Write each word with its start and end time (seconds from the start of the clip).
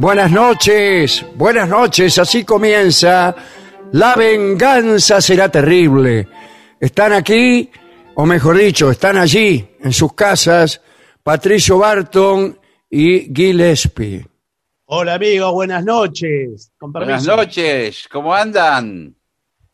Buenas 0.00 0.30
noches, 0.30 1.26
buenas 1.34 1.68
noches, 1.68 2.16
así 2.20 2.44
comienza. 2.44 3.34
La 3.90 4.14
venganza 4.14 5.20
será 5.20 5.48
terrible. 5.48 6.28
Están 6.78 7.12
aquí, 7.14 7.68
o 8.14 8.24
mejor 8.24 8.58
dicho, 8.58 8.92
están 8.92 9.16
allí, 9.16 9.68
en 9.80 9.92
sus 9.92 10.12
casas, 10.12 10.80
Patricio 11.20 11.78
Barton 11.78 12.56
y 12.88 13.34
Gillespie. 13.34 14.24
Hola 14.84 15.14
amigos, 15.14 15.52
buenas 15.52 15.84
noches. 15.84 16.70
Con 16.78 16.92
Buenas 16.92 17.26
noches, 17.26 18.06
¿cómo 18.08 18.32
andan? 18.32 19.16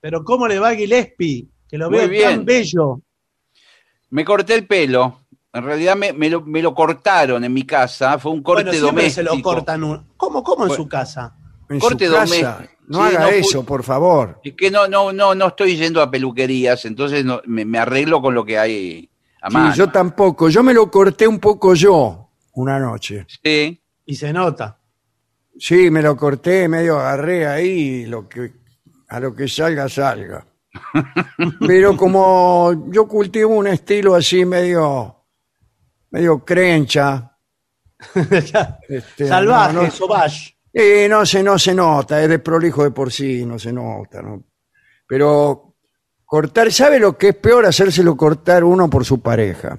Pero 0.00 0.24
¿cómo 0.24 0.48
le 0.48 0.58
va 0.58 0.70
a 0.70 0.74
Gillespie? 0.74 1.48
Que 1.68 1.76
lo 1.76 1.90
Muy 1.90 1.98
veo 1.98 2.08
bien. 2.08 2.30
tan 2.30 2.44
bello. 2.46 3.02
Me 4.08 4.24
corté 4.24 4.54
el 4.54 4.66
pelo. 4.66 5.23
En 5.54 5.64
realidad 5.64 5.96
me, 5.96 6.12
me 6.12 6.28
lo, 6.28 6.42
me 6.42 6.60
lo 6.60 6.74
cortaron 6.74 7.42
en 7.44 7.52
mi 7.52 7.62
casa. 7.64 8.18
Fue 8.18 8.32
un 8.32 8.42
corte 8.42 8.64
bueno, 8.64 8.78
siempre 8.78 9.08
se 9.10 9.22
doméstico. 9.22 9.50
lo 9.52 9.56
cortan. 9.56 9.84
un- 9.84 10.06
¿Cómo, 10.16 10.42
cómo 10.42 10.64
en 10.64 10.68
Bueno. 10.68 10.82
su 10.82 10.88
casa? 10.88 11.34
En 11.70 11.78
Corte 11.78 12.06
su 12.08 12.12
casa. 12.12 12.24
doméstico. 12.36 12.74
No 12.88 12.98
Sí, 13.08 13.14
haga 13.16 13.20
no 13.20 13.28
eso, 13.28 13.64
por 13.64 13.82
favor. 13.82 14.40
Es 14.44 14.52
que 14.54 14.70
no, 14.70 14.86
no, 14.88 15.10
no, 15.12 15.34
no 15.34 15.46
estoy 15.46 15.76
yendo 15.76 16.02
a 16.02 16.10
peluquerías, 16.10 16.84
entonces 16.84 17.24
no- 17.24 17.40
me, 17.46 17.64
me 17.64 17.78
arreglo 17.78 18.20
con 18.20 18.34
lo 18.34 18.44
que 18.44 18.58
hay 18.58 19.08
a 19.40 19.48
Sí, 19.48 19.56
mano. 19.56 19.74
yo 19.74 19.88
tampoco. 19.90 20.48
Yo 20.50 20.62
me 20.62 20.74
lo 20.74 20.90
corté 20.90 21.26
un 21.26 21.38
poco 21.38 21.72
yo 21.74 22.28
una 22.54 22.78
noche. 22.78 23.26
Sí. 23.42 23.80
Y 24.04 24.14
se 24.16 24.32
nota. 24.32 24.78
Sí, 25.58 25.88
me 25.90 26.02
lo 26.02 26.16
corté, 26.16 26.68
medio 26.68 26.98
agarré 26.98 27.46
ahí, 27.46 28.04
lo 28.06 28.28
que, 28.28 28.52
a 29.08 29.20
lo 29.20 29.34
que 29.34 29.46
salga, 29.48 29.88
salga. 29.88 30.44
Pero 31.66 31.96
como 31.96 32.90
yo 32.90 33.06
cultivo 33.06 33.54
un 33.54 33.68
estilo 33.68 34.14
así 34.14 34.44
medio, 34.44 35.23
medio 36.14 36.44
crencha. 36.44 37.36
este, 38.88 39.26
Salvaje, 39.28 39.72
no, 39.74 39.82
no- 39.82 39.90
sauvage. 39.90 40.56
Eh, 40.72 41.08
no 41.08 41.24
se, 41.24 41.42
no 41.42 41.56
se 41.58 41.72
nota, 41.74 42.20
es 42.22 42.28
de 42.28 42.38
prolijo 42.40 42.82
de 42.82 42.90
por 42.90 43.12
sí, 43.12 43.44
no 43.46 43.58
se 43.58 43.72
nota, 43.72 44.20
¿no? 44.22 44.42
Pero 45.06 45.74
cortar, 46.24 46.72
¿sabe 46.72 46.98
lo 46.98 47.16
que 47.16 47.28
es 47.28 47.36
peor? 47.36 47.64
Hacérselo 47.66 48.16
cortar 48.16 48.64
uno 48.64 48.90
por 48.90 49.04
su 49.04 49.20
pareja. 49.22 49.78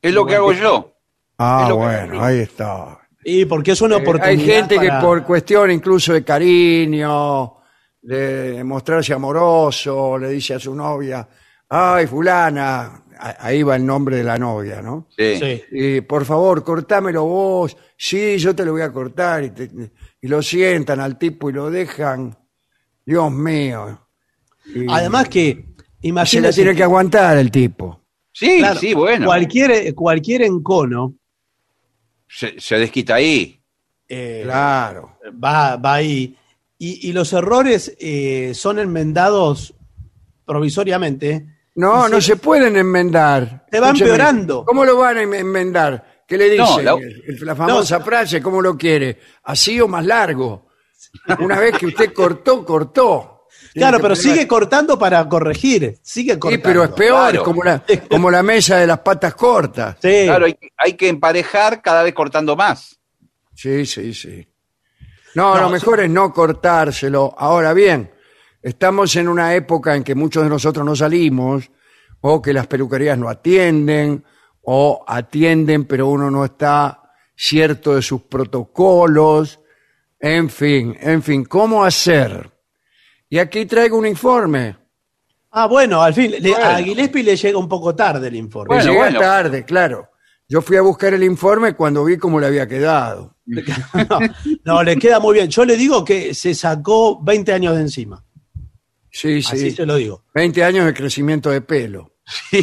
Es 0.00 0.12
lo 0.14 0.24
que 0.24 0.36
hago 0.36 0.52
yo. 0.52 0.92
Ah, 1.38 1.66
Es 1.68 1.74
bueno, 1.74 2.22
ahí 2.24 2.40
está. 2.40 2.98
Y 3.24 3.44
porque 3.44 3.72
es 3.72 3.80
una 3.80 3.96
Eh, 3.96 4.02
oportunidad. 4.02 4.28
Hay 4.30 4.38
gente 4.44 4.76
para- 4.76 4.98
que 5.00 5.04
por 5.04 5.24
cuestión 5.24 5.70
incluso 5.72 6.12
de 6.12 6.22
cariño, 6.24 7.54
de 8.00 8.62
mostrarse 8.64 9.12
amoroso, 9.14 10.16
le 10.18 10.28
dice 10.28 10.54
a 10.54 10.58
su 10.60 10.74
novia, 10.76 11.26
ay, 11.68 12.06
fulana, 12.06 13.01
ahí 13.38 13.62
va 13.62 13.76
el 13.76 13.86
nombre 13.86 14.16
de 14.16 14.24
la 14.24 14.38
novia, 14.38 14.82
¿no? 14.82 15.08
Sí. 15.16 15.36
Sí. 15.38 15.62
Y 15.70 16.00
por 16.02 16.24
favor, 16.24 16.64
cortámelo 16.64 17.24
vos, 17.24 17.76
sí, 17.96 18.36
yo 18.38 18.54
te 18.54 18.64
lo 18.64 18.72
voy 18.72 18.82
a 18.82 18.92
cortar, 18.92 19.44
y, 19.44 19.50
te- 19.50 19.70
y 20.20 20.28
lo 20.28 20.42
sientan 20.42 21.00
al 21.00 21.18
tipo 21.18 21.48
y 21.48 21.52
lo 21.52 21.70
dejan, 21.70 22.36
Dios 23.06 23.30
mío. 23.32 24.08
Y 24.74 24.86
Además 24.88 25.28
que, 25.28 25.52
se 25.54 25.82
la 26.02 26.08
imagínese. 26.08 26.62
tiene 26.62 26.76
que 26.76 26.82
aguantar 26.82 27.36
el 27.38 27.50
tipo. 27.50 28.00
Sí, 28.32 28.58
claro, 28.58 28.80
sí, 28.80 28.94
bueno. 28.94 29.26
Cualquier, 29.26 29.94
cualquier 29.94 30.42
encono 30.42 31.14
Se, 32.28 32.58
se 32.60 32.78
desquita 32.78 33.16
ahí. 33.16 33.60
eh, 34.08 34.40
Claro. 34.44 35.18
va, 35.42 35.76
va 35.76 35.94
ahí. 35.94 36.36
Y, 36.78 37.08
y 37.08 37.12
los 37.12 37.32
errores 37.32 37.94
eh, 38.00 38.52
son 38.54 38.78
enmendados 38.78 39.74
provisoriamente. 40.44 41.46
No, 41.74 42.08
no 42.08 42.20
se- 42.20 42.36
pueden 42.36 42.76
enmendar. 42.76 43.66
Se 43.70 43.80
va 43.80 43.86
Escúcheme, 43.88 44.10
empeorando. 44.10 44.64
¿Cómo 44.64 44.84
lo 44.84 44.96
van 44.98 45.16
a 45.18 45.22
em- 45.22 45.34
enmendar? 45.34 46.22
¿Qué 46.26 46.36
le 46.38 46.44
dice? 46.50 46.58
No, 46.62 46.80
la- 46.80 46.92
El- 46.94 47.38
La 47.42 47.54
famosa 47.56 47.98
No. 47.98 48.04
frase, 48.04 48.42
¿cómo 48.42 48.60
lo 48.60 48.76
quiere? 48.76 49.18
¿Así 49.44 49.80
o 49.80 49.88
más 49.88 50.04
largo? 50.04 50.68
Una 51.40 51.58
vez 51.58 51.76
que 51.78 51.86
usted 51.86 52.12
cortó, 52.12 52.64
cortó. 52.64 53.28
Tiene 53.72 53.84
Claro, 53.86 53.98
que 53.98 54.02
pero 54.02 54.16
sigue 54.16 54.46
cortando 54.46 54.98
para 54.98 55.26
corregir. 55.28 55.98
Sigue 56.02 56.34
Sí, 56.34 56.38
cortando. 56.38 56.62
pero 56.62 56.84
es 56.84 56.90
peor, 56.90 57.30
claro. 57.30 57.44
como, 57.44 57.64
la, 57.64 57.82
como 58.10 58.30
la 58.30 58.42
mesa 58.42 58.76
de 58.76 58.86
las 58.86 58.98
patas 58.98 59.34
cortas. 59.34 59.96
Sí. 60.02 60.24
Claro, 60.24 60.44
hay, 60.46 60.58
hay 60.76 60.92
que 60.94 61.08
emparejar 61.08 61.80
cada 61.80 62.02
vez 62.02 62.12
cortando 62.12 62.54
más. 62.54 62.98
Sí, 63.54 63.86
sí, 63.86 64.12
sí. 64.12 64.46
No, 65.34 65.54
No, 65.54 65.60
lo 65.62 65.66
sí. 65.68 65.72
mejor 65.74 66.00
es 66.00 66.10
no 66.10 66.32
cortárselo. 66.34 67.34
Ahora 67.38 67.72
bien, 67.72 68.11
estamos 68.62 69.14
en 69.16 69.28
una 69.28 69.54
época 69.54 69.94
en 69.96 70.04
que 70.04 70.14
muchos 70.14 70.42
de 70.44 70.48
nosotros 70.48 70.84
no 70.86 70.94
salimos, 70.96 71.70
o 72.20 72.40
que 72.40 72.52
las 72.52 72.66
peluquerías 72.66 73.18
no 73.18 73.28
atienden, 73.28 74.24
o 74.62 75.04
atienden, 75.06 75.84
pero 75.86 76.08
uno 76.08 76.30
no 76.30 76.44
está 76.44 77.02
cierto 77.36 77.94
de 77.96 78.02
sus 78.02 78.22
protocolos. 78.22 79.58
En 80.20 80.48
fin, 80.48 80.96
en 81.00 81.22
fin, 81.22 81.44
¿cómo 81.44 81.84
hacer? 81.84 82.50
Y 83.28 83.38
aquí 83.38 83.66
traigo 83.66 83.98
un 83.98 84.06
informe 84.06 84.76
Ah, 85.54 85.66
bueno, 85.66 86.00
al 86.00 86.14
fin, 86.14 86.30
le- 86.30 86.40
Bueno. 86.50 86.64
a 86.64 86.76
Gillespie 86.78 87.22
le 87.22 87.36
llega 87.36 87.58
un 87.58 87.68
poco 87.68 87.94
tarde 87.94 88.28
el 88.28 88.36
informe. 88.36 88.74
Bueno, 88.74 88.94
bueno. 88.94 89.18
tarde, 89.20 89.64
claro. 89.66 90.08
Yo 90.48 90.62
fui 90.62 90.78
a 90.78 90.80
buscar 90.82 91.12
el 91.12 91.22
informe 91.24 91.74
cuando 91.74 92.04
vi 92.06 92.16
cómo 92.16 92.40
le 92.40 92.46
había 92.46 92.66
quedado. 92.66 93.36
No, 94.08 94.18
no, 94.64 94.82
le 94.82 94.96
queda 94.96 95.20
muy 95.20 95.34
bien. 95.34 95.48
Yo 95.50 95.64
le 95.66 95.76
digo 95.76 96.04
que 96.06 96.32
se 96.32 96.54
sacó 96.54 97.22
20 97.22 97.52
años 97.52 97.74
de 97.74 97.82
encima. 97.82 98.24
Sí, 99.12 99.42
Así 99.46 99.58
sí. 99.58 99.70
se 99.72 99.84
lo 99.84 99.96
digo. 99.96 100.24
20 100.34 100.64
años 100.64 100.86
de 100.86 100.94
crecimiento 100.94 101.50
de 101.50 101.60
pelo. 101.60 102.14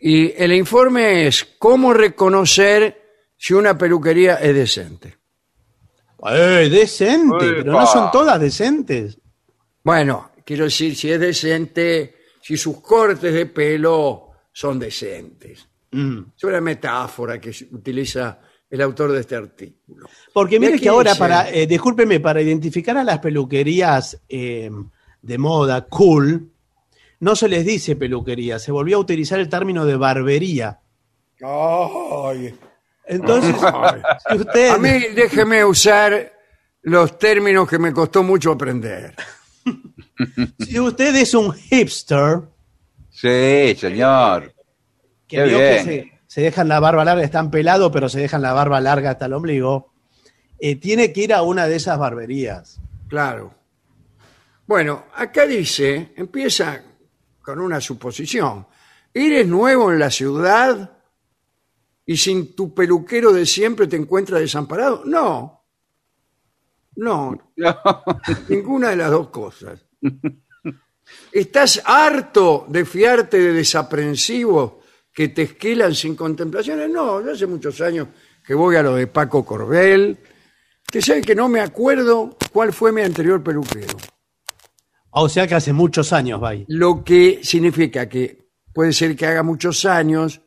y 0.00 0.32
el 0.42 0.52
informe 0.52 1.28
es 1.28 1.44
cómo 1.58 1.92
reconocer 1.94 3.00
si 3.36 3.54
una 3.54 3.78
peluquería 3.78 4.34
es 4.34 4.54
decente. 4.54 5.18
Eh, 6.30 6.68
decente, 6.70 7.36
Epa. 7.46 7.54
pero 7.56 7.72
no 7.72 7.86
son 7.86 8.10
todas 8.10 8.40
decentes. 8.40 9.16
Bueno, 9.84 10.32
quiero 10.44 10.64
decir, 10.64 10.96
si 10.96 11.10
es 11.12 11.20
decente, 11.20 12.16
si 12.42 12.56
sus 12.56 12.80
cortes 12.80 13.32
de 13.32 13.46
pelo 13.46 14.30
son 14.52 14.78
decentes. 14.80 15.66
Mm. 15.92 16.22
Es 16.36 16.44
una 16.44 16.60
metáfora 16.60 17.40
que 17.40 17.50
utiliza 17.70 18.40
el 18.70 18.80
autor 18.80 19.12
de 19.12 19.20
este 19.20 19.34
artículo. 19.36 20.08
Porque 20.32 20.60
mire 20.60 20.78
que 20.78 20.88
ahora, 20.88 21.10
dice- 21.10 21.18
para, 21.18 21.50
eh, 21.50 21.66
discúlpeme, 21.66 22.20
para 22.20 22.40
identificar 22.40 22.96
a 22.96 23.04
las 23.04 23.18
peluquerías 23.18 24.20
eh, 24.28 24.70
de 25.22 25.38
moda, 25.38 25.86
cool, 25.86 26.50
no 27.18 27.36
se 27.36 27.48
les 27.48 27.66
dice 27.66 27.96
peluquería, 27.96 28.58
se 28.58 28.72
volvió 28.72 28.96
a 28.96 29.00
utilizar 29.00 29.40
el 29.40 29.48
término 29.48 29.84
de 29.84 29.96
barbería. 29.96 30.80
Ay, 31.42 32.54
Entonces, 33.06 33.54
ay. 33.62 34.00
si 34.30 34.36
usted... 34.38 34.68
A 34.70 34.78
mí 34.78 34.90
déjeme 35.14 35.64
usar 35.64 36.32
los 36.82 37.18
términos 37.18 37.68
que 37.68 37.78
me 37.78 37.92
costó 37.92 38.22
mucho 38.22 38.52
aprender. 38.52 39.14
Si 40.58 40.78
usted 40.78 41.14
es 41.16 41.32
un 41.32 41.50
hipster, 41.52 42.40
Sí, 43.08 43.74
señor. 43.78 44.52
que 45.26 45.36
Qué 45.36 45.42
vio 45.44 45.56
que 45.58 45.70
bien. 45.72 45.84
se, 45.84 46.19
se 46.30 46.42
dejan 46.42 46.68
la 46.68 46.78
barba 46.78 47.04
larga, 47.04 47.24
están 47.24 47.50
pelados, 47.50 47.90
pero 47.92 48.08
se 48.08 48.20
dejan 48.20 48.40
la 48.40 48.52
barba 48.52 48.80
larga 48.80 49.10
hasta 49.10 49.26
el 49.26 49.32
ombligo, 49.32 49.92
eh, 50.60 50.76
tiene 50.76 51.12
que 51.12 51.22
ir 51.22 51.34
a 51.34 51.42
una 51.42 51.66
de 51.66 51.74
esas 51.74 51.98
barberías. 51.98 52.80
Claro. 53.08 53.52
Bueno, 54.64 55.06
acá 55.16 55.44
dice, 55.44 56.12
empieza 56.14 56.84
con 57.42 57.58
una 57.58 57.80
suposición. 57.80 58.64
¿Eres 59.12 59.44
nuevo 59.48 59.90
en 59.90 59.98
la 59.98 60.08
ciudad 60.08 60.98
y 62.06 62.16
sin 62.16 62.54
tu 62.54 62.72
peluquero 62.72 63.32
de 63.32 63.44
siempre 63.44 63.88
te 63.88 63.96
encuentras 63.96 64.40
desamparado? 64.40 65.02
No. 65.06 65.64
No, 66.94 67.52
ninguna 68.48 68.90
de 68.90 68.96
las 68.96 69.10
dos 69.10 69.30
cosas. 69.30 69.84
¿Estás 71.32 71.82
harto 71.84 72.66
de 72.68 72.84
fiarte 72.84 73.36
de 73.36 73.52
desaprensivos 73.52 74.79
que 75.20 75.28
te 75.28 75.42
esquilan 75.42 75.94
sin 75.94 76.16
contemplaciones? 76.16 76.88
No, 76.88 77.22
yo 77.22 77.32
hace 77.32 77.46
muchos 77.46 77.78
años 77.82 78.08
que 78.42 78.54
voy 78.54 78.76
a 78.76 78.82
lo 78.82 78.94
de 78.94 79.06
Paco 79.06 79.44
Corbel, 79.44 80.18
que 80.90 81.02
sabe 81.02 81.20
que 81.20 81.34
no 81.34 81.46
me 81.46 81.60
acuerdo 81.60 82.38
cuál 82.50 82.72
fue 82.72 82.90
mi 82.90 83.02
anterior 83.02 83.42
peluquero. 83.42 83.98
O 85.10 85.28
sea 85.28 85.46
que 85.46 85.54
hace 85.54 85.74
muchos 85.74 86.14
años 86.14 86.42
ahí. 86.42 86.64
Lo 86.68 87.04
que 87.04 87.40
significa 87.42 88.08
que 88.08 88.48
puede 88.72 88.94
ser 88.94 89.14
que 89.14 89.26
haga 89.26 89.42
muchos 89.42 89.84
años 89.84 90.40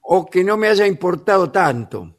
o 0.00 0.28
que 0.28 0.42
no 0.42 0.56
me 0.56 0.66
haya 0.66 0.88
importado 0.88 1.52
tanto. 1.52 2.18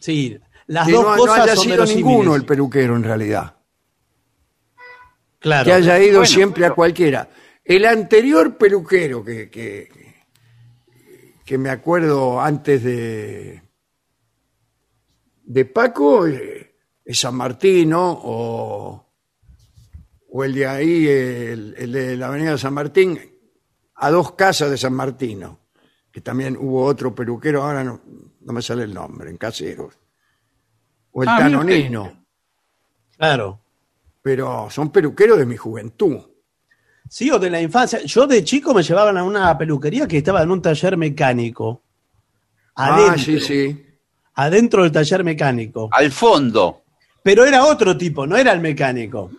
Sí, 0.00 0.40
las 0.68 0.86
que 0.86 0.92
dos 0.94 1.04
no, 1.04 1.10
no 1.10 1.16
cosas 1.18 1.40
haya 1.40 1.56
son 1.56 1.64
sido 1.64 1.84
ninguno 1.84 2.34
el 2.36 2.46
peluquero 2.46 2.96
en 2.96 3.04
realidad. 3.04 3.54
Claro. 5.40 5.66
que 5.66 5.72
haya 5.74 5.98
ido 5.98 6.20
Bueno, 6.20 6.24
siempre 6.24 6.64
a 6.64 6.70
cualquiera. 6.70 7.28
El 7.68 7.84
anterior 7.84 8.56
peluquero 8.56 9.22
que, 9.22 9.50
que, 9.50 9.90
que 11.44 11.58
me 11.58 11.68
acuerdo 11.68 12.40
antes 12.40 12.82
de, 12.82 13.62
de 15.44 15.64
Paco 15.66 16.26
eh, 16.26 16.74
es 17.04 17.18
San 17.20 17.34
Martino 17.34 18.20
o, 18.24 19.06
o 20.30 20.44
el 20.44 20.54
de 20.54 20.66
ahí, 20.66 21.06
el, 21.08 21.74
el 21.76 21.92
de 21.92 22.16
la 22.16 22.28
Avenida 22.28 22.56
San 22.56 22.72
Martín, 22.72 23.20
a 23.96 24.10
dos 24.10 24.32
casas 24.32 24.70
de 24.70 24.78
San 24.78 24.94
Martino, 24.94 25.60
que 26.10 26.22
también 26.22 26.56
hubo 26.58 26.82
otro 26.84 27.14
peluquero, 27.14 27.62
ahora 27.64 27.84
no, 27.84 28.00
no 28.40 28.52
me 28.54 28.62
sale 28.62 28.84
el 28.84 28.94
nombre, 28.94 29.28
en 29.28 29.36
Caseros. 29.36 29.94
O 31.12 31.22
el 31.22 31.28
Ah. 31.28 31.36
Tanonino, 31.38 32.24
Claro. 33.18 33.60
pero 34.22 34.70
son 34.70 34.90
peluqueros 34.90 35.36
de 35.36 35.44
mi 35.44 35.56
juventud. 35.58 36.18
Sí, 37.08 37.30
o 37.30 37.38
de 37.38 37.50
la 37.50 37.60
infancia. 37.60 38.00
Yo 38.04 38.26
de 38.26 38.44
chico 38.44 38.74
me 38.74 38.82
llevaban 38.82 39.16
a 39.16 39.24
una 39.24 39.56
peluquería 39.56 40.06
que 40.06 40.18
estaba 40.18 40.42
en 40.42 40.50
un 40.50 40.60
taller 40.62 40.96
mecánico. 40.96 41.82
Adentro, 42.74 43.14
Ah, 43.14 43.18
sí, 43.18 43.40
sí. 43.40 43.84
adentro 44.34 44.82
del 44.82 44.92
taller 44.92 45.24
mecánico. 45.24 45.88
Al 45.92 46.12
fondo. 46.12 46.82
Pero 47.22 47.44
era 47.44 47.64
otro 47.64 47.96
tipo, 47.96 48.26
no 48.26 48.36
era 48.36 48.52
el 48.52 48.60
mecánico. 48.60 49.30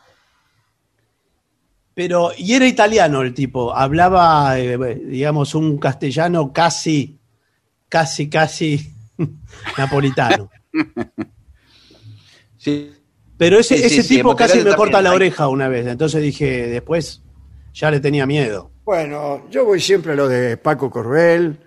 Pero, 1.94 2.32
y 2.38 2.54
era 2.54 2.66
italiano 2.66 3.22
el 3.22 3.34
tipo, 3.34 3.76
hablaba, 3.76 4.58
eh, 4.60 4.78
digamos, 5.06 5.54
un 5.56 5.78
castellano 5.78 6.52
casi, 6.54 7.18
casi, 7.90 8.30
casi 8.30 8.94
napolitano. 9.78 10.50
Sí. 12.58 12.92
Pero 13.38 13.58
ese, 13.58 13.78
Sí, 13.78 13.82
sí, 13.90 14.00
ese 14.00 14.04
sí, 14.04 14.16
tipo 14.18 14.36
casi 14.36 14.60
me 14.62 14.76
corta 14.76 15.02
la 15.02 15.12
hay. 15.12 15.16
oreja 15.16 15.48
una 15.48 15.70
vez, 15.70 15.88
entonces 15.88 16.22
dije, 16.22 16.68
después 16.68 17.22
ya 17.74 17.92
le 17.92 18.00
tenía 18.00 18.26
miedo. 18.26 18.72
Bueno, 18.84 19.48
yo 19.50 19.66
voy 19.66 19.80
siempre 19.80 20.14
a 20.14 20.16
lo 20.16 20.28
de 20.28 20.58
Paco 20.58 20.90
Corbel 20.90 21.60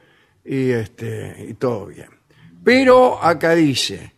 y, 0.44 0.70
este, 0.70 1.46
y 1.49 1.54
todo 1.54 1.87
bien. 1.87 2.08
Pero 2.64 3.22
acá 3.22 3.54
dice, 3.54 4.14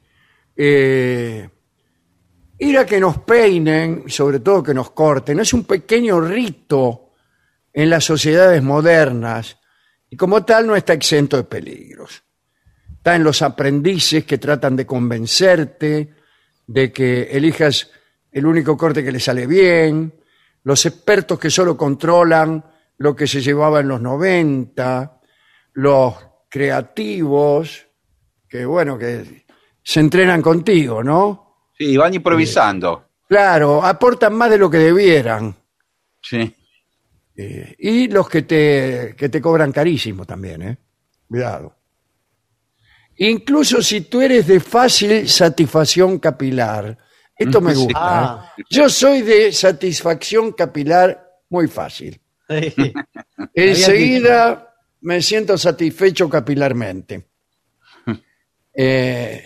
eh, 0.57 1.49
ir 2.59 2.79
a 2.79 2.87
que 2.87 3.01
nos 3.01 3.19
peinen, 3.19 4.05
sobre 4.07 4.41
todo 4.41 4.63
que 4.63 4.75
nos 4.75 4.91
corten, 4.91 5.41
es 5.41 5.53
un 5.53 5.65
pequeño 5.65 6.21
rito 6.21 7.13
en 7.73 7.91
las 7.91 8.05
sociedades 8.05 8.63
modernas 8.63 9.59
y 10.09 10.17
como 10.17 10.45
tal 10.45 10.67
no 10.67 10.77
está 10.77 10.93
exento 10.93 11.37
de 11.37 11.45
peligros. 11.45 12.23
Está 12.97 13.17
en 13.17 13.25
los 13.25 13.43
aprendices 13.43 14.25
que 14.25 14.39
tratan 14.39 14.77
de 14.77 14.87
convencerte 14.87 16.15
de 16.67 16.93
que 16.93 17.25
elijas 17.25 17.91
el 18.31 18.47
único 18.47 18.77
corte 18.77 19.05
que 19.05 19.13
le 19.13 19.21
sale 19.21 19.47
bien, 19.47 20.15
los 20.65 20.85
expertos 20.87 21.39
que 21.39 21.51
solo 21.51 21.77
controlan 21.77 22.65
lo 22.99 23.15
que 23.15 23.27
se 23.27 23.41
llevaba 23.41 23.81
en 23.81 23.89
los 23.89 24.01
90, 24.01 25.21
los 25.75 26.15
creativos 26.49 27.87
que, 28.49 28.65
bueno, 28.65 28.99
que 28.99 29.45
se 29.83 30.01
entrenan 30.01 30.41
contigo, 30.41 31.03
¿no? 31.03 31.71
Sí, 31.77 31.97
van 31.97 32.15
improvisando. 32.15 33.09
Claro, 33.29 33.85
aportan 33.85 34.35
más 34.35 34.51
de 34.51 34.59
lo 34.59 34.71
que 34.71 34.79
debieran. 34.79 35.55
Sí. 36.23 36.55
Eh, 37.37 37.75
y 37.79 38.09
los 38.09 38.29
que 38.29 38.43
te, 38.43 39.15
que 39.17 39.29
te 39.29 39.41
cobran 39.41 39.73
carísimo 39.73 40.25
también, 40.25 40.63
¿eh? 40.63 40.79
Cuidado. 41.29 41.77
Incluso 43.17 43.83
si 43.83 44.03
tú 44.03 44.21
eres 44.21 44.47
de 44.47 44.61
fácil 44.61 45.29
satisfacción 45.29 46.19
capilar, 46.19 46.97
esto 47.37 47.61
me 47.61 47.75
Sí. 47.75 47.85
gusta. 47.85 47.99
Ah. 48.01 48.55
¿eh? 48.59 48.63
Yo 48.71 48.89
soy 48.89 49.23
de 49.23 49.53
satisfacción 49.53 50.53
capilar 50.53 51.39
muy 51.51 51.69
fácil. 51.69 52.21
Enseguida 53.55 54.75
me 55.03 55.21
siento 55.23 55.57
satisfecho 55.59 56.29
capilarmente. 56.29 57.29
Eh, 58.77 59.41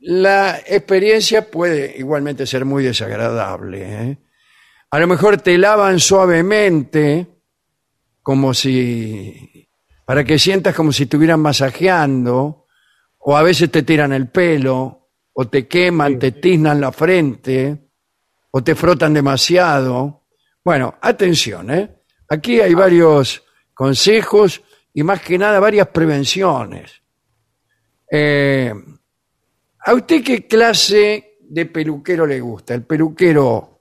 la 0.00 0.58
experiencia 0.66 1.50
puede 1.50 1.94
igualmente 1.98 2.46
ser 2.46 2.64
muy 2.64 2.82
desagradable. 2.82 3.82
¿eh? 3.82 4.18
A 4.90 4.98
lo 4.98 5.06
mejor 5.06 5.36
te 5.42 5.58
lavan 5.58 6.00
suavemente, 6.00 7.26
como 8.22 8.54
si. 8.54 9.68
para 10.06 10.24
que 10.24 10.38
sientas 10.38 10.74
como 10.74 10.92
si 10.92 11.02
estuvieran 11.02 11.40
masajeando, 11.40 12.66
o 13.18 13.36
a 13.36 13.42
veces 13.42 13.70
te 13.70 13.82
tiran 13.82 14.14
el 14.14 14.28
pelo, 14.28 15.01
o 15.34 15.48
te 15.48 15.66
queman, 15.66 16.18
te 16.18 16.32
tiznan 16.32 16.80
la 16.80 16.92
frente, 16.92 17.78
o 18.50 18.62
te 18.62 18.74
frotan 18.74 19.14
demasiado. 19.14 20.24
Bueno, 20.64 20.94
atención, 21.00 21.70
¿eh? 21.70 21.90
Aquí 22.28 22.60
hay 22.60 22.74
varios 22.74 23.42
consejos 23.74 24.62
y 24.94 25.02
más 25.02 25.20
que 25.22 25.38
nada 25.38 25.58
varias 25.60 25.88
prevenciones. 25.88 27.02
Eh, 28.10 28.72
¿A 29.84 29.94
usted 29.94 30.22
qué 30.22 30.46
clase 30.46 31.38
de 31.40 31.66
peluquero 31.66 32.26
le 32.26 32.40
gusta? 32.40 32.74
¿El 32.74 32.82
peluquero 32.84 33.80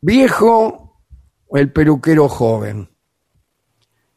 viejo 0.00 1.02
o 1.46 1.56
el 1.58 1.70
peluquero 1.72 2.28
joven? 2.28 2.88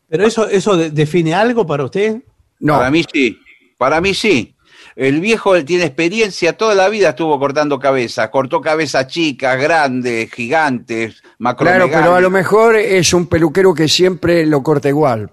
Pero 0.07 0.25
eso, 0.27 0.47
eso 0.47 0.77
de- 0.77 0.91
define 0.91 1.33
algo 1.33 1.65
para 1.65 1.85
usted. 1.85 2.21
No, 2.59 2.77
Para 2.77 2.91
mí 2.91 3.03
sí. 3.11 3.37
Para 3.77 3.99
mí 3.99 4.13
sí. 4.13 4.55
El 4.95 5.19
viejo 5.21 5.55
él 5.55 5.65
tiene 5.65 5.85
experiencia, 5.85 6.55
toda 6.57 6.75
la 6.75 6.87
vida 6.89 7.09
estuvo 7.09 7.39
cortando 7.39 7.79
cabezas, 7.79 8.29
cortó 8.29 8.61
cabezas 8.61 9.07
chicas, 9.07 9.59
grandes, 9.59 10.31
gigantes, 10.31 11.21
Claro, 11.21 11.35
macromegálicas. 11.39 12.01
pero 12.01 12.15
a 12.15 12.21
lo 12.21 12.29
mejor 12.29 12.75
es 12.75 13.13
un 13.13 13.25
peluquero 13.27 13.73
que 13.73 13.87
siempre 13.87 14.45
lo 14.45 14.61
corta 14.61 14.89
igual. 14.89 15.31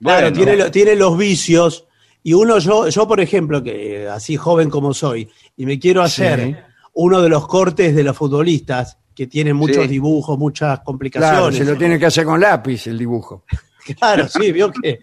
Claro, 0.00 0.30
Bueno. 0.30 0.36
tiene, 0.36 0.70
tiene 0.70 0.94
los 0.96 1.16
vicios. 1.16 1.86
Y 2.22 2.32
uno, 2.34 2.58
yo, 2.58 2.88
yo, 2.88 3.06
por 3.08 3.20
ejemplo, 3.20 3.62
que 3.62 4.06
así 4.08 4.36
joven 4.36 4.68
como 4.70 4.92
soy, 4.94 5.30
y 5.56 5.66
me 5.66 5.78
quiero 5.78 6.02
hacer 6.02 6.40
Sí. 6.40 6.56
uno 6.94 7.20
de 7.22 7.28
los 7.28 7.46
cortes 7.46 7.94
de 7.94 8.02
los 8.02 8.16
futbolistas, 8.16 8.98
que 9.14 9.26
tienen 9.26 9.56
muchos 9.56 9.84
Sí. 9.84 9.88
dibujos, 9.88 10.38
muchas 10.38 10.68
Claro, 10.78 10.84
complicaciones. 10.84 11.56
se 11.58 11.64
lo 11.64 11.76
tiene 11.78 11.98
que 11.98 12.06
hacer 12.06 12.24
con 12.24 12.40
lápiz 12.40 12.86
el 12.86 12.98
dibujo. 12.98 13.44
Claro, 13.98 14.26
sí, 14.28 14.50
vio 14.52 14.72
que 14.72 15.00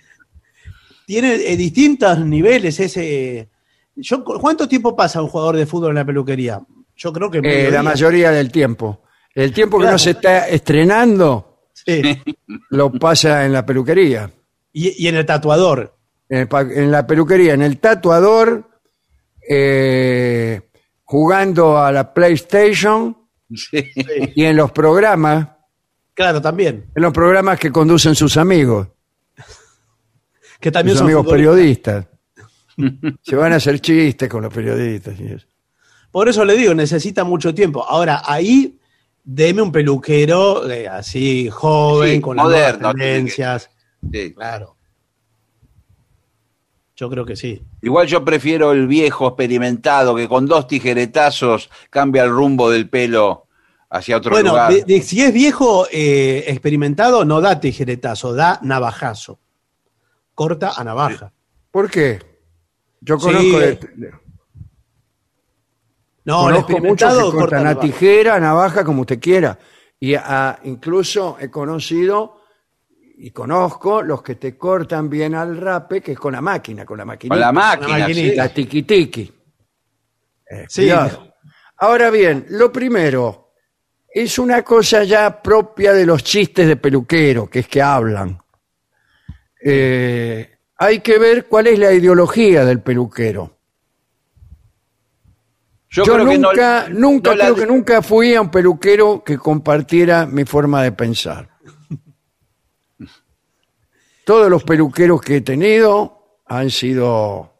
tiene 1.05 1.35
eh, 1.35 1.55
distintos 1.55 2.19
niveles 2.25 2.79
ese. 2.79 3.49
Yo, 4.01 4.23
¿Cuánto 4.23 4.67
tiempo 4.67 4.95
pasa 4.95 5.21
un 5.21 5.27
jugador 5.29 5.55
de 5.57 5.65
fútbol 5.65 5.89
en 5.91 5.95
la 5.95 6.05
peluquería? 6.05 6.59
Yo 6.95 7.13
creo 7.13 7.29
que 7.31 7.39
Eh, 7.43 7.69
la 7.71 7.83
mayoría 7.83 8.31
del 8.31 8.51
tiempo. 8.51 9.03
El 9.33 9.53
tiempo 9.53 9.79
que 9.79 9.85
no 9.85 9.97
se 9.97 10.11
está 10.11 10.47
estrenando 10.49 11.47
Sí. 11.73 12.01
lo 12.71 12.91
pasa 12.91 13.45
en 13.45 13.53
la 13.53 13.65
peluquería. 13.65 14.29
Y, 14.73 15.03
y 15.03 15.07
en 15.07 15.15
el 15.15 15.25
tatuador. 15.25 15.95
En, 16.29 16.39
el 16.39 16.47
pa- 16.47 16.61
en 16.61 16.91
la 16.91 17.05
peluquería, 17.07 17.53
en 17.53 17.61
el 17.61 17.77
tatuador, 17.79 18.69
eh, 19.47 20.61
jugando 21.03 21.77
a 21.77 21.91
la 21.91 22.13
PlayStation 22.13 23.17
Sí. 23.53 23.83
y 24.35 24.43
en 24.45 24.55
los 24.55 24.71
programas, 24.71 25.47
Claro, 26.13 26.41
también. 26.41 26.85
en 26.95 27.01
los 27.03 27.11
programas 27.13 27.59
que 27.59 27.71
conducen 27.71 28.15
sus 28.15 28.37
amigos, 28.37 28.87
Que 30.59 30.71
también 30.71 30.93
sus 30.95 30.99
son 30.99 31.07
amigos 31.07 31.25
futbolistas. 31.25 31.53
periodistas. 31.53 32.05
Se 33.21 33.35
van 33.35 33.53
a 33.53 33.57
hacer 33.57 33.79
chistes 33.79 34.29
con 34.29 34.41
los 34.43 34.53
periodistas. 34.53 35.19
y 35.19 35.25
eso. 35.27 35.47
Por 36.11 36.27
eso 36.29 36.43
le 36.45 36.55
digo, 36.57 36.73
necesita 36.73 37.23
mucho 37.23 37.53
tiempo. 37.53 37.83
Ahora, 37.83 38.21
ahí 38.25 38.77
deme 39.23 39.61
un 39.61 39.71
peluquero 39.71 40.69
eh, 40.69 40.87
así 40.87 41.49
joven, 41.49 42.15
Sí, 42.15 42.21
con 42.21 42.35
las 42.37 42.45
moderno, 42.45 42.93
que- 42.93 42.99
tendencias. 42.99 43.69
Sí. 44.11 44.33
Claro. 44.33 44.75
Yo 46.95 47.09
creo 47.09 47.25
que 47.25 47.35
sí. 47.35 47.63
Igual 47.81 48.07
yo 48.07 48.23
prefiero 48.23 48.71
el 48.73 48.85
viejo 48.87 49.27
experimentado 49.27 50.15
que 50.15 50.27
con 50.27 50.45
dos 50.45 50.67
tijeretazos 50.67 51.69
cambia 51.89 52.23
el 52.23 52.29
rumbo 52.29 52.69
del 52.69 52.89
pelo 52.89 53.47
hacia 53.89 54.17
otro 54.17 54.31
Bueno, 54.31 54.49
lugar. 54.51 54.73
si 55.03 55.21
es 55.21 55.33
viejo 55.33 55.87
eh, 55.91 56.43
experimentado, 56.47 57.25
no 57.25 57.41
da 57.41 57.59
tijeretazo, 57.59 58.33
da 58.33 58.59
navajazo. 58.61 59.39
Corta 60.35 60.73
a 60.77 60.83
navaja. 60.83 61.31
¿Por 61.71 61.89
qué? 61.89 62.19
Yo 63.01 63.17
Sí, 63.19 63.25
conozco, 63.25 63.59
de- 63.59 63.69
eh, 63.71 64.11
No, 66.25 66.41
conozco 66.43 66.77
muchos 66.79 67.31
que 67.31 67.37
cortan 67.37 67.59
a 67.61 67.63
navaja. 67.73 67.79
tijera, 67.87 68.39
navaja, 68.39 68.83
como 68.83 69.01
usted 69.01 69.19
quiera. 69.19 69.57
Y 69.99 70.13
a- 70.15 70.59
incluso 70.63 71.37
he 71.39 71.49
conocido 71.49 72.41
y 73.17 73.31
conozco 73.31 74.01
los 74.03 74.21
que 74.21 74.35
te 74.35 74.55
cortan 74.57 75.09
bien 75.09 75.33
al 75.35 75.57
rape, 75.57 76.01
que 76.01 76.11
es 76.13 76.19
con 76.19 76.33
la 76.33 76.41
máquina, 76.41 76.85
con 76.85 76.97
la 76.97 77.05
maquinita. 77.05 77.33
con 77.35 77.39
la 77.39 77.51
máquina. 77.51 77.87
Con 77.87 77.99
la 77.99 77.99
maquinita. 78.07 78.31
sí. 78.31 78.35
La 78.37 78.49
tiki 78.53 78.83
tiki. 78.83 79.33
Eh, 80.49 80.65
Sí. 80.67 80.81
cuidado. 80.83 81.33
Ahora 81.77 82.09
bien, 82.11 82.45
lo 82.49 82.71
primero 82.71 83.53
es 84.13 84.37
una 84.37 84.61
cosa 84.63 85.03
ya 85.03 85.41
propia 85.41 85.93
de 85.93 86.05
los 86.05 86.23
chistes 86.23 86.67
de 86.67 86.75
peluquero, 86.75 87.49
que 87.49 87.59
es 87.59 87.67
que 87.67 87.81
hablan. 87.81 88.37
Eh, 89.63 90.57
hay 90.83 90.99
que 91.01 91.19
ver 91.19 91.45
cuál 91.45 91.67
es 91.67 91.77
la 91.77 91.93
ideología 91.93 92.65
del 92.65 92.81
peluquero. 92.81 93.55
Yo, 95.91 96.03
creo 96.03 96.25
que 96.25 96.37
no- 96.39 96.49
nunca, 96.49 96.87
nunca 96.89 97.29
no 97.31 97.35
la- 97.35 97.43
creo 97.45 97.55
que 97.55 97.65
nunca 97.67 98.01
fui 98.01 98.33
a 98.33 98.41
un 98.41 98.49
peluquero 98.49 99.23
que 99.23 99.37
compartiera 99.37 100.25
mi 100.25 100.43
forma 100.45 100.81
de 100.81 100.91
pensar. 100.91 101.49
Todos 104.25 104.49
los 104.49 104.63
peluqueros 104.63 105.21
que 105.21 105.35
he 105.37 105.41
tenido 105.41 106.39
han 106.47 106.71
sido 106.71 107.53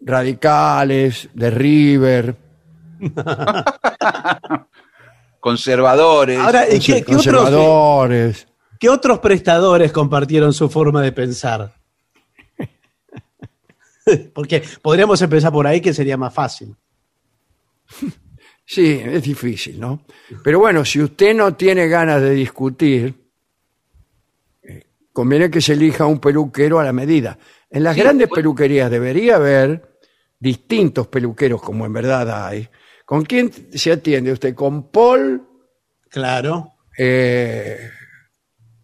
radicales, 0.00 1.30
de 1.32 1.50
River, 1.50 2.36
Conservadores. 5.40 6.38
Ahora, 6.38 6.68
¿y 6.68 6.78
qué, 6.78 7.02
qué 7.02 7.16
otros, 7.16 7.24
conservadores. 7.24 8.46
qué 8.78 8.88
otros 8.90 9.18
prestadores 9.20 9.90
compartieron 9.92 10.52
su 10.52 10.68
forma 10.68 11.02
de 11.02 11.10
pensar? 11.12 11.72
Porque 14.34 14.62
podríamos 14.80 15.20
empezar 15.22 15.52
por 15.52 15.66
ahí, 15.66 15.80
que 15.80 15.92
sería 15.94 16.16
más 16.16 16.32
fácil. 16.34 16.74
Sí, 18.64 19.00
es 19.04 19.22
difícil, 19.22 19.78
¿no? 19.78 20.04
Pero 20.42 20.58
bueno, 20.60 20.84
si 20.84 21.00
usted 21.00 21.34
no 21.34 21.54
tiene 21.56 21.88
ganas 21.88 22.22
de 22.22 22.30
discutir, 22.30 23.14
eh, 24.62 24.86
conviene 25.12 25.50
que 25.50 25.60
se 25.60 25.74
elija 25.74 26.06
un 26.06 26.20
peluquero 26.20 26.78
a 26.78 26.84
la 26.84 26.92
medida. 26.92 27.38
En 27.68 27.82
las 27.84 27.94
Sí, 27.94 28.00
grandes 28.02 28.28
pues- 28.28 28.38
peluquerías 28.38 28.90
debería 28.90 29.36
haber 29.36 29.98
distintos 30.38 31.06
peluqueros, 31.08 31.60
como 31.62 31.84
en 31.86 31.92
verdad 31.92 32.46
hay. 32.46 32.68
¿Con 33.04 33.24
quién 33.24 33.50
se 33.52 33.92
atiende 33.92 34.32
usted? 34.32 34.54
¿Con 34.54 34.90
Paul 34.90 35.42
Claro. 36.08 36.72
eh, 36.96 37.90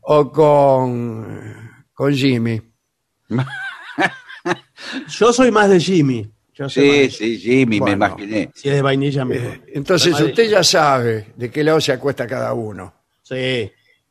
o 0.00 0.30
con, 0.32 1.86
con 1.94 2.12
Jimmy? 2.14 2.60
Yo 5.08 5.32
soy 5.32 5.50
más 5.50 5.68
de 5.70 5.80
Jimmy. 5.80 6.28
Yo 6.54 6.68
soy 6.68 6.82
Sí, 6.90 7.04
más- 7.04 7.14
sí, 7.16 7.38
Jimmy, 7.38 7.78
Bueno. 7.78 7.96
me 7.96 8.06
imaginé. 8.06 8.50
Si 8.54 8.68
es 8.68 8.74
de 8.74 8.82
vainilla, 8.82 9.24
mejor. 9.24 9.54
Eh, 9.54 9.60
entonces 9.74 10.16
de- 10.16 10.24
usted 10.24 10.48
ya 10.50 10.62
sabe 10.64 11.28
de 11.36 11.50
qué 11.50 11.62
lado 11.62 11.80
se 11.80 11.92
acuesta 11.92 12.26
cada 12.26 12.52
uno. 12.52 12.92
Sí. 13.22 13.70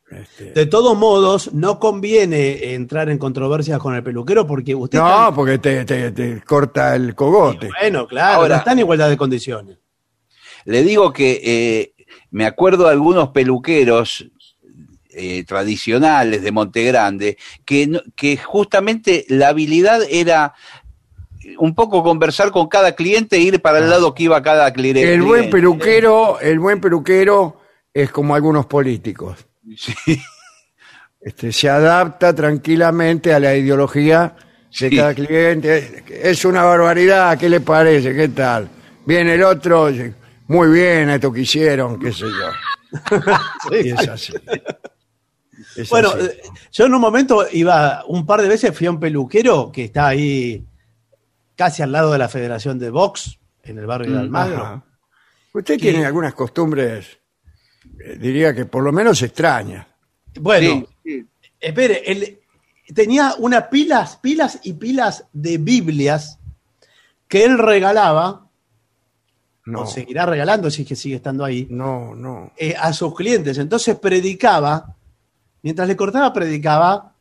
Este, 0.09 0.51
De 0.53 0.65
todos 0.67 0.97
modos, 0.97 1.53
no 1.53 1.79
conviene 1.79 2.73
entrar 2.73 3.09
en 3.09 3.17
controversias 3.17 3.77
con 3.79 3.93
el 3.93 4.01
peluquero 4.03 4.47
porque 4.47 4.73
usted. 4.73 4.97
no, 4.99 5.05
está- 5.07 5.35
porque 5.35 5.57
te, 5.57 5.83
te- 5.83 6.11
te 6.11 6.41
corta 6.43 6.95
el 6.95 7.13
cogote. 7.13 7.69
Bueno, 7.81 8.07
claro, 8.07 8.35
Ahora- 8.41 8.55
no 8.55 8.59
está 8.59 8.71
en 8.71 8.79
igualdad 8.79 9.09
de 9.09 9.17
condiciones. 9.17 9.77
Le 10.63 10.83
digo 10.83 11.11
que 11.11 11.41
eh, 11.43 11.93
me 12.31 12.45
acuerdo 12.45 12.85
de 12.85 12.91
algunos 12.91 13.29
peluqueros 13.29 14.25
eh, 15.11 15.43
tradicionales 15.45 16.41
de 16.43 16.51
Montegrande 16.51 17.37
que, 17.65 18.01
que 18.15 18.37
justamente 18.37 19.25
la 19.29 19.49
habilidad 19.49 20.01
era 20.09 20.53
un 21.59 21.73
poco 21.75 22.03
conversar 22.03 22.51
con 22.51 22.67
cada 22.67 22.93
cliente 22.93 23.37
e 23.37 23.41
ir 23.41 23.61
para 23.61 23.79
el 23.79 23.89
lado 23.89 24.13
que 24.13 24.23
iba 24.23 24.41
cada 24.41 24.71
cliente. 24.73 25.13
El 25.13 25.21
buen 25.21 25.49
peluquero, 25.49 26.39
el 26.41 26.59
buen 26.59 26.81
peluquero 26.81 27.61
es 27.93 28.11
como 28.11 28.35
algunos 28.35 28.65
políticos. 28.65 29.45
Sí, 29.77 29.93
Este, 31.21 31.51
se 31.51 31.69
adapta 31.69 32.33
tranquilamente 32.33 33.33
a 33.33 33.39
la 33.39 33.55
ideología 33.55 34.35
de 34.79 34.89
Sí. 34.89 34.95
cada 34.95 35.13
cliente. 35.15 36.03
Es 36.09 36.45
una 36.45 36.63
barbaridad, 36.63 37.37
¿qué 37.37 37.49
le 37.49 37.61
parece? 37.61 38.13
¿Qué 38.15 38.27
tal? 38.29 38.69
Viene 39.05 39.33
el 39.35 39.43
otro, 39.43 39.89
muy 40.47 40.69
bien 40.69 41.09
esto 41.09 41.31
que 41.31 41.41
hicieron, 41.41 41.97
qué 41.99 42.11
sé 42.11 42.25
yo. 42.25 42.51
Y 43.83 43.89
es 43.89 44.07
así. 44.07 44.33
Es 45.77 45.89
Bueno, 45.89 46.09
así. 46.09 46.25
eh, 46.25 46.41
yo 46.71 46.85
en 46.85 46.93
un 46.93 47.01
momento 47.01 47.45
iba, 47.51 48.03
un 48.07 48.25
par 48.25 48.41
de 48.41 48.47
veces 48.47 48.75
fui 48.77 48.87
a 48.87 48.91
un 48.91 48.99
peluquero 48.99 49.71
que 49.71 49.85
está 49.85 50.07
ahí 50.07 50.65
casi 51.55 51.81
al 51.81 51.91
lado 51.91 52.11
de 52.11 52.17
la 52.17 52.29
Federación 52.29 52.77
de 52.79 52.89
Box, 52.89 53.37
en 53.63 53.77
el 53.77 53.85
barrio 53.85 54.11
de 54.13 54.19
Almagro. 54.19 54.63
Ajá. 54.63 54.83
Usted 55.53 55.79
tiene 55.79 56.05
algunas 56.05 56.33
costumbres, 56.35 57.17
eh, 57.99 58.17
diría 58.19 58.53
que 58.53 58.65
por 58.65 58.83
lo 58.83 58.91
menos 58.91 59.21
extrañas. 59.23 59.87
Bueno, 60.39 60.85
sí, 61.03 61.19
sí. 61.19 61.25
espere, 61.59 62.03
él 62.05 62.39
tenía 62.93 63.33
unas 63.39 63.63
pilas, 63.67 64.17
pilas 64.17 64.59
y 64.63 64.73
pilas 64.73 65.25
de 65.33 65.57
Biblias 65.57 66.37
que 67.27 67.43
él 67.43 67.57
regalaba, 67.57 68.47
No, 69.65 69.81
o 69.81 69.85
seguirá 69.87 70.25
regalando 70.27 70.69
si 70.69 70.83
es 70.83 70.87
que 70.87 70.95
sigue 70.95 71.15
estando 71.15 71.43
ahí, 71.43 71.67
no, 71.71 72.13
no. 72.15 72.51
eh, 72.55 72.75
a 72.79 72.93
sus 72.93 73.15
clientes. 73.15 73.57
Entonces 73.57 73.97
predicaba, 73.97 74.95
mientras 75.67 75.85
le 75.89 75.97
cortaba, 75.97 76.31
predicaba 76.31 77.13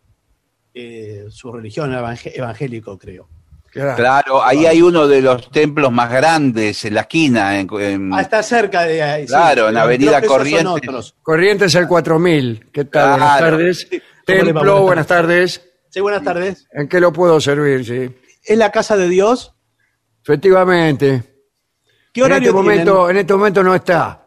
eh, 0.72 1.26
su 1.30 1.50
religión 1.50 1.92
evangé- 1.92 2.30
evangélico, 2.32 2.96
creo. 2.96 3.28
Claro. 3.72 3.96
Claro, 3.96 4.44
ahí 4.44 4.66
hay 4.66 4.80
uno 4.80 5.08
de 5.08 5.20
los 5.20 5.50
templos 5.50 5.90
más 5.90 6.08
grandes 6.12 6.84
en 6.84 6.94
la 6.94 7.00
esquina. 7.00 7.58
en- 7.58 7.68
en- 7.80 8.14
Ah, 8.14 8.20
está 8.20 8.40
cerca 8.44 8.82
de 8.84 9.02
ahí. 9.02 9.22
sí. 9.22 9.26
Claro, 9.28 9.62
en 9.68 9.74
Pero 9.74 9.84
Avenida 9.84 10.22
Corrientes. 10.22 11.14
Corrientes 11.22 11.74
al 11.74 11.88
4000. 11.88 12.68
¿Qué 12.72 12.84
tal? 12.84 13.10
Buenas 13.18 13.38
tardes. 13.40 13.88
Templo, 14.24 14.82
Buenas 14.82 15.06
tardes. 15.08 15.60
Sí, 15.90 15.98
buenas 16.00 16.22
tardes. 16.22 16.68
¿En 16.72 16.88
qué 16.88 17.00
lo 17.00 17.12
puedo 17.12 17.40
servir? 17.40 17.84
Sí. 17.84 18.16
¿Es 18.44 18.56
la 18.56 18.70
casa 18.70 18.96
de 18.96 19.08
Dios? 19.08 19.54
Efectivamente. 20.22 21.22
¿Qué 22.12 22.20
En 22.20 22.26
horario 22.26 22.50
este, 22.50 22.56
momento, 22.62 23.10
en 23.10 23.16
este 23.16 23.32
momento 23.34 23.62
no 23.64 23.74
está. 23.74 24.26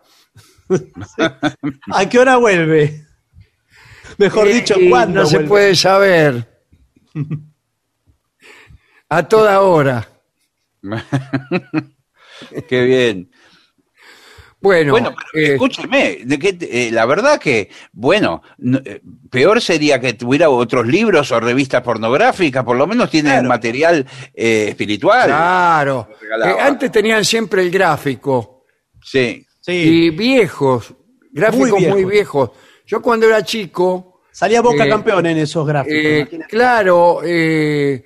¿A 1.93 2.09
qué 2.09 2.19
hora 2.19 2.35
vuelve? 2.37 3.05
Mejor 4.17 4.47
dicho, 4.47 4.79
Y 4.79 4.89
¿cuándo 4.89 5.21
No 5.21 5.25
se 5.27 5.35
vuelve? 5.37 5.49
puede 5.49 5.75
saber. 5.75 6.47
A 9.09 9.27
toda 9.27 9.61
hora. 9.61 10.07
Qué 12.67 12.83
bien. 12.83 13.31
Bueno, 14.61 14.91
Bueno, 14.91 15.15
pero 15.31 15.45
eh, 15.47 15.53
escúcheme, 15.53 16.19
de 16.25 16.37
que, 16.37 16.57
eh, 16.59 16.89
la 16.91 17.05
verdad 17.05 17.39
que, 17.39 17.69
bueno, 17.93 18.43
no- 18.57 18.81
eh, 18.83 19.01
peor 19.31 19.61
sería 19.61 20.01
que 20.01 20.13
tuviera 20.13 20.49
otros 20.49 20.85
libros 20.85 21.31
o 21.31 21.39
revistas 21.39 21.81
pornográficas, 21.81 22.65
por 22.65 22.75
lo 22.75 22.85
menos 22.85 23.09
tienen 23.09 23.31
Claro. 23.33 23.47
material 23.47 24.05
eh, 24.33 24.67
espiritual. 24.69 25.27
claro. 25.27 26.09
Eh, 26.45 26.55
antes 26.59 26.91
tenían 26.91 27.23
siempre 27.23 27.61
el 27.61 27.71
gráfico. 27.71 28.65
Sí. 29.01 29.45
Sí. 29.61 29.71
Y 29.71 30.09
viejos, 30.09 30.93
gráficos 31.31 31.71
muy 31.81 31.87
Muy 31.87 32.05
viejos. 32.05 32.51
Yo 32.89 33.03
cuando 33.03 33.27
era 33.27 33.43
chico, 33.43 34.21
Salía 34.31 34.61
Boca 34.63 34.83
Eh, 34.85 34.89
campeón 34.89 35.27
en 35.27 35.37
esos 35.37 35.67
gráficos. 35.67 35.95
eh, 35.95 36.27
claro, 36.49 37.21
eh, 37.23 38.03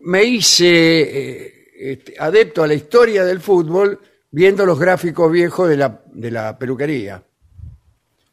me 0.00 0.22
hice 0.22 1.72
este, 1.92 2.14
adepto 2.16 2.62
a 2.62 2.66
la 2.68 2.74
historia 2.74 3.24
del 3.24 3.40
fútbol 3.40 3.98
viendo 4.30 4.64
los 4.64 4.78
gráficos 4.78 5.32
viejos 5.32 5.68
de 5.68 5.76
la, 5.76 6.00
de 6.12 6.30
la 6.30 6.56
peluquería. 6.56 7.20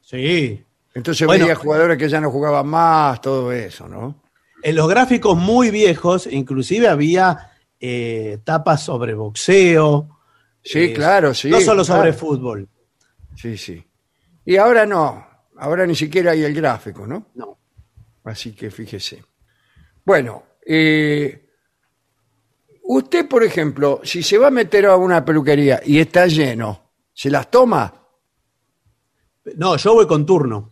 Sí. 0.01 0.63
Entonces 0.94 1.25
Bueno. 1.25 1.46
veía 1.46 1.56
jugadores 1.56 1.98
que 1.98 2.10
ya 2.10 2.22
no 2.22 2.30
jugaban 2.30 2.68
más, 2.68 3.20
todo 3.20 3.51
eso, 3.51 3.88
¿no? 3.88 4.22
En 4.62 4.75
los 4.75 4.88
gráficos 4.88 5.36
muy 5.36 5.72
viejos, 5.72 6.27
inclusive 6.32 6.88
había 6.88 7.51
eh, 7.80 8.38
tapas 8.44 8.84
sobre 8.84 9.16
boxeo. 9.16 10.10
Sí, 10.63 10.80
eh, 10.86 10.94
claro, 10.94 11.34
sí. 11.34 11.50
No 11.50 11.60
solo 11.62 11.84
sobre 11.84 12.13
fútbol. 12.13 12.68
Sí, 13.36 13.58
sí. 13.58 13.84
Y 14.46 14.58
ahora 14.58 14.86
no, 14.86 15.25
ahora 15.60 15.86
ni 15.86 15.96
siquiera 15.96 16.32
hay 16.32 16.44
el 16.44 16.54
gráfico, 16.54 17.06
¿no? 17.08 17.28
No. 17.36 17.58
Así 18.24 18.54
que 18.54 18.70
fíjese. 18.72 19.24
Bueno, 20.06 20.44
eh, 20.66 21.46
usted, 22.84 23.28
por 23.28 23.44
ejemplo, 23.44 24.02
si 24.04 24.24
se 24.24 24.38
va 24.38 24.48
a 24.48 24.52
meter 24.52 24.86
a 24.86 24.96
una 24.98 25.24
peluquería 25.24 25.82
y 25.86 26.00
está 26.00 26.28
lleno, 26.28 26.92
¿se 27.14 27.30
las 27.30 27.50
toma? 27.50 27.94
No, 29.56 29.78
yo 29.78 29.94
voy 29.94 30.08
con 30.08 30.26
turno. 30.26 30.70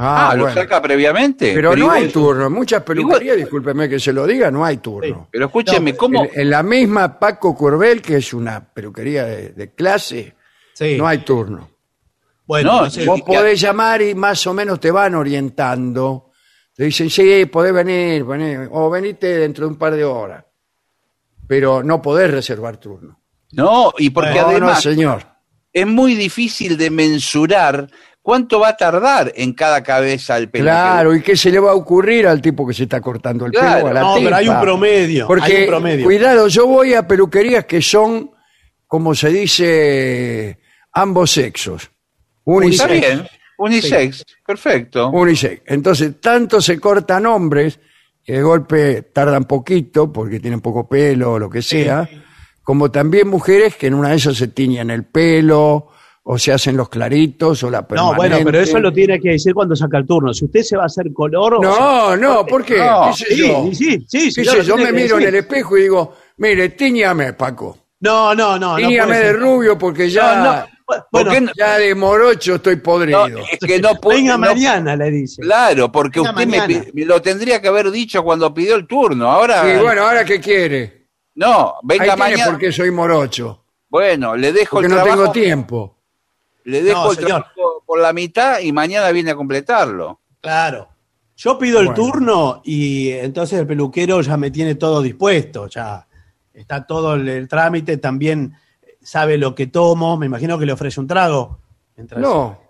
Ah, 0.00 0.32
¿lo 0.36 0.44
bueno. 0.44 0.60
saca 0.60 0.80
previamente? 0.80 1.52
Pero, 1.54 1.74
no 1.74 1.90
hay 1.90 2.08
turno. 2.08 2.46
En 2.46 2.52
muchas 2.52 2.84
peluquerías, 2.84 3.22
igual- 3.34 3.38
discúlpeme 3.38 3.88
que 3.88 3.98
se 3.98 4.12
lo 4.12 4.26
diga, 4.28 4.48
no 4.50 4.64
hay 4.64 4.76
turno. 4.76 5.28
Pero 5.32 5.46
escúcheme, 5.46 5.90
No, 5.92 5.98
¿cómo? 5.98 6.24
En, 6.24 6.30
en 6.40 6.50
la 6.50 6.62
misma 6.62 7.18
Paco 7.18 7.56
Curbel, 7.56 8.00
que 8.00 8.16
es 8.18 8.32
una 8.32 8.64
peluquería 8.72 9.24
de, 9.24 9.48
de 9.50 9.74
clase, 9.74 10.36
Sí. 10.74 10.96
no 10.96 11.08
hay 11.08 11.18
turno. 11.18 11.68
Bueno, 12.48 12.86
No, 12.86 13.04
Vos 13.06 13.22
podés 13.22 13.60
llamar 13.60 14.02
y 14.02 14.14
más 14.14 14.44
o 14.46 14.54
menos 14.54 14.80
te 14.80 14.90
van 14.90 15.14
orientando. 15.14 16.30
Te 16.74 16.84
dicen, 16.84 17.10
sí, 17.10 17.44
podés 17.46 17.72
venir, 17.74 18.24
venir, 18.24 18.68
o 18.72 18.88
venite 18.88 19.26
dentro 19.38 19.66
de 19.66 19.72
un 19.72 19.78
par 19.78 19.94
de 19.94 20.02
horas. 20.04 20.44
Pero 21.46 21.82
no 21.82 22.00
podés 22.02 22.30
reservar 22.30 22.78
turno. 22.78 23.20
No, 23.52 23.92
y 23.98 24.10
porque 24.10 24.30
No, 24.34 24.42
no, 24.42 24.48
además 24.48 24.82
señor. 24.82 25.26
es 25.72 25.86
muy 25.86 26.14
difícil 26.14 26.76
de 26.76 26.90
mensurar 26.90 27.88
cuánto 28.22 28.60
va 28.60 28.68
a 28.70 28.76
tardar 28.76 29.32
en 29.36 29.52
cada 29.54 29.82
cabeza 29.82 30.36
el 30.38 30.48
pelo. 30.50 30.64
Claro, 30.64 31.14
¿y 31.14 31.22
qué 31.22 31.36
se 31.36 31.50
le 31.50 31.58
va 31.58 31.72
a 31.72 31.74
ocurrir 31.74 32.26
al 32.26 32.40
tipo 32.42 32.66
que 32.66 32.74
se 32.74 32.84
está 32.84 33.00
cortando 33.00 33.44
el 33.46 33.52
Claro. 33.52 33.76
pelo 33.86 33.88
a 33.88 33.92
la 33.94 34.00
no, 34.00 34.14
pero 34.16 34.36
hay 34.36 34.48
un 34.48 34.60
promedio. 34.60 35.26
Porque, 35.26 35.44
hay 35.56 35.62
un 35.64 35.68
promedio. 35.68 36.04
cuidado, 36.04 36.48
yo 36.48 36.66
voy 36.66 36.94
a 36.94 37.06
peluquerías 37.06 37.64
que 37.66 37.80
son, 37.82 38.30
como 38.86 39.14
se 39.14 39.28
dice, 39.30 40.58
ambos 40.92 41.30
sexos. 41.30 41.90
Está 42.48 42.86
Unisex. 42.86 42.90
bien, 42.90 43.28
unisex, 43.58 44.24
perfecto. 44.46 45.10
Unisex. 45.10 45.62
Entonces, 45.66 46.20
tanto 46.20 46.60
se 46.60 46.78
cortan 46.80 47.26
hombres, 47.26 47.78
que 48.24 48.34
de 48.34 48.42
golpe 48.42 49.02
tardan 49.12 49.44
poquito 49.44 50.12
porque 50.12 50.40
tienen 50.40 50.60
poco 50.60 50.88
pelo 50.88 51.32
o 51.32 51.38
lo 51.38 51.48
que 51.50 51.62
sea, 51.62 52.08
como 52.62 52.90
también 52.90 53.28
mujeres 53.28 53.76
que 53.76 53.86
en 53.86 53.94
una 53.94 54.10
de 54.10 54.16
esas 54.16 54.36
se 54.36 54.48
tiñen 54.48 54.90
el 54.90 55.04
pelo 55.04 55.88
o 56.30 56.38
se 56.38 56.52
hacen 56.52 56.76
los 56.76 56.90
claritos 56.90 57.62
o 57.62 57.70
la 57.70 57.80
No, 57.80 57.86
permanente. 57.88 58.16
bueno, 58.18 58.38
pero 58.44 58.60
eso 58.60 58.78
lo 58.80 58.92
tiene 58.92 59.18
que 59.18 59.30
decir 59.30 59.54
cuando 59.54 59.74
saca 59.74 59.96
el 59.96 60.06
turno. 60.06 60.34
Si 60.34 60.44
usted 60.44 60.60
se 60.60 60.76
va 60.76 60.82
a 60.82 60.86
hacer 60.86 61.10
color 61.14 61.54
o 61.54 61.60
No, 61.62 62.16
no, 62.18 62.44
¿por 62.44 62.62
qué? 62.66 62.76
No, 62.78 63.08
¿Qué 63.16 63.24
sé 63.24 63.34
Sí, 63.34 63.48
yo? 63.48 63.64
sí, 63.72 63.74
sí, 63.74 64.06
sí, 64.06 64.24
¿Qué 64.26 64.30
señor, 64.44 64.56
sé 64.64 64.68
lo 64.70 64.76
yo? 64.76 64.84
me 64.84 64.92
miro 64.92 65.18
en 65.18 65.28
el 65.28 65.34
espejo 65.36 65.78
y 65.78 65.82
digo, 65.82 66.14
mire, 66.36 66.68
tiñame, 66.70 67.32
Paco. 67.32 67.78
No, 68.00 68.34
no, 68.34 68.58
no. 68.58 68.72
no 68.72 68.76
Tiñame 68.76 69.06
puede 69.14 69.24
de 69.24 69.32
rubio 69.32 69.78
porque 69.78 70.10
ya, 70.10 70.36
No, 70.36 70.44
no. 70.44 70.60
¿Por 70.60 70.77
Bueno, 71.12 71.30
qué 71.30 71.40
no? 71.42 71.52
ya 71.56 71.76
de 71.78 71.94
morocho 71.94 72.54
estoy 72.56 72.76
podrido. 72.76 73.28
No, 73.28 73.38
es 73.40 73.58
que 73.58 73.78
no 73.80 73.94
puede. 73.96 74.18
venga 74.18 74.32
no- 74.32 74.38
mañana, 74.38 74.96
le 74.96 75.10
dice. 75.10 75.42
Claro, 75.42 75.92
porque 75.92 76.20
Venga 76.20 76.32
usted 76.64 76.92
me, 76.94 77.04
lo 77.04 77.20
tendría 77.20 77.60
que 77.60 77.68
haber 77.68 77.90
dicho 77.90 78.22
cuando 78.24 78.52
pidió 78.54 78.74
el 78.76 78.86
turno. 78.86 79.30
Ahora, 79.30 79.70
y 79.74 79.82
bueno, 79.82 80.02
¿ahora 80.02 80.24
qué 80.24 80.40
quiere? 80.40 81.06
no, 81.34 81.74
Ahí 81.74 81.80
venga 81.84 82.04
tiene 82.04 82.16
mañana. 82.16 82.44
por 82.46 82.58
qué 82.58 82.72
soy 82.72 82.90
morocho. 82.90 83.64
Bueno, 83.90 84.34
le 84.36 84.52
dejo 84.52 84.76
Porque 84.76 84.86
el 84.86 84.92
no 84.94 84.96
trabajo. 85.02 85.20
tengo 85.22 85.32
tiempo. 85.32 85.98
Le 86.64 86.82
dejo 86.82 87.04
No, 87.04 87.10
el 87.10 87.16
señor. 87.16 87.28
trabajo 87.42 87.82
por 87.86 88.00
la 88.00 88.12
mitad 88.12 88.60
y 88.60 88.72
mañana 88.72 89.10
viene 89.10 89.30
a 89.30 89.36
completarlo. 89.36 90.20
Claro. 90.40 90.88
Yo 91.36 91.56
pido 91.58 91.80
el 91.80 91.94
turno 91.94 92.60
y 92.64 93.10
entonces 93.10 93.60
el 93.60 93.66
peluquero 93.66 94.20
ya 94.22 94.36
me 94.36 94.50
tiene 94.50 94.74
todo 94.74 95.00
dispuesto, 95.00 95.68
ya 95.68 96.06
está 96.52 96.84
todo 96.84 97.14
el, 97.14 97.28
el 97.28 97.46
trámite, 97.48 97.96
también 97.98 98.52
sabe 99.08 99.38
lo 99.38 99.54
que 99.54 99.68
tomo, 99.68 100.18
me 100.18 100.26
imagino 100.26 100.58
que 100.58 100.66
le 100.66 100.72
ofrece 100.72 101.00
un 101.00 101.06
trago. 101.06 101.60
mientras- 101.96 102.20
No. 102.20 102.60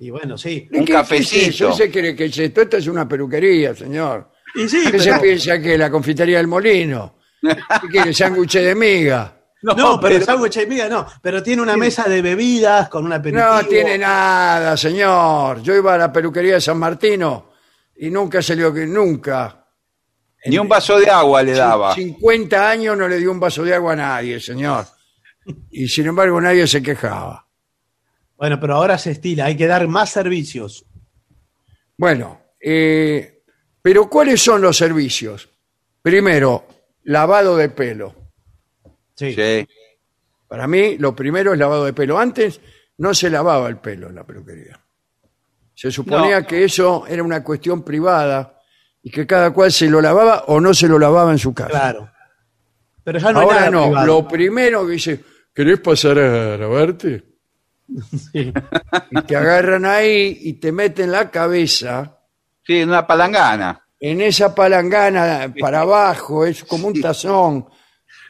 Y 0.00 0.10
bueno, 0.10 0.38
sí. 0.38 0.68
Un 0.72 0.84
¿Qué- 0.84 0.92
cafecito. 0.92 1.76
¿Qué 1.76 1.90
quiere 1.90 2.14
que 2.14 2.26
es 2.26 2.38
esto? 2.38 2.62
Esto 2.62 2.76
es 2.76 2.86
una 2.86 3.08
peluquería, 3.08 3.74
señor. 3.74 4.30
Y 4.54 4.68
sí, 4.68 4.84
¿Qué 4.90 4.98
se 5.00 5.10
pero, 5.10 5.22
piensa 5.22 5.60
que 5.60 5.76
la 5.76 5.90
confitería 5.90 6.38
del 6.38 6.46
molino? 6.46 7.16
¿Qué 7.42 7.88
quiere? 7.88 8.12
¿Sándwich 8.14 8.54
de 8.54 8.74
miga? 8.74 9.32
no, 9.62 9.98
pero, 10.00 10.14
el 10.16 10.22
sándwich 10.24 10.58
y 10.58 10.66
media 10.66 10.88
no, 10.88 11.04
pero 11.20 11.42
tiene 11.42 11.60
una 11.60 11.76
mesa 11.76 12.04
de 12.08 12.22
bebidas 12.22 12.88
con 12.88 13.04
un 13.04 13.12
aperitivo. 13.12 13.46
No 13.52 13.64
tiene 13.64 13.98
nada, 13.98 14.76
señor. 14.76 15.60
Yo 15.60 15.74
iba 15.74 15.94
a 15.94 15.98
la 15.98 16.12
peluquería 16.12 16.54
de 16.54 16.60
San 16.60 16.78
Martino 16.78 17.50
y 17.96 18.10
nunca 18.10 18.40
salió 18.42 18.72
que 18.72 18.86
nunca. 18.86 19.66
Ni 20.46 20.56
un 20.56 20.68
vaso 20.68 20.98
de 21.00 21.10
agua 21.10 21.42
le 21.42 21.52
daba. 21.52 21.94
50 21.94 22.70
años 22.70 22.96
no 22.96 23.08
le 23.08 23.18
dio 23.18 23.32
un 23.32 23.40
vaso 23.40 23.64
de 23.64 23.74
agua 23.74 23.94
a 23.94 23.96
nadie, 23.96 24.38
señor. 24.38 24.86
Y 25.70 25.88
sin 25.88 26.06
embargo 26.06 26.40
nadie 26.40 26.66
se 26.66 26.82
quejaba. 26.82 27.46
Bueno, 28.36 28.58
pero 28.60 28.74
ahora 28.74 28.98
se 28.98 29.12
estila, 29.12 29.46
hay 29.46 29.56
que 29.56 29.66
dar 29.66 29.86
más 29.88 30.10
servicios. 30.10 30.84
Bueno, 31.96 32.40
eh, 32.60 33.42
pero 33.80 34.08
¿cuáles 34.10 34.42
son 34.42 34.60
los 34.60 34.76
servicios? 34.76 35.48
Primero, 36.02 36.66
lavado 37.04 37.56
de 37.56 37.68
pelo. 37.70 38.14
Sí. 39.14 39.32
Sí. 39.34 39.66
Para 40.48 40.66
mí, 40.66 40.98
lo 40.98 41.16
primero 41.16 41.52
es 41.52 41.58
lavado 41.58 41.84
de 41.84 41.92
pelo. 41.92 42.18
Antes 42.18 42.60
no 42.98 43.14
se 43.14 43.30
lavaba 43.30 43.68
el 43.68 43.78
pelo 43.78 44.08
en 44.08 44.14
la 44.16 44.24
peluquería. 44.24 44.78
Se 45.74 45.90
suponía 45.90 46.40
No. 46.40 46.46
que 46.46 46.64
eso 46.64 47.06
era 47.06 47.22
una 47.22 47.42
cuestión 47.42 47.82
privada 47.82 48.60
y 49.02 49.10
que 49.10 49.26
cada 49.26 49.50
cual 49.52 49.72
se 49.72 49.88
lo 49.88 50.00
lavaba 50.00 50.44
o 50.48 50.60
no 50.60 50.72
se 50.74 50.88
lo 50.88 50.98
lavaba 50.98 51.32
en 51.32 51.38
su 51.38 51.54
casa. 51.54 51.70
Claro. 51.70 52.10
Pero 53.04 53.18
ya 53.18 53.32
no 53.32 53.40
hay 53.40 53.44
Ahora 53.46 53.58
nada 53.60 53.70
no, 53.70 53.84
privado. 53.86 54.06
lo 54.06 54.28
primero 54.28 54.86
que 54.86 54.92
dice, 54.92 55.24
¿querés 55.56 55.80
pasar 55.80 56.18
a 56.20 56.56
grabarte? 56.58 57.24
Sí. 58.32 58.52
Y 59.10 59.22
te 59.22 59.36
agarran 59.36 59.84
ahí 59.86 60.38
y 60.42 60.54
te 60.54 60.72
meten 60.72 61.10
la 61.12 61.30
cabeza 61.30 62.18
Sí, 62.66 62.82
una 62.82 63.06
palangana. 63.06 63.80
en 64.00 64.20
esa 64.20 64.54
palangana 64.54 65.54
para 65.58 65.80
abajo, 65.82 66.44
es 66.44 66.64
como 66.64 66.88
un 66.88 67.00
tazón. 67.00 67.66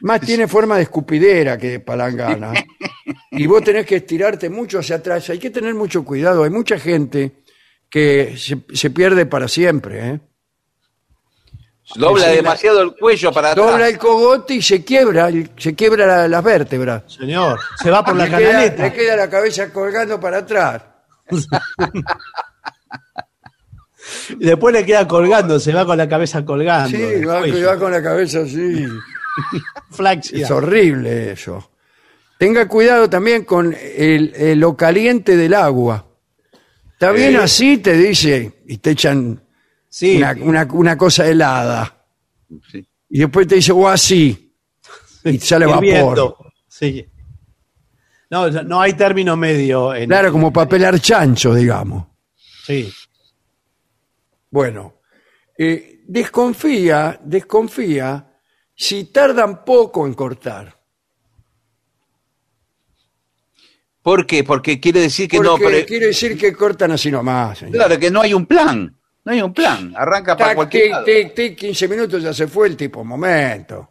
Más 0.01 0.21
tiene 0.21 0.47
forma 0.47 0.77
de 0.77 0.83
escupidera 0.83 1.57
que 1.57 1.69
de 1.71 1.79
palangana. 1.79 2.53
Y 3.31 3.47
vos 3.47 3.63
tenés 3.63 3.85
que 3.87 3.95
estirarte 3.97 4.47
mucho 4.49 4.77
hacia 4.79 4.97
atrás. 4.97 5.27
Hay 5.31 5.39
que 5.39 5.49
tener 5.49 5.73
mucho 5.73 6.05
cuidado. 6.05 6.43
Hay 6.43 6.51
mucha 6.51 6.77
gente 6.77 7.43
que 7.89 8.35
se, 8.37 8.63
se 8.73 8.89
pierde 8.91 9.25
para 9.25 9.47
siempre. 9.47 10.07
¿eh? 10.09 10.19
Dobla 11.95 12.27
demasiado 12.27 12.81
el 12.81 12.95
cuello 12.95 13.31
para 13.31 13.51
atrás. 13.51 13.65
Dobla 13.65 13.87
el 13.87 13.97
cogote 13.97 14.55
y 14.55 14.61
se 14.61 14.83
quiebra, 14.83 15.29
se 15.57 15.73
quiebra 15.73 16.05
la- 16.05 16.27
las 16.27 16.43
vértebras. 16.43 17.03
Señor, 17.07 17.57
se 17.81 17.89
va 17.89 18.03
por 18.03 18.15
la 18.15 18.25
le, 18.25 18.29
queda, 18.37 18.51
canaleta. 18.51 18.83
le 18.83 18.93
queda 18.93 19.15
la 19.15 19.29
cabeza 19.29 19.71
colgando 19.71 20.19
para 20.19 20.39
atrás. 20.39 20.81
Y 24.29 24.45
después 24.45 24.73
le 24.73 24.85
queda 24.85 25.07
colgando, 25.07 25.59
se 25.59 25.73
va 25.73 25.85
con 25.85 25.97
la 25.97 26.07
cabeza 26.07 26.45
colgando. 26.45 26.89
Sí, 26.97 27.25
va, 27.25 27.41
va 27.41 27.77
con 27.77 27.91
la 27.91 28.01
cabeza 28.01 28.39
así. 28.39 28.85
Flaxia. 29.91 30.45
Es 30.45 30.51
horrible 30.51 31.31
eso. 31.31 31.71
Tenga 32.39 32.67
cuidado 32.67 33.09
también 33.09 33.43
con 33.43 33.73
el, 33.73 34.33
el- 34.35 34.59
lo 34.59 34.77
caliente 34.77 35.35
del 35.35 35.53
agua. 35.53 36.05
Está 36.93 37.11
bien 37.11 37.35
Eh. 37.35 37.39
así, 37.39 37.77
te 37.77 37.93
dice, 37.93 38.61
y 38.67 38.77
te 38.77 38.91
echan 38.91 39.41
Sí, 39.89 40.17
una, 40.17 40.31
una- 40.41 40.67
una 40.71 40.97
cosa 40.97 41.27
helada. 41.27 42.05
Sí. 42.71 42.87
Y 43.09 43.19
después 43.19 43.47
te 43.47 43.55
dice, 43.55 43.71
o 43.71 43.87
así. 43.87 44.43
Y 45.23 45.39
sale 45.39 45.69
hirviendo. 45.69 46.29
vapor. 46.31 46.53
Sí. 46.67 47.05
No, 48.29 48.49
no 48.49 48.81
hay 48.81 48.93
término 48.93 49.35
medio. 49.37 49.93
En, 49.95 50.09
Claro, 50.09 50.31
como 50.31 50.51
papelar 50.53 50.99
chancho, 50.99 51.53
digamos. 51.53 52.05
Sí. 52.65 52.91
Bueno, 54.49 54.95
eh, 55.57 56.01
desconfía, 56.07 57.19
desconfía 57.23 58.31
si 58.75 59.05
tardan 59.05 59.63
poco 59.65 60.05
en 60.05 60.13
cortar. 60.13 60.77
¿Por 64.01 64.25
qué? 64.25 64.43
Porque 64.43 64.79
quiere 64.79 65.01
decir 65.01 65.27
que 65.29 65.37
Porque 65.37 65.49
no, 65.49 65.57
pero, 65.57 65.85
quiere 65.85 66.07
decir 66.07 66.37
que 66.37 66.53
cortan 66.53 66.91
así 66.91 67.11
nomás, 67.11 67.57
señor. 67.57 67.73
claro, 67.75 67.99
que 67.99 68.09
no 68.09 68.21
hay 68.21 68.33
un 68.33 68.45
plan. 68.45 68.96
No 69.27 69.33
hay 69.33 69.41
un 69.41 69.53
plan. 69.53 69.93
Arranca 69.93 70.37
para 70.37 70.51
Tac, 70.51 70.55
cualquier 70.55 70.83
tic, 70.83 70.91
lado. 70.93 71.03
tic, 71.03 71.35
tic, 71.35 71.57
15 71.57 71.87
minutos 71.89 72.23
ya 72.23 72.33
se 72.33 72.47
fue 72.47 72.67
el 72.69 72.77
tipo. 72.77 73.03
Momento. 73.03 73.89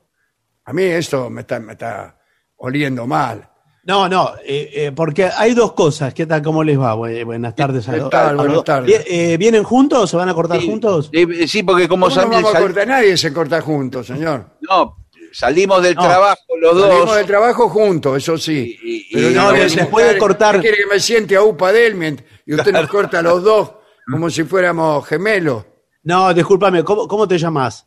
A 0.64 0.72
mí 0.72 0.82
esto 0.82 1.28
me 1.28 1.42
está, 1.42 1.60
me 1.60 1.72
está 1.74 2.18
oliendo 2.56 3.06
mal. 3.06 3.46
No, 3.84 4.08
no, 4.08 4.32
eh, 4.42 4.70
eh, 4.72 4.92
porque 4.96 5.24
hay 5.26 5.52
dos 5.52 5.74
cosas. 5.74 6.14
¿Qué 6.14 6.24
tal? 6.24 6.40
¿Cómo 6.40 6.64
les 6.64 6.80
va? 6.80 6.96
Bu- 6.96 7.22
Buenas 7.26 7.54
tardes 7.54 7.86
a 7.86 7.92
¿Qué 7.92 8.00
tal? 8.10 8.34
Buenas 8.36 8.64
tardes. 8.64 9.04
Eh, 9.06 9.36
¿Vienen 9.38 9.62
juntos? 9.62 10.08
¿Se 10.08 10.16
van 10.16 10.30
a 10.30 10.34
cortar 10.34 10.58
Sí, 10.58 10.66
juntos? 10.68 11.10
eh, 11.12 11.46
Sí, 11.46 11.62
porque 11.62 11.86
como 11.86 12.08
¿Cómo 12.08 12.18
no 12.22 12.30
vamos 12.30 12.54
a 12.54 12.58
cortar? 12.58 12.88
Nadie 12.88 13.14
se 13.18 13.30
corta 13.30 13.60
juntos, 13.60 14.06
señor. 14.06 14.56
no, 14.62 15.06
salimos 15.32 15.82
del 15.82 15.96
No. 15.96 16.02
trabajo 16.02 16.40
los 16.58 16.80
Salimos 16.80 17.06
dos. 17.08 17.16
del 17.16 17.26
trabajo 17.26 17.68
juntos, 17.68 18.16
eso 18.16 18.38
sí. 18.38 18.74
Y- 18.82 18.94
y- 19.10 19.12
Pero 19.12 19.30
y- 19.30 19.34
no, 19.34 19.52
no, 19.52 19.68
sienta- 19.68 19.90
puede 19.90 20.16
cortar- 20.16 20.62
¿Quiere 20.62 20.78
que 20.78 20.86
me 20.86 20.98
siente 20.98 21.36
a 21.36 21.42
UPA 21.42 21.72
de 21.72 21.86
él 21.88 22.24
y 22.46 22.54
usted 22.54 22.72
nos 22.72 22.88
corta 22.88 23.18
a 23.18 23.22
los 23.22 23.42
dos 23.42 23.72
como 24.10 24.30
si 24.30 24.44
fuéramos 24.44 25.06
gemelos? 25.06 25.64
No, 26.04 26.32
discúlpame, 26.32 26.84
¿cómo, 26.84 27.08
cómo 27.08 27.26
te 27.26 27.38
llamas? 27.38 27.86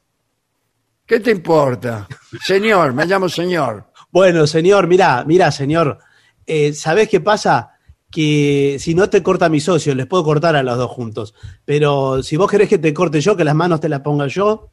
¿Qué 1.06 1.20
te 1.20 1.32
importa? 1.32 2.08
Señor, 2.46 2.94
me 2.94 3.06
llamo 3.06 3.30
señor. 3.30 3.92
Bueno, 4.12 4.46
señor, 4.46 4.88
mirá, 4.88 5.24
mirá, 5.26 5.52
señor. 5.52 5.98
Eh, 6.46 6.74
¿Sabés 6.74 7.10
qué 7.10 7.20
pasa? 7.20 7.72
Que 8.12 8.78
si 8.80 8.94
no 8.94 9.10
te 9.10 9.24
corta 9.24 9.50
mi 9.50 9.60
socio, 9.60 9.96
les 9.96 10.06
puedo 10.06 10.24
cortar 10.24 10.56
a 10.56 10.64
los 10.64 10.78
dos 10.78 10.92
juntos. 10.92 11.34
Pero 11.66 12.22
si 12.22 12.38
vos 12.38 12.50
querés 12.50 12.70
que 12.70 12.78
te 12.78 12.94
corte 12.94 13.22
yo, 13.22 13.36
que 13.36 13.44
las 13.44 13.56
manos 13.56 13.80
te 13.80 13.90
las 13.90 14.02
ponga 14.02 14.28
yo, 14.28 14.70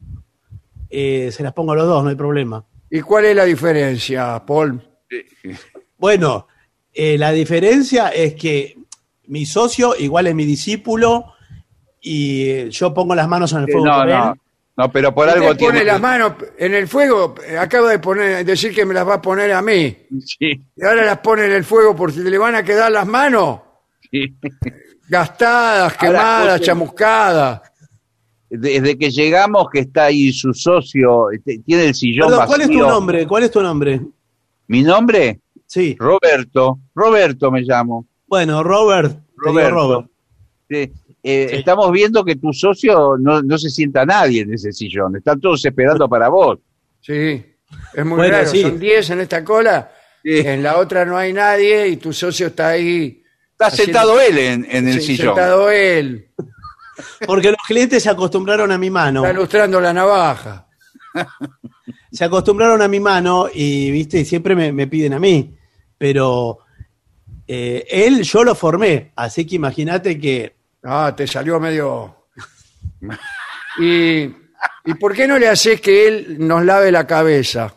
eh, 0.89 1.29
se 1.31 1.43
las 1.43 1.53
pongo 1.53 1.71
a 1.71 1.75
los 1.75 1.87
dos, 1.87 2.03
no 2.03 2.09
hay 2.09 2.15
problema. 2.15 2.65
¿Y 2.89 3.01
cuál 3.01 3.25
es 3.25 3.35
la 3.35 3.45
diferencia, 3.45 4.43
Paul? 4.45 4.81
Bueno, 5.97 6.47
eh, 6.93 7.17
la 7.17 7.31
diferencia 7.31 8.09
es 8.09 8.35
que 8.35 8.75
mi 9.25 9.45
socio 9.45 9.95
igual 9.97 10.27
es 10.27 10.35
mi 10.35 10.45
discípulo 10.45 11.33
y 12.01 12.69
yo 12.69 12.93
pongo 12.93 13.15
las 13.15 13.27
manos 13.27 13.51
en 13.53 13.59
el 13.59 13.65
fuego 13.71 13.85
No, 13.85 13.97
por 13.97 14.09
él. 14.09 14.15
no, 14.15 14.35
no, 14.77 14.91
pero 14.91 15.13
por 15.15 15.27
algo 15.29 15.45
pone 15.47 15.57
tiene. 15.57 15.83
las 15.83 15.99
manos 16.01 16.33
en 16.57 16.73
el 16.75 16.87
fuego, 16.87 17.35
acaba 17.59 17.89
de 17.89 17.99
poner, 17.99 18.45
decir 18.45 18.73
que 18.73 18.85
me 18.85 18.93
las 18.93 19.07
va 19.07 19.15
a 19.15 19.21
poner 19.21 19.51
a 19.51 19.61
mí. 19.61 19.95
Sí, 20.25 20.51
Y 20.75 20.83
ahora 20.85 21.03
las 21.05 21.17
pone 21.19 21.45
en 21.45 21.51
el 21.53 21.63
fuego 21.63 21.95
por 21.95 22.11
si 22.11 22.19
le 22.21 22.37
van 22.37 22.55
a 22.55 22.63
quedar 22.63 22.91
las 22.91 23.07
manos 23.07 23.59
sí. 24.11 24.35
gastadas, 25.09 25.97
quemadas, 25.97 26.53
José- 26.59 26.63
chamuscadas. 26.65 27.61
Desde 28.49 28.97
que 28.97 29.09
llegamos 29.09 29.67
que 29.71 29.79
está 29.79 30.05
ahí 30.05 30.31
su 30.31 30.53
socio, 30.53 31.31
este, 31.31 31.59
tiene 31.65 31.85
el 31.87 31.95
sillón 31.95 32.29
Perdón, 32.29 32.47
¿cuál 32.47 32.61
es 32.61 32.67
tu 32.69 32.79
nombre? 32.79 33.27
¿Cuál 33.27 33.43
es 33.43 33.51
tu 33.51 33.61
nombre? 33.61 34.01
Mi 34.67 34.83
nombre, 34.83 35.39
Sí. 35.65 35.97
Roberto. 35.99 36.79
Roberto 36.95 37.51
me 37.51 37.61
llamo. 37.61 38.05
Bueno, 38.25 38.63
Robert. 38.63 39.11
te 39.11 39.17
digo 39.17 39.51
Roberto. 39.51 39.75
Robert. 39.75 40.07
Sí, 40.69 40.91
eh, 41.29 41.47
Sí. 41.49 41.55
Estamos 41.57 41.91
viendo 41.91 42.23
que 42.23 42.35
tu 42.35 42.53
socio 42.53 43.17
no, 43.19 43.41
no 43.41 43.57
se 43.57 43.69
sienta 43.69 44.05
nadie 44.05 44.41
en 44.41 44.53
ese 44.53 44.71
sillón. 44.71 45.15
Están 45.15 45.39
todos 45.39 45.63
esperando 45.65 46.07
para 46.07 46.29
vos. 46.29 46.59
Sí, 47.01 47.43
es 47.93 48.05
muy 48.05 48.17
Bueno, 48.17 48.33
raro. 48.37 48.49
sí. 48.49 48.61
Son 48.61 48.79
10 48.79 49.09
en 49.11 49.19
esta 49.21 49.43
cola, 49.43 49.91
Sí. 50.23 50.39
en 50.39 50.61
la 50.63 50.77
otra 50.77 51.05
no 51.05 51.17
hay 51.17 51.31
nadie 51.33 51.87
y 51.87 51.97
tu 51.97 52.11
socio 52.13 52.47
está 52.47 52.69
ahí. 52.69 53.23
Está 53.51 53.67
Haciendo- 53.67 53.99
sentado 53.99 54.21
él 54.21 54.37
en, 54.37 54.67
en 54.69 54.87
el 54.87 55.01
sí, 55.01 55.15
sillón. 55.15 55.35
Sentado 55.35 55.69
él, 55.71 56.27
Porque 57.25 57.49
los 57.49 57.59
clientes 57.67 58.03
se 58.03 58.09
acostumbraron 58.09 58.71
a 58.71 58.77
mi 58.77 58.89
mano. 58.89 59.21
está 59.23 59.33
ilustrando 59.33 59.79
la 59.81 59.93
navaja. 59.93 60.67
Se 62.11 62.23
acostumbraron 62.25 62.81
a 62.81 62.87
mi 62.87 62.99
mano 62.99 63.47
y, 63.53 63.91
viste, 63.91 64.23
siempre 64.25 64.55
me, 64.55 64.71
me 64.71 64.87
piden 64.87 65.13
a 65.13 65.19
mí. 65.19 65.55
Pero 65.97 66.59
eh, 67.47 67.85
él, 67.89 68.21
yo 68.23 68.43
lo 68.43 68.53
formé. 68.55 69.11
Así 69.15 69.45
que 69.45 69.55
imagínate 69.55 70.19
que. 70.19 70.56
Ah, 70.89 71.13
te 71.15 71.27
salió 71.27 71.59
medio. 71.59 72.27
¿Y, 73.79 74.21
¿Y 74.85 74.93
por 74.99 75.13
qué 75.13 75.27
no 75.27 75.37
le 75.37 75.47
haces 75.49 75.81
que 75.81 76.07
él 76.07 76.37
nos 76.39 76.63
lave 76.63 76.91
la 76.91 77.05
cabeza? 77.05 77.73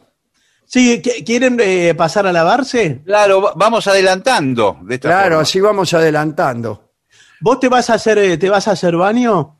Sí, 0.64 1.02
¿qu- 1.02 1.24
¿quieren 1.26 1.58
eh, 1.60 1.94
pasar 1.96 2.26
a 2.26 2.32
lavarse? 2.32 3.00
Claro, 3.04 3.42
va- 3.42 3.52
vamos 3.56 3.86
adelantando 3.88 4.78
de 4.82 4.94
esta 4.94 5.08
Claro, 5.08 5.24
forma. 5.30 5.42
así 5.42 5.60
vamos 5.60 5.92
adelantando. 5.92 6.92
¿Vos 7.40 7.58
te 7.58 7.68
vas 7.68 7.90
a 7.90 7.94
hacer, 7.94 8.18
eh, 8.18 8.38
te 8.38 8.48
vas 8.48 8.68
a 8.68 8.72
hacer 8.72 8.94
baño? 8.96 9.56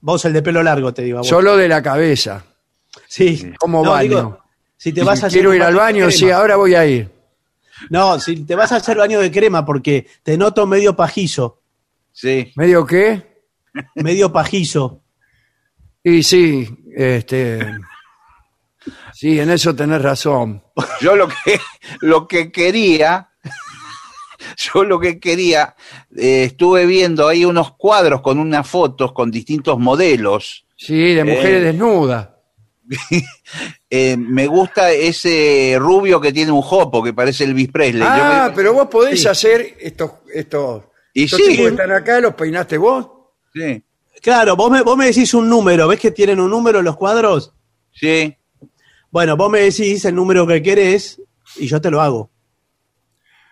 Vos, 0.00 0.24
el 0.26 0.32
de 0.34 0.42
pelo 0.42 0.62
largo, 0.62 0.92
te 0.92 1.02
digo. 1.02 1.18
a 1.18 1.20
vos. 1.20 1.28
Solo 1.28 1.56
de 1.56 1.68
la 1.68 1.82
cabeza. 1.82 2.44
Sí. 3.08 3.52
Como 3.58 3.82
No, 3.82 3.92
baño. 3.92 4.08
digo, 4.08 4.38
si 4.76 4.92
te 4.92 5.02
vas 5.02 5.22
a 5.22 5.28
hacer 5.28 5.38
Quiero 5.38 5.50
un 5.50 5.56
ir 5.56 5.62
al 5.62 5.72
de 5.72 5.78
baño, 5.80 6.10
sí, 6.10 6.24
crema. 6.24 6.38
ahora 6.38 6.56
voy 6.56 6.74
a 6.74 6.84
ir. 6.84 7.10
No, 7.88 8.20
si 8.20 8.44
te 8.44 8.54
vas 8.54 8.70
a 8.72 8.76
hacer 8.76 8.98
baño 8.98 9.18
de 9.20 9.30
crema 9.30 9.64
porque 9.64 10.06
te 10.22 10.36
noto 10.36 10.66
medio 10.66 10.94
pajizo. 10.94 11.61
Sí. 12.12 12.52
¿Medio 12.56 12.84
qué? 12.86 13.42
Medio 13.94 14.32
pajizo. 14.32 15.02
Y 16.04 16.22
sí, 16.22 16.68
este. 16.96 17.60
Sí, 19.14 19.38
en 19.38 19.50
eso 19.50 19.74
tenés 19.74 20.02
razón. 20.02 20.62
Yo 21.00 21.14
lo 21.16 21.28
que, 21.28 21.60
lo 22.00 22.26
que 22.26 22.50
quería, 22.50 23.30
yo 24.58 24.82
lo 24.84 24.98
que 24.98 25.20
quería, 25.20 25.76
eh, 26.16 26.44
estuve 26.44 26.84
viendo 26.86 27.28
ahí 27.28 27.44
unos 27.44 27.76
cuadros 27.76 28.20
con 28.22 28.38
unas 28.40 28.66
fotos 28.68 29.12
con 29.12 29.30
distintos 29.30 29.78
modelos. 29.78 30.66
Sí, 30.76 31.14
de 31.14 31.22
mujeres 31.24 31.62
Eh. 31.62 31.64
desnudas. 31.66 32.28
Eh, 33.94 34.16
me 34.16 34.46
gusta 34.46 34.90
ese 34.90 35.76
rubio 35.78 36.18
que 36.18 36.32
tiene 36.32 36.50
un 36.50 36.62
jopo, 36.62 37.02
que 37.02 37.12
parece 37.12 37.44
Elvis 37.44 37.68
Presley. 37.70 38.00
Yo 38.02 38.08
Ah, 38.08 38.46
me- 38.48 38.56
pero 38.56 38.72
vos 38.72 38.88
podés 38.88 39.20
Sí. 39.20 39.28
hacer 39.28 39.76
estos, 39.78 40.12
estos, 40.34 40.84
Y 41.14 41.24
estos 41.24 41.40
sí. 41.40 41.62
están 41.62 41.92
acá, 41.92 42.20
los 42.20 42.34
peinaste 42.34 42.78
vos. 42.78 43.08
Sí, 43.54 43.82
Claro, 44.22 44.54
vos 44.56 44.70
me, 44.70 44.82
vos 44.82 44.96
me 44.96 45.06
decís 45.06 45.34
un 45.34 45.48
número. 45.48 45.88
¿Ves 45.88 45.98
que 45.98 46.10
tienen 46.12 46.38
un 46.40 46.50
número 46.50 46.80
los 46.82 46.96
cuadros? 46.96 47.52
sí. 47.92 48.36
Bueno, 49.10 49.36
vos 49.36 49.50
me 49.50 49.60
decís 49.60 50.02
el 50.06 50.14
número 50.14 50.46
que 50.46 50.62
querés 50.62 51.20
y 51.56 51.66
yo 51.66 51.78
te 51.82 51.90
lo 51.90 52.00
hago. 52.00 52.30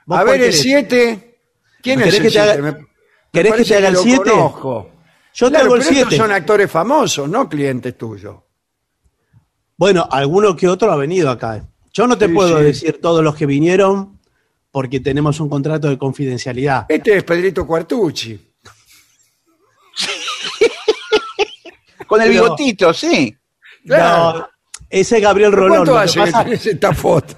¿Vos 0.06 0.18
A 0.18 0.24
ver, 0.24 0.36
el 0.36 0.40
querés? 0.40 0.60
7. 0.62 1.38
¿Quién 1.82 2.00
es 2.00 2.04
¿Querés 2.06 2.20
el 2.20 2.26
que 2.26 2.30
te 2.32 2.40
haga- 2.40 2.52
7? 2.54 2.62
Me- 2.62 2.72
me 2.80 2.86
¿Querés 3.30 3.54
que 3.56 3.64
te 3.64 3.76
haga 3.76 3.88
el 3.88 3.94
lo 3.94 4.02
7? 4.02 4.30
conozco. 4.30 4.90
Yo 5.34 5.50
te 5.50 5.56
hago 5.58 5.74
el 5.74 5.80
pero 5.82 5.90
estos 5.92 6.08
7. 6.08 6.16
son 6.16 6.32
actores 6.32 6.70
famosos, 6.70 7.28
no 7.28 7.46
clientes 7.48 7.98
tuyos. 7.98 8.36
Bueno, 9.76 10.06
alguno 10.10 10.56
que 10.56 10.68
otro 10.68 10.90
ha 10.92 10.96
venido 10.96 11.28
acá. 11.30 11.62
Yo 11.92 12.06
no 12.06 12.16
te 12.16 12.26
Sí, 12.28 12.32
puedo 12.32 12.58
sí. 12.58 12.64
decir 12.64 13.00
todos 13.00 13.22
los 13.24 13.34
que 13.34 13.46
vinieron 13.46 14.19
porque 14.70 15.00
tenemos 15.00 15.40
un 15.40 15.48
contrato 15.48 15.88
de 15.88 15.98
confidencialidad. 15.98 16.86
Este 16.88 17.16
es 17.16 17.24
Pedrito 17.24 17.66
Cuartucci. 17.66 18.34
Con 22.06 22.20
el 22.22 22.28
Pero- 22.30 22.42
bigotito, 22.44 22.92
sí. 22.92 23.34
Claro. 23.86 24.38
No, 24.40 24.48
ese 24.88 25.16
es 25.16 25.22
Gabriel 25.22 25.52
Rolón. 25.52 25.78
¿Cuánto 25.86 25.98
hace 25.98 26.20
pasa- 26.20 26.42
esta 26.52 26.92
foto? 26.92 27.36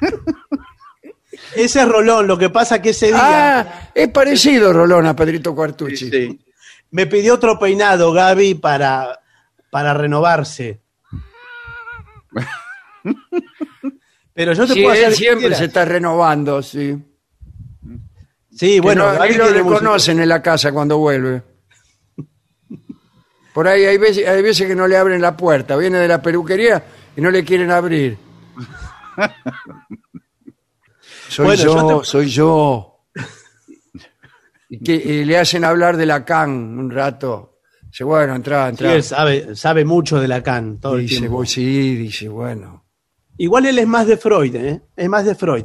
ese 1.56 1.80
es 1.80 1.88
Rolón, 1.88 2.26
lo 2.26 2.36
que 2.38 2.50
pasa 2.50 2.80
que 2.82 2.90
ese 2.90 3.06
día 3.08 3.60
Ah, 3.60 3.90
es 3.94 4.08
parecido 4.08 4.72
Rolón 4.72 5.06
a 5.06 5.16
Pedrito 5.16 5.54
Cuartucci. 5.54 6.10
Sí. 6.10 6.40
me 6.90 7.06
pidió 7.06 7.34
otro 7.34 7.58
peinado, 7.58 8.12
Gaby, 8.12 8.54
para, 8.54 9.20
para 9.70 9.94
renovarse. 9.94 10.80
Pero 14.34 14.52
yo 14.52 14.66
te 14.66 14.74
Sí, 14.74 14.82
puedo 14.82 14.92
hacer 14.92 15.08
él 15.08 15.14
siempre 15.14 15.38
quieras. 15.42 15.58
se 15.58 15.64
está 15.66 15.84
renovando, 15.84 16.60
sí. 16.62 16.98
Sí, 18.50 18.80
bueno, 18.80 19.08
ahí 19.08 19.34
lo 19.34 19.48
reconocen 19.48 20.20
en 20.20 20.28
la 20.28 20.42
casa 20.42 20.72
cuando 20.72 20.98
vuelve. 20.98 21.42
Por 23.52 23.68
ahí 23.68 23.84
hay 23.84 23.96
veces, 23.98 24.26
hay 24.26 24.42
veces 24.42 24.66
que 24.66 24.74
no 24.74 24.86
le 24.88 24.96
abren 24.96 25.20
la 25.22 25.36
puerta, 25.36 25.76
viene 25.76 25.98
de 25.98 26.08
la 26.08 26.20
peluquería 26.20 26.84
y 27.16 27.20
no 27.20 27.30
le 27.30 27.44
quieren 27.44 27.70
abrir. 27.70 28.16
Soy 31.28 31.46
Bueno, 31.46 31.62
yo, 31.62 31.74
yo 31.90 31.98
te- 32.00 32.04
soy 32.06 32.28
yo. 32.28 32.90
Y, 34.68 34.78
que, 34.82 34.94
y 34.94 35.24
le 35.24 35.38
hacen 35.38 35.64
hablar 35.64 35.96
de 35.96 36.06
la 36.06 36.24
can 36.24 36.50
un 36.78 36.90
rato. 36.90 37.58
Dice, 37.86 38.04
bueno, 38.04 38.34
entra, 38.34 38.64
Sí, 38.66 38.70
entra. 38.70 38.94
él 38.94 39.02
sabe, 39.02 39.54
sabe 39.56 39.84
mucho 39.84 40.20
de 40.20 40.26
Lacan 40.28 40.78
todo 40.80 40.96
el 40.96 41.02
dice, 41.02 41.18
tiempo. 41.20 41.36
"Voy, 41.38 41.46
sí, 41.46 41.94
dice, 41.96 42.28
bueno. 42.28 42.83
Igual 43.36 43.66
él 43.66 43.78
es 43.78 43.86
más 43.86 44.06
de 44.06 44.16
Freud, 44.16 44.54
¿eh? 44.54 44.80
Es 44.96 45.08
más 45.08 45.24
de 45.24 45.34
Freud. 45.34 45.64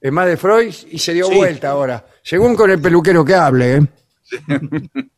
Es 0.00 0.12
más 0.12 0.26
de 0.26 0.36
Freud 0.36 0.74
y 0.90 0.98
se 0.98 1.14
dio 1.14 1.26
Sí. 1.26 1.34
vuelta 1.34 1.70
ahora. 1.70 2.06
Según 2.22 2.54
con 2.54 2.70
el 2.70 2.80
peluquero 2.80 3.24
que 3.24 3.34
hable, 3.34 3.76
¿eh? 3.76 3.80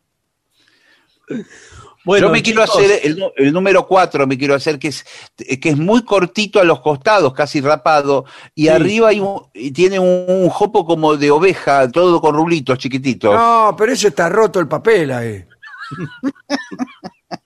Bueno, 2.04 2.28
Yo 2.28 2.32
me 2.32 2.42
quiero 2.42 2.62
hacer 2.62 3.00
el, 3.36 3.52
número 3.52 3.86
4, 3.86 4.26
me 4.26 4.38
quiero 4.38 4.54
hacer 4.54 4.78
que 4.78 4.88
es, 4.88 5.04
que 5.36 5.68
es 5.68 5.76
muy 5.76 6.02
cortito 6.04 6.58
a 6.58 6.64
los 6.64 6.80
costados, 6.80 7.34
casi 7.34 7.60
rapado, 7.60 8.24
y 8.54 8.62
Sí. 8.62 8.68
arriba 8.70 9.08
hay 9.08 9.20
un- 9.20 9.42
y 9.52 9.72
tiene 9.72 9.98
un, 9.98 10.24
un 10.26 10.48
jopo 10.48 10.86
como 10.86 11.18
de 11.18 11.30
oveja, 11.30 11.90
todo 11.90 12.18
con 12.22 12.34
rulitos 12.34 12.78
chiquititos. 12.78 13.34
No, 13.34 13.74
pero 13.76 13.92
eso 13.92 14.08
está 14.08 14.30
roto 14.30 14.58
el 14.58 14.68
papel 14.68 15.10
ahí. 15.10 15.44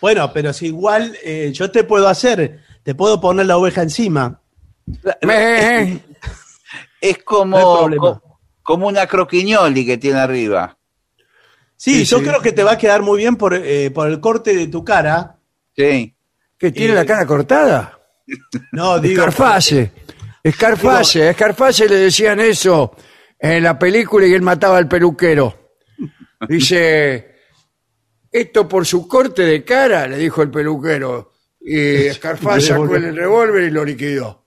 Bueno, 0.00 0.32
pero 0.32 0.52
si 0.52 0.66
igual 0.66 1.16
eh, 1.22 1.52
yo 1.54 1.70
te 1.70 1.84
puedo 1.84 2.08
hacer, 2.08 2.58
te 2.82 2.94
puedo 2.94 3.20
poner 3.20 3.46
la 3.46 3.56
oveja 3.56 3.82
encima. 3.82 4.40
Me- 5.22 6.02
Es 7.00 7.18
como, 7.24 7.88
co- 7.98 8.22
como 8.62 8.86
una 8.88 9.06
croquiñoli 9.06 9.84
que 9.86 9.98
tiene 9.98 10.18
arriba. 10.20 10.76
Sí, 11.76 12.00
Sí, 12.00 12.04
yo 12.04 12.18
sí. 12.18 12.24
creo 12.24 12.40
que 12.40 12.52
te 12.52 12.62
va 12.62 12.72
a 12.72 12.78
quedar 12.78 13.02
muy 13.02 13.18
bien 13.18 13.34
por, 13.36 13.54
eh, 13.54 13.90
por 13.90 14.08
el 14.08 14.20
corte 14.20 14.54
de 14.54 14.68
tu 14.68 14.84
cara. 14.84 15.36
Sí. 15.76 16.14
¿Que 16.58 16.70
tiene 16.70 16.92
Eh, 16.92 16.96
la 16.96 17.04
cara 17.06 17.26
cortada? 17.26 17.98
No, 18.72 18.98
digo. 19.00 19.20
Escarface. 19.22 19.90
Escarface. 20.44 21.22
A 21.24 21.30
Escarface 21.30 21.88
le 21.88 21.96
decían 21.96 22.38
eso 22.40 22.94
en 23.38 23.62
la 23.64 23.76
película 23.78 24.26
y 24.26 24.32
él 24.32 24.42
mataba 24.42 24.78
al 24.78 24.86
peluquero. 24.88 25.72
Dice, 26.48 27.36
esto 28.30 28.68
por 28.68 28.86
su 28.86 29.06
corte 29.08 29.42
de 29.42 29.64
cara, 29.64 30.06
le 30.06 30.18
dijo 30.18 30.42
el 30.42 30.50
peluquero. 30.50 31.31
Y 31.64 31.76
Escarface 32.06 32.68
sacó 32.68 32.94
el 32.96 33.14
revólver 33.16 33.64
y 33.64 33.70
lo 33.70 33.84
liquidó. 33.84 34.44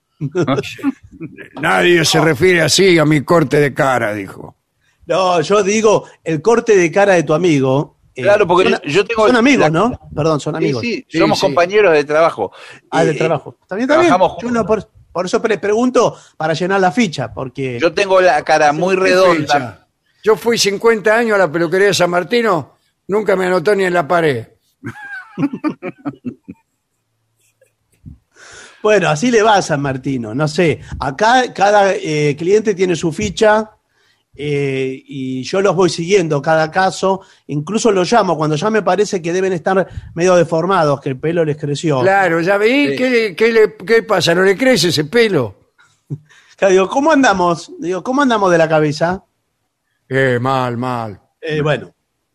Nadie 1.62 2.04
se 2.06 2.20
refiere 2.22 2.62
así 2.62 2.98
a 2.98 3.06
mi 3.06 3.22
corte 3.24 3.60
de 3.60 3.74
cara, 3.74 4.14
dijo. 4.14 4.56
No, 5.08 5.40
yo 5.42 5.62
digo 5.64 6.06
el 6.24 6.42
corte 6.42 6.76
de 6.76 6.92
cara 6.92 7.14
de 7.14 7.24
tu 7.24 7.34
amigo. 7.34 8.00
eh, 8.16 8.24
Claro, 8.24 8.48
porque 8.48 8.70
son- 8.72 8.82
yo 8.86 9.06
tengo 9.06 9.28
Son 9.28 9.36
amigos, 9.36 9.60
la- 9.66 9.70
¿no? 9.70 10.00
Perdón, 10.16 10.40
son 10.40 10.56
amigos. 10.56 10.82
sí, 10.82 11.06
Sí, 11.08 11.18
somos 11.20 11.38
sí. 11.40 11.46
compañeros 11.46 11.94
de 11.94 12.04
trabajo. 12.06 12.52
Ah, 12.90 13.04
de 13.04 13.12
Eh, 13.12 13.16
trabajo. 13.16 13.58
Bien. 13.76 13.88
trabajamos 13.88 14.38
Yo 14.42 14.50
no, 14.52 14.66
por, 14.66 14.90
por 15.12 15.26
eso 15.26 15.42
les 15.48 15.60
pregunto 15.60 16.18
para 16.38 16.54
llenar 16.54 16.80
la 16.82 16.92
ficha, 16.92 17.34
porque. 17.34 17.78
Yo 17.80 17.94
tengo 17.94 18.20
la 18.22 18.42
cara 18.44 18.72
muy 18.74 18.96
¿Qué 18.96 19.02
redonda. 19.02 19.36
fecha? 19.54 19.88
Yo 20.24 20.36
fui 20.38 20.58
50 20.58 21.16
años 21.16 21.36
a 21.36 21.40
la 21.40 21.52
peluquería 21.52 21.88
de 21.88 21.94
San 21.94 22.10
Martino, 22.10 22.76
nunca 23.08 23.36
me 23.36 23.46
anotó 23.46 23.76
ni 23.76 23.84
en 23.84 23.94
la 23.94 24.08
pared. 24.08 24.48
Bueno, 28.86 29.10
así 29.10 29.32
le 29.32 29.42
va 29.42 29.56
a 29.56 29.62
San 29.64 29.82
Martino. 29.82 30.36
No 30.36 30.48
sé. 30.48 30.80
Acá 31.00 31.52
cada 31.56 31.96
eh, 31.96 32.36
cliente 32.38 32.76
tiene 32.76 32.96
su 32.96 33.12
ficha 33.12 33.72
eh, 34.36 35.02
y 35.08 35.42
yo 35.42 35.60
los 35.60 35.76
voy 35.76 35.90
siguiendo 35.90 36.40
cada 36.40 36.70
caso. 36.70 37.22
Incluso 37.48 37.92
los 37.92 38.12
llamo 38.12 38.38
cuando 38.38 38.56
ya 38.56 38.70
me 38.70 38.84
parece 38.84 39.24
que 39.24 39.34
deben 39.34 39.54
estar 39.54 39.88
medio 40.14 40.36
deformados, 40.36 41.02
que 41.02 41.10
el 41.10 41.20
pelo 41.20 41.44
les 41.44 41.58
creció. 41.58 42.02
Claro, 42.02 42.42
ya 42.42 42.58
veí, 42.60 42.90
Sí. 42.92 42.96
¿qué, 42.96 43.10
le- 43.10 43.36
qué 43.36 43.52
le- 43.52 43.76
qué 43.76 44.04
pasa? 44.04 44.36
¿No 44.36 44.44
le 44.44 44.56
crece 44.56 44.90
ese 44.90 45.06
pelo? 45.06 45.72
Claro, 46.56 46.72
digo, 46.72 46.88
¿cómo 46.88 47.12
andamos? 47.12 47.72
Digo, 47.80 48.04
¿cómo 48.04 48.22
andamos 48.22 48.52
de 48.52 48.58
la 48.60 48.70
cabeza? 48.70 49.26
Eh, 50.08 50.38
mal, 50.40 50.78
mal. 50.78 51.20
Eh, 51.42 51.60
bueno, 51.62 51.92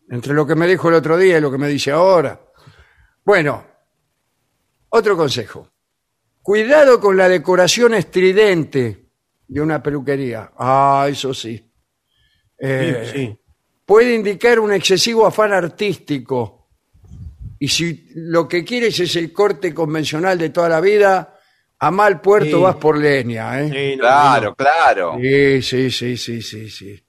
Entre 0.09 0.33
lo 0.33 0.45
que 0.45 0.55
me 0.55 0.67
dijo 0.67 0.89
el 0.89 0.95
otro 0.95 1.15
día 1.17 1.37
y 1.37 1.41
lo 1.41 1.49
que 1.49 1.57
me 1.57 1.69
dice 1.69 1.91
ahora. 1.91 2.37
Bueno, 3.23 3.63
otro 4.89 5.15
consejo. 5.15 5.69
Cuidado 6.41 6.99
con 6.99 7.15
la 7.17 7.29
decoración 7.29 7.93
estridente 7.93 9.05
de 9.47 9.61
una 9.61 9.81
peluquería. 9.83 10.51
Ah, 10.57 11.07
eso 11.09 11.33
sí. 11.33 11.63
Eh, 12.57 13.09
sí, 13.11 13.17
sí. 13.19 13.39
puede 13.85 14.15
indicar 14.15 14.59
un 14.59 14.73
excesivo 14.73 15.25
afán 15.25 15.53
artístico. 15.53 16.69
Y 17.59 17.67
si 17.67 18.07
lo 18.15 18.47
que 18.47 18.63
quieres 18.63 18.99
es 18.99 19.15
el 19.15 19.31
corte 19.31 19.73
convencional 19.73 20.37
de 20.37 20.49
toda 20.49 20.67
la 20.69 20.81
vida, 20.81 21.37
a 21.79 21.91
mal 21.91 22.21
puerto 22.21 22.57
Sí. 22.57 22.63
vas 22.63 22.75
por 22.75 22.97
leña, 22.97 23.61
¿eh? 23.61 23.69
Sí, 23.69 23.95
no, 23.97 24.01
Claro, 24.01 24.49
no. 24.49 24.55
claro. 24.55 25.17
Sí, 25.21 25.61
sí, 25.61 25.91
sí, 25.91 26.17
sí, 26.17 26.41
sí, 26.41 26.69
sí. 26.69 27.03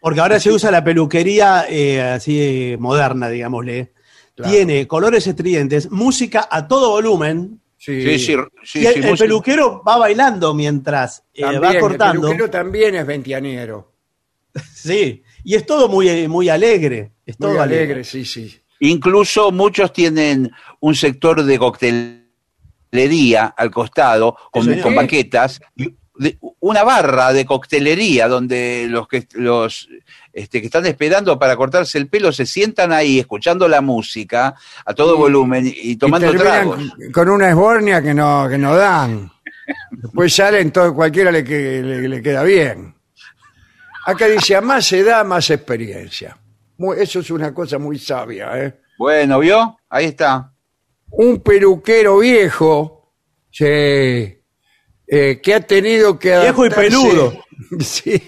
Porque 0.00 0.20
ahora 0.20 0.40
se 0.40 0.50
usa 0.50 0.70
la 0.70 0.82
peluquería 0.82 1.66
eh, 1.68 2.00
así 2.00 2.72
eh, 2.72 2.76
moderna, 2.78 3.28
digámosle. 3.28 3.92
Claro. 4.34 4.50
Tiene 4.52 4.86
colores 4.86 5.26
estridentes, 5.26 5.90
música 5.90 6.48
a 6.50 6.66
todo 6.66 6.90
volumen. 6.90 7.59
Sí, 7.82 8.02
Sí, 8.02 8.18
sí, 8.18 8.36
sí, 8.62 8.80
y 8.80 8.86
el, 8.86 8.94
sí, 9.02 9.08
el 9.08 9.16
peluquero 9.16 9.82
va 9.82 9.96
bailando 9.96 10.52
mientras 10.52 11.24
eh, 11.32 11.40
También, 11.40 11.62
va 11.62 11.70
El 11.72 11.80
cortando. 11.80 12.20
peluquero 12.20 12.50
también 12.50 12.94
es 12.94 13.06
ventianiero. 13.06 13.90
Sí, 14.74 15.22
y 15.44 15.54
es 15.54 15.64
todo 15.64 15.88
muy, 15.88 16.28
muy 16.28 16.48
alegre. 16.50 17.12
Es 17.24 17.38
todo 17.38 17.52
Muy 17.52 17.58
alegre. 17.60 17.84
alegre, 17.84 18.04
sí, 18.04 18.24
sí. 18.26 18.54
Incluso 18.80 19.50
muchos 19.50 19.92
tienen 19.94 20.50
un 20.80 20.94
sector 20.94 21.42
de 21.42 21.58
coctelería 21.58 23.46
al 23.56 23.70
costado 23.70 24.36
con, 24.50 24.78
con 24.80 24.94
banquetas, 24.94 25.60
una 26.60 26.82
barra 26.82 27.32
de 27.32 27.46
coctelería 27.46 28.28
donde 28.28 28.86
los 28.90 29.08
que 29.08 29.26
los 29.34 29.88
este, 30.32 30.60
que 30.60 30.66
están 30.66 30.86
esperando 30.86 31.38
para 31.38 31.56
cortarse 31.56 31.98
el 31.98 32.08
pelo 32.08 32.30
se 32.32 32.46
sientan 32.46 32.92
ahí 32.92 33.18
escuchando 33.18 33.66
la 33.68 33.80
música 33.80 34.54
a 34.84 34.94
todo 34.94 35.16
volumen 35.16 35.72
y 35.74 35.96
tomando 35.96 36.32
y 36.32 36.36
tragos. 36.36 36.80
con 37.12 37.28
una 37.28 37.48
esbornia 37.50 38.00
que 38.02 38.14
no, 38.14 38.48
que 38.48 38.58
no 38.58 38.76
dan. 38.76 39.30
Después 39.90 40.34
salen, 40.34 40.70
todo, 40.72 40.94
cualquiera 40.94 41.30
le, 41.30 41.44
que- 41.44 41.82
le, 41.82 42.08
le 42.08 42.22
queda 42.22 42.42
bien. 42.44 42.94
Acá 44.06 44.26
dice, 44.26 44.56
a 44.56 44.60
más 44.60 44.90
edad, 44.92 45.24
más 45.24 45.50
experiencia. 45.50 46.36
Muy- 46.78 46.98
eso 47.00 47.20
es 47.20 47.30
una 47.30 47.52
cosa 47.54 47.78
muy 47.78 47.98
sabia. 47.98 48.50
¿eh? 48.64 48.80
Bueno, 48.98 49.38
¿vio? 49.40 49.78
Ahí 49.88 50.06
está. 50.06 50.52
Un 51.10 51.40
peluquero 51.40 52.18
viejo 52.18 53.12
sí, 53.50 53.64
eh, 53.64 55.40
que 55.42 55.54
ha 55.54 55.60
tenido 55.60 56.18
que 56.18 56.38
Viejo 56.38 56.66
y 56.66 56.70
peludo. 56.70 57.44
Sí. 57.80 58.20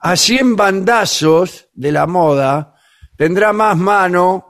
A 0.00 0.16
100 0.16 0.56
bandazos 0.56 1.68
de 1.74 1.92
la 1.92 2.06
moda 2.06 2.74
tendrá 3.16 3.52
más 3.52 3.76
mano 3.76 4.46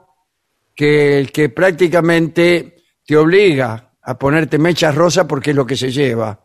que 0.75 1.19
el 1.19 1.31
que 1.31 1.49
prácticamente 1.49 2.77
te 3.05 3.17
obliga 3.17 3.91
a 4.01 4.17
ponerte 4.17 4.57
mechas 4.57 4.95
rosas 4.95 5.25
porque 5.27 5.51
es 5.51 5.55
lo 5.55 5.65
que 5.65 5.75
se 5.75 5.91
lleva, 5.91 6.39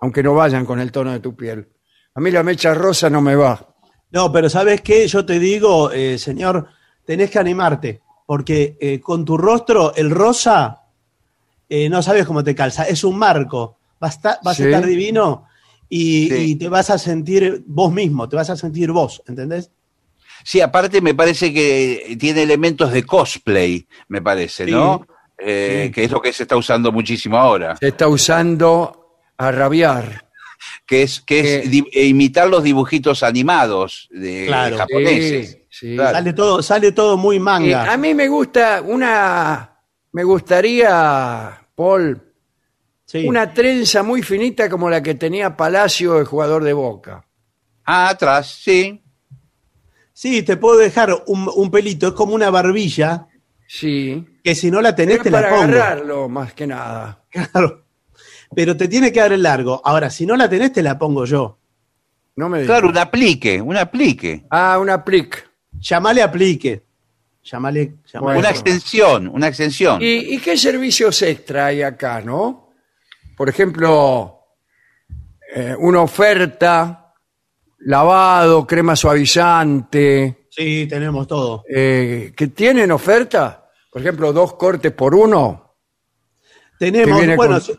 aunque 0.00 0.22
no 0.22 0.34
vayan 0.34 0.64
con 0.64 0.80
el 0.80 0.90
tono 0.92 1.12
de 1.12 1.20
tu 1.20 1.36
piel. 1.36 1.68
A 2.14 2.20
mí 2.20 2.30
la 2.30 2.42
mecha 2.42 2.72
rosa 2.74 3.10
no 3.10 3.20
me 3.20 3.34
va. 3.36 3.66
No, 4.12 4.32
pero 4.32 4.48
¿sabes 4.48 4.80
qué? 4.80 5.06
Yo 5.06 5.24
te 5.26 5.38
digo, 5.38 5.90
eh, 5.92 6.18
señor, 6.18 6.66
tenés 7.04 7.30
que 7.30 7.38
animarte, 7.38 8.00
porque 8.26 8.76
eh, 8.80 9.00
con 9.00 9.24
tu 9.24 9.36
rostro, 9.36 9.94
el 9.94 10.10
rosa, 10.10 10.82
eh, 11.68 11.88
no 11.88 12.02
sabes 12.02 12.26
cómo 12.26 12.42
te 12.42 12.54
calza, 12.54 12.84
es 12.84 13.04
un 13.04 13.16
marco, 13.18 13.78
vas, 14.00 14.14
a 14.14 14.16
estar- 14.18 14.38
vas 14.42 14.56
Sí. 14.56 14.62
a 14.64 14.66
estar 14.66 14.86
divino 14.86 15.46
y, 15.90 16.28
Sí. 16.28 16.34
y 16.52 16.54
te 16.56 16.68
vas 16.70 16.88
a 16.88 16.96
sentir 16.98 17.62
vos 17.66 17.92
mismo, 17.92 18.26
te 18.28 18.36
vas 18.36 18.48
a 18.48 18.56
sentir 18.56 18.90
vos, 18.92 19.22
¿entendés? 19.28 19.70
Sí, 20.44 20.62
aparte 20.62 21.02
me 21.02 21.14
parece 21.14 21.52
que 21.52 22.16
tiene 22.18 22.42
elementos 22.44 22.90
de 22.92 23.02
cosplay, 23.02 23.86
me 24.08 24.22
parece, 24.22 24.64
¿no? 24.66 25.06
Eh, 25.36 25.84
Sí. 25.86 25.92
Que 25.92 26.04
es 26.04 26.10
lo 26.10 26.22
que 26.22 26.32
se 26.32 26.44
está 26.44 26.56
usando 26.56 26.90
muchísimo 26.92 27.36
ahora. 27.36 27.76
Se 27.76 27.88
está 27.88 28.08
usando 28.08 29.18
a 29.36 29.50
rabiar. 29.52 30.26
que 30.86 31.02
es, 31.04 31.20
que 31.22 31.60
es 31.60 31.70
di- 31.70 31.86
e 31.90 32.04
imitar 32.06 32.46
los 32.48 32.62
dibujitos 32.62 33.22
animados 33.22 34.08
de 34.10 34.44
Claro. 34.46 34.76
japoneses. 34.76 35.50
Sí, 35.70 35.88
sí. 35.88 35.94
Claro. 35.96 36.16
Sale 36.18 36.32
todo, 36.34 36.62
sale 36.62 36.92
todo 36.92 37.16
muy 37.16 37.36
Eh, 37.36 37.40
manga. 37.40 37.90
a 37.90 37.96
mí 37.96 38.12
me 38.12 38.28
gusta 38.28 38.82
una, 38.84 39.78
me 40.12 40.22
gustaría, 40.24 41.66
Paul, 41.74 42.20
Sí. 43.10 43.26
una 43.26 43.52
trenza 43.52 44.04
muy 44.04 44.22
finita 44.22 44.68
como 44.70 44.88
la 44.88 45.02
que 45.02 45.16
tenía 45.16 45.56
Palacio, 45.56 46.20
el 46.20 46.26
jugador 46.26 46.62
de 46.62 46.72
Boca. 46.72 47.24
Ah, 47.84 48.10
atrás, 48.10 48.60
sí. 48.62 49.02
Sí, 50.12 50.42
te 50.42 50.56
puedo 50.56 50.78
dejar 50.78 51.24
un, 51.26 51.50
un 51.52 51.70
pelito, 51.72 52.06
es 52.08 52.12
como 52.12 52.34
una 52.36 52.50
barbilla, 52.50 53.26
Sí. 53.66 54.24
que 54.44 54.54
si 54.54 54.70
no 54.70 54.80
la 54.80 54.94
tenés 54.94 55.16
Es 55.18 55.22
te 55.24 55.30
la 55.30 55.38
para 55.40 55.50
pongo. 55.50 55.62
agarrarlo, 55.62 56.28
más 56.28 56.52
que 56.54 56.66
nada. 56.68 57.24
Claro. 57.30 57.84
Pero 58.54 58.76
te 58.76 58.86
tiene 58.86 59.10
que 59.12 59.18
dar 59.20 59.32
el 59.32 59.42
largo. 59.42 59.80
Ahora, 59.84 60.08
si 60.10 60.24
no 60.26 60.36
la 60.36 60.48
tenés, 60.48 60.72
te 60.72 60.82
la 60.82 60.96
pongo 60.98 61.24
yo. 61.24 61.58
No 62.36 62.48
me 62.48 62.64
Claro, 62.64 62.88
digas. 62.88 62.92
un 62.92 62.98
aplique, 63.08 63.60
un 63.60 63.76
aplique. 63.76 64.44
Ah, 64.50 64.78
una 64.80 65.04
plic. 65.04 65.48
Llamale 65.80 66.22
aplique. 66.22 66.84
Llamale, 67.42 67.94
llamale. 68.12 68.20
Bueno. 68.20 68.38
Una 68.40 68.50
extensión, 68.50 69.28
una 69.28 69.48
extensión. 69.48 70.00
¿Y, 70.02 70.34
y 70.34 70.38
qué 70.38 70.56
servicios 70.56 71.22
extra 71.22 71.66
hay 71.66 71.82
acá, 71.82 72.20
no? 72.20 72.69
Por 73.40 73.48
ejemplo, 73.48 74.38
eh, 75.54 75.74
una 75.78 76.02
oferta, 76.02 77.14
lavado, 77.78 78.66
crema 78.66 78.94
suavizante, 78.94 80.46
Sí, 80.50 80.86
tenemos 80.86 81.26
todo. 81.26 81.64
eh, 81.66 82.34
que 82.36 82.48
tienen 82.48 82.92
oferta. 82.92 83.70
Por 83.90 84.02
ejemplo, 84.02 84.34
dos 84.34 84.56
cortes 84.56 84.92
por 84.92 85.14
uno. 85.14 85.74
Tenemos, 86.78 87.18
bueno, 87.34 87.54
con- 87.54 87.60
si- 87.62 87.72
o 87.72 87.76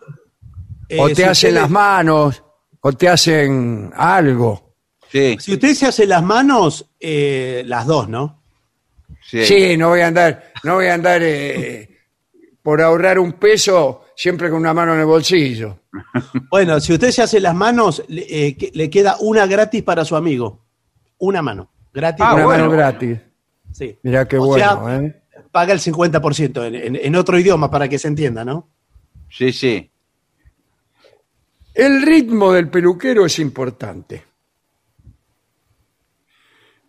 eh, 0.89 1.09
te 1.09 1.15
si 1.17 1.21
hacen 1.21 1.31
ustedes- 1.49 1.53
las 1.53 1.69
manos, 1.69 2.43
o 2.79 2.93
te 2.93 3.07
hacen 3.09 3.91
algo. 3.95 4.73
Sí, 5.11 5.37
Si 5.39 5.53
usted 5.53 5.75
se 5.75 5.85
hace 5.85 6.07
las 6.07 6.23
manos, 6.23 6.87
eh, 6.99 7.61
las 7.67 7.85
dos, 7.85 8.09
¿no? 8.09 8.41
sí. 9.29 9.45
Sí, 9.45 9.77
no 9.77 9.89
voy 9.89 10.01
a 10.01 10.07
andar, 10.07 10.53
no 10.63 10.73
voy 10.73 10.87
a 10.87 10.95
andar 10.95 11.21
eh, 11.23 11.99
por 12.63 12.81
ahorrar 12.81 13.19
un 13.19 13.33
peso 13.33 14.05
siempre 14.15 14.49
con 14.49 14.59
una 14.59 14.73
mano 14.73 14.93
en 14.93 14.99
el 15.01 15.05
bolsillo. 15.05 15.79
Bueno, 16.49 16.79
si 16.79 16.93
usted 16.93 17.11
se 17.11 17.21
hace 17.21 17.39
las 17.39 17.55
manos, 17.55 18.03
le, 18.07 18.25
eh, 18.47 18.57
que- 18.57 18.71
le 18.73 18.89
queda 18.89 19.17
una 19.19 19.45
gratis 19.45 19.83
para 19.83 20.05
su 20.05 20.15
amigo. 20.15 20.65
Una 21.19 21.41
mano. 21.41 21.71
Gratis. 21.93 22.25
Ah, 22.25 22.35
una 22.35 22.45
bueno. 22.45 22.63
mano 22.65 22.71
gratis. 22.75 23.19
Sí. 23.71 23.97
Mirá 24.03 24.27
qué 24.27 24.37
O 24.37 24.45
bueno, 24.45 24.85
sea, 24.87 24.97
¿eh? 24.99 25.21
paga 25.51 25.73
el 25.73 25.79
50% 25.79 26.65
en, 26.65 26.75
en- 26.75 26.95
en 26.95 27.15
otro 27.15 27.37
idioma 27.39 27.69
para 27.71 27.87
que 27.89 27.97
se 27.99 28.07
entienda, 28.07 28.43
¿no? 28.45 28.69
Sí, 29.29 29.51
sí. 29.53 29.89
El 31.73 32.01
ritmo 32.01 32.51
del 32.51 32.69
peluquero 32.69 33.25
es 33.25 33.39
importante. 33.39 34.23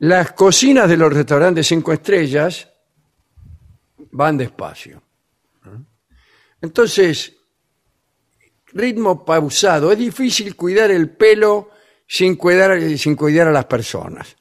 Las 0.01 0.33
cocinas 0.33 0.89
de 0.89 0.97
los 0.97 1.13
restaurantes 1.13 1.67
cinco 1.69 1.93
estrellas 1.93 2.69
van 4.11 4.37
despacio. 4.37 5.01
Entonces, 6.62 7.35
ritmo 8.72 9.25
pausado. 9.25 9.92
Es 9.92 9.98
difícil 9.98 10.57
cuidar 10.57 10.90
el 10.90 11.11
pelo 11.11 11.70
sin 12.07 12.37
cuidar, 12.37 12.81
sin 12.96 13.16
cuidar 13.16 13.48
a 13.48 13.53
las 13.53 13.66
personas. 13.66 14.37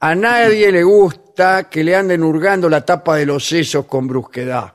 A 0.00 0.14
nadie 0.14 0.72
le 0.72 0.82
gusta 0.82 1.68
que 1.68 1.84
le 1.84 1.94
anden 1.94 2.22
hurgando 2.22 2.68
la 2.68 2.84
tapa 2.84 3.16
de 3.16 3.26
los 3.26 3.46
sesos 3.46 3.86
con 3.86 4.08
brusquedad. 4.08 4.74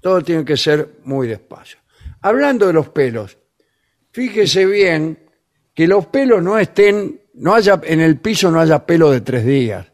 Todo 0.00 0.22
tiene 0.22 0.44
que 0.44 0.56
ser 0.56 0.98
muy 1.04 1.28
despacio. 1.28 1.78
Hablando 2.22 2.66
de 2.66 2.72
los 2.74 2.90
pelos, 2.90 3.38
fíjese 4.12 4.66
bien 4.66 5.18
que 5.74 5.86
los 5.86 6.06
pelos 6.06 6.42
no 6.42 6.58
estén, 6.58 7.20
no 7.34 7.54
haya, 7.54 7.80
en 7.84 8.00
el 8.00 8.18
piso 8.18 8.50
no 8.50 8.60
haya 8.60 8.84
pelo 8.84 9.10
de 9.10 9.22
tres 9.22 9.44
días. 9.46 9.86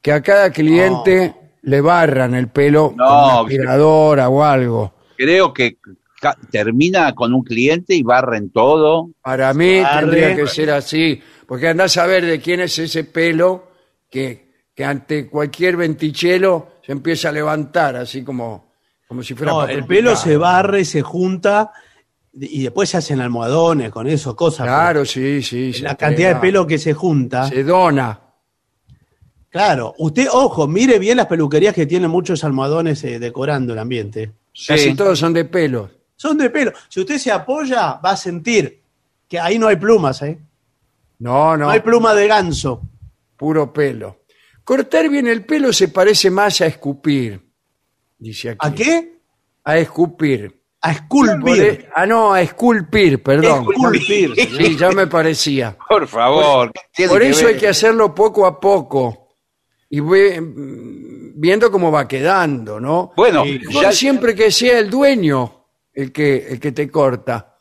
Que 0.00 0.12
a 0.12 0.22
cada 0.22 0.50
cliente 0.50 1.34
le 1.62 1.80
barran 1.80 2.34
el 2.34 2.48
pelo 2.48 2.94
No, 2.96 3.04
con 3.04 3.16
una 3.16 3.40
aspiradora 3.40 4.28
o 4.28 4.44
algo. 4.44 4.97
Creo 5.18 5.52
que 5.52 5.78
termina 6.50 7.12
con 7.14 7.34
un 7.34 7.42
cliente 7.42 7.94
y 7.94 8.02
barren 8.02 8.50
todo. 8.50 9.10
Para 9.20 9.52
mí 9.52 9.78
Arre. 9.78 10.00
tendría 10.00 10.36
que 10.36 10.46
ser 10.46 10.70
así, 10.70 11.20
porque 11.46 11.68
andás 11.68 11.96
a 11.96 12.06
ver 12.06 12.24
de 12.24 12.40
quién 12.40 12.60
es 12.60 12.78
ese 12.78 13.02
pelo 13.02 13.72
que, 14.08 14.68
que 14.74 14.84
ante 14.84 15.28
cualquier 15.28 15.76
ventichelo 15.76 16.78
se 16.84 16.92
empieza 16.92 17.30
a 17.30 17.32
levantar, 17.32 17.96
así 17.96 18.22
como, 18.22 18.72
como 19.08 19.24
si 19.24 19.34
fuera 19.34 19.52
No, 19.52 19.66
el 19.66 19.84
pelo 19.84 20.14
se 20.14 20.36
barre, 20.36 20.84
se 20.84 21.02
junta 21.02 21.72
y 22.32 22.62
después 22.62 22.88
se 22.88 22.98
hacen 22.98 23.20
almohadones 23.20 23.90
con 23.90 24.06
eso, 24.06 24.36
cosas. 24.36 24.66
Claro, 24.66 25.04
sí, 25.04 25.42
sí. 25.42 25.72
La 25.80 25.96
cantidad 25.96 26.34
de 26.34 26.40
pelo 26.40 26.64
que 26.64 26.78
se 26.78 26.94
junta. 26.94 27.48
Se 27.48 27.64
dona. 27.64 28.20
Claro, 29.50 29.94
usted, 29.98 30.28
ojo, 30.30 30.68
mire 30.68 30.98
bien 30.98 31.16
las 31.16 31.26
peluquerías 31.26 31.74
que 31.74 31.86
tienen 31.86 32.10
muchos 32.10 32.44
almohadones 32.44 33.02
eh, 33.02 33.18
decorando 33.18 33.72
el 33.72 33.78
ambiente. 33.78 34.32
Casi 34.66 34.94
todos 34.94 35.18
son 35.18 35.32
de 35.32 35.44
pelos. 35.44 35.90
Son 36.16 36.36
de 36.36 36.50
pelo. 36.50 36.72
Si 36.88 37.00
usted 37.00 37.18
se 37.18 37.30
apoya, 37.30 37.94
va 38.04 38.10
a 38.10 38.16
sentir 38.16 38.80
que 39.28 39.38
ahí 39.38 39.58
no 39.58 39.68
hay 39.68 39.76
plumas, 39.76 40.20
¿eh? 40.22 40.38
No, 41.20 41.56
no, 41.56 41.64
No 41.66 41.70
hay 41.70 41.80
pluma 41.80 42.14
de 42.14 42.26
ganso. 42.26 42.82
puro 43.36 43.72
pelo. 43.72 44.20
Cortar 44.64 45.08
bien 45.08 45.26
el 45.28 45.44
pelo 45.44 45.72
se 45.72 45.88
parece 45.88 46.30
más 46.30 46.60
a 46.60 46.66
escupir, 46.66 47.40
dice 48.18 48.50
aquí. 48.50 48.58
¿A 48.66 48.74
qué? 48.74 49.12
A 49.64 49.78
escupir. 49.78 50.54
A 50.80 50.92
esculpir. 50.92 51.88
Ah, 51.94 52.06
no, 52.06 52.32
a 52.32 52.40
esculpir, 52.42 53.22
perdón. 53.22 53.66
Esculpir. 53.70 54.34
Sí, 54.36 54.76
ya 54.76 54.90
me 54.92 55.06
parecía. 55.06 55.76
Por 55.88 56.06
favor. 56.06 56.70
¿qué 56.72 56.80
tiene 56.94 57.12
Por 57.12 57.22
eso 57.22 57.46
ver? 57.46 57.54
hay 57.54 57.60
que 57.60 57.68
hacerlo 57.68 58.14
poco 58.14 58.46
a 58.46 58.60
poco 58.60 59.28
y 59.90 60.00
ve- 60.00 60.40
viendo 61.40 61.70
cómo 61.70 61.92
va 61.92 62.08
quedando, 62.08 62.80
¿no? 62.80 63.12
Bueno, 63.16 63.44
ya- 63.70 63.92
siempre 63.92 64.34
que 64.34 64.50
sea 64.50 64.78
el 64.80 64.90
dueño 64.90 65.66
el 65.94 66.10
que, 66.12 66.48
el 66.48 66.58
que 66.60 66.72
te 66.72 66.90
corta, 66.90 67.56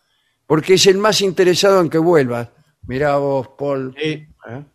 porque 0.46 0.74
es 0.76 0.88
el 0.88 0.98
más 0.98 1.22
interesado 1.22 1.80
en 1.82 1.90
que 1.90 1.98
vuelvas. 2.00 2.50
Mirá 2.88 3.18
vos, 3.18 3.50
Paul. 3.58 3.94
Sí. 4.02 4.26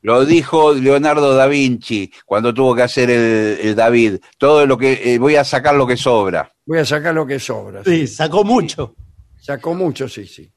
Lo 0.02 0.24
dijo 0.26 0.74
Leonardo 0.74 1.34
da 1.34 1.46
Vinci 1.46 2.12
cuando 2.26 2.52
tuvo 2.52 2.74
que 2.74 2.82
hacer 2.82 3.10
el, 3.10 3.58
el 3.68 3.74
David. 3.74 4.16
Todo 4.36 4.66
lo 4.66 4.76
que 4.76 5.14
eh, 5.14 5.18
voy 5.18 5.36
a 5.36 5.44
sacar 5.44 5.74
lo 5.74 5.86
que 5.86 5.96
sobra. 5.96 6.52
Voy 6.66 6.78
a 6.78 6.84
sacar 6.84 7.14
lo 7.14 7.26
que 7.26 7.40
sobra. 7.40 7.82
Sí, 7.82 8.06
sacó 8.06 8.44
mucho. 8.44 8.94
Sacó 9.40 9.72
mucho, 9.74 10.08
sí, 10.10 10.26
sí. 10.26 10.52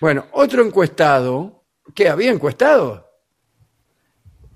Bueno, 0.00 0.26
otro 0.32 0.64
encuestado. 0.64 1.64
¿Qué? 1.94 2.08
¿Había 2.08 2.30
encuestado? 2.30 3.04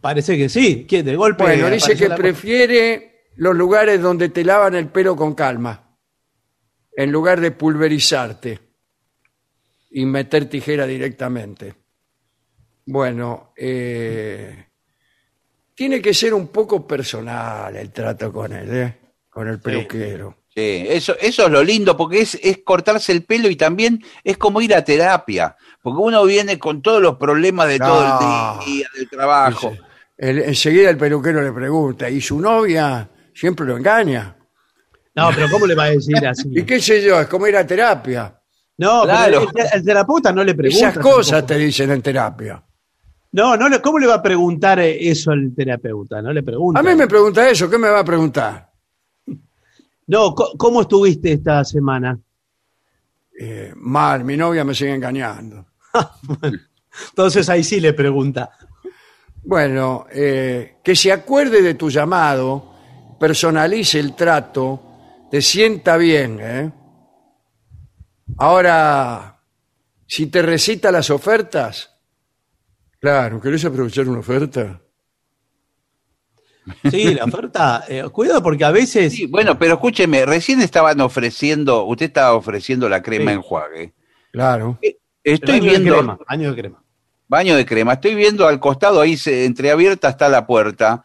Parece 0.00 0.36
que 0.38 0.48
sí. 0.48 0.86
¿Qué? 0.88 1.02
De 1.02 1.16
golpe. 1.16 1.42
Bueno, 1.42 1.68
dice 1.68 1.86
apareció 1.86 1.96
que 2.06 2.08
la- 2.08 2.16
prefiere 2.16 3.07
los 3.38 3.56
lugares 3.56 4.00
donde 4.00 4.28
te 4.28 4.44
lavan 4.44 4.74
el 4.74 4.88
pelo 4.88 5.16
con 5.16 5.34
calma, 5.34 5.96
en 6.96 7.10
lugar 7.12 7.40
de 7.40 7.52
pulverizarte 7.52 8.58
y 9.90 10.04
meter 10.04 10.48
tijera 10.48 10.86
directamente. 10.86 11.74
Bueno, 12.86 13.52
eh, 13.56 14.66
tiene 15.74 16.00
que 16.02 16.12
ser 16.14 16.34
un 16.34 16.48
poco 16.48 16.86
personal 16.86 17.76
el 17.76 17.92
trato 17.92 18.32
con 18.32 18.52
él, 18.52 18.68
¿eh? 18.74 18.98
con 19.30 19.46
el 19.48 19.60
peluquero. 19.60 20.36
Sí, 20.48 20.86
eso, 20.88 21.14
eso 21.20 21.46
es 21.46 21.52
lo 21.52 21.62
lindo, 21.62 21.96
porque 21.96 22.20
es, 22.22 22.34
es 22.42 22.58
cortarse 22.64 23.12
el 23.12 23.22
pelo 23.24 23.48
y 23.48 23.54
también 23.54 24.02
es 24.24 24.36
como 24.36 24.60
ir 24.60 24.74
a 24.74 24.82
terapia. 24.82 25.56
Porque 25.80 26.00
uno 26.00 26.24
viene 26.24 26.58
con 26.58 26.82
todos 26.82 27.00
los 27.00 27.16
problemas 27.16 27.68
de 27.68 27.78
todo 27.78 28.02
el 28.02 28.66
día, 28.66 28.88
del 28.96 29.08
trabajo. 29.08 29.76
El- 30.16 30.40
enseguida 30.40 30.90
el 30.90 30.96
peluquero 30.96 31.40
le 31.42 31.52
pregunta, 31.52 32.10
¿y 32.10 32.20
su 32.20 32.40
novia 32.40 33.08
siempre 33.38 33.66
lo 33.66 33.76
engaña? 33.76 34.36
No, 35.14 35.30
pero 35.34 35.48
¿cómo 35.50 35.66
le 35.66 35.74
va 35.74 35.84
a 35.84 35.90
decir 35.90 36.24
así? 36.26 36.48
¿Y 36.52 36.62
qué 36.64 36.80
sé 36.80 37.02
yo? 37.02 37.20
Es 37.20 37.26
como 37.26 37.46
ir 37.46 37.56
a 37.56 37.66
terapia. 37.66 38.34
No, 38.78 39.02
Claro. 39.02 39.46
pero 39.52 39.66
el, 39.66 39.78
el 39.80 39.84
terapeuta 39.84 40.32
no 40.32 40.44
le 40.44 40.54
pregunta. 40.54 40.88
Esas 40.90 41.02
cosas 41.02 41.30
tampoco. 41.40 41.46
te 41.46 41.58
dicen 41.58 41.90
en 41.90 42.02
terapia. 42.02 42.62
No, 43.32 43.56
no, 43.56 43.68
le- 43.68 43.80
¿cómo 43.82 43.98
le 43.98 44.06
va 44.06 44.14
a 44.14 44.22
preguntar 44.22 44.78
eso 44.80 45.32
al 45.32 45.52
terapeuta? 45.54 46.22
No 46.22 46.32
le 46.32 46.42
pregunta. 46.42 46.80
A 46.80 46.82
mí 46.82 46.94
me 46.94 47.06
pregunta 47.06 47.48
eso, 47.48 47.68
¿qué 47.68 47.76
me 47.78 47.88
va 47.88 48.00
a 48.00 48.04
preguntar? 48.04 48.70
No, 50.06 50.34
¿cómo 50.34 50.80
estuviste 50.82 51.32
esta 51.32 51.62
semana? 51.64 52.18
Eh, 53.38 53.72
mal, 53.76 54.24
mi 54.24 54.36
novia 54.36 54.64
me 54.64 54.74
sigue 54.74 54.94
engañando. 54.94 55.66
Entonces 57.10 57.48
ahí 57.48 57.62
sí 57.62 57.80
le 57.80 57.92
pregunta. 57.92 58.50
Bueno, 59.42 60.06
eh, 60.12 60.76
que 60.82 60.96
se 60.96 61.12
acuerde 61.12 61.60
de 61.62 61.74
tu 61.74 61.90
llamado, 61.90 62.74
personalice 63.18 63.98
el 63.98 64.14
trato, 64.14 64.82
te 65.30 65.42
sienta 65.42 65.96
bien. 65.96 66.38
¿eh? 66.40 66.72
Ahora, 68.38 69.40
si 70.06 70.26
te 70.26 70.42
recita 70.42 70.90
las 70.92 71.10
ofertas, 71.10 71.96
claro, 73.00 73.40
¿querés 73.40 73.64
aprovechar 73.64 74.08
una 74.08 74.20
oferta? 74.20 74.80
Sí, 76.90 77.14
la 77.14 77.24
oferta. 77.24 77.84
eh, 77.88 78.04
cuidado 78.12 78.42
porque 78.42 78.64
a 78.64 78.70
veces. 78.70 79.14
Sí, 79.14 79.26
bueno, 79.26 79.58
pero 79.58 79.74
escúcheme, 79.74 80.26
recién 80.26 80.60
estaban 80.60 81.00
ofreciendo, 81.00 81.84
usted 81.84 82.06
estaba 82.06 82.34
ofreciendo 82.34 82.88
la 82.88 83.02
crema 83.02 83.30
Sí. 83.30 83.36
enjuague. 83.36 83.94
Claro. 84.32 84.78
Estoy 85.24 85.60
baño 85.60 85.64
de 85.64 85.68
viendo 85.70 85.94
crema, 85.94 86.18
baño 86.28 86.50
de 86.50 86.56
crema. 86.60 86.84
baño 87.26 87.56
de 87.56 87.64
crema, 87.66 87.94
estoy 87.94 88.14
viendo 88.14 88.46
al 88.46 88.60
costado 88.60 89.00
ahí 89.00 89.16
se, 89.16 89.46
entreabierta 89.46 90.10
está 90.10 90.28
la 90.28 90.46
puerta. 90.46 91.04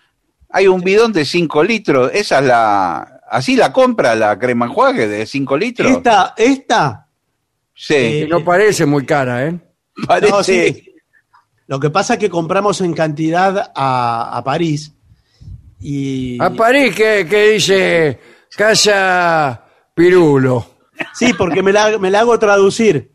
Hay 0.53 0.67
un 0.67 0.79
bidón 0.81 1.11
de 1.11 1.25
5 1.25 1.63
litros, 1.63 2.11
esa 2.13 2.39
es 2.39 2.45
la 2.45 3.19
así 3.29 3.55
la 3.55 3.73
compra 3.73 4.15
la 4.15 4.37
crema 4.39 4.67
enjuague 4.67 5.07
de 5.07 5.25
5 5.25 5.57
litros. 5.57 5.91
Esta, 5.91 6.33
esta. 6.37 7.07
sí, 7.73 8.25
no 8.29 8.43
parece 8.45 8.85
muy 8.85 9.05
cara, 9.05 9.45
¿eh? 9.47 9.59
parece 10.07 10.31
no, 10.31 10.43
sí. 10.43 10.89
Lo 11.67 11.79
que 11.79 11.89
pasa 11.89 12.13
es 12.13 12.19
que 12.19 12.29
compramos 12.29 12.79
en 12.81 12.93
cantidad 12.93 13.71
a, 13.75 14.37
a 14.37 14.43
París. 14.43 14.93
Y. 15.79 16.37
A 16.41 16.49
París, 16.51 16.95
que, 16.95 17.25
que 17.27 17.49
dice 17.51 18.19
Casa 18.55 19.63
Pirulo. 19.93 20.67
Sí, 21.13 21.33
porque 21.33 21.63
me 21.63 21.73
la, 21.73 21.97
me 21.97 22.11
la 22.11 22.19
hago 22.19 22.37
traducir. 22.37 23.11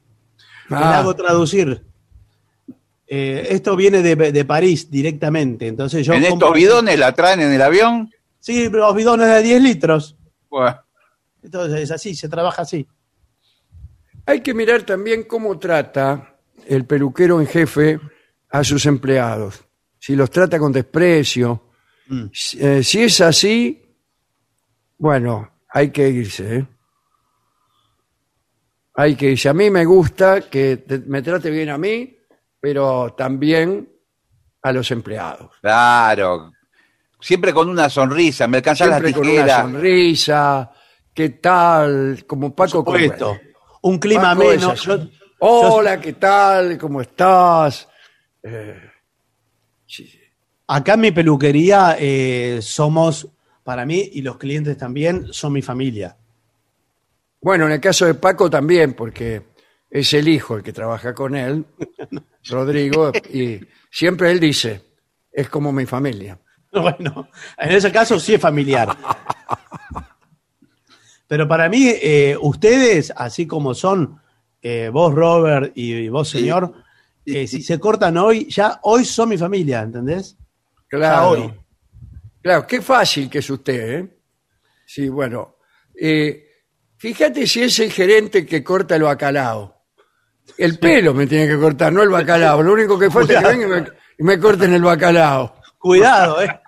Me 0.69 0.79
la 0.81 0.91
Ah. 0.97 0.99
hago 1.01 1.15
traducir. 1.15 1.85
Eh, 3.11 3.47
esto 3.51 3.75
viene 3.75 4.03
de, 4.03 4.17
de 4.33 4.45
París 4.45 4.91
directamente. 4.91 5.67
Entonces 5.67 6.05
yo 6.07 6.13
en 6.13 6.23
compro- 6.25 6.33
estos 6.35 6.53
bidones 6.55 6.99
la 6.99 7.13
traen 7.13 7.41
en 7.41 7.53
el 7.53 7.63
avión. 7.63 8.11
Sí, 8.39 8.69
los 8.69 8.95
bidones 8.95 9.29
de 9.29 9.43
10 9.43 9.63
litros. 9.63 10.17
Bueno, 10.51 10.79
Entonces 11.43 11.81
es 11.81 11.91
así, 11.91 12.15
se 12.15 12.29
trabaja 12.29 12.63
así. 12.63 12.87
Hay 14.27 14.41
que 14.43 14.53
mirar 14.53 14.83
también 14.83 15.25
cómo 15.25 15.59
trata 15.59 16.37
el 16.67 16.85
peluquero 16.85 17.41
en 17.41 17.47
jefe 17.47 17.99
a 18.51 18.63
sus 18.63 18.85
empleados. 18.85 19.65
Si 19.99 20.15
los 20.15 20.31
trata 20.31 20.59
con 20.59 20.71
desprecio. 20.73 21.65
Mm. 22.09 22.25
Si, 22.33 22.59
eh, 22.63 22.83
si 22.85 23.03
es 23.05 23.21
así, 23.23 23.83
bueno, 24.99 25.51
hay 25.71 25.91
que 25.91 26.09
irse. 26.11 26.57
¿eh? 26.59 26.67
Hay 28.95 29.15
que 29.17 29.31
irse. 29.33 29.49
A 29.49 29.55
mí 29.55 29.71
me 29.71 29.85
gusta 29.85 30.43
que 30.43 30.79
te- 30.79 30.99
me 31.01 31.23
trate 31.23 31.51
bien 31.51 31.69
a 31.71 31.79
mí, 31.79 32.18
pero 32.61 33.15
también 33.17 33.89
a 34.63 34.73
los 34.73 34.91
empleados. 34.91 35.51
claro. 35.61 36.53
Siempre 37.21 37.53
con 37.53 37.69
una 37.69 37.91
sonrisa, 37.91 38.47
me 38.47 38.59
alcanzan 38.59 38.91
las 38.91 39.01
Siempre 39.01 39.13
con 39.13 39.23
una 39.29 39.31
tijeras. 39.43 39.61
sonrisa. 39.63 40.71
¿Qué 41.13 41.31
tal? 41.31 42.25
Como 42.29 42.55
Paco 42.55 42.85
Puesto. 42.85 43.27
Correa. 43.33 43.41
Un 43.83 43.99
clima 43.99 44.37
Paco 44.37 44.53
es 44.53 44.61
menos. 44.61 44.89
así. 44.89 45.13
Hola, 45.41 46.01
¿qué 46.01 46.13
tal? 46.13 46.79
¿Cómo 46.79 47.01
estás? 47.01 47.89
Eh, 48.41 48.81
sí. 49.85 50.09
acá 50.69 50.95
en 50.95 51.01
mi 51.01 51.11
peluquería 51.11 51.97
eh, 51.99 52.61
somos 52.63 53.27
para 53.65 53.85
mí 53.85 54.11
y 54.13 54.23
los 54.23 54.37
clientes 54.37 54.77
también 54.79 55.27
son 55.33 55.53
mi 55.55 55.61
familia. 55.63 56.17
Bueno, 57.41 57.67
en 57.67 57.73
el 57.73 57.81
caso 57.81 58.07
de 58.07 58.15
Paco 58.15 58.49
también, 58.49 58.95
porque 58.95 59.43
es 59.91 60.13
el 60.15 60.29
hijo 60.29 60.57
el 60.57 60.63
que 60.63 60.73
trabaja 60.73 61.15
con 61.15 61.35
él, 61.35 61.65
Rodrigo, 62.49 63.13
y 63.33 63.61
siempre 63.91 64.31
él 64.31 64.41
dice, 64.41 64.83
es 65.33 65.49
como 65.49 65.73
mi 65.73 65.87
familia. 65.87 66.39
Bueno, 66.71 67.31
en 67.57 67.73
ese 67.73 67.91
caso 67.91 68.21
sí 68.21 68.35
es 68.35 68.41
familiar. 68.41 68.95
Pero 71.27 71.49
para 71.49 71.67
mí, 71.71 71.89
eh, 71.89 72.37
ustedes, 72.39 73.11
así 73.17 73.47
como 73.47 73.73
son, 73.73 74.21
eh, 74.61 74.91
vos, 74.93 75.15
Robert, 75.15 75.73
y 75.75 76.11
vos, 76.11 76.29
señor, 76.29 76.75
eh, 77.25 77.47
si 77.47 77.63
se 77.63 77.79
cortan 77.79 78.17
hoy, 78.19 78.47
ya 78.51 78.81
hoy 78.83 79.05
son 79.05 79.31
mi 79.31 79.39
familia, 79.39 79.81
¿entendés? 79.81 80.37
Claro. 80.89 81.29
hoy. 81.29 81.55
Claro, 82.41 82.67
qué 82.67 82.81
fácil 82.81 83.29
que 83.29 83.39
es 83.39 83.51
usted, 83.51 83.99
¿eh? 83.99 84.19
Sí, 84.87 85.09
bueno. 85.11 85.57
Eh, 85.95 86.47
fíjate 86.97 87.47
si 87.47 87.63
es 87.63 87.79
el 87.81 87.93
gerente 87.93 88.47
que 88.47 88.65
corta 88.65 88.97
el 88.97 89.03
bacalao. 89.03 89.78
El 90.57 90.79
pelo 90.79 91.15
me 91.15 91.27
tiene 91.27 91.47
que 91.47 91.59
cortar, 91.59 91.93
no 91.93 92.03
el 92.03 92.09
bacalao. 92.09 92.63
Lo 92.63 92.73
único 92.73 92.99
que 92.99 93.11
falta 93.11 93.35
es 93.35 93.41
que 93.41 93.49
venga 93.57 93.87
y 94.19 94.23
me, 94.23 94.39
corten 94.39 94.73
el 94.75 94.83
bacalao. 94.83 95.61
Cuidado, 95.79 96.43
¿eh? 96.43 96.61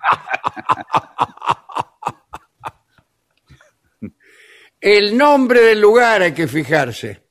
El 4.79 5.17
nombre 5.17 5.61
del 5.61 5.81
lugar 5.81 6.21
hay 6.21 6.33
que 6.33 6.47
fijarse. 6.47 7.21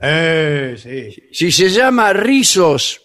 Eh, 0.00 0.76
sí. 0.78 1.28
Si 1.32 1.52
se 1.52 1.68
llama 1.68 2.12
Rizos, 2.12 3.04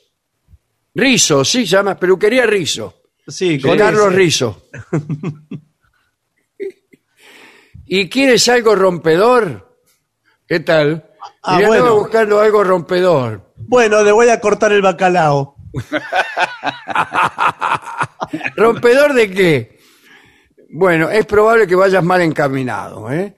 Rizos, 0.93 1.49
sí, 1.49 1.65
se 1.65 1.75
llama 1.75 1.97
Peluquería 1.97 2.45
Rizo. 2.45 3.03
Sí, 3.27 3.59
con 3.59 3.77
Carlos. 3.77 4.13
Rizo. 4.13 4.69
¿Y 7.85 8.09
quieres 8.09 8.47
algo 8.49 8.75
rompedor? 8.75 9.79
¿Qué 10.47 10.59
tal? 10.59 11.08
Ah, 11.43 11.55
Mira, 11.55 11.67
bueno. 11.67 11.83
andaba 11.83 11.99
buscando 11.99 12.39
algo 12.39 12.63
rompedor. 12.63 13.53
Bueno, 13.57 14.03
le 14.03 14.11
voy 14.11 14.29
a 14.29 14.39
cortar 14.39 14.71
el 14.71 14.81
bacalao. 14.81 15.55
¿Rompedor 18.55 19.13
de 19.13 19.31
qué? 19.31 19.79
Bueno, 20.71 21.09
es 21.09 21.25
probable 21.25 21.67
que 21.67 21.75
vayas 21.75 22.03
mal 22.03 22.21
encaminado. 22.21 23.11
¿eh? 23.11 23.35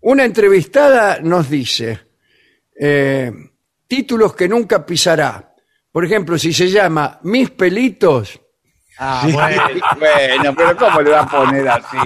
Una 0.00 0.24
entrevistada 0.24 1.18
nos 1.20 1.50
dice 1.50 2.00
eh, 2.78 3.32
títulos 3.86 4.34
que 4.34 4.48
nunca 4.48 4.84
pisará. 4.86 5.52
Por 5.90 6.04
ejemplo, 6.04 6.38
si 6.38 6.52
se 6.52 6.68
llama 6.70 7.18
Mis 7.22 7.50
pelitos, 7.50 8.40
Ah, 8.98 9.28
bueno. 9.30 9.62
Bueno, 9.98 10.54
pero 10.56 10.74
¿cómo 10.78 11.02
le 11.02 11.10
va 11.10 11.20
a 11.20 11.28
poner 11.28 11.68
así? 11.68 11.98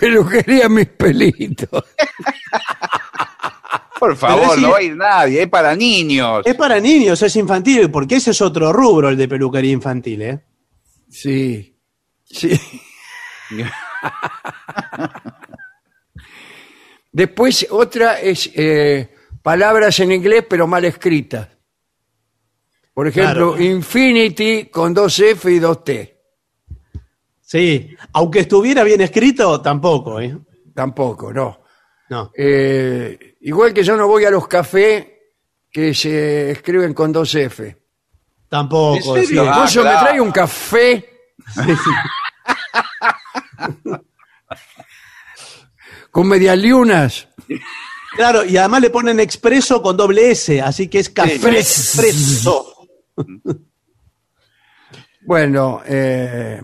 Peluquería 0.00 0.68
Mis 0.68 0.86
pelitos. 0.88 1.84
Por 3.98 4.14
favor, 4.16 4.58
no 4.58 4.70
va 4.72 4.78
a 4.78 4.82
ir 4.82 4.94
nadie, 4.94 5.42
es 5.42 5.48
para 5.48 5.74
niños. 5.74 6.42
Es 6.44 6.54
para 6.54 6.78
niños, 6.78 7.20
es 7.22 7.34
infantil, 7.36 7.90
porque 7.90 8.16
ese 8.16 8.32
es 8.32 8.40
otro 8.42 8.72
rubro, 8.72 9.08
el 9.08 9.16
de 9.16 9.26
peluquería 9.26 9.72
infantil, 9.72 10.22
¿eh? 10.22 10.44
Sí, 11.08 11.78
sí. 12.24 12.60
Después 17.12 17.66
otra 17.70 18.20
es 18.20 18.50
eh, 18.54 19.14
palabras 19.42 19.98
en 20.00 20.12
inglés 20.12 20.44
pero 20.48 20.66
mal 20.66 20.84
escritas. 20.84 21.48
Por 22.92 23.08
ejemplo, 23.08 23.54
Claro. 23.54 23.62
infinity 23.62 24.66
con 24.66 24.92
dos 24.94 25.18
F 25.20 25.50
y 25.50 25.58
dos 25.58 25.84
T. 25.84 26.15
Sí, 27.48 27.96
aunque 28.12 28.40
estuviera 28.40 28.82
bien 28.82 29.00
escrito, 29.02 29.60
tampoco, 29.62 30.20
¿eh? 30.20 30.36
Tampoco, 30.74 31.32
no. 31.32 31.60
No. 32.10 32.32
Eh, 32.36 33.36
igual 33.42 33.72
que 33.72 33.84
yo 33.84 33.96
no 33.96 34.08
voy 34.08 34.24
a 34.24 34.32
los 34.32 34.48
cafés 34.48 35.06
que 35.70 35.94
se 35.94 36.50
escriben 36.50 36.92
con 36.92 37.12
dos 37.12 37.32
F. 37.36 37.80
Tampoco. 38.48 39.16
¿En 39.16 39.24
serio? 39.26 39.44
sí. 39.44 39.48
Ah, 39.52 39.58
Mozo, 39.60 39.84
¿me 39.84 39.90
trae 39.90 40.20
un 40.20 40.32
café? 40.32 41.08
con 46.10 46.26
medialunas. 46.28 47.28
Claro, 48.16 48.44
y 48.44 48.56
además 48.56 48.80
le 48.80 48.90
ponen 48.90 49.20
expreso 49.20 49.82
con 49.82 49.96
doble 49.96 50.30
S, 50.30 50.60
así 50.60 50.88
que 50.88 51.00
es 51.00 51.10
café 51.10 51.38
Sí. 51.38 51.46
expreso. 51.48 52.72
Bueno, 55.22 55.82
eh, 55.86 56.62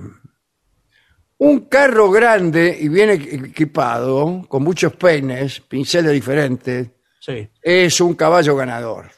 un 1.45 1.61
carro 1.67 2.11
grande 2.11 2.77
y 2.81 2.89
bien 2.89 3.11
equ- 3.11 3.47
equipado, 3.49 4.45
con 4.49 4.63
muchos 4.63 4.95
peines, 4.95 5.61
pinceles 5.61 6.13
diferentes, 6.13 6.89
Sí. 7.21 7.49
es 7.61 8.01
un 8.01 8.15
caballo 8.15 8.55
ganador. 8.57 9.11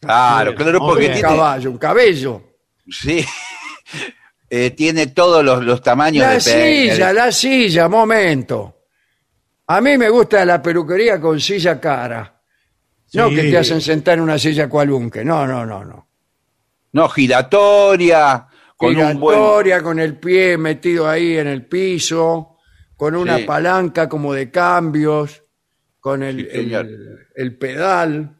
Claro, 0.00 0.54
claro, 0.54 0.78
porque. 0.78 1.06
Un 1.06 1.12
tiene, 1.12 1.20
caballo, 1.20 1.70
un 1.70 1.78
cabello. 1.78 2.42
sí, 2.90 3.24
Eh, 4.52 4.70
tiene 4.72 5.06
todos 5.08 5.44
los, 5.44 5.62
los 5.64 5.80
tamaños 5.80 6.24
La 6.26 6.32
de 6.32 6.40
peine. 6.40 6.90
silla, 6.92 7.12
la 7.12 7.30
silla, 7.30 7.88
momento. 7.88 8.78
A 9.68 9.80
mí 9.80 9.96
me 9.96 10.08
gusta 10.08 10.44
la 10.44 10.60
peluquería 10.60 11.20
con 11.20 11.38
silla 11.40 11.78
cara. 11.80 12.42
No 13.12 13.28
Sí. 13.28 13.36
que 13.36 13.42
te 13.44 13.58
hacen 13.58 13.80
sentar 13.80 14.14
en 14.14 14.22
una 14.24 14.38
silla 14.40 14.68
cualunque. 14.68 15.24
No, 15.24 15.46
no, 15.46 15.64
no, 15.64 15.84
no. 15.84 16.08
No, 16.92 17.08
giratoria, 17.08 18.48
con 18.80 18.96
un 18.96 19.20
buen... 19.20 19.36
Giratoria, 19.38 19.82
con 19.82 19.98
el 20.00 20.16
pie 20.18 20.56
metido 20.56 21.08
ahí 21.08 21.36
en 21.36 21.46
el 21.46 21.66
piso, 21.66 22.56
con 22.96 23.14
una 23.14 23.38
Sí. 23.38 23.44
palanca 23.44 24.08
como 24.08 24.32
de 24.32 24.50
cambios, 24.50 25.42
con 26.00 26.22
el, 26.22 26.36
Sí, 26.46 26.50
señor. 26.50 26.86
el- 26.86 27.18
el 27.34 27.58
pedal, 27.58 28.36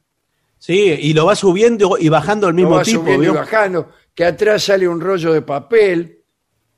Sí, 0.58 0.78
y 1.00 1.14
lo 1.14 1.24
va 1.26 1.34
subiendo 1.34 1.96
y 1.98 2.08
bajando 2.10 2.46
al 2.46 2.52
lo 2.52 2.56
mismo 2.56 2.76
va 2.76 2.82
tipo. 2.82 3.00
subiendo 3.00 3.22
y 3.24 3.26
¿vio? 3.30 3.34
bajando, 3.34 3.92
que 4.14 4.24
atrás 4.26 4.62
sale 4.64 4.86
un 4.86 5.00
rollo 5.00 5.32
de 5.32 5.40
papel 5.42 6.22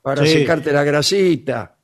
para 0.01 0.25
Sí. 0.25 0.31
secarte 0.39 0.71
la 0.71 0.83
grasita. 0.85 1.75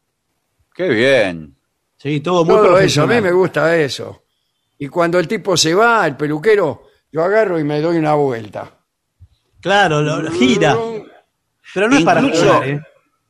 Qué 0.74 0.88
bien. 0.88 1.56
Sí, 1.98 2.22
todo 2.22 2.46
muy 2.46 2.56
Todo 2.56 2.64
eso, 2.64 2.72
a 2.72 2.76
profesional. 3.06 3.16
mí 3.18 3.22
me 3.22 3.32
gusta 3.34 3.76
eso. 3.76 4.24
Y 4.78 4.88
cuando 4.88 5.20
el 5.20 5.28
tipo 5.28 5.58
se 5.58 5.74
va, 5.74 6.08
el 6.08 6.16
peluquero, 6.16 6.84
yo 7.12 7.22
agarro 7.22 7.60
y 7.60 7.66
me 7.66 7.82
doy 7.82 7.98
una 7.98 8.14
vuelta. 8.16 8.78
Claro, 9.60 10.02
lo, 10.02 10.22
lo 10.22 10.32
gira. 10.32 10.78
Pero 11.74 11.88
no 11.90 11.98
es 11.98 12.04
para 12.04 12.22
Incluso- 12.22 12.54
jugar, 12.54 12.68
¿eh? 12.70 12.82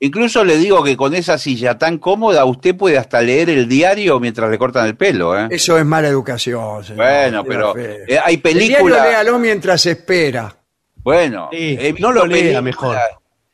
Incluso 0.01 0.45
le 0.45 0.55
digo 0.57 0.81
que 0.81 0.95
con 0.95 1.13
esa 1.13 1.37
silla 1.37 1.77
tan 1.77 1.97
cómoda 1.97 2.45
usted 2.45 2.73
puede 2.73 2.97
hasta 2.97 3.21
leer 3.21 3.49
el 3.49 3.67
diario 3.67 4.17
mientras 4.21 4.49
le 4.49 4.57
cortan 4.57 4.85
el 4.85 4.95
pelo, 4.95 5.37
¿eh? 5.37 5.47
Eso 5.51 5.77
es 5.77 5.85
mala 5.85 6.07
educación. 6.07 6.83
señor. 6.85 7.05
Bueno, 7.05 7.43
pero 7.43 7.77
eh, 7.77 8.17
hay 8.23 8.35
El 8.35 8.41
diario 8.41 8.77
películas... 8.77 9.03
léalo 9.09 9.39
mientras 9.39 9.85
espera. 9.85 10.55
Bueno, 11.03 11.49
Sí, 11.51 11.77
he 11.79 11.93
no 11.99 12.13
lo 12.13 12.25
lea 12.25 12.37
películas- 12.61 12.63
mejor. 12.63 12.97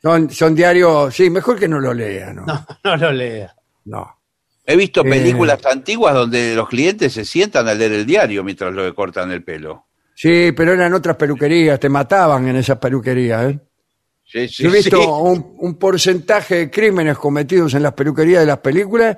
Son, 0.00 0.30
son 0.30 0.54
diarios, 0.54 1.12
sí, 1.12 1.30
mejor 1.30 1.58
que 1.58 1.66
no 1.66 1.80
lo 1.80 1.92
lea, 1.92 2.32
¿no? 2.32 2.44
No, 2.46 2.66
no 2.84 2.96
lo 2.96 3.12
lea. 3.12 3.52
No. 3.86 4.16
He 4.64 4.76
visto 4.76 5.00
Eh. 5.04 5.10
películas 5.10 5.58
antiguas 5.66 6.14
donde 6.14 6.54
los 6.54 6.68
clientes 6.68 7.12
se 7.12 7.24
sientan 7.24 7.66
a 7.66 7.74
leer 7.74 7.92
el 7.92 8.06
diario 8.06 8.44
mientras 8.44 8.72
le 8.72 8.94
cortan 8.94 9.32
el 9.32 9.42
pelo. 9.42 9.86
Sí, 10.14 10.52
pero 10.56 10.72
eran 10.74 10.94
otras 10.94 11.16
peluquerías, 11.16 11.80
te 11.80 11.88
mataban 11.88 12.46
en 12.46 12.54
esas 12.56 12.78
peluquerías, 12.78 13.50
¿eh? 13.50 13.58
Sí, 14.28 14.48
sí, 14.48 14.64
Yo 14.64 14.70
he 14.70 14.72
visto 14.72 15.00
sí. 15.00 15.08
un, 15.08 15.54
un 15.58 15.74
porcentaje 15.76 16.56
de 16.56 16.70
crímenes 16.70 17.16
cometidos 17.16 17.74
en 17.74 17.82
las 17.84 17.92
peluquerías 17.92 18.40
de 18.40 18.46
las 18.46 18.58
películas 18.58 19.16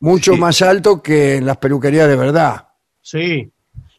mucho 0.00 0.34
Sí. 0.34 0.38
más 0.40 0.62
alto 0.62 1.02
que 1.02 1.36
en 1.36 1.46
las 1.46 1.56
peluquerías 1.56 2.08
de 2.08 2.14
verdad. 2.16 2.68
Sí. 3.02 3.50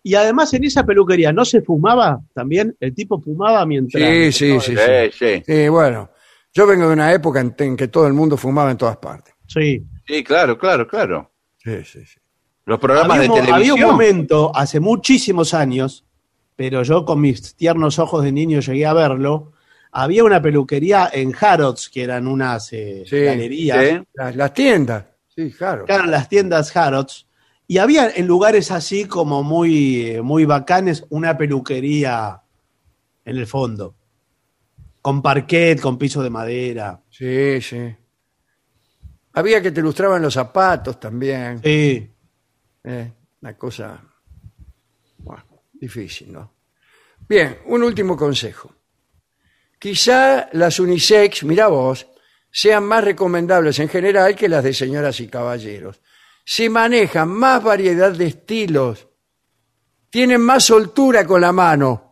Y 0.01 0.15
además 0.15 0.53
en 0.53 0.63
esa 0.63 0.85
peluquería 0.85 1.33
no 1.33 1.43
se 1.43 1.61
fumaba 1.61 2.21
también. 2.33 2.73
El 2.79 2.95
tipo 2.95 3.19
fumaba 3.21 3.65
mientras. 3.65 4.01
Sí, 4.01 4.31
sí, 4.31 4.59
sí, 4.61 4.75
sí. 4.75 4.75
Sí, 4.77 5.11
sí. 5.11 5.43
Sí, 5.45 5.67
bueno, 5.67 6.09
yo 6.53 6.65
vengo 6.65 6.87
de 6.87 6.93
una 6.93 7.11
época 7.13 7.41
en, 7.41 7.53
en 7.57 7.75
que 7.75 7.89
todo 7.89 8.07
el 8.07 8.13
mundo 8.13 8.37
fumaba 8.37 8.71
en 8.71 8.77
todas 8.77 8.95
partes. 8.97 9.33
Sí. 9.45 9.83
Sí, 10.07 10.23
claro, 10.23 10.57
claro, 10.57 10.87
claro. 10.87 11.29
Sí, 11.57 11.83
sí, 11.83 12.05
sí. 12.05 12.17
Los 12.65 12.79
programas 12.79 13.17
Había, 13.17 13.21
de 13.23 13.29
un, 13.29 13.35
mo- 13.35 13.35
había 13.43 13.55
televisión. 13.73 13.83
un 13.89 13.91
momento, 13.91 14.51
hace 14.55 14.79
muchísimos 14.79 15.53
años, 15.53 16.05
pero 16.55 16.81
yo 16.83 17.03
con 17.03 17.19
mis 17.19 17.55
tiernos 17.55 17.99
ojos 17.99 18.23
de 18.23 18.31
niño 18.31 18.61
llegué 18.61 18.85
a 18.85 18.93
verlo. 18.93 19.51
Había 19.91 20.23
una 20.23 20.41
peluquería 20.41 21.09
en 21.11 21.33
Harrods, 21.39 21.89
que 21.89 22.03
eran 22.03 22.27
unas 22.27 22.71
eh, 22.73 23.03
Sí, 23.07 23.21
galerías. 23.21 23.85
Sí. 23.85 24.07
Las, 24.13 24.35
las 24.35 24.53
tiendas, 24.53 25.05
sí, 25.35 25.51
claro. 25.51 25.85
que 25.85 25.93
eran 25.93 26.11
las 26.11 26.29
tiendas 26.29 26.75
Harrods. 26.75 27.25
Y 27.67 27.77
había 27.77 28.09
en 28.09 28.25
lugares 28.27 28.71
así 28.71 29.05
como 29.05 29.43
muy, 29.43 30.07
eh, 30.07 30.21
muy 30.21 30.45
bacanes 30.45 31.05
una 31.09 31.37
peluquería 31.37 32.41
en 33.25 33.37
el 33.37 33.47
fondo. 33.47 33.95
Con 35.01 35.21
parquet, 35.21 35.79
con 35.79 35.97
piso 35.97 36.21
de 36.21 36.29
madera. 36.29 37.01
Sí, 37.09 37.61
sí. 37.61 37.95
Había 39.33 39.61
que 39.61 39.71
te 39.71 39.79
ilustraban 39.79 40.21
los 40.21 40.33
zapatos 40.33 40.99
también. 40.99 41.61
Sí. 41.63 42.09
Eh, 42.83 43.11
una 43.41 43.57
cosa 43.57 44.01
bueno, 45.19 45.43
difícil, 45.73 46.31
¿no? 46.33 46.51
Bien, 47.27 47.59
un 47.67 47.83
último 47.83 48.17
consejo. 48.17 48.73
Quizá 49.79 50.49
las 50.51 50.79
unisex, 50.79 51.43
mira 51.43 51.67
vos, 51.67 52.07
sean 52.51 52.83
más 52.83 53.03
recomendables 53.03 53.79
en 53.79 53.89
general 53.89 54.35
que 54.35 54.49
las 54.49 54.63
de 54.63 54.73
señoras 54.73 55.19
y 55.21 55.27
caballeros. 55.27 56.01
Se 56.45 56.69
manejan 56.69 57.29
más 57.29 57.63
variedad 57.63 58.11
de 58.11 58.27
estilos, 58.27 59.07
tienen 60.09 60.41
más 60.41 60.65
soltura 60.65 61.25
con 61.25 61.41
la 61.41 61.51
mano 61.51 62.09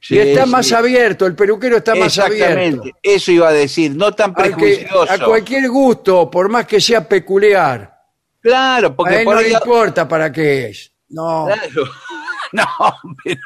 Sí, 0.00 0.14
y 0.14 0.18
está 0.18 0.44
sí. 0.44 0.50
más 0.50 0.72
abierto, 0.72 1.26
el 1.26 1.34
peluquero 1.34 1.76
está 1.76 1.94
más 1.94 2.18
abierto. 2.18 2.44
Exactamente, 2.44 2.98
eso 3.02 3.32
iba 3.32 3.48
a 3.48 3.52
decir, 3.52 3.94
no 3.94 4.12
tan 4.12 4.32
prejuicioso. 4.34 5.12
a 5.12 5.18
cualquier 5.18 5.68
gusto, 5.68 6.30
por 6.30 6.48
más 6.48 6.66
que 6.66 6.80
sea 6.80 7.06
peculiar. 7.06 7.98
Claro, 8.40 8.88
a 8.88 8.96
porque 8.96 9.18
él 9.18 9.24
por 9.24 9.34
no 9.34 9.40
ahí... 9.40 9.48
le 9.50 9.52
importa 9.52 10.08
para 10.08 10.32
qué 10.32 10.68
es. 10.68 10.92
No. 11.08 11.46
Claro. 11.46 11.84
No, 12.52 12.66
pero 13.22 13.40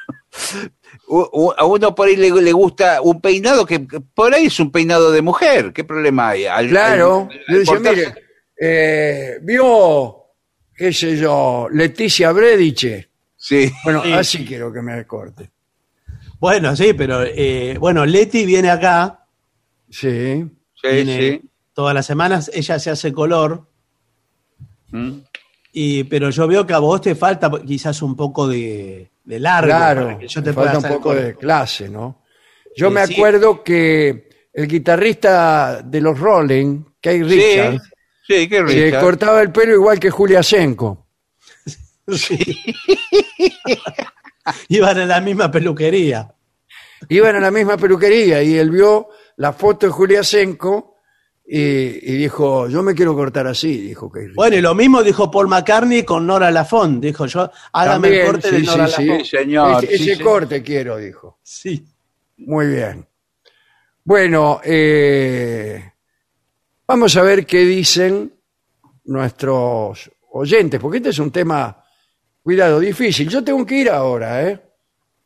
a 1.57 1.65
uno 1.65 1.95
por 1.95 2.09
ahí 2.09 2.17
le, 2.17 2.31
le 2.31 2.53
gusta 2.53 3.01
un 3.03 3.21
peinado 3.21 3.67
que 3.67 3.81
por 3.81 4.35
ahí 4.35 4.47
es 4.47 4.59
un 4.61 4.71
peinado 4.73 5.13
de 5.13 5.23
mujer. 5.23 5.73
¿Qué 5.73 5.85
problema 5.85 6.31
hay? 6.31 6.47
Al- 6.47 6.69
Claro. 6.69 7.29
al- 7.49 7.65
Yo 7.65 7.73
al 7.73 7.79
cortarse- 7.79 7.97
mire, 7.97 8.15
eh, 8.61 9.39
vio, 9.43 10.17
qué 10.75 10.93
sé 10.93 11.17
yo, 11.17 11.69
Leticia 11.71 12.33
Brediche. 12.33 13.11
Sí. 13.37 13.71
Bueno, 13.85 14.03
Sí. 14.03 14.13
así 14.13 14.45
quiero 14.47 14.73
que 14.73 14.81
me 14.81 15.07
corte. 15.07 15.51
Bueno, 16.41 16.75
sí, 16.75 16.93
pero 16.95 17.23
eh, 17.23 17.77
bueno, 17.79 18.05
Leti 18.07 18.45
viene 18.47 18.71
acá 18.71 19.27
Sí. 19.91 20.45
Sí, 20.81 20.89
viene 20.91 21.19
sí. 21.19 21.41
todas 21.73 21.95
las 21.95 22.07
semanas, 22.07 22.51
ella 22.55 22.79
se 22.79 22.91
hace 22.91 23.13
color, 23.13 23.67
Mm. 24.91 25.19
y, 25.73 26.05
pero 26.05 26.31
yo 26.31 26.47
veo 26.47 26.67
que 26.67 26.73
a 26.75 26.79
vos 26.79 27.01
te 27.01 27.15
falta 27.15 27.51
quizás 27.67 28.01
un 28.03 28.15
poco 28.17 28.47
de, 28.49 29.11
de 29.25 29.41
largo 29.41 29.69
Claro, 29.69 30.05
para 30.07 30.19
que 30.19 30.29
yo 30.29 30.43
te 30.43 30.53
falta 30.53 30.79
un 30.79 30.85
poco 30.85 31.15
de 31.15 31.35
clase, 31.35 31.89
¿no? 31.89 32.23
Yo 32.77 32.89
Sí, 32.89 32.95
me 32.95 33.07
sí. 33.07 33.15
acuerdo 33.15 33.65
que 33.65 34.29
el 34.53 34.69
guitarrista 34.69 35.83
de 35.83 36.01
los 36.01 36.19
Rolling, 36.19 36.85
Kay 37.01 37.23
Richards, 37.23 37.83
Sí, 38.27 38.49
se 38.49 38.99
cortaba 39.01 39.43
el 39.43 39.53
pelo 39.53 39.75
igual 39.75 39.99
que 40.01 40.11
Julia 40.11 40.43
Senko. 40.43 41.07
Sí. 42.13 42.39
Iban 44.69 44.99
a 44.99 45.07
la 45.07 45.21
misma 45.21 45.51
peluquería. 45.51 46.31
Iban 47.09 47.37
a 47.37 47.41
la 47.41 47.51
misma 47.51 47.77
peluquería 47.79 48.43
y 48.43 48.57
él 48.59 48.71
vio 48.71 49.09
la 49.37 49.53
foto 49.53 49.87
de 49.87 49.93
Julia 49.93 50.23
Senko 50.23 50.94
y, 51.47 51.59
y 51.59 52.17
dijo, 52.17 52.69
yo 52.69 52.83
me 52.83 52.95
quiero 52.95 53.15
cortar 53.15 53.47
así, 53.47 53.77
dijo 53.77 54.11
Richards. 54.13 54.35
Bueno, 54.35 54.57
y 54.57 54.61
lo 54.63 54.75
mismo 54.75 55.03
dijo 55.03 55.31
Paul 55.31 55.49
McCartney 55.49 56.03
con 56.03 56.27
Nora 56.27 56.51
Lafont. 56.51 57.03
Dijo 57.03 57.27
yo, 57.27 57.51
hágame 57.73 58.09
También, 58.09 58.27
el 58.27 58.33
corte 58.33 58.51
de 58.51 58.63
Nora 58.63 58.89
sí, 58.89 58.95
sí. 58.95 59.05
Lafont. 59.05 59.25
Sí, 59.25 59.37
señor. 59.37 59.85
ese 59.85 59.97
sí, 59.97 60.03
ese 60.05 60.17
sí. 60.17 60.23
corte 60.23 60.63
quiero, 60.63 60.97
dijo. 60.97 61.39
Sí. 61.43 61.85
Muy 62.39 62.67
bien. 62.69 63.07
Bueno, 64.05 64.61
eh, 64.65 65.93
vamos 66.87 67.17
a 67.17 67.23
ver 67.23 67.47
qué 67.47 67.59
dicen 67.59 68.33
nuestros 69.05 70.11
oyentes, 70.33 70.81
porque 70.81 70.99
este 70.99 71.11
es 71.11 71.19
un 71.19 71.31
tema, 71.31 71.85
cuidado, 72.43 72.81
difícil. 72.81 73.29
Yo 73.29 73.45
tengo 73.45 73.65
que 73.65 73.77
ir 73.77 73.91
ahora, 73.91 74.49
¿eh? 74.49 74.61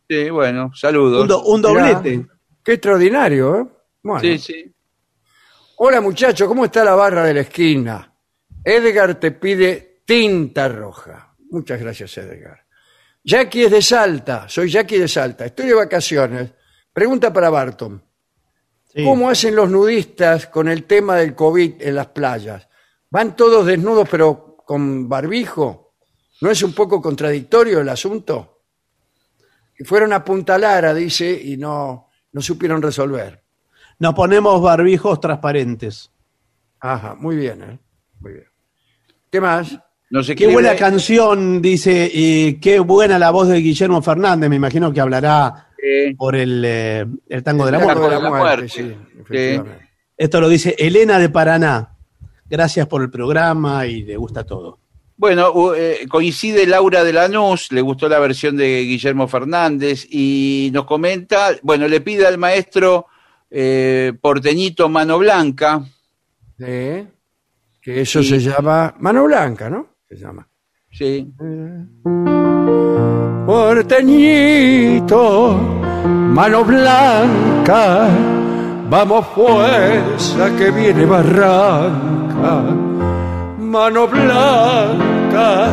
Sí, 0.09 0.31
bueno, 0.31 0.71
saludos. 0.75 1.23
Un, 1.23 1.29
do- 1.29 1.45
un 1.45 1.63
doblete. 1.63 2.27
Qué 2.63 2.73
extraordinario, 2.75 3.57
¿eh? 3.61 3.67
Bueno. 4.03 4.21
Sí, 4.21 4.39
sí. 4.39 4.73
Hola 5.77 6.01
muchachos, 6.01 6.47
¿cómo 6.49 6.65
está 6.65 6.85
la 6.85 6.95
barra 6.95 7.25
de 7.25 7.35
la 7.35 7.41
esquina? 7.41 8.13
Edgar 8.65 9.19
te 9.19 9.33
pide 9.33 9.94
tinta 10.05 10.69
roja. 10.69 11.35
Muchas 11.51 11.81
gracias, 11.81 12.17
Edgar. 12.19 12.65
Jackie 13.23 13.65
es 13.65 13.71
de 13.71 13.83
Salta, 13.83 14.49
soy 14.49 14.71
Jackie 14.71 14.99
de 14.99 15.09
Salta, 15.09 15.47
estoy 15.47 15.67
de 15.67 15.75
vacaciones. 15.75 16.53
Pregunta 16.93 17.33
para 17.33 17.51
Barton. 17.51 18.03
Sí. 18.93 19.03
¿Cómo 19.03 19.29
hacen 19.29 19.57
los 19.57 19.71
nudistas 19.71 20.47
con 20.47 20.69
el 20.69 20.85
tema 20.85 21.17
del 21.17 21.35
COVID 21.35 21.81
en 21.81 21.95
las 21.95 22.09
playas? 22.09 22.69
¿Van 23.11 23.35
todos 23.35 23.67
desnudos 23.67 24.09
pero 24.11 24.57
con 24.65 25.09
barbijo? 25.09 25.95
¿No 26.41 26.51
es 26.51 26.63
un 26.63 26.75
poco 26.75 27.01
contradictorio 27.01 27.81
el 27.81 27.89
asunto? 27.89 28.63
Fueron 29.85 30.13
a 30.13 30.25
Punta 30.25 30.59
Lara, 30.59 30.95
dice, 30.95 31.33
y 31.33 31.57
no, 31.57 32.11
no 32.33 32.43
supieron 32.43 32.83
resolver. 32.83 33.43
Nos 33.99 34.15
ponemos 34.15 34.61
barbijos 34.61 35.21
transparentes. 35.21 36.11
Ajá, 36.81 37.15
muy 37.15 37.37
bien, 37.37 37.63
¿eh? 37.63 37.79
Muy 38.21 38.33
bien. 38.35 38.47
¿Qué 39.31 39.41
más? 39.41 39.79
Nos 40.15 40.29
Qué 40.29 40.47
buena 40.47 40.77
canción, 40.77 41.61
dice, 41.61 42.09
y 42.15 42.55
qué 42.61 42.79
buena 42.79 43.19
la 43.19 43.33
voz 43.33 43.49
de 43.49 43.59
Guillermo 43.61 44.01
Fernández. 44.01 44.49
Me 44.49 44.55
imagino 44.55 44.93
que 44.93 45.01
hablará 45.01 45.71
Eh, 45.83 46.15
por 46.17 46.37
el, 46.37 46.63
eh, 46.65 47.05
el 47.29 47.43
tango 47.43 47.67
de 47.67 47.73
la 47.73 47.79
muerte. 47.81 48.01
de 48.01 48.09
la 48.11 48.21
la 48.21 48.29
muerte, 48.29 48.39
muerte. 48.39 48.69
sí, 48.69 48.95
efectivamente. 49.21 49.89
Esto 50.17 50.41
lo 50.41 50.49
dice 50.49 50.77
Elena 50.79 51.19
de 51.19 51.31
Paraná. 51.31 51.97
Gracias 52.49 52.87
por 52.87 53.03
el 53.03 53.11
programa 53.11 53.87
y 53.87 54.05
le 54.05 54.17
gusta 54.17 54.45
todo. 54.45 54.79
Bueno, 55.17 55.75
eh, 55.75 56.07
coincide 56.09 56.65
Laura 56.69 57.03
de 57.03 57.13
Lanús, 57.13 57.73
le 57.73 57.81
gustó 57.81 58.09
la 58.09 58.21
versión 58.21 58.57
de 58.57 58.83
Guillermo 58.85 59.27
Fernández 59.27 60.07
y 60.09 60.71
nos 60.73 60.85
comenta, 60.85 61.49
bueno, 61.63 61.89
le 61.89 62.01
pide 62.01 62.25
al 62.25 62.39
maestro 62.39 63.07
eh, 63.51 64.13
porteñito 64.21 64.89
Mano 64.89 65.19
Blanca, 65.19 65.85
Sí, 66.57 67.09
Que 67.83 68.01
eso 68.03 68.21
Y- 68.21 68.25
se 68.25 68.39
llama 68.39 68.95
Mano 69.01 69.25
Blanca, 69.25 69.69
¿no? 69.69 69.89
Se 70.15 70.21
llama. 70.21 70.47
sí, 70.93 71.27
Porteñito, 73.47 75.21
mano 76.07 76.65
blanca, 76.65 78.07
vamos 78.89 79.27
fuerza 79.35 80.51
que 80.57 80.71
viene 80.71 81.05
barranca. 81.05 82.63
Mano 83.59 84.07
blanca, 84.07 85.67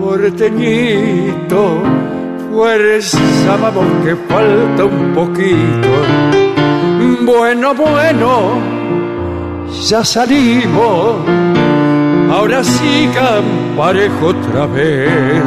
porteñito, 0.00 1.82
fuerza, 2.52 3.56
vamos 3.60 3.86
que 4.04 4.14
falta 4.14 4.84
un 4.84 5.12
poquito. 5.14 5.88
Bueno, 7.26 7.74
bueno, 7.74 8.52
ya 9.88 10.04
salimos, 10.04 11.16
ahora 12.30 12.62
sí 12.64 13.10
parejo 13.76 14.26
otra 14.26 14.66
vez 14.66 15.42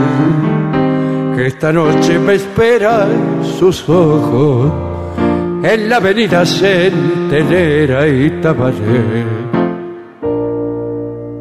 que 1.35 1.47
esta 1.47 1.71
noche 1.71 2.17
me 2.19 2.35
esperan 2.35 3.43
sus 3.43 3.87
ojos 3.87 4.71
en 5.63 5.89
la 5.89 5.97
avenida 5.97 6.45
Centenera 6.45 8.07
y 8.07 8.41
Tabaré. 8.41 9.25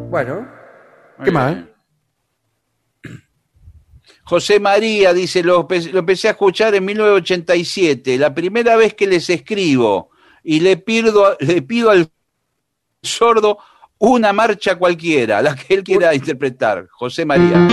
Bueno, 0.09 0.47
¿qué 1.23 1.31
más? 1.31 1.57
José 4.23 4.59
María 4.59 5.13
dice, 5.13 5.41
lo, 5.41 5.67
lo 5.69 5.99
empecé 5.99 6.27
a 6.27 6.31
escuchar 6.31 6.75
en 6.75 6.83
1987, 6.83 8.17
la 8.17 8.33
primera 8.33 8.75
vez 8.75 8.93
que 8.93 9.07
les 9.07 9.29
escribo, 9.29 10.09
y 10.43 10.59
le 10.59 10.77
pido, 10.77 11.37
le 11.39 11.61
pido 11.61 11.89
al 11.91 12.09
sordo 13.01 13.57
una 13.99 14.33
marcha 14.33 14.75
cualquiera, 14.75 15.41
la 15.41 15.55
que 15.55 15.73
él 15.73 15.83
quiera 15.83 16.13
interpretar. 16.13 16.87
José 16.91 17.25
María. 17.25 17.67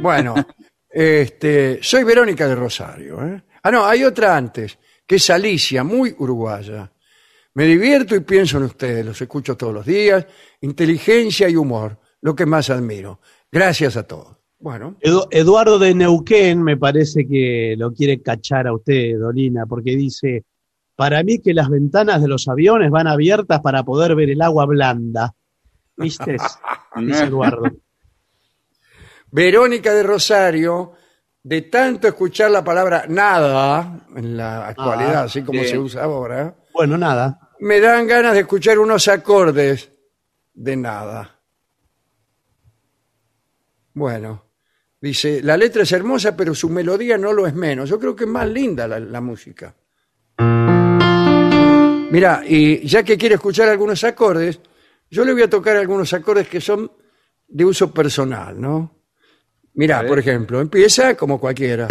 Bueno, 0.00 0.34
este, 0.88 1.78
soy 1.82 2.04
Verónica 2.04 2.46
de 2.46 2.54
Rosario. 2.54 3.24
¿eh? 3.26 3.42
Ah, 3.62 3.70
no, 3.70 3.84
hay 3.84 4.04
otra 4.04 4.36
antes, 4.36 4.78
que 5.06 5.16
es 5.16 5.30
Alicia, 5.30 5.82
muy 5.84 6.14
uruguaya. 6.18 6.92
Me 7.54 7.64
divierto 7.64 8.14
y 8.14 8.20
pienso 8.20 8.58
en 8.58 8.64
ustedes, 8.64 9.04
los 9.04 9.20
escucho 9.20 9.56
todos 9.56 9.72
los 9.72 9.86
días. 9.86 10.26
Inteligencia 10.60 11.48
y 11.48 11.56
humor, 11.56 11.98
lo 12.20 12.34
que 12.36 12.44
más 12.46 12.68
admiro. 12.70 13.20
Gracias 13.50 13.96
a 13.96 14.02
todos. 14.06 14.36
Bueno, 14.58 14.96
Edu- 15.00 15.28
Eduardo 15.30 15.78
de 15.78 15.94
Neuquén 15.94 16.62
me 16.62 16.76
parece 16.76 17.26
que 17.26 17.74
lo 17.78 17.92
quiere 17.92 18.20
cachar 18.20 18.66
a 18.66 18.74
usted, 18.74 19.18
Dolina, 19.18 19.64
porque 19.66 19.96
dice, 19.96 20.44
para 20.96 21.22
mí 21.22 21.40
que 21.40 21.54
las 21.54 21.68
ventanas 21.68 22.20
de 22.22 22.28
los 22.28 22.48
aviones 22.48 22.90
van 22.90 23.06
abiertas 23.06 23.60
para 23.60 23.82
poder 23.84 24.14
ver 24.16 24.30
el 24.30 24.42
agua 24.42 24.66
blanda. 24.66 25.34
¿Viste? 25.96 26.36
Dice 26.96 27.24
Eduardo. 27.24 27.70
Verónica 29.30 29.92
de 29.92 30.02
Rosario, 30.02 30.92
de 31.42 31.62
tanto 31.62 32.08
escuchar 32.08 32.50
la 32.50 32.64
palabra 32.64 33.04
nada 33.08 34.06
en 34.16 34.36
la 34.36 34.68
actualidad, 34.68 35.14
Ah, 35.16 35.22
así 35.24 35.42
como 35.42 35.62
se 35.64 35.78
usa 35.78 36.04
ahora, 36.04 36.54
Bueno, 36.72 36.96
nada. 36.96 37.50
me 37.60 37.80
dan 37.80 38.06
ganas 38.06 38.32
de 38.34 38.40
escuchar 38.40 38.78
unos 38.78 39.06
acordes 39.08 39.90
de 40.54 40.76
nada. 40.76 41.38
Bueno, 43.94 44.44
dice, 45.00 45.42
la 45.42 45.56
letra 45.56 45.82
es 45.82 45.92
hermosa, 45.92 46.36
pero 46.36 46.54
su 46.54 46.68
melodía 46.68 47.16
no 47.18 47.32
lo 47.32 47.46
es 47.46 47.54
menos. 47.54 47.88
Yo 47.88 47.98
creo 47.98 48.14
que 48.14 48.24
es 48.24 48.30
más 48.30 48.48
linda 48.48 48.86
la, 48.86 49.00
la 49.00 49.20
música. 49.20 49.74
Mira, 52.10 52.42
y 52.46 52.86
ya 52.86 53.02
que 53.02 53.18
quiere 53.18 53.34
escuchar 53.34 53.68
algunos 53.68 54.02
acordes, 54.04 54.60
yo 55.10 55.24
le 55.24 55.32
voy 55.32 55.42
a 55.42 55.50
tocar 55.50 55.76
algunos 55.76 56.12
acordes 56.12 56.48
que 56.48 56.60
son 56.60 56.90
de 57.48 57.64
uso 57.64 57.92
personal, 57.92 58.60
¿no? 58.60 58.96
Mira, 59.74 60.06
por 60.06 60.18
ejemplo, 60.18 60.60
empieza 60.60 61.16
como 61.16 61.38
cualquiera. 61.38 61.88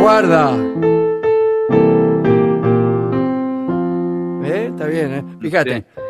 Guarda. 0.00 0.56
¿Eh? 4.44 4.66
Está 4.70 4.86
bien, 4.86 5.12
¿eh? 5.14 5.24
Fíjate. 5.40 5.76
Sí. 5.78 6.02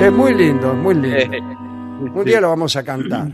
Es 0.00 0.12
muy 0.12 0.34
lindo, 0.34 0.74
muy 0.74 0.94
lindo. 0.94 1.36
Un 2.14 2.24
día 2.24 2.40
lo 2.40 2.48
vamos 2.48 2.76
a 2.76 2.82
cantar. 2.84 3.28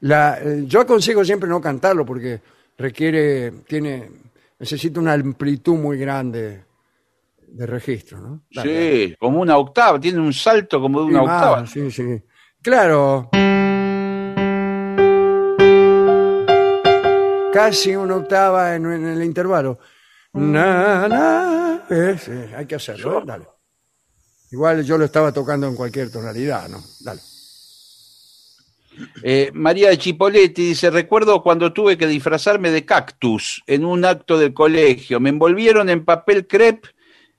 La, 0.00 0.38
eh, 0.40 0.64
yo 0.66 0.80
aconsejo 0.80 1.24
siempre 1.24 1.48
no 1.48 1.60
cantarlo 1.60 2.04
porque 2.04 2.40
requiere, 2.76 3.50
tiene, 3.66 4.10
necesita 4.58 5.00
una 5.00 5.14
amplitud 5.14 5.76
muy 5.76 5.98
grande 5.98 6.64
de 7.48 7.66
registro, 7.66 8.20
¿no? 8.20 8.42
Dale, 8.52 9.06
Sí, 9.08 9.16
como 9.18 9.40
una 9.40 9.56
octava, 9.56 9.98
tiene 9.98 10.20
un 10.20 10.32
salto 10.32 10.80
como 10.80 11.00
de 11.00 11.06
una 11.06 11.20
Sí, 11.20 11.26
más, 11.26 11.42
octava. 11.42 11.66
sí, 11.66 11.90
sí. 11.90 12.22
Claro. 12.62 13.30
Casi 17.52 17.96
una 17.96 18.16
octava 18.16 18.74
en, 18.74 18.86
en 18.86 19.06
el 19.06 19.22
intervalo. 19.22 19.78
Na, 20.34 21.08
na. 21.08 21.84
Eh, 21.90 22.16
sí, 22.22 22.32
hay 22.54 22.66
que 22.66 22.74
hacerlo, 22.74 23.20
¿eh? 23.20 23.22
dale. 23.24 23.46
Igual 24.50 24.84
yo 24.84 24.96
lo 24.98 25.04
estaba 25.04 25.32
tocando 25.32 25.66
en 25.66 25.74
cualquier 25.74 26.10
tonalidad, 26.10 26.68
¿no? 26.68 26.82
Dale. 27.00 27.20
Eh, 29.22 29.50
María 29.54 29.90
de 29.90 29.98
Chipoletti 29.98 30.68
dice, 30.70 30.90
recuerdo 30.90 31.42
cuando 31.42 31.72
tuve 31.72 31.96
que 31.96 32.06
disfrazarme 32.06 32.70
de 32.70 32.84
cactus 32.84 33.62
en 33.66 33.84
un 33.84 34.04
acto 34.04 34.38
del 34.38 34.52
colegio. 34.52 35.20
Me 35.20 35.28
envolvieron 35.30 35.88
en 35.88 36.04
papel 36.04 36.46
crepe 36.46 36.88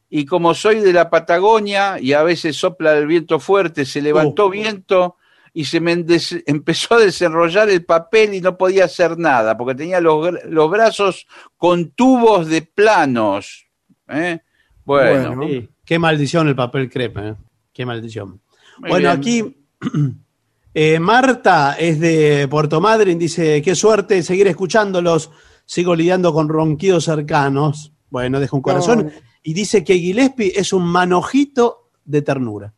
y 0.09 0.25
como 0.25 0.53
soy 0.55 0.79
de 0.79 0.93
la 0.93 1.09
Patagonia 1.09 1.99
y 1.99 2.13
a 2.13 2.23
veces 2.23 2.55
sopla 2.55 2.97
el 2.97 3.07
viento 3.07 3.39
fuerte, 3.39 3.85
se 3.85 4.01
levantó 4.01 4.45
Oh. 4.45 4.49
viento 4.49 5.17
y 5.59 5.65
se 5.65 5.81
me 5.81 5.91
empezó 6.45 6.95
a 6.95 6.99
desenrollar 6.99 7.69
el 7.69 7.83
papel 7.83 8.33
y 8.33 8.39
no 8.39 8.57
podía 8.57 8.85
hacer 8.85 9.17
nada 9.17 9.57
porque 9.57 9.75
tenía 9.75 9.99
los, 9.99 10.41
los 10.45 10.71
brazos 10.71 11.27
con 11.57 11.91
tubos 11.91 12.47
de 12.47 12.61
planos. 12.61 13.67
¿eh? 14.07 14.39
Bueno, 14.85 15.35
Bueno. 15.35 15.47
Sí, 15.49 15.69
qué 15.83 15.99
maldición 15.99 16.47
el 16.47 16.55
papel 16.55 16.89
crepe, 16.89 17.27
¿eh? 17.27 17.35
Qué 17.73 17.85
maldición. 17.85 18.39
Muy 18.77 18.89
bueno, 18.89 19.09
bien. 19.09 19.19
aquí 19.19 19.57
eh, 20.73 20.97
Marta 20.97 21.75
es 21.77 21.99
de 21.99 22.47
Puerto 22.49 22.79
Madryn, 22.79 23.19
dice, 23.19 23.61
qué 23.61 23.75
suerte 23.75 24.23
seguir 24.23 24.47
escuchándolos, 24.47 25.29
sigo 25.65 25.93
lidiando 25.93 26.31
con 26.31 26.47
ronquidos 26.47 27.03
cercanos. 27.03 27.91
Bueno, 28.09 28.39
deja 28.39 28.55
un 28.55 28.61
corazón. 28.61 29.07
No. 29.07 29.11
Y 29.43 29.53
dice 29.53 29.83
que 29.83 29.99
Gillespie 29.99 30.53
es 30.55 30.71
un 30.71 30.85
manojito 30.85 31.89
de 32.05 32.21
ternura. 32.21 32.73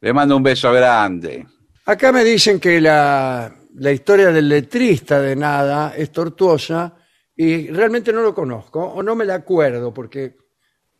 le 0.00 0.14
mando 0.14 0.34
un 0.34 0.42
beso 0.42 0.72
grande. 0.72 1.46
Acá 1.86 2.12
me 2.12 2.22
dicen 2.24 2.60
que 2.60 2.80
la, 2.80 3.52
la 3.74 3.92
historia 3.92 4.30
del 4.30 4.48
letrista 4.48 5.20
de 5.20 5.36
nada 5.36 5.94
es 5.96 6.10
tortuosa 6.12 6.96
y 7.34 7.68
realmente 7.68 8.12
no 8.12 8.22
lo 8.22 8.34
conozco 8.34 8.84
o 8.84 9.02
no 9.02 9.14
me 9.14 9.24
la 9.24 9.34
acuerdo 9.36 9.92
porque 9.92 10.36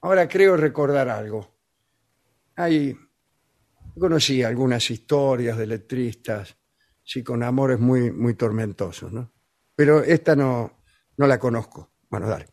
ahora 0.01 0.28
creo 0.28 0.57
recordar 0.57 1.09
algo. 1.09 1.59
Hay, 2.57 2.97
conocí 3.99 4.43
algunas 4.43 4.91
historias 4.91 5.59
de 5.59 5.66
letristas, 5.66 6.57
sí, 7.03 7.22
con 7.22 7.43
amores 7.43 7.78
muy, 7.78 8.11
muy 8.11 8.35
tormentosos, 8.35 9.12
¿no? 9.12 9.33
Pero 9.76 10.03
esta 10.03 10.37
no, 10.37 10.83
no 11.16 11.26
la 11.26 11.39
conozco. 11.39 11.93
Bueno, 12.09 12.28
dale. 12.28 12.47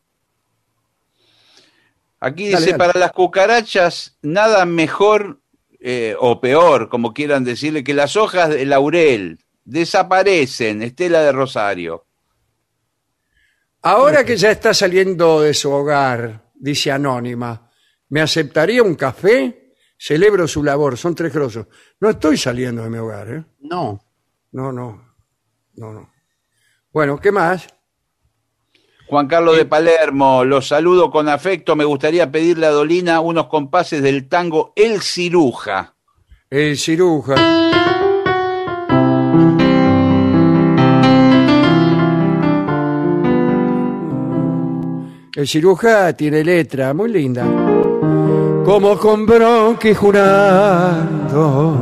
Aquí 2.20 2.50
Dale, 2.50 2.66
dice, 2.66 2.72
dale. 2.72 2.78
para 2.78 3.00
las 3.00 3.12
cucarachas, 3.12 4.18
nada 4.22 4.66
mejor 4.66 5.42
eh, 5.90 6.18
o 6.20 6.42
peor, 6.42 6.90
como 6.90 7.14
quieran 7.14 7.46
decirle, 7.46 7.82
que 7.82 7.94
las 7.94 8.18
hojas 8.18 8.50
de 8.50 8.66
laurel 8.66 9.40
desaparecen, 9.64 10.82
Estela 10.82 11.22
de 11.22 11.32
Rosario. 11.32 12.06
Ahora 13.84 14.26
que 14.26 14.36
ya 14.36 14.52
está 14.52 14.74
saliendo 14.74 15.40
de 15.40 15.54
su 15.54 15.72
hogar, 15.72 16.52
dice 16.56 16.92
Anónima, 16.92 17.72
¿me 18.10 18.20
aceptaría 18.20 18.84
un 18.84 18.96
café? 18.96 19.76
Celebro 19.98 20.46
su 20.46 20.62
labor, 20.62 20.98
son 20.98 21.16
tres 21.16 21.32
grosos. 21.32 21.68
No 22.02 22.10
estoy 22.10 22.36
saliendo 22.36 22.84
de 22.84 22.90
mi 22.90 22.98
hogar, 22.98 23.30
¿eh? 23.30 23.46
No. 23.62 23.98
No, 24.52 24.74
no, 24.74 25.16
no, 25.76 25.94
no. 25.94 26.12
Bueno, 26.92 27.18
¿qué 27.18 27.32
más? 27.32 27.66
Juan 29.10 29.28
Carlos 29.28 29.56
de 29.56 29.66
Palermo, 29.66 30.44
los 30.44 30.68
saludo 30.68 31.10
con 31.10 31.30
afecto. 31.30 31.78
Me 31.78 31.86
gustaría 31.86 32.30
pedirle 32.30 32.66
a 32.66 32.72
Dolina 32.72 33.22
unos 33.22 33.48
compases 33.48 34.04
del 34.04 34.28
tango 34.28 34.74
El 34.76 35.02
Ciruja. 35.02 35.94
El 36.50 36.78
ciruja. 36.78 37.36
El 45.36 45.48
ciruja 45.48 46.12
tiene 46.14 46.44
letra 46.44 46.94
muy 46.94 47.10
linda. 47.10 47.46
Como 48.66 48.98
con 48.98 49.26
bronqui 49.26 49.94
jurando, 49.94 51.78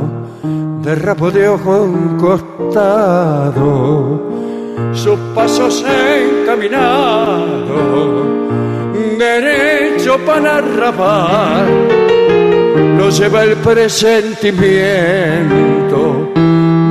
derrapo 0.82 1.30
de 1.30 1.48
ojo 1.48 1.72
a 1.72 1.82
un 1.82 2.16
costado, 2.18 3.56
sus 4.96 5.18
pasos 5.34 5.84
encaminados, 5.84 7.58
derecho 9.18 10.18
para 10.24 10.58
arrabal 10.58 11.66
lo 12.96 13.10
lleva 13.10 13.42
el 13.44 13.56
presentimiento 13.56 16.32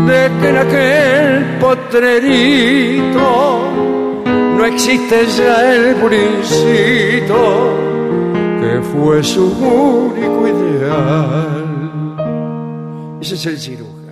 de 0.08 0.32
que 0.40 0.50
en 0.50 0.58
aquel 0.58 1.58
potrerito 1.60 3.60
no 4.58 4.66
existe 4.66 5.26
ya 5.38 5.74
el 5.74 5.96
brincito 5.96 7.74
que 8.62 8.82
fue 8.94 9.24
su 9.24 9.46
único 9.46 10.48
ideal. 10.48 11.66
Ese 13.20 13.34
es 13.36 13.46
el 13.48 13.60
ciruja. 13.60 14.05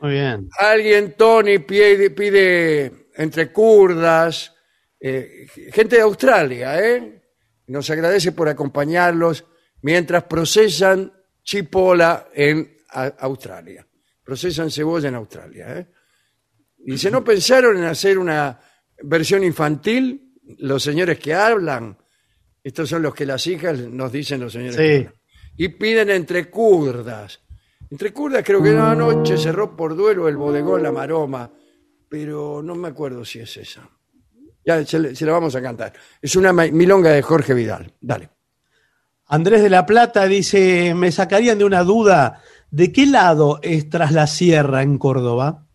Muy 0.00 0.12
bien. 0.12 0.48
Alguien, 0.58 1.14
Tony, 1.16 1.58
pide, 1.60 2.10
pide 2.10 3.08
entre 3.16 3.50
kurdas, 3.52 4.54
eh, 5.00 5.46
gente 5.72 5.96
de 5.96 6.02
Australia, 6.02 6.78
¿eh? 6.80 7.22
Nos 7.68 7.88
agradece 7.90 8.32
por 8.32 8.48
acompañarlos 8.48 9.44
mientras 9.82 10.24
procesan 10.24 11.12
chipola 11.42 12.28
en 12.34 12.78
A- 12.90 13.14
Australia. 13.20 13.86
Procesan 14.22 14.70
cebolla 14.70 15.08
en 15.08 15.14
Australia. 15.14 15.78
¿eh? 15.78 15.86
Y 16.84 16.98
si 16.98 17.10
no 17.10 17.24
pensaron 17.24 17.76
en 17.76 17.84
hacer 17.84 18.18
una 18.18 18.60
versión 19.02 19.42
infantil, 19.44 20.34
los 20.58 20.82
señores 20.82 21.18
que 21.18 21.34
hablan, 21.34 21.96
estos 22.62 22.88
son 22.88 23.02
los 23.02 23.14
que 23.14 23.26
las 23.26 23.46
hijas 23.46 23.78
nos 23.78 24.12
dicen 24.12 24.40
los 24.40 24.52
señores. 24.52 24.74
Sí. 24.76 24.82
que 24.82 24.96
hablan. 24.98 25.14
Y 25.56 25.68
piden 25.70 26.10
entre 26.10 26.50
kurdas. 26.50 27.40
Entre 27.90 28.12
kurdas 28.12 28.42
creo 28.44 28.62
que 28.62 28.72
una 28.72 28.94
noche 28.94 29.36
cerró 29.36 29.76
por 29.76 29.94
duelo 29.96 30.28
el 30.28 30.36
bodegón 30.36 30.82
La 30.82 30.90
Maroma, 30.92 31.50
pero 32.08 32.62
no 32.62 32.74
me 32.74 32.88
acuerdo 32.88 33.24
si 33.24 33.38
es 33.40 33.56
esa. 33.56 33.88
Ya 34.64 34.84
se, 34.84 34.98
le- 34.98 35.14
se 35.14 35.24
la 35.24 35.32
vamos 35.32 35.54
a 35.54 35.62
cantar. 35.62 35.92
Es 36.20 36.34
una 36.34 36.52
ma- 36.52 36.66
milonga 36.66 37.10
de 37.10 37.22
Jorge 37.22 37.54
Vidal. 37.54 37.92
Dale. 38.00 38.30
Andrés 39.28 39.62
de 39.62 39.70
la 39.70 39.86
Plata 39.86 40.26
dice, 40.26 40.94
me 40.94 41.10
sacarían 41.12 41.58
de 41.58 41.64
una 41.64 41.82
duda, 41.84 42.42
¿de 42.70 42.92
qué 42.92 43.06
lado 43.06 43.58
es 43.62 43.88
tras 43.88 44.12
la 44.12 44.26
sierra 44.26 44.82
en 44.82 44.98
Córdoba? 44.98 45.66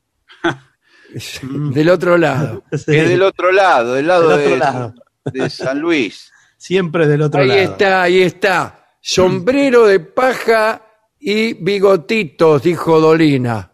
Es 1.14 1.42
Del 1.44 1.90
otro 1.90 2.18
lado. 2.18 2.64
Es 2.72 2.86
del 2.86 3.22
otro 3.22 3.52
lado, 3.52 3.94
del 3.96 4.08
lado, 4.08 4.30
Del 4.30 4.40
otro 4.40 4.50
de, 4.52 4.58
lado. 4.58 4.94
de 5.26 5.50
San 5.50 5.80
Luis. 5.80 6.32
Siempre 6.58 7.08
del 7.08 7.22
otro 7.24 7.42
Ahí 7.42 7.48
lado. 7.50 7.60
está, 7.62 8.02
ahí 8.04 8.22
está. 8.22 8.86
Sombrero 9.02 9.86
de 9.88 10.00
paja 10.00 10.82
y 11.22 11.54
bigotitos, 11.54 12.64
dijo 12.64 13.00
Dolina. 13.00 13.72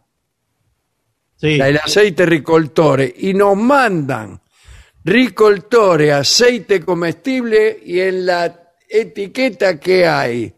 Sí. 1.37 1.59
El 1.59 1.77
aceite 1.77 2.25
ricoltore. 2.25 3.13
Y 3.17 3.33
nos 3.33 3.55
mandan 3.55 4.41
ricoltore, 5.03 6.11
aceite 6.11 6.83
comestible 6.83 7.79
y 7.85 8.01
en 8.01 8.25
la 8.25 8.73
etiqueta 8.89 9.79
que 9.79 10.05
hay 10.05 10.53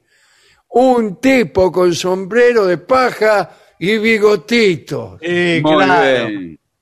un 0.70 1.20
tipo 1.20 1.72
con 1.72 1.94
sombrero 1.94 2.66
de 2.66 2.80
paja 2.80 3.56
y 3.78 3.98
bigotitos. 3.98 5.20
Eh, 5.22 5.62
claro. 5.64 6.30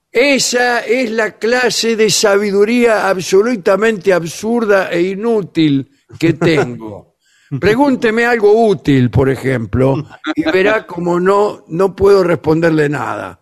Esa 0.09 0.85
es 0.85 1.11
la 1.11 1.37
clase 1.37 1.95
de 1.95 2.09
sabiduría 2.09 3.09
absolutamente 3.09 4.13
absurda 4.13 4.89
e 4.89 5.01
inútil 5.01 5.91
que 6.17 6.33
tengo. 6.33 7.06
Pregúnteme 7.59 8.25
algo 8.25 8.67
útil, 8.67 9.09
por 9.09 9.29
ejemplo, 9.29 10.05
y 10.35 10.43
verá 10.43 10.85
como 10.85 11.19
no, 11.19 11.65
no 11.67 11.95
puedo 11.95 12.23
responderle 12.23 12.89
nada. 12.89 13.39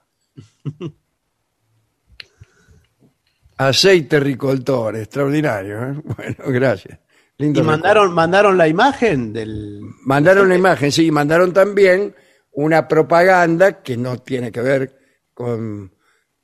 Aceite 3.57 4.19
ricoltor, 4.19 4.97
extraordinario. 4.97 5.83
¿eh? 5.83 5.93
Bueno, 6.17 6.35
gracias. 6.47 6.99
Lindo 7.37 7.61
Y 7.61 7.63
mandaron, 7.63 8.13
mandaron 8.13 8.57
la 8.57 8.67
imagen 8.67 9.33
del... 9.33 9.81
Mandaron 10.05 10.47
la 10.49 10.55
imagen, 10.55 10.91
sí, 10.91 11.07
y 11.07 11.11
mandaron 11.11 11.51
también 11.51 12.15
una 12.51 12.87
propaganda 12.87 13.81
que 13.81 13.97
no 13.97 14.19
tiene 14.19 14.51
que 14.51 14.61
ver 14.61 14.99
con, 15.33 15.91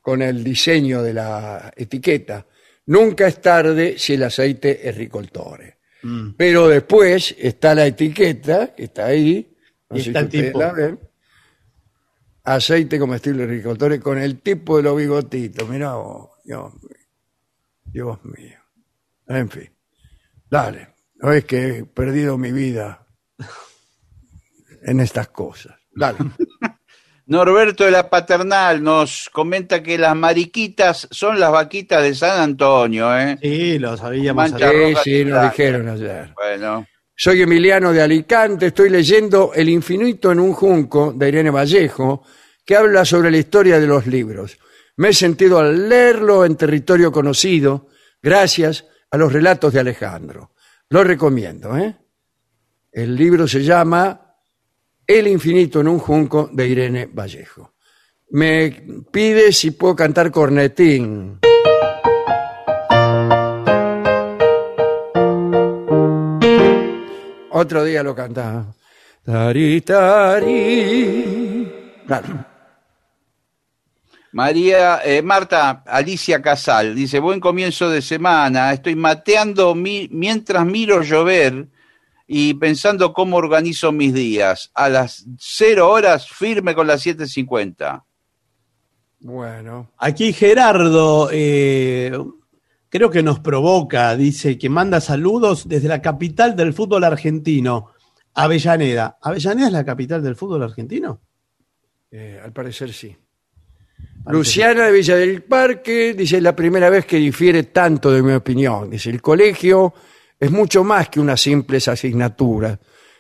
con 0.02 0.22
el 0.22 0.44
diseño 0.44 1.02
de 1.02 1.14
la 1.14 1.72
etiqueta. 1.76 2.46
Nunca 2.88 3.28
es 3.28 3.40
tarde 3.40 3.96
si 3.98 4.16
el 4.16 4.24
aceite 4.24 4.88
es 4.88 4.98
ricoltore. 4.98 5.81
Pero 6.38 6.68
después 6.68 7.36
está 7.38 7.76
la 7.76 7.86
etiqueta, 7.86 8.74
que 8.76 8.86
está 8.86 9.06
ahí, 9.08 9.56
no 9.90 9.98
Y 9.98 10.02
sé 10.02 10.10
está 10.10 10.20
si 10.22 10.26
el 10.26 10.30
tipo. 10.30 10.60
la 10.60 10.72
ven. 10.74 11.00
Aceite 12.44 12.98
comestible 12.98 13.46
ricoltore 13.46 14.00
con 14.00 14.18
el 14.18 14.40
tipo 14.42 14.78
de 14.78 14.84
los 14.84 14.98
bigotitos. 14.98 15.70
Mirá 15.70 15.94
vos, 15.94 16.30
Dios 16.44 16.74
mío. 16.82 16.98
Dios 17.86 18.26
mío. 18.26 18.60
En 19.28 19.50
fin. 19.50 19.70
Dale, 20.50 20.96
no 21.16 21.32
es 21.32 21.46
que 21.46 21.68
he 21.78 21.86
perdido 21.86 22.38
mi 22.38 22.52
vida 22.52 23.06
en 24.84 25.00
estas 25.00 25.28
cosas. 25.30 25.76
Dale. 25.94 26.18
Norberto 27.32 27.86
de 27.86 27.92
la 27.92 28.10
Paternal 28.10 28.84
nos 28.84 29.30
comenta 29.32 29.82
que 29.82 29.98
las 29.98 30.14
mariquitas 30.18 31.08
son 31.12 31.40
las 31.40 31.50
vaquitas 31.50 32.04
de 32.04 32.14
San 32.14 32.42
Antonio, 32.42 33.18
¿eh? 33.18 33.38
Sí, 33.42 33.80
lo 33.80 33.96
sabíamos. 33.96 34.52
Mancha 34.52 34.70
Sí, 34.70 34.76
roja 34.76 35.02
sí, 35.02 35.24
nos 35.24 35.44
dijeron 35.44 35.88
ayer. 35.88 36.34
Bueno, 36.36 36.86
Soy 37.16 37.42
Emiliano 37.42 37.94
de 37.94 38.02
Alicante, 38.02 38.68
estoy 38.68 38.90
leyendo 38.90 39.54
El 39.56 39.70
infinito 39.70 40.30
en 40.34 40.42
un 40.42 40.52
junco 40.52 41.14
de 41.14 41.30
Irene 41.30 41.52
Vallejo, 41.52 42.26
que 42.66 42.76
habla 42.76 43.06
sobre 43.06 43.32
la 43.32 43.38
historia 43.38 43.80
de 43.80 43.88
los 43.88 44.08
libros. 44.08 44.58
Me 44.98 45.10
he 45.10 45.14
sentido 45.14 45.60
al 45.60 45.88
leerlo 45.88 46.44
en 46.44 46.58
territorio 46.58 47.14
conocido, 47.14 47.88
gracias 48.22 48.84
a 49.10 49.16
los 49.16 49.32
relatos 49.32 49.72
de 49.72 49.80
Alejandro. 49.80 50.52
Lo 50.90 51.02
recomiendo, 51.02 51.78
¿eh? 51.78 51.96
El 52.92 53.16
libro 53.16 53.48
se 53.48 53.64
llama 53.64 54.31
El 55.14 55.28
infinito 55.28 55.82
en 55.82 55.90
un 55.90 56.00
junco 56.00 56.50
de 56.54 56.66
Irene 56.70 57.06
Vallejo. 57.12 57.74
Me 58.30 58.72
pide 59.12 59.52
si 59.52 59.72
puedo 59.72 59.94
cantar 59.94 60.32
cornetín. 60.32 61.38
Otro 67.52 67.84
día 67.84 68.02
lo 68.04 68.16
cantaba. 68.16 68.74
Tari, 69.26 69.82
tari. 69.82 71.72
Claro. 72.08 72.46
María, 74.34 75.02
eh, 75.04 75.22
Marta, 75.22 75.84
Alicia 75.86 76.42
Casal, 76.42 76.96
dice, 76.96 77.20
buen 77.20 77.42
comienzo 77.42 77.90
de 77.90 78.02
semana, 78.02 78.72
estoy 78.72 78.96
mateando 78.96 79.76
mi- 79.76 80.08
mientras 80.10 80.66
miro 80.66 81.02
llover 81.02 81.68
y 82.34 82.54
pensando 82.54 83.12
cómo 83.12 83.36
organizo 83.36 83.92
mis 83.92 84.14
días. 84.14 84.72
A 84.74 84.88
las 84.88 85.26
cero 85.38 85.90
horas 85.90 86.30
firme 86.30 86.74
con 86.74 86.88
las 86.88 87.06
7.50. 87.06 88.06
Bueno, 89.20 89.92
Aquí 89.98 90.32
Gerardo, 90.32 91.28
eh, 91.30 92.18
creo 92.88 93.10
que 93.10 93.22
nos 93.22 93.42
provoca, 93.42 94.16
dice 94.16 94.58
que 94.58 94.70
manda 94.70 95.02
saludos 95.02 95.68
desde 95.68 95.90
la 95.90 96.02
capital 96.02 96.56
del 96.56 96.74
fútbol 96.74 97.04
argentino, 97.04 97.88
Avellaneda. 98.34 99.18
¿Avellaneda 99.22 99.68
es 99.68 99.74
la 99.74 99.84
capital 99.84 100.24
del 100.24 100.38
fútbol 100.38 100.64
argentino? 100.64 101.20
eh, 102.12 102.40
al 102.42 102.54
parecer 102.54 102.94
sí. 102.94 103.14
Luciana 104.28 104.86
de 104.86 104.92
Villa 104.94 105.18
del 105.18 105.44
Parque 105.44 106.14
dice, 106.14 106.38
es 106.38 106.44
la 106.44 106.56
primera 106.56 106.90
vez 106.90 107.06
que 107.06 107.18
difiere 107.18 107.64
tanto 107.64 108.10
de 108.10 108.24
mi 108.24 108.32
opinión. 108.32 108.90
Dice, 108.90 109.10
el 109.10 109.22
colegio 109.22 109.94
es 110.42 110.52
mucho 110.52 110.84
más 110.84 111.08
que 111.08 111.20
unas 111.20 111.40
simples 111.40 111.88
asignaturas. 111.88 112.80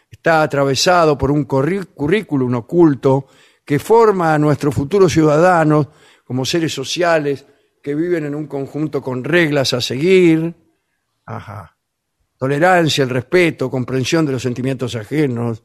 Está 0.09 0.41
atravesado 0.41 1.17
por 1.17 1.31
un 1.31 1.45
currículum 1.45 2.55
oculto 2.55 3.27
que 3.63 3.79
forma 3.79 4.33
a 4.33 4.39
nuestros 4.39 4.73
futuros 4.75 5.13
ciudadanos 5.13 5.87
como 6.25 6.43
seres 6.43 6.73
sociales 6.73 7.45
que 7.81 7.95
viven 7.95 8.25
en 8.25 8.35
un 8.35 8.47
conjunto 8.47 9.01
con 9.01 9.23
reglas 9.23 9.73
a 9.73 9.81
seguir. 9.81 10.53
Ajá. 11.25 11.77
Tolerancia, 12.37 13.03
el 13.03 13.09
respeto, 13.09 13.69
comprensión 13.69 14.25
de 14.25 14.31
los 14.31 14.41
sentimientos 14.41 14.95
ajenos. 14.95 15.63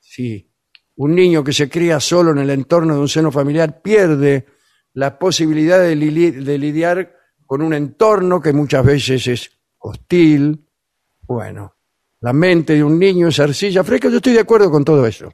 Sí. 0.00 0.52
Un 0.96 1.14
niño 1.14 1.44
que 1.44 1.52
se 1.52 1.70
cría 1.70 2.00
solo 2.00 2.32
en 2.32 2.38
el 2.38 2.50
entorno 2.50 2.94
de 2.94 3.00
un 3.00 3.08
seno 3.08 3.30
familiar 3.30 3.80
pierde 3.80 4.46
la 4.94 5.16
posibilidad 5.16 5.78
de, 5.78 5.94
li- 5.94 6.32
de 6.32 6.58
lidiar 6.58 7.14
con 7.46 7.62
un 7.62 7.72
entorno 7.72 8.40
que 8.40 8.52
muchas 8.52 8.84
veces 8.84 9.26
es 9.28 9.50
hostil. 9.78 10.67
Bueno, 11.28 11.76
la 12.20 12.32
mente 12.32 12.72
de 12.72 12.82
un 12.82 12.98
niño 12.98 13.28
es 13.28 13.38
arcilla 13.38 13.84
fresca. 13.84 14.08
Yo 14.08 14.16
estoy 14.16 14.32
de 14.32 14.40
acuerdo 14.40 14.70
con 14.70 14.82
todo 14.82 15.06
eso. 15.06 15.30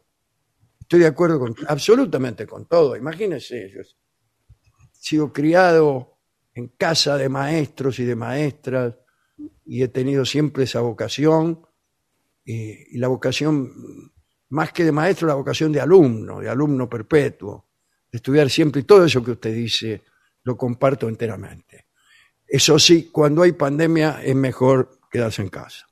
Estoy 0.80 0.98
de 0.98 1.06
acuerdo 1.06 1.38
con 1.38 1.54
absolutamente 1.68 2.48
con 2.48 2.66
todo. 2.66 2.96
Imagínense, 2.96 3.70
yo 3.70 3.80
he 3.80 3.84
sido 4.90 5.32
criado 5.32 6.18
en 6.52 6.66
casa 6.76 7.16
de 7.16 7.28
maestros 7.28 8.00
y 8.00 8.04
de 8.04 8.16
maestras 8.16 8.96
y 9.64 9.84
he 9.84 9.88
tenido 9.88 10.24
siempre 10.24 10.64
esa 10.64 10.80
vocación 10.80 11.64
y, 12.44 12.96
y 12.96 12.98
la 12.98 13.06
vocación 13.06 13.72
más 14.48 14.72
que 14.72 14.84
de 14.84 14.90
maestro, 14.90 15.28
la 15.28 15.34
vocación 15.34 15.70
de 15.70 15.80
alumno, 15.80 16.40
de 16.40 16.48
alumno 16.48 16.88
perpetuo, 16.88 17.68
de 18.10 18.16
estudiar 18.16 18.50
siempre 18.50 18.80
y 18.80 18.84
todo 18.84 19.04
eso 19.04 19.24
que 19.24 19.30
usted 19.30 19.54
dice 19.54 20.02
lo 20.42 20.56
comparto 20.56 21.08
enteramente. 21.08 21.86
Eso 22.46 22.80
sí, 22.80 23.10
cuando 23.12 23.42
hay 23.42 23.52
pandemia 23.52 24.22
es 24.24 24.34
mejor 24.34 24.93
quedarse 25.14 25.42
en 25.42 25.48
casa, 25.48 25.86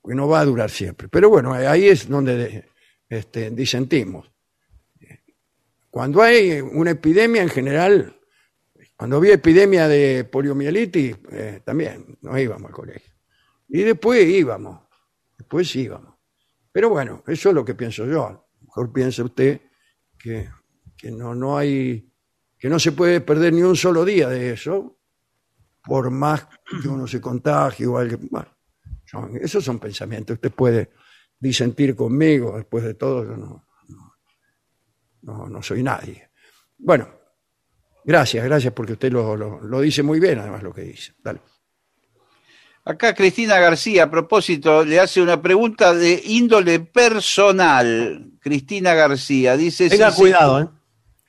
porque 0.00 0.14
no 0.14 0.28
va 0.28 0.38
a 0.38 0.44
durar 0.44 0.70
siempre. 0.70 1.08
Pero 1.08 1.28
bueno, 1.28 1.52
ahí 1.52 1.88
es 1.88 2.08
donde 2.08 2.64
este, 3.08 3.50
disentimos. 3.50 4.30
Cuando 5.90 6.22
hay 6.22 6.60
una 6.60 6.92
epidemia 6.92 7.42
en 7.42 7.48
general, 7.48 8.20
cuando 8.96 9.16
había 9.16 9.34
epidemia 9.34 9.88
de 9.88 10.22
poliomielitis, 10.22 11.16
eh, 11.32 11.60
también 11.64 12.18
no 12.20 12.38
íbamos 12.38 12.68
al 12.68 12.76
colegio. 12.76 13.12
Y 13.68 13.82
después 13.82 14.24
íbamos, 14.24 14.78
después 15.36 15.74
íbamos. 15.74 16.14
Pero 16.70 16.88
bueno, 16.88 17.24
eso 17.26 17.48
es 17.48 17.54
lo 17.56 17.64
que 17.64 17.74
pienso 17.74 18.06
yo. 18.06 18.26
A 18.26 18.30
lo 18.30 18.46
mejor 18.60 18.92
piensa 18.92 19.24
usted 19.24 19.60
que, 20.16 20.48
que 20.96 21.10
no, 21.10 21.34
no 21.34 21.58
hay, 21.58 22.08
que 22.56 22.68
no 22.68 22.78
se 22.78 22.92
puede 22.92 23.20
perder 23.22 23.54
ni 23.54 23.62
un 23.62 23.74
solo 23.74 24.04
día 24.04 24.28
de 24.28 24.52
eso, 24.52 24.99
por 25.84 26.10
más 26.10 26.46
que 26.82 26.88
uno 26.88 27.06
se 27.06 27.20
contagie 27.20 27.86
o 27.86 27.98
alguien. 27.98 28.28
Bueno, 28.30 28.48
Son- 29.04 29.36
esos 29.40 29.64
son 29.64 29.78
pensamientos. 29.78 30.34
Usted 30.34 30.52
puede 30.52 30.90
disentir 31.38 31.96
conmigo, 31.96 32.56
después 32.56 32.84
de 32.84 32.94
todo, 32.94 33.24
yo 33.24 33.36
no, 33.36 33.66
no, 33.88 34.14
no- 35.22 35.48
no 35.48 35.62
soy 35.62 35.82
nadie. 35.82 36.30
Bueno, 36.78 37.08
gracias, 38.04 38.44
gracias 38.44 38.72
porque 38.72 38.92
usted 38.92 39.12
lo, 39.12 39.36
lo- 39.36 39.60
lo 39.60 39.80
dice 39.80 40.02
muy 40.02 40.20
bien, 40.20 40.38
además, 40.38 40.62
lo 40.62 40.72
que 40.72 40.82
dice. 40.82 41.14
Dale. 41.22 41.40
Acá 42.84 43.14
Cristina 43.14 43.58
García, 43.58 44.04
a 44.04 44.10
propósito, 44.10 44.84
le 44.84 44.98
hace 44.98 45.20
una 45.20 45.40
pregunta 45.40 45.92
de 45.94 46.20
índole 46.24 46.80
personal. 46.80 48.32
Cristina 48.40 48.94
García 48.94 49.56
dice... 49.56 49.88
Tenga 49.90 50.10
si 50.10 50.16
se- 50.16 50.22
cuidado, 50.22 50.60
¿eh? 50.60 50.68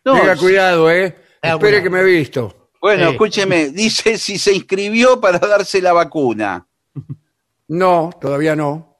No, 0.05 0.13
Tenga 0.19 0.35
cuidado, 0.37 0.89
¿eh? 0.89 1.15
Espere 1.41 1.57
cuidado. 1.59 1.83
que 1.83 1.89
me 1.89 1.99
he 1.99 2.03
visto. 2.03 2.60
Bueno, 2.81 3.11
escúcheme, 3.11 3.69
dice 3.69 4.17
si 4.17 4.39
se 4.39 4.55
inscribió 4.55 5.21
para 5.21 5.37
darse 5.37 5.81
la 5.81 5.93
vacuna. 5.93 6.67
No, 7.67 8.09
todavía 8.19 8.53
no. 8.53 8.97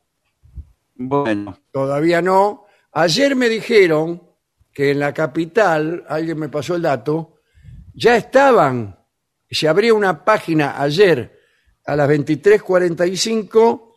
Bueno, 0.96 1.60
Todavía 1.74 2.22
no. 2.22 2.68
Ayer 2.94 3.36
me 3.36 3.50
dijeron 3.50 4.24
que 4.72 4.92
en 4.92 5.00
la 5.00 5.14
capital, 5.14 6.06
alguien 6.08 6.40
me 6.40 6.48
pasó 6.48 6.76
el 6.76 6.84
dato, 6.84 7.36
ya 7.94 8.16
estaban, 8.16 8.98
se 9.50 9.68
abría 9.68 9.94
una 9.94 10.24
página 10.24 10.82
ayer 10.82 11.38
a 11.86 11.98
las 11.98 12.10
23:45 12.10 13.94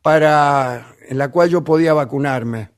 para 0.00 0.96
en 1.06 1.18
la 1.18 1.30
cual 1.30 1.50
yo 1.50 1.62
podía 1.62 1.92
vacunarme. 1.92 2.70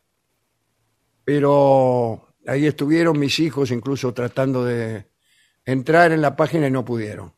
Pero 1.25 2.35
ahí 2.45 2.67
estuvieron 2.67 3.21
mis 3.21 3.39
hijos 3.39 3.71
incluso 3.71 4.13
tratando 4.13 4.65
de 4.65 5.07
entrar 5.67 6.13
en 6.13 6.23
la 6.23 6.35
página 6.37 6.69
y 6.69 6.71
no 6.71 6.85
pudieron. 6.85 7.33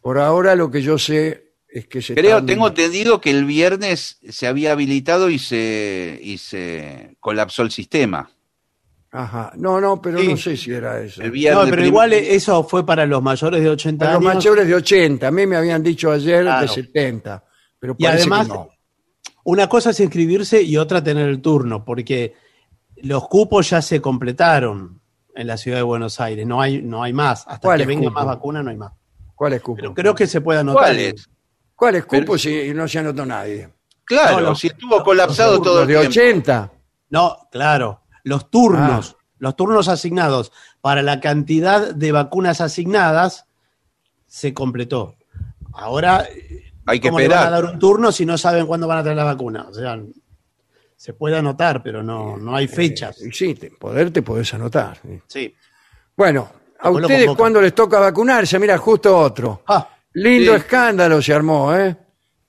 Por 0.00 0.18
ahora 0.18 0.54
lo 0.54 0.70
que 0.70 0.82
yo 0.82 0.98
sé 0.98 1.54
es 1.66 1.88
que 1.88 2.00
se 2.02 2.14
creo, 2.14 2.32
están- 2.36 2.46
tengo 2.46 2.68
entendido 2.68 3.20
que 3.20 3.30
el 3.30 3.44
viernes 3.46 4.18
se 4.28 4.46
había 4.46 4.70
habilitado 4.72 5.28
y 5.30 5.38
se, 5.40 6.20
y 6.22 6.38
se 6.38 7.16
colapsó 7.18 7.62
el 7.62 7.70
sistema. 7.72 8.30
Ajá. 9.10 9.52
No, 9.56 9.80
no, 9.80 10.00
pero 10.02 10.18
Sí. 10.20 10.28
no 10.28 10.36
sé 10.36 10.56
si 10.56 10.72
era 10.72 11.00
eso. 11.00 11.22
El 11.22 11.30
viernes 11.30 11.58
No, 11.64 11.70
pero 11.70 11.76
prim- 11.82 11.86
igual 11.86 12.12
eso 12.12 12.64
fue 12.64 12.84
para 12.84 13.06
los 13.06 13.22
mayores 13.22 13.62
de 13.62 13.70
80 13.70 14.04
Para 14.06 14.14
los 14.18 14.24
mayores 14.24 14.66
de 14.66 14.74
80, 14.74 15.28
a 15.28 15.30
mí 15.30 15.46
me 15.46 15.56
habían 15.56 15.82
dicho 15.82 16.10
ayer 16.10 16.38
de 16.38 16.42
Claro. 16.42 16.68
70, 16.68 17.44
pero 17.78 17.94
Y 17.98 18.06
además, 18.06 18.46
que 18.48 18.52
no. 18.54 18.68
una 19.44 19.68
cosa 19.68 19.90
es 19.90 20.00
inscribirse 20.00 20.60
y 20.62 20.76
otra 20.76 21.02
tener 21.02 21.28
el 21.28 21.40
turno, 21.40 21.84
porque 21.84 22.34
los 22.96 23.28
cupos 23.28 23.70
ya 23.70 23.80
se 23.82 24.00
completaron 24.00 25.00
en 25.34 25.46
la 25.46 25.56
ciudad 25.56 25.78
de 25.78 25.82
Buenos 25.82 26.20
Aires. 26.20 26.46
No 26.46 26.60
hay, 26.60 26.82
no 26.82 27.02
hay 27.02 27.12
más. 27.12 27.40
Hasta 27.40 27.56
que 27.58 27.66
¿Cuáles 27.66 27.86
venga 27.86 28.10
más 28.10 28.24
vacuna, 28.26 28.62
no 28.62 28.70
hay 28.70 28.76
más. 28.76 28.92
¿Cuál 29.34 29.54
es 29.54 29.62
cupo? 29.62 29.76
Pero 29.76 29.94
creo 29.94 30.14
que 30.14 30.26
se 30.26 30.40
puede 30.40 30.60
anotar. 30.60 30.82
¿Cuál 30.84 30.98
es? 30.98 31.28
¿Cuál 31.74 31.94
es 31.96 32.06
Pero- 32.08 32.24
cupo 32.26 32.38
si 32.38 32.72
no 32.72 32.86
se 32.86 32.98
anotó 33.00 33.26
nadie? 33.26 33.68
Claro, 34.04 34.34
No, 34.40 34.40
los- 34.50 34.60
si 34.60 34.68
estuvo 34.68 35.02
colapsado 35.02 35.60
todo 35.60 35.82
el 35.82 35.88
de 35.88 35.94
tiempo. 35.94 36.10
80. 36.10 36.72
No, 37.10 37.36
claro. 37.50 38.02
Los 38.22 38.50
turnos, 38.50 39.16
los 39.38 39.56
turnos 39.56 39.88
asignados 39.88 40.52
para 40.80 41.02
la 41.02 41.20
cantidad 41.20 41.94
de 41.94 42.12
vacunas 42.12 42.60
asignadas 42.60 43.46
se 44.26 44.54
completó. 44.54 45.16
Ahora, 45.72 46.26
Hay 46.86 47.00
que 47.00 47.08
¿cómo 47.08 47.18
le 47.18 47.28
van 47.28 47.38
a 47.38 47.40
esperar. 47.44 47.62
dar 47.64 47.72
un 47.74 47.78
turno 47.78 48.12
si 48.12 48.24
no 48.26 48.36
saben 48.38 48.66
cuándo 48.66 48.86
van 48.86 48.98
a 48.98 49.02
traer 49.02 49.16
la 49.16 49.24
vacuna? 49.24 49.66
O 49.68 49.74
sea, 49.74 49.98
se 51.04 51.12
puede 51.12 51.36
anotar, 51.36 51.82
pero 51.82 52.02
no, 52.02 52.38
no 52.38 52.56
hay 52.56 52.66
fechas. 52.66 53.18
Sí, 53.30 53.54
te- 53.54 53.70
poder 53.72 54.10
te 54.10 54.22
podés 54.22 54.54
anotar. 54.54 54.96
sí. 55.02 55.20
Sí. 55.26 55.54
Bueno, 56.16 56.50
a 56.78 56.88
Después 56.88 57.04
ustedes 57.04 57.36
cuando 57.36 57.60
les 57.60 57.74
toca 57.74 57.98
vacunarse, 58.00 58.58
mira, 58.58 58.78
justo 58.78 59.14
otro. 59.18 59.62
Ah, 59.66 59.86
Lindo 60.14 60.52
Sí. 60.52 60.58
escándalo 60.60 61.20
se 61.20 61.34
armó, 61.34 61.74
¿eh? 61.76 61.94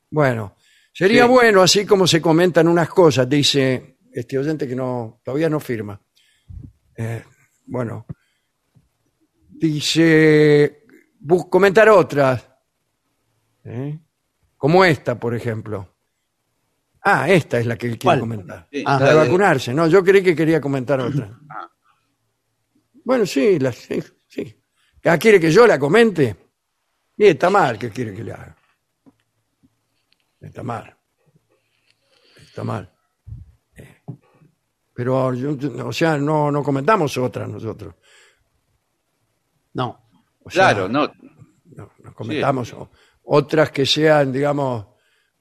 Bueno, 0.09 0.55
sería 0.93 1.23
Sí. 1.23 1.29
bueno, 1.29 1.61
así 1.63 1.85
como 1.85 2.07
se 2.07 2.21
comentan 2.21 2.69
unas 2.69 2.87
cosas, 2.87 3.27
dice 3.27 3.97
este 4.13 4.37
oyente 4.37 4.65
que 4.67 4.75
no 4.75 5.19
todavía 5.21 5.49
no 5.49 5.59
firma. 5.59 5.99
Eh, 6.95 7.23
bueno, 7.65 8.05
dice, 9.49 10.83
comentar 11.49 11.89
otras, 11.89 12.47
¿eh? 13.65 13.99
como 14.55 14.85
esta, 14.85 15.19
por 15.19 15.35
ejemplo. 15.35 15.94
Ah, 17.07 17.29
esta 17.29 17.59
es 17.59 17.67
la 17.67 17.77
que 17.77 17.85
él 17.85 17.99
quiere 17.99 18.17
¿Cuál? 18.17 18.19
comentar. 18.21 18.67
Sí, 18.71 18.83
Ah. 18.85 18.97
La 18.99 19.09
de 19.09 19.13
vacunarse. 19.15 19.73
No, 19.73 19.85
yo 19.87 20.03
creí 20.03 20.23
que 20.23 20.35
quería 20.35 20.59
comentar 20.59 20.99
otra. 20.99 21.29
Bueno, 23.07 23.23
sí, 23.27 23.59
la, 23.59 23.71
sí, 23.71 24.01
sí. 24.27 24.63
Ah, 25.03 25.15
¿Quiere 25.19 25.39
que 25.39 25.51
yo 25.51 25.67
la 25.67 25.77
comente? 25.77 26.35
Y 27.17 27.25
está 27.27 27.51
mal, 27.51 27.77
¿qué 27.77 27.91
quiere 27.91 28.15
que 28.15 28.23
le 28.23 28.31
haga? 28.33 28.57
Está 30.41 30.63
mal. 30.63 30.97
Está 32.41 32.63
mal. 32.63 32.91
Eh, 33.75 34.01
Pero, 34.95 35.35
yo- 35.35 35.55
o 35.85 35.93
sea, 35.93 36.17
no, 36.17 36.49
no 36.51 36.63
comentamos 36.63 37.15
otras 37.19 37.47
nosotros. 37.47 37.93
no. 39.73 40.09
O 40.43 40.49
sea, 40.49 40.73
Claro, 40.73 40.89
no. 40.89 41.11
no, 41.65 41.91
no 42.03 42.13
comentamos 42.15 42.75
otras 43.25 43.69
que 43.69 43.85
sean, 43.85 44.31
digamos, 44.31 44.87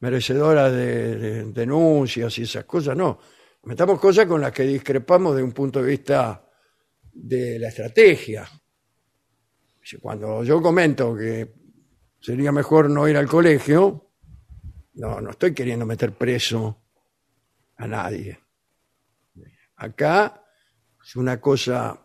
merecedoras 0.01 0.73
de, 0.73 1.17
de 1.17 1.45
denuncias 1.45 2.39
y 2.39 2.43
esas 2.43 2.65
cosas, 2.65 2.97
no. 2.97 3.19
Comentamos 3.61 3.99
cosas 3.99 4.27
con 4.27 4.41
las 4.41 4.53
que 4.53 4.65
discrepamos 4.65 5.37
de 5.37 5.43
un 5.43 5.53
punto 5.53 5.83
de 5.83 5.89
vista 5.89 6.45
de 7.13 7.59
la 7.59 7.69
estrategia. 7.69 8.47
Cuando 10.01 10.43
yo 10.45 10.61
comento 10.61 11.17
que 11.17 11.55
sería 12.21 12.53
mejor 12.53 12.91
no 12.91 13.09
ir 13.09 13.17
al 13.17 13.27
colegio, 13.27 14.11
no, 14.95 15.21
no 15.21 15.31
estoy 15.31 15.55
queriendo 15.55 15.87
meter 15.87 16.13
preso 16.13 16.83
a 17.77 17.87
nadie. 17.87 18.39
Acá 19.77 20.43
es 21.03 21.17
una 21.17 21.41
cosa 21.41 22.01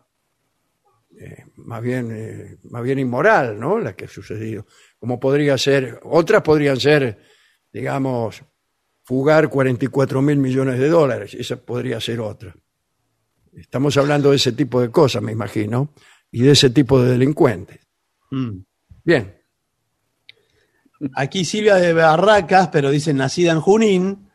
eh, 1.19 1.45
más 1.57 1.81
bien 1.81 2.11
eh, 2.11 2.57
más 2.69 2.83
bien 2.83 2.99
inmoral, 2.99 3.59
¿no? 3.59 3.79
La 3.79 3.93
que 3.93 4.05
ha 4.05 4.07
sucedido. 4.07 4.65
Como 4.99 5.19
podría 5.19 5.57
ser, 5.57 5.99
otras 6.03 6.41
podrían 6.41 6.79
ser, 6.79 7.19
digamos, 7.71 8.43
fugar 9.03 9.49
44 9.49 10.21
mil 10.21 10.37
millones 10.37 10.79
de 10.79 10.89
dólares. 10.89 11.33
Esa 11.33 11.57
podría 11.57 11.99
ser 11.99 12.19
otra. 12.19 12.55
Estamos 13.53 13.97
hablando 13.97 14.29
de 14.29 14.37
ese 14.37 14.51
tipo 14.51 14.81
de 14.81 14.89
cosas, 14.89 15.21
me 15.21 15.31
imagino, 15.31 15.93
y 16.31 16.41
de 16.41 16.51
ese 16.51 16.69
tipo 16.69 17.01
de 17.01 17.11
delincuentes. 17.11 17.79
Mm. 18.31 18.59
Bien, 19.03 19.39
Aquí 21.15 21.45
Silvia 21.45 21.75
de 21.75 21.93
Barracas, 21.93 22.67
pero 22.69 22.91
dice 22.91 23.13
nacida 23.13 23.51
en 23.51 23.61
Junín, 23.61 24.29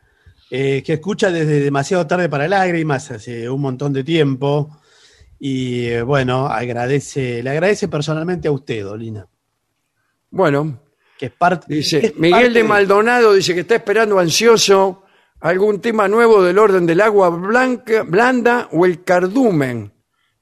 eh, 0.49 0.81
que 0.83 0.93
escucha 0.93 1.31
desde 1.31 1.59
demasiado 1.59 2.07
tarde 2.07 2.27
para 2.27 2.47
lágrimas, 2.47 3.11
hace 3.11 3.49
un 3.49 3.61
montón 3.61 3.93
de 3.93 4.03
tiempo. 4.03 4.75
Y 5.37 5.85
eh, 5.85 6.01
bueno, 6.01 6.47
agradece, 6.47 7.43
le 7.43 7.51
agradece 7.51 7.87
personalmente 7.87 8.47
a 8.47 8.51
usted, 8.51 8.83
Dolina, 8.83 9.27
bueno, 10.31 10.81
que 11.17 11.27
es 11.27 11.31
parte. 11.31 11.67
que 11.67 11.75
dice 11.75 12.05
es 12.05 12.15
Miguel 12.17 12.41
parte 12.41 12.53
de 12.53 12.63
Maldonado 12.63 13.33
dice 13.33 13.53
que 13.53 13.61
está 13.61 13.75
esperando 13.75 14.19
ansioso 14.19 15.03
algún 15.39 15.79
tema 15.81 16.07
nuevo 16.07 16.43
del 16.43 16.57
orden 16.57 16.85
del 16.85 17.01
agua 17.01 17.29
blanca, 17.29 18.03
blanda 18.03 18.69
o 18.71 18.85
el 18.85 19.03
cardumen 19.03 19.93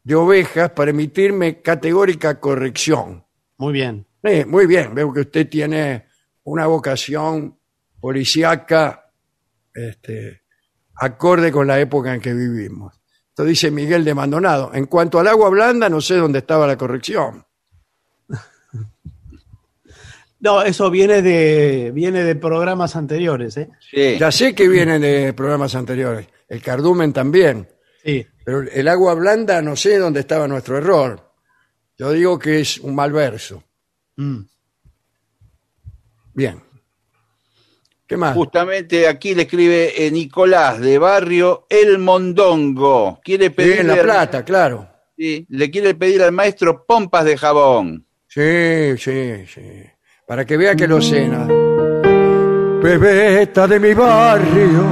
de 0.04 0.16
ovejas 0.16 0.72
para 0.72 0.92
emitirme 0.92 1.62
categórica 1.62 2.40
corrección. 2.40 3.26
Muy 3.58 3.74
bien. 3.74 4.06
Sí, 4.24 4.46
muy 4.46 4.66
bien, 4.68 4.96
veo 4.96 5.12
que 5.14 5.22
usted 5.22 5.50
tiene 5.50 6.08
una 6.44 6.68
vocación 6.68 7.58
policíaca 8.00 9.12
este, 9.74 10.44
acorde 10.96 11.52
con 11.52 11.68
la 11.68 11.80
época 11.80 12.14
en 12.14 12.22
que 12.22 12.34
vivimos. 12.34 12.94
Esto 13.30 13.46
dice 13.46 13.72
Miguel 13.72 14.06
de 14.06 14.14
Maldonado. 14.14 14.72
En 14.74 14.86
cuanto 14.86 15.20
al 15.20 15.28
agua 15.28 15.50
blanda, 15.50 15.90
no 15.90 16.02
sé 16.02 16.16
dónde 16.16 16.40
estaba 16.40 16.68
la 16.68 16.78
corrección. 16.78 17.46
No, 20.44 20.62
eso 20.62 20.90
viene 20.92 21.22
de, 21.22 21.92
viene 21.94 22.22
de 22.26 22.36
programas 22.36 22.98
anteriores, 22.98 23.56
¿eh? 23.56 23.70
Sí. 23.80 24.18
Ya 24.20 24.30
sé 24.30 24.54
que 24.54 24.68
viene 24.68 25.00
de 25.00 25.32
programas 25.32 25.74
anteriores, 25.74 26.28
el 26.50 26.62
cardumen 26.62 27.14
también, 27.14 27.66
Sí. 28.04 28.28
pero 28.44 28.62
el 28.62 28.88
agua 28.90 29.14
blanda 29.14 29.62
no 29.62 29.78
sé 29.78 29.98
dónde 29.98 30.20
estaba 30.20 30.46
nuestro 30.50 30.78
error. 30.78 31.32
Yo 31.98 32.12
digo 32.12 32.38
que 32.38 32.60
es 32.60 32.78
un 32.80 32.94
mal 32.94 33.14
verso. 33.14 33.64
Mm. 34.18 34.42
Bien. 36.34 36.62
¿Qué 38.06 38.18
más? 38.18 38.36
Justamente 38.36 39.08
aquí 39.08 39.34
le 39.36 39.44
escribe 39.44 40.06
eh, 40.06 40.12
Nicolás 40.12 40.82
de 40.82 40.98
Barrio 40.98 41.68
El 41.70 42.00
Mondongo. 42.00 43.22
Quiere 43.24 43.48
Sí, 43.58 43.72
en 43.80 43.88
La 43.88 44.02
Plata, 44.02 44.44
claro. 44.44 44.90
Sí, 45.18 45.46
le 45.48 45.72
quiere 45.72 45.96
pedir 45.96 46.22
al 46.22 46.34
maestro 46.34 46.86
pompas 46.86 47.24
de 47.24 47.38
jabón. 47.38 48.06
Sí, 48.28 48.98
sí, 48.98 49.46
sí. 49.48 49.84
Para 50.28 50.46
que 50.46 50.58
vea 50.58 50.76
que 50.76 50.88
lo. 50.88 51.00
¿no? 51.00 51.48
Bebeta 52.82 53.68
de 53.68 53.80
mi 53.80 53.94
barrio, 53.94 54.84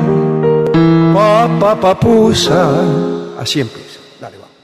papa 1.14 1.80
papusa. 1.80 3.38
Así 3.40 3.62
empieza. 3.62 4.00
Dale, 4.20 4.38
vamos. 4.38 4.56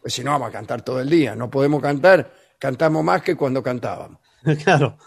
Pues 0.00 0.14
si 0.14 0.22
no, 0.22 0.32
vamos 0.32 0.48
a 0.48 0.52
cantar 0.52 0.82
todo 0.82 1.00
el 1.00 1.08
día. 1.10 1.34
No 1.34 1.50
podemos 1.50 1.80
cantar, 1.82 2.32
cantamos 2.58 3.02
más 3.02 3.22
que 3.22 3.36
cuando 3.36 3.62
cantábamos. 3.62 4.18
Claro. 4.62 4.98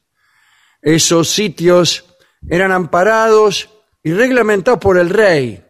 Esos 0.81 1.29
sitios 1.29 2.03
eran 2.49 2.73
amparados 2.73 3.69
y 4.03 4.11
reglamentados 4.11 4.81
por 4.81 4.97
el 4.97 5.09
rey. 5.09 5.63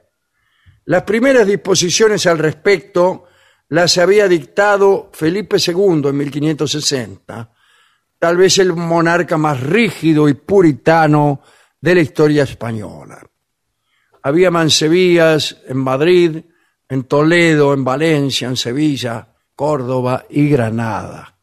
Las 0.85 1.03
primeras 1.03 1.45
disposiciones 1.45 2.25
al 2.25 2.39
respecto 2.39 3.25
las 3.69 3.99
había 3.99 4.27
dictado 4.27 5.11
Felipe 5.13 5.57
II 5.63 6.07
en 6.07 6.17
1560 6.17 7.51
tal 8.17 8.37
vez 8.37 8.57
el 8.57 8.73
monarca 8.73 9.37
más 9.37 9.59
rígido 9.59 10.27
y 10.27 10.33
puritano 10.33 11.41
de 11.79 11.93
la 11.93 12.01
historia 12.01 12.45
española. 12.45 13.21
Había 14.23 14.49
mansevías 14.49 15.57
en 15.67 15.77
Madrid, 15.77 16.41
en 16.89 17.03
Toledo, 17.03 17.75
en 17.75 17.83
Valencia, 17.83 18.47
en 18.47 18.57
Sevilla, 18.57 19.30
Córdoba 19.61 20.25
y 20.27 20.49
Granada. 20.49 21.37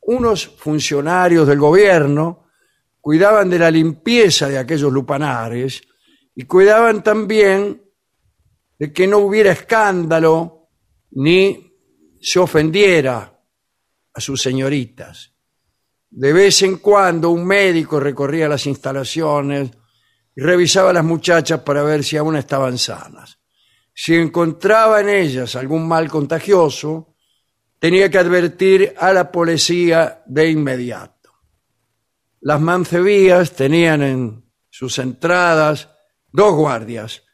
Unos 0.00 0.46
funcionarios 0.56 1.46
del 1.46 1.58
gobierno 1.58 2.46
cuidaban 2.98 3.50
de 3.50 3.58
la 3.58 3.70
limpieza 3.70 4.48
de 4.48 4.56
aquellos 4.56 4.90
lupanares 4.90 5.82
y 6.34 6.44
cuidaban 6.44 7.02
también 7.02 7.82
de 8.78 8.90
que 8.90 9.06
no 9.06 9.18
hubiera 9.18 9.52
escándalo 9.52 10.70
ni 11.10 11.70
se 12.22 12.38
ofendiera 12.38 13.38
a 14.14 14.20
sus 14.22 14.40
señoritas. 14.40 15.34
De 16.08 16.32
vez 16.32 16.62
en 16.62 16.78
cuando 16.78 17.28
un 17.28 17.44
médico 17.46 18.00
recorría 18.00 18.48
las 18.48 18.64
instalaciones 18.64 19.70
y 20.34 20.40
revisaba 20.40 20.88
a 20.88 20.94
las 20.94 21.04
muchachas 21.04 21.60
para 21.60 21.82
ver 21.82 22.02
si 22.02 22.16
aún 22.16 22.36
estaban 22.36 22.78
sanas. 22.78 23.38
Si 23.92 24.14
encontraba 24.14 25.02
en 25.02 25.10
ellas 25.10 25.54
algún 25.54 25.86
mal 25.86 26.08
contagioso, 26.08 27.09
tenía 27.80 28.10
que 28.10 28.18
advertir 28.18 28.94
a 28.98 29.12
la 29.12 29.32
policía 29.32 30.22
de 30.26 30.50
inmediato. 30.50 31.32
Las 32.42 32.60
mancevías 32.60 33.52
tenían 33.52 34.02
en 34.02 34.44
sus 34.68 34.98
entradas 34.98 35.90
dos 36.30 36.54
guardias 36.54 37.24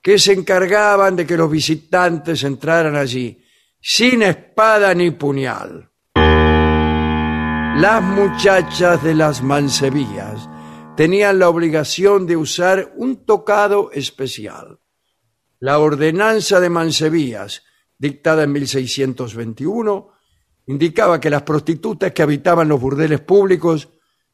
que 0.00 0.18
se 0.18 0.32
encargaban 0.32 1.16
de 1.16 1.26
que 1.26 1.36
los 1.36 1.50
visitantes 1.50 2.44
entraran 2.44 2.96
allí 2.96 3.44
sin 3.80 4.22
espada 4.22 4.94
ni 4.94 5.10
puñal. 5.10 5.90
Las 6.14 8.02
muchachas 8.02 9.02
de 9.02 9.14
las 9.14 9.42
mansevías 9.42 10.48
tenían 10.96 11.38
la 11.38 11.48
obligación 11.48 12.26
de 12.26 12.36
usar 12.36 12.92
un 12.96 13.24
tocado 13.24 13.90
especial. 13.92 14.80
La 15.60 15.78
ordenanza 15.78 16.58
de 16.60 16.70
mansevías, 16.70 17.62
dictada 17.98 18.44
en 18.44 18.52
1621, 18.52 20.12
indicaba 20.66 21.20
que 21.20 21.30
las 21.30 21.42
prostitutas 21.42 22.12
que 22.12 22.22
habitaban 22.22 22.68
los 22.68 22.80
burdeles 22.80 23.20
públicos 23.20 23.88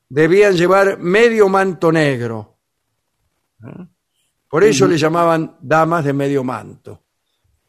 debían 0.08 0.54
llevar 0.54 0.98
medio 0.98 1.48
manto 1.48 1.90
negro. 1.90 2.58
¿Eh? 3.64 3.86
Por 4.48 4.62
eso 4.62 4.86
le 4.86 4.98
llamaban 4.98 5.56
damas 5.60 6.04
de 6.04 6.12
medio 6.12 6.44
manto. 6.44 7.02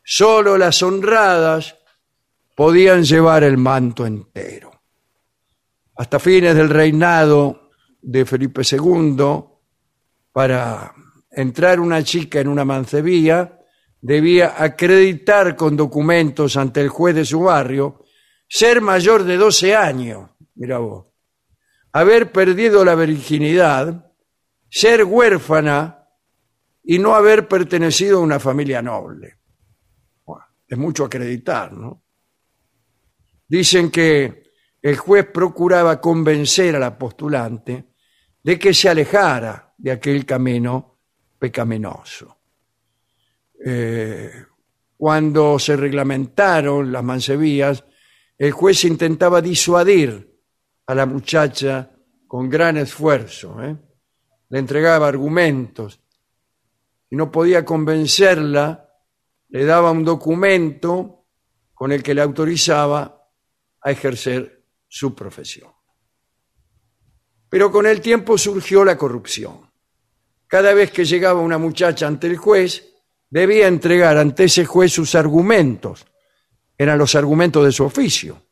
Solo 0.04 0.58
las 0.58 0.84
honradas 0.84 1.76
podían 2.56 3.04
llevar 3.04 3.44
el 3.44 3.58
manto 3.58 4.06
entero 4.06 4.76
hasta 5.96 6.20
fines 6.20 6.56
del 6.56 6.70
reinado 6.70 7.70
de 8.02 8.26
Felipe 8.26 8.62
II, 8.70 9.44
para 10.32 10.94
entrar 11.32 11.80
una 11.80 12.04
chica 12.04 12.40
en 12.40 12.50
una 12.50 12.66
mancebía, 12.66 13.55
debía 14.06 14.54
acreditar 14.64 15.56
con 15.56 15.76
documentos 15.76 16.58
ante 16.58 16.80
el 16.80 16.90
juez 16.90 17.16
de 17.16 17.26
su 17.26 17.40
barrio 17.40 18.06
ser 18.48 18.80
mayor 18.80 19.24
de 19.24 19.36
12 19.36 19.76
años, 19.76 20.30
mira 20.54 20.78
vos, 20.78 21.08
haber 21.92 22.32
perdido 22.32 22.86
la 22.86 22.94
virginidad, 22.94 24.14
ser 24.70 25.06
huérfana 25.06 26.08
y 26.84 27.00
no 27.00 27.16
haber 27.16 27.48
pertenecido 27.48 28.20
a 28.20 28.22
una 28.22 28.40
familia 28.40 28.80
noble. 28.80 29.40
Bueno, 30.24 30.46
es 30.68 30.78
mucho 30.78 31.06
acreditar, 31.06 31.74
¿no? 31.74 32.04
Dicen 33.48 33.90
que 33.90 34.52
el 34.84 34.98
juez 34.98 35.26
procuraba 35.34 36.00
convencer 36.00 36.76
a 36.76 36.80
la 36.80 36.96
postulante 36.96 37.88
de 38.44 38.60
que 38.60 38.72
se 38.72 38.88
alejara 38.88 39.74
de 39.76 39.94
aquel 39.94 40.28
camino 40.28 41.00
pecaminoso. 41.40 42.45
Eh, 43.64 44.32
cuando 44.98 45.60
se 45.60 45.76
reglamentaron 45.76 46.92
las 46.92 47.04
mancebías, 47.04 47.84
el 48.38 48.52
juez 48.52 48.84
intentaba 48.86 49.42
disuadir 49.42 50.36
a 50.88 50.96
la 50.96 51.06
muchacha 51.06 51.92
con 52.28 52.50
gran 52.50 52.78
esfuerzo. 52.78 53.62
¿eh? 53.62 53.76
Le 54.50 54.60
entregaba 54.60 55.08
argumentos. 55.08 56.02
Si 57.10 57.16
no 57.16 57.32
podía 57.32 57.64
convencerla, 57.64 58.90
le 59.50 59.66
daba 59.66 59.92
un 59.92 60.04
documento 60.04 61.26
con 61.74 61.92
el 61.92 62.02
que 62.02 62.14
le 62.14 62.22
autorizaba 62.22 63.30
a 63.82 63.92
ejercer 63.92 64.66
su 64.88 65.14
profesión. 65.14 65.72
Pero 67.50 67.72
con 67.72 67.86
el 67.86 68.02
tiempo 68.02 68.38
surgió 68.38 68.84
la 68.84 68.98
corrupción. 68.98 69.72
Cada 70.48 70.74
vez 70.74 70.92
que 70.92 71.06
llegaba 71.06 71.42
una 71.42 71.58
muchacha 71.58 72.08
ante 72.08 72.28
el 72.28 72.38
juez, 72.38 72.95
debía 73.30 73.68
entregar 73.68 74.18
ante 74.18 74.46
ese 74.46 74.66
juez 74.66 74.92
sus 74.94 75.16
argumentos, 75.16 76.06
eran 76.78 76.98
los 76.98 77.16
argumentos 77.16 77.66
de 77.66 77.72
su 77.72 77.84
oficio, 77.84 78.44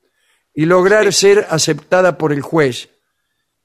y 0.54 0.66
lograr 0.66 1.12
ser 1.12 1.48
aceptada 1.50 2.18
por 2.18 2.32
el 2.32 2.42
juez 2.42 2.90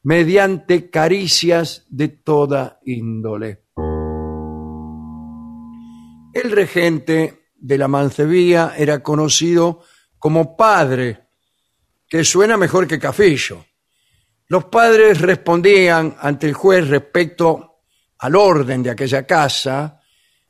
mediante 0.02 0.90
caricias 0.90 1.84
de 1.88 2.08
toda 2.08 2.80
índole. 2.84 3.64
El 6.32 6.52
regente 6.52 7.50
de 7.56 7.78
la 7.78 7.88
mancebía 7.88 8.74
era 8.76 9.02
conocido 9.02 9.82
como 10.18 10.56
padre, 10.56 11.28
que 12.08 12.24
suena 12.24 12.56
mejor 12.56 12.86
que 12.86 12.98
cafillo. 12.98 13.64
Los 14.46 14.64
padres 14.66 15.20
respondían 15.20 16.16
ante 16.18 16.46
el 16.46 16.54
juez 16.54 16.88
respecto 16.88 17.82
al 18.18 18.34
orden 18.34 18.82
de 18.82 18.90
aquella 18.90 19.26
casa 19.26 19.97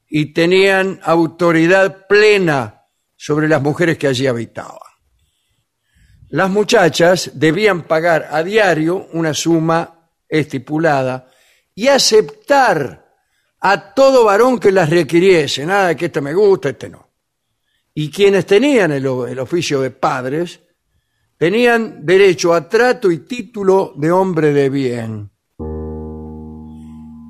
y 0.08 0.32
tenían 0.32 1.00
autoridad 1.02 2.06
plena 2.06 2.86
sobre 3.16 3.48
las 3.48 3.60
mujeres 3.60 3.98
que 3.98 4.06
allí 4.06 4.26
habitaban. 4.26 4.78
Las 6.30 6.50
muchachas 6.50 7.32
debían 7.34 7.82
pagar 7.82 8.28
a 8.30 8.42
diario 8.42 9.08
una 9.12 9.34
suma 9.34 10.10
estipulada 10.28 11.30
y 11.74 11.88
aceptar 11.88 13.06
a 13.60 13.94
todo 13.94 14.24
varón 14.24 14.58
que 14.58 14.70
las 14.70 14.88
requiriese, 14.88 15.66
nada 15.66 15.94
que 15.94 16.06
este 16.06 16.20
me 16.20 16.34
gusta, 16.34 16.70
este 16.70 16.88
no. 16.88 17.08
Y 17.94 18.10
quienes 18.10 18.46
tenían 18.46 18.92
el, 18.92 19.04
el 19.04 19.38
oficio 19.38 19.80
de 19.80 19.90
padres 19.90 20.60
tenían 21.36 22.04
derecho 22.04 22.54
a 22.54 22.68
trato 22.68 23.10
y 23.10 23.18
título 23.18 23.94
de 23.96 24.12
hombre 24.12 24.52
de 24.52 24.70
bien. 24.70 25.30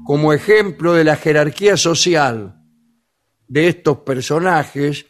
Como 0.05 0.33
ejemplo 0.33 0.95
de 0.95 1.05
la 1.05 1.17
jerarquía 1.17 1.77
social 1.77 2.58
de 3.49 3.69
estos 3.69 3.99
personajes, 3.99 5.07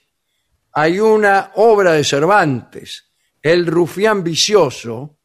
hay 0.72 1.00
una 1.00 1.52
obra 1.56 1.92
de 1.92 2.04
Cervantes, 2.04 3.04
El 3.42 3.66
rufián 3.66 4.22
vicioso, 4.22 5.18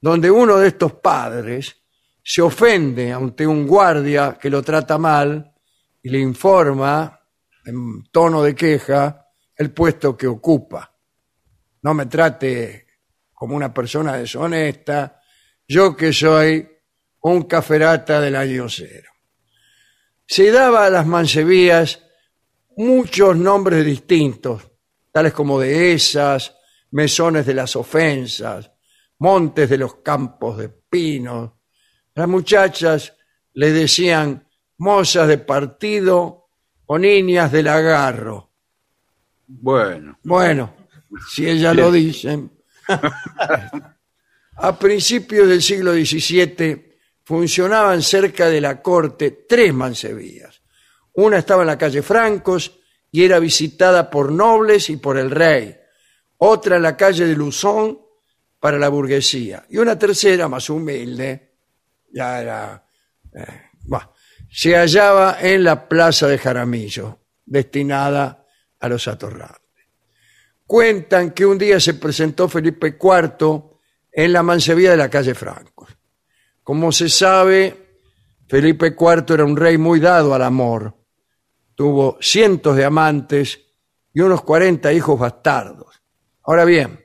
donde 0.00 0.30
uno 0.30 0.58
de 0.58 0.68
estos 0.68 0.94
padres 0.94 1.76
se 2.22 2.42
ofende 2.42 3.12
ante 3.12 3.46
un 3.46 3.66
guardia 3.66 4.38
que 4.40 4.50
lo 4.50 4.62
trata 4.62 4.98
mal 4.98 5.52
y 6.02 6.08
le 6.08 6.18
informa 6.18 7.20
en 7.64 8.04
tono 8.10 8.42
de 8.42 8.54
queja 8.54 9.26
el 9.56 9.72
puesto 9.72 10.16
que 10.16 10.26
ocupa. 10.26 10.90
No 11.82 11.94
me 11.94 12.06
trate 12.06 12.86
como 13.32 13.56
una 13.56 13.72
persona 13.72 14.16
deshonesta, 14.16 15.20
yo 15.68 15.96
que 15.96 16.12
soy 16.12 16.66
un 17.22 17.42
caferata 17.42 18.20
del 18.20 18.36
año 18.36 18.68
cero. 18.68 19.10
Se 20.26 20.50
daba 20.50 20.86
a 20.86 20.90
las 20.90 21.06
mancebías 21.06 22.03
muchos 22.76 23.36
nombres 23.36 23.84
distintos, 23.84 24.70
tales 25.12 25.32
como 25.32 25.60
dehesas, 25.60 26.56
mesones 26.90 27.46
de 27.46 27.54
las 27.54 27.76
ofensas, 27.76 28.70
montes 29.18 29.68
de 29.68 29.78
los 29.78 29.96
campos 29.96 30.58
de 30.58 30.68
pinos. 30.68 31.52
Las 32.14 32.28
muchachas 32.28 33.16
le 33.54 33.72
decían 33.72 34.48
mozas 34.78 35.28
de 35.28 35.38
partido 35.38 36.48
o 36.86 36.98
niñas 36.98 37.50
del 37.52 37.68
agarro. 37.68 38.50
Bueno, 39.46 40.18
Bueno, 40.22 40.74
si 41.30 41.48
ellas 41.48 41.74
lo 41.76 41.90
dicen. 41.90 42.50
A 44.56 44.78
principios 44.78 45.48
del 45.48 45.62
siglo 45.62 45.92
XVII 45.92 46.94
funcionaban 47.24 48.02
cerca 48.02 48.48
de 48.48 48.60
la 48.60 48.80
corte 48.80 49.44
tres 49.48 49.74
mancebías. 49.74 50.53
Una 51.14 51.38
estaba 51.38 51.62
en 51.62 51.68
la 51.68 51.78
calle 51.78 52.02
Francos 52.02 52.80
y 53.10 53.24
era 53.24 53.38
visitada 53.38 54.10
por 54.10 54.32
nobles 54.32 54.90
y 54.90 54.96
por 54.96 55.16
el 55.18 55.30
rey. 55.30 55.76
Otra 56.38 56.76
en 56.76 56.82
la 56.82 56.96
calle 56.96 57.26
de 57.26 57.36
Luzón 57.36 57.98
para 58.58 58.78
la 58.78 58.88
burguesía. 58.88 59.64
Y 59.68 59.78
una 59.78 59.98
tercera, 59.98 60.48
más 60.48 60.68
humilde, 60.70 61.54
ya 62.12 62.40
era... 62.40 62.86
eh, 63.34 63.60
se 64.56 64.76
hallaba 64.76 65.38
en 65.40 65.64
la 65.64 65.88
plaza 65.88 66.28
de 66.28 66.38
Jaramillo, 66.38 67.18
destinada 67.44 68.46
a 68.78 68.88
los 68.88 69.08
atorrantes. 69.08 69.60
Cuentan 70.64 71.32
que 71.32 71.44
un 71.44 71.58
día 71.58 71.80
se 71.80 71.94
presentó 71.94 72.48
Felipe 72.48 72.96
IV 73.00 73.64
en 74.12 74.32
la 74.32 74.44
mancebía 74.44 74.92
de 74.92 74.96
la 74.96 75.10
calle 75.10 75.34
Francos. 75.34 75.90
Como 76.62 76.92
se 76.92 77.08
sabe, 77.08 77.98
Felipe 78.46 78.94
IV 78.98 79.34
era 79.34 79.44
un 79.44 79.56
rey 79.56 79.76
muy 79.76 79.98
dado 79.98 80.34
al 80.34 80.42
amor. 80.42 80.94
Tuvo 81.74 82.18
cientos 82.20 82.76
de 82.76 82.84
amantes 82.84 83.60
y 84.12 84.20
unos 84.20 84.42
40 84.42 84.92
hijos 84.92 85.18
bastardos. 85.18 86.02
Ahora 86.44 86.64
bien, 86.64 87.04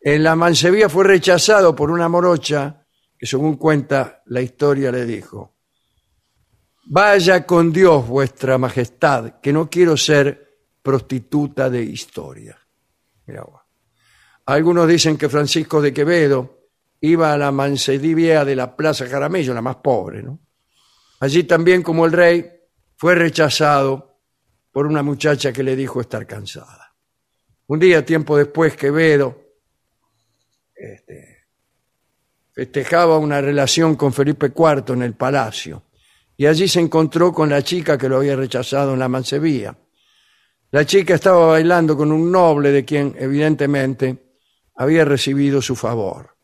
en 0.00 0.22
la 0.22 0.36
mancebía 0.36 0.88
fue 0.88 1.04
rechazado 1.04 1.74
por 1.74 1.90
una 1.90 2.08
morocha 2.08 2.86
que 3.18 3.26
según 3.26 3.56
cuenta 3.56 4.22
la 4.26 4.40
historia 4.40 4.92
le 4.92 5.04
dijo, 5.04 5.56
Vaya 6.90 7.44
con 7.44 7.70
Dios 7.72 8.08
vuestra 8.08 8.56
majestad, 8.56 9.40
que 9.40 9.52
no 9.52 9.68
quiero 9.68 9.96
ser 9.96 10.60
prostituta 10.82 11.68
de 11.68 11.82
historia. 11.82 12.58
Mirá. 13.26 13.44
Algunos 14.46 14.88
dicen 14.88 15.18
que 15.18 15.28
Francisco 15.28 15.82
de 15.82 15.92
Quevedo 15.92 16.70
iba 17.02 17.34
a 17.34 17.36
la 17.36 17.52
mancebía 17.52 18.44
de 18.46 18.56
la 18.56 18.74
Plaza 18.74 19.06
Jaramillo, 19.06 19.52
la 19.52 19.60
más 19.60 19.76
pobre, 19.76 20.22
¿no? 20.22 20.40
Allí 21.20 21.44
también, 21.44 21.82
como 21.82 22.06
el 22.06 22.12
rey, 22.12 22.50
fue 22.98 23.14
rechazado 23.14 24.18
por 24.72 24.84
una 24.84 25.04
muchacha 25.04 25.52
que 25.52 25.62
le 25.62 25.76
dijo 25.76 26.00
estar 26.00 26.26
cansada. 26.26 26.96
Un 27.68 27.78
día, 27.78 28.04
tiempo 28.04 28.36
después, 28.36 28.76
Quevedo 28.76 29.38
este, 30.74 31.46
festejaba 32.50 33.18
una 33.18 33.40
relación 33.40 33.94
con 33.94 34.12
Felipe 34.12 34.46
IV 34.46 34.94
en 34.94 35.02
el 35.02 35.14
palacio 35.14 35.84
y 36.36 36.46
allí 36.46 36.66
se 36.66 36.80
encontró 36.80 37.32
con 37.32 37.48
la 37.48 37.62
chica 37.62 37.96
que 37.96 38.08
lo 38.08 38.16
había 38.16 38.34
rechazado 38.34 38.94
en 38.94 38.98
la 38.98 39.08
mancebía. 39.08 39.78
La 40.72 40.84
chica 40.84 41.14
estaba 41.14 41.46
bailando 41.46 41.96
con 41.96 42.10
un 42.10 42.32
noble 42.32 42.72
de 42.72 42.84
quien, 42.84 43.14
evidentemente, 43.16 44.34
había 44.74 45.04
recibido 45.04 45.62
su 45.62 45.76
favor. 45.76 46.36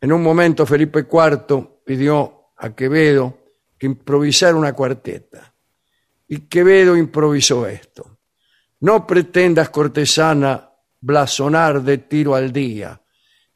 En 0.00 0.10
un 0.10 0.22
momento 0.22 0.64
Felipe 0.64 1.00
IV 1.00 1.82
pidió 1.84 2.52
a 2.56 2.74
Quevedo 2.74 3.40
que 3.80 3.86
improvisara 3.86 4.54
una 4.54 4.74
cuarteta. 4.74 5.49
Y 6.32 6.42
Quevedo 6.42 6.96
improvisó 6.96 7.66
esto. 7.66 8.20
No 8.82 9.04
pretendas, 9.04 9.70
cortesana, 9.70 10.70
blasonar 11.00 11.82
de 11.82 11.98
tiro 11.98 12.36
al 12.36 12.52
día, 12.52 13.02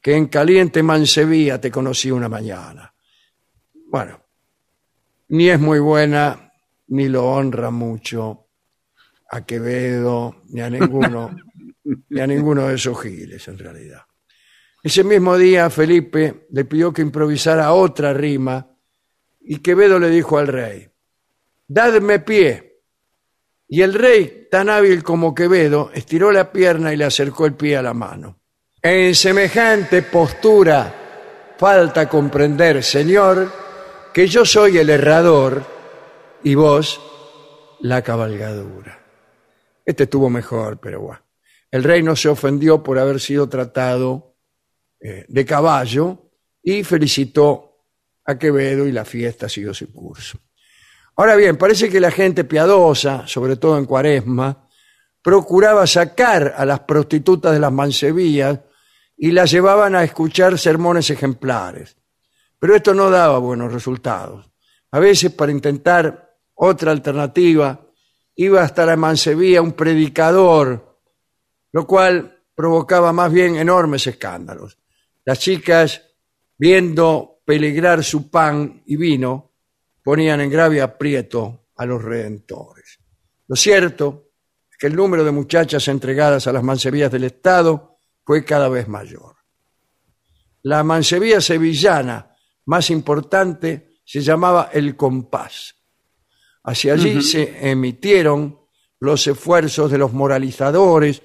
que 0.03 0.17
en 0.17 0.27
caliente 0.27 0.83
mancebía 0.83 1.61
te 1.61 1.71
conocí 1.71 2.11
una 2.11 2.29
mañana. 2.29 2.93
Bueno, 3.87 4.21
ni 5.29 5.51
es 5.51 5.61
muy 5.61 5.79
buena, 5.79 6.53
ni 6.89 7.09
lo 7.09 7.27
honra 7.27 7.71
mucho 7.71 8.49
a 9.31 9.47
Quevedo, 9.47 10.43
ni 10.49 10.61
a 10.61 10.69
ninguno, 10.69 11.31
ni 12.11 12.21
a 12.21 12.27
ninguno 12.27 12.67
de 12.67 12.75
esos 12.75 13.01
giles, 13.01 13.47
en 13.47 13.57
realidad. 13.57 14.03
Ese 14.83 15.05
mismo 15.05 15.39
día 15.39 15.71
Felipe 15.71 16.49
le 16.51 16.65
pidió 16.65 16.93
que 16.93 17.03
improvisara 17.03 17.73
otra 17.73 18.13
rima 18.13 18.69
y 19.43 19.59
Quevedo 19.59 20.01
le 20.01 20.11
dijo 20.11 20.39
al 20.39 20.49
rey, 20.49 20.89
dadme 21.67 22.21
pie. 22.21 22.83
Y 23.67 23.83
el 23.83 23.95
rey, 23.95 24.49
tan 24.51 24.69
hábil 24.69 25.03
como 25.03 25.35
Quevedo, 25.35 25.91
estiró 25.95 26.31
la 26.31 26.53
pierna 26.53 26.93
y 26.93 26.97
le 26.97 27.05
acercó 27.05 27.47
el 27.47 27.55
pie 27.55 27.77
a 27.77 27.83
la 27.83 27.95
mano. 27.95 28.41
En 28.81 29.15
semejante 29.15 30.03
postura 30.03 31.55
falta 31.59 32.09
comprender, 32.09 32.83
señor, 32.83 33.51
que 34.13 34.27
yo 34.27 34.45
soy 34.45 34.79
el 34.79 34.91
errador 34.91 35.65
y 36.43 36.55
vos 36.55 37.01
la 37.81 38.03
cabalgadura. 38.03 39.01
Este 39.85 40.05
estuvo 40.05 40.31
mejor, 40.31 40.79
pero 40.79 41.01
bueno. 41.01 41.21
El 41.71 41.83
rey 41.83 42.03
no 42.03 42.15
se 42.15 42.29
ofendió 42.29 42.83
por 42.83 42.99
haber 42.99 43.19
sido 43.19 43.49
tratado 43.49 44.37
eh, 45.01 45.25
de 45.29 45.45
caballo 45.45 46.31
y 46.63 46.85
felicitó 46.85 47.89
a 48.25 48.39
Quevedo 48.39 48.87
y 48.87 48.93
la 48.93 49.05
fiesta 49.05 49.49
siguió 49.49 49.75
su 49.75 49.93
curso. 49.93 50.39
Ahora 51.17 51.37
bien, 51.37 51.57
parece 51.57 51.89
que 51.89 52.01
la 52.01 52.11
gente 52.11 52.45
piadosa, 52.45 53.27
sobre 53.27 53.57
todo 53.57 53.79
en 53.79 53.85
Cuaresma, 53.85 54.69
procuraba 55.23 55.87
sacar 55.87 56.55
a 56.57 56.65
las 56.65 56.81
prostitutas 56.81 57.53
de 57.53 57.61
las 57.61 57.73
mansevías 57.73 58.59
y 59.17 59.31
las 59.31 59.51
llevaban 59.51 59.95
a 59.95 60.05
escuchar 60.05 60.59
sermones 60.59 61.09
ejemplares. 61.11 61.97
Pero 62.59 62.75
esto 62.75 62.95
no 62.95 63.11
daba 63.11 63.39
buenos 63.39 63.73
resultados. 63.73 64.51
A 64.91 64.99
veces, 64.99 65.33
para 65.33 65.53
intentar 65.53 66.37
otra 66.55 66.91
alternativa, 66.91 67.81
iba 68.37 68.63
hasta 68.63 68.85
la 68.85 68.97
mansevía 68.97 69.63
un 69.63 69.73
predicador, 69.73 70.99
lo 71.73 71.87
cual 71.87 72.43
provocaba 72.55 73.13
más 73.13 73.33
bien 73.33 73.57
enormes 73.57 74.07
escándalos. 74.07 74.79
Las 75.25 75.39
chicas, 75.39 76.03
viendo 76.59 77.41
peligrar 77.45 78.03
su 78.05 78.31
pan 78.31 78.83
y 78.87 78.97
vino, 78.97 79.54
ponían 80.05 80.43
en 80.43 80.51
grave 80.51 80.83
aprieto 80.83 81.69
a 81.77 81.87
los 81.87 82.03
redentores. 82.05 83.01
Lo 83.49 83.57
cierto 83.57 84.29
es 84.71 84.77
que 84.77 84.87
el 84.87 84.95
número 84.95 85.25
de 85.25 85.33
muchachas 85.33 85.89
entregadas 85.89 86.47
a 86.47 86.53
las 86.53 86.63
mansevías 86.63 87.11
del 87.11 87.25
Estado 87.25 87.99
fue 88.23 88.45
cada 88.45 88.69
vez 88.69 88.87
mayor. 88.87 89.37
La 90.63 90.85
mansevía 90.85 91.41
sevillana 91.41 92.37
más 92.67 92.91
importante 92.91 93.99
se 94.05 94.21
llamaba 94.21 94.71
El 94.73 94.95
Compás. 94.95 95.75
Hacia 96.63 96.95
allí 96.95 97.23
se 97.23 97.71
emitieron 97.71 98.59
los 99.01 99.27
esfuerzos 99.27 99.91
de 99.91 99.99
los 99.99 100.13
moralizadores 100.13 101.23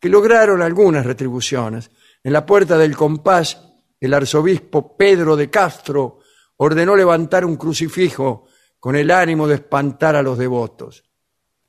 que 0.00 0.08
lograron 0.08 0.62
algunas 0.62 1.04
retribuciones. 1.04 1.90
En 2.22 2.32
la 2.32 2.46
puerta 2.46 2.78
del 2.78 2.96
compás, 2.96 3.62
el 4.00 4.14
arzobispo 4.14 4.96
Pedro 4.96 5.36
de 5.36 5.50
Castro 5.50 6.17
ordenó 6.58 6.94
levantar 6.94 7.44
un 7.44 7.56
crucifijo 7.56 8.46
con 8.78 8.94
el 8.94 9.10
ánimo 9.10 9.48
de 9.48 9.56
espantar 9.56 10.14
a 10.16 10.22
los 10.22 10.38
devotos. 10.38 11.04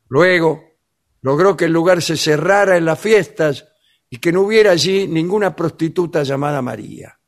Luego 0.09 0.63
logró 1.21 1.55
que 1.55 1.65
el 1.65 1.73
lugar 1.73 2.01
se 2.01 2.17
cerrara 2.17 2.77
en 2.77 2.85
las 2.85 2.99
fiestas 2.99 3.67
y 4.09 4.17
que 4.17 4.31
no 4.31 4.41
hubiera 4.41 4.71
allí 4.71 5.07
ninguna 5.07 5.55
prostituta 5.55 6.23
llamada 6.23 6.61
María. 6.61 7.19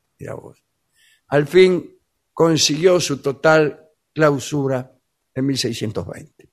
Al 1.28 1.46
fin 1.46 1.98
consiguió 2.32 3.00
su 3.00 3.18
total 3.18 3.88
clausura 4.12 4.92
en 5.34 5.46
1620. 5.46 6.50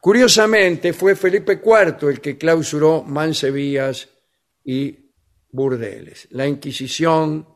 Curiosamente, 0.00 0.92
fue 0.92 1.16
Felipe 1.16 1.60
IV 1.64 2.10
el 2.10 2.20
que 2.20 2.36
clausuró 2.36 3.02
mansevías 3.02 4.08
y 4.62 5.12
burdeles. 5.50 6.28
La 6.30 6.46
Inquisición 6.46 7.46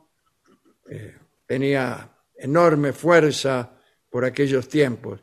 eh, 0.91 1.16
tenía 1.47 2.18
enorme 2.39 2.93
fuerza 2.93 3.70
por 4.10 4.24
aquellos 4.24 4.69
tiempos 4.69 5.20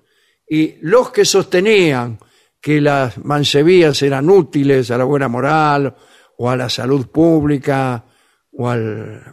y 0.47 0.75
los 0.81 1.11
que 1.11 1.25
sostenían 1.25 2.19
que 2.61 2.81
las 2.81 3.17
mansevías 3.23 4.01
eran 4.01 4.29
útiles 4.29 4.91
a 4.91 4.97
la 4.97 5.03
buena 5.03 5.27
moral 5.27 5.95
o 6.37 6.49
a 6.49 6.55
la 6.55 6.69
salud 6.69 7.07
pública 7.07 8.03
o 8.51 8.69
al 8.69 9.23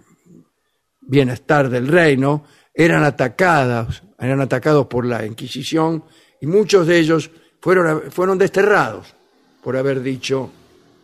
bienestar 1.00 1.68
del 1.68 1.88
reino, 1.88 2.44
eran 2.74 3.04
atacadas, 3.04 4.02
eran 4.18 4.40
atacados 4.40 4.86
por 4.86 5.04
la 5.04 5.26
Inquisición 5.26 6.04
y 6.40 6.46
muchos 6.46 6.86
de 6.86 6.98
ellos 6.98 7.30
fueron, 7.60 8.10
fueron 8.10 8.38
desterrados 8.38 9.14
por 9.62 9.76
haber 9.76 10.02
dicho 10.02 10.50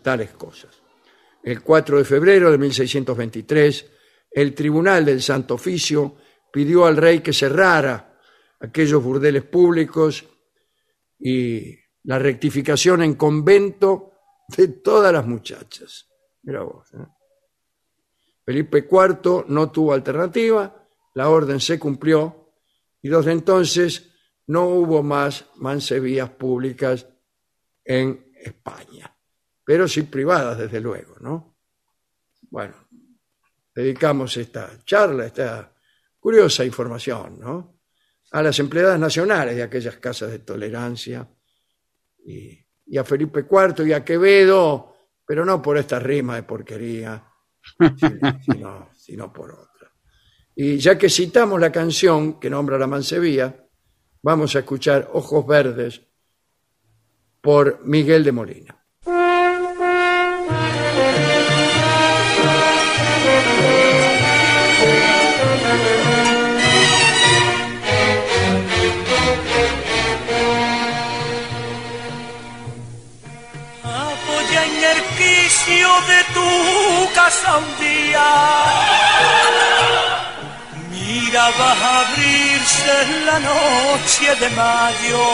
tales 0.03 0.31
cosas. 0.31 0.71
El 1.43 1.63
4 1.63 1.99
de 1.99 2.05
febrero 2.05 2.51
de 2.51 2.59
1623, 2.59 3.87
el 4.31 4.55
Tribunal 4.55 5.05
del 5.05 5.23
Santo 5.23 5.55
Oficio 5.55 6.17
pidió 6.53 6.87
al 6.87 6.97
rey 6.97 7.21
que 7.21 7.33
cerrara 7.33 8.19
aquellos 8.61 9.03
burdeles 9.03 9.45
públicos 9.45 10.25
y 11.19 11.77
la 12.05 12.19
rectificación 12.19 13.03
en 13.03 13.15
convento 13.15 14.13
de 14.49 14.69
todas 14.69 15.13
las 15.13 15.27
muchachas. 15.27 16.09
Mira 16.43 16.63
vos. 16.63 16.89
¿eh? 16.95 17.07
Felipe 18.45 18.89
IV 18.91 19.45
no 19.49 19.71
tuvo 19.71 19.93
alternativa, 19.93 20.75
la 21.15 21.29
orden 21.29 21.61
se 21.61 21.79
cumplió 21.79 22.55
y 23.03 23.09
desde 23.09 23.33
entonces 23.33 24.11
no 24.47 24.67
hubo 24.67 25.03
más 25.03 25.45
mansevías 25.57 26.31
públicas 26.31 27.07
en 27.85 28.33
España, 28.35 29.15
pero 29.65 29.87
sí 29.87 30.03
privadas, 30.03 30.59
desde 30.59 30.81
luego, 30.81 31.17
¿no? 31.21 31.59
Bueno, 32.51 32.75
dedicamos 33.75 34.37
esta 34.39 34.83
charla, 34.85 35.27
esta 35.27 35.75
curiosa 36.19 36.65
información, 36.65 37.39
¿no? 37.41 37.81
A 38.33 38.43
las 38.43 38.59
empleadas 38.59 38.99
nacionales 38.99 39.57
de 39.57 39.63
aquellas 39.63 39.97
casas 39.97 40.31
de 40.31 40.41
tolerancia 40.41 41.29
y, 42.25 42.65
a 42.99 43.05
Felipe 43.05 43.47
IV 43.51 43.87
y 43.87 43.93
a 43.93 44.05
Quevedo, 44.05 44.95
pero 45.27 45.45
no 45.45 45.61
por 45.61 45.77
esta 45.79 45.99
rima 45.99 46.37
de 46.37 46.43
porquería 46.43 47.25
sino, 48.95 49.33
por 49.33 49.53
otra. 49.53 49.93
Y 50.55 50.79
ya 50.79 50.97
que 50.99 51.09
citamos 51.09 51.61
la 51.61 51.71
canción 51.71 52.41
que 52.41 52.51
nombra 52.51 52.79
la 52.79 52.87
Mansevía, 52.87 53.69
vamos 54.23 54.57
a 54.57 54.61
escuchar 54.61 55.11
Ojos 55.13 55.47
Verdes 55.47 56.03
por 57.41 57.85
Miguel 57.85 58.25
de 58.25 58.33
Molina. 58.33 58.78
De 75.69 76.25
tu 76.33 77.15
casa 77.15 77.59
un 77.59 77.69
día. 77.79 78.29
Mira, 80.91 81.45
a 81.47 82.01
abrirse 82.01 82.97
la 83.27 83.39
noche 83.39 84.35
de 84.41 84.49
mayo. 84.51 85.27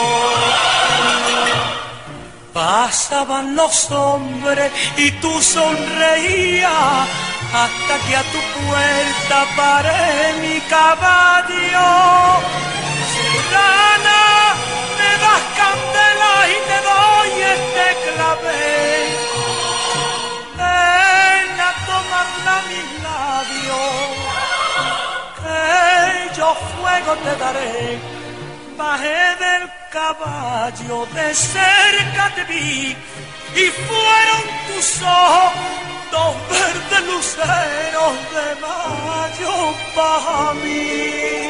Pasaban 2.53 3.55
los 3.55 3.91
hombres 3.91 4.71
y 4.97 5.11
tú 5.21 5.41
sonreías 5.41 7.07
hasta 7.53 7.93
que 8.05 8.15
a 8.15 8.23
tu 8.33 8.41
puerta 8.59 9.37
paré 9.55 10.33
mi 10.41 10.59
caballo. 10.75 11.89
Serrana, 13.13 14.21
me 14.97 15.11
das 15.23 15.43
candela 15.59 16.33
y 16.53 16.57
te 16.69 16.77
doy 16.89 17.31
este 17.55 17.85
clavel 18.05 19.04
labios, 23.75 25.35
que 25.41 26.37
yo 26.37 26.55
fuego 26.75 27.15
te 27.23 27.35
daré. 27.35 27.99
Bajé 28.77 29.35
del 29.43 29.63
caballo, 29.91 31.05
de 31.13 31.33
cerca 31.33 32.31
te 32.35 32.43
vi, 32.45 32.95
y 33.55 33.65
fueron 33.87 34.43
tus 34.67 35.01
ojos 35.01 35.53
dos 36.11 36.35
verdes 36.49 37.03
luceros 37.11 38.13
de 38.35 38.47
mayo 38.65 39.53
para 39.95 40.53
mí. 40.53 41.49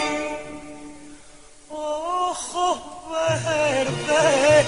Ojos 1.69 2.80
verdes, 3.11 4.65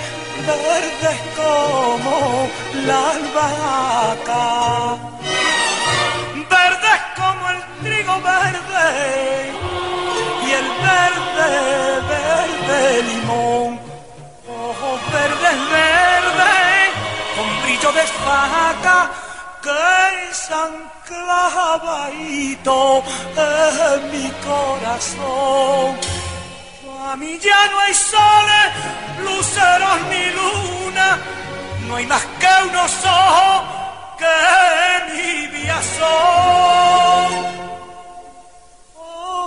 verdes 0.48 1.20
como 1.36 2.50
la 2.86 3.00
albahaca 3.12 4.48
verde 8.16 9.54
y 10.46 10.52
el 10.52 10.68
verde, 10.88 11.52
verde 12.14 13.04
limón. 13.04 13.80
Ojos 14.48 15.00
verdes, 15.12 15.58
verdes, 15.72 16.90
con 17.36 17.62
brillo 17.64 17.92
de 17.92 18.06
faca 18.26 19.12
que 19.62 20.34
se 20.34 20.56
clavadito 21.08 23.04
en 23.36 24.12
mi 24.12 24.32
corazón. 24.48 25.98
A 27.10 27.16
mí 27.16 27.40
ya 27.40 27.68
no 27.72 27.80
hay 27.80 27.94
soles, 27.94 28.68
luceros 29.24 30.00
ni 30.10 30.26
luna, 30.38 31.20
no 31.88 31.96
hay 31.96 32.06
más 32.06 32.24
que 32.40 32.48
unos 32.70 32.94
ojos 33.06 33.64
que 34.20 34.36
nibia 35.14 35.82
son 35.98 37.77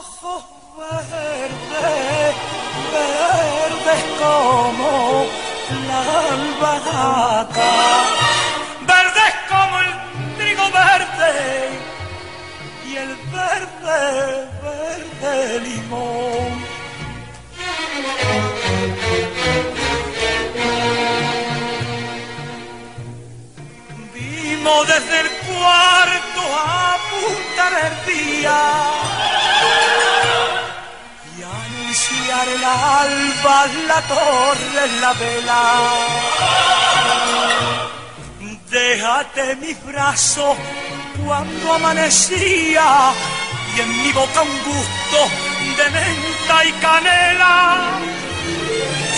ojos 0.00 0.44
verdes, 0.78 2.34
verdes 2.94 4.02
como 4.18 5.26
la 5.88 6.00
albahaca, 6.32 7.72
verdes 8.92 9.34
como 9.50 9.74
el 9.80 9.90
trigo 10.38 10.66
verde 10.70 11.34
y 12.88 12.96
el 12.96 13.14
verde, 13.36 14.48
verde 14.62 15.60
limón. 15.68 16.50
Vimos 24.14 24.86
desde 24.86 25.20
el 25.20 25.30
cuarto 25.46 26.42
a 26.56 26.94
apuntar 26.94 27.72
el 27.86 28.14
día 28.14 29.00
alba 31.92 33.66
la 33.88 34.00
torre 34.02 34.84
la 35.00 35.12
vela. 35.14 35.62
Déjate 38.70 39.56
mi 39.56 39.74
brazo 39.74 40.56
cuando 41.24 41.72
amanecía 41.74 43.12
y 43.76 43.80
en 43.80 44.02
mi 44.02 44.12
boca 44.12 44.42
un 44.42 44.58
gusto 44.70 45.18
de 45.76 45.90
menta 45.90 46.64
y 46.64 46.72
canela. 46.84 47.98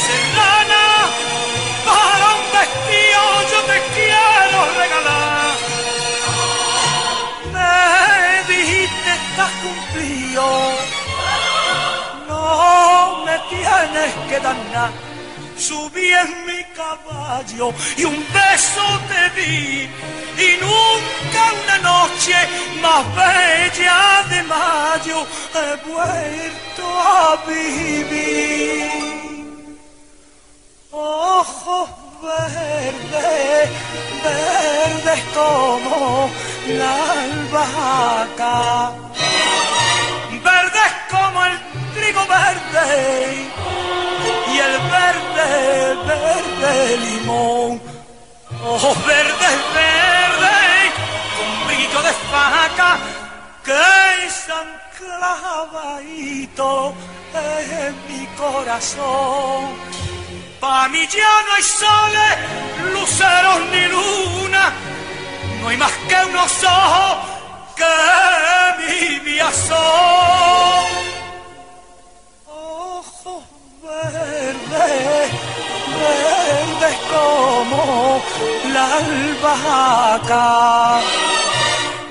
Serrana, 0.05 0.85
para 1.85 2.27
un 2.41 2.47
vestido 2.57 3.23
yo 3.53 3.61
te 3.71 3.79
quiero 3.95 4.59
regalar. 4.81 5.55
Me 7.53 8.55
dijiste 8.55 9.11
estás 9.11 9.51
cumplido, 9.63 10.45
no 12.53 13.25
me 13.27 13.37
tienes 13.53 14.13
que 14.29 14.39
dar 14.47 14.59
nada. 14.73 14.93
Subí 15.69 16.09
en 16.23 16.31
mi 16.49 16.61
caballo 16.81 17.67
y 17.97 18.05
un 18.05 18.19
beso 18.37 18.85
te 19.11 19.23
di 19.39 19.89
y 20.47 20.49
nunca 20.65 21.41
una 21.61 21.79
noche 21.91 22.37
más 22.85 23.05
bella 23.21 24.01
de 24.33 24.41
mayo 24.55 25.19
he 25.61 25.71
vuelto 25.91 26.85
a 27.15 27.29
vivir. 27.47 28.91
Ojos 30.91 31.89
verdes, 32.23 33.71
verdes 34.25 35.23
como 35.39 36.31
la 36.79 36.93
albahaca, 37.23 38.57
verde 42.53 43.51
y 44.53 44.59
el 44.59 44.79
verde, 44.97 45.49
verde 46.07 46.97
limón. 46.99 47.81
Ojos 48.65 49.07
verdes, 49.07 49.57
verdes, 49.75 50.93
con 51.37 51.67
brillo 51.67 52.03
de 52.03 52.13
faca, 52.31 52.99
que 53.65 54.27
están 54.27 54.69
clavaditos 54.99 56.95
en 57.35 57.95
mi 58.09 58.27
corazón. 58.37 59.75
Pa' 60.61 60.89
mí 60.89 61.07
ya 61.09 61.43
no 61.47 61.55
hay 61.57 61.63
soles, 61.63 62.39
luceros 62.93 63.61
ni 63.73 63.85
luna, 63.89 64.73
no 65.61 65.69
hay 65.69 65.77
más 65.77 65.93
que 66.09 66.25
unos 66.31 66.65
ojos 66.65 67.17
que 67.75 67.85
mi 68.79 69.39
son. 69.67 71.12
Verdes 76.03 76.97
como 77.11 78.23
la 78.73 78.85
albahaca, 78.99 80.47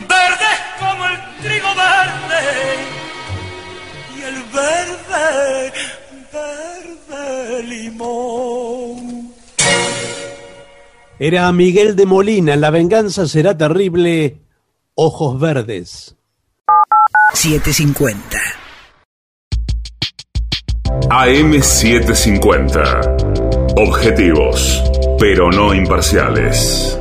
verdes 0.02 0.60
como 0.80 1.06
el 1.06 1.18
trigo 1.42 1.72
verde 1.76 2.44
y 4.18 4.22
el 4.22 4.38
verde, 4.60 5.74
verde 6.34 7.64
limón. 7.64 9.34
Era 11.20 11.52
Miguel 11.52 11.96
de 11.96 12.06
Molina, 12.06 12.56
La 12.56 12.72
venganza 12.72 13.28
será 13.28 13.56
terrible, 13.56 14.38
Ojos 14.96 15.40
Verdes. 15.40 16.16
750. 17.34 18.61
AM750. 21.10 23.76
Objetivos, 23.78 24.84
pero 25.20 25.52
no 25.52 25.74
imparciales. 25.74 26.98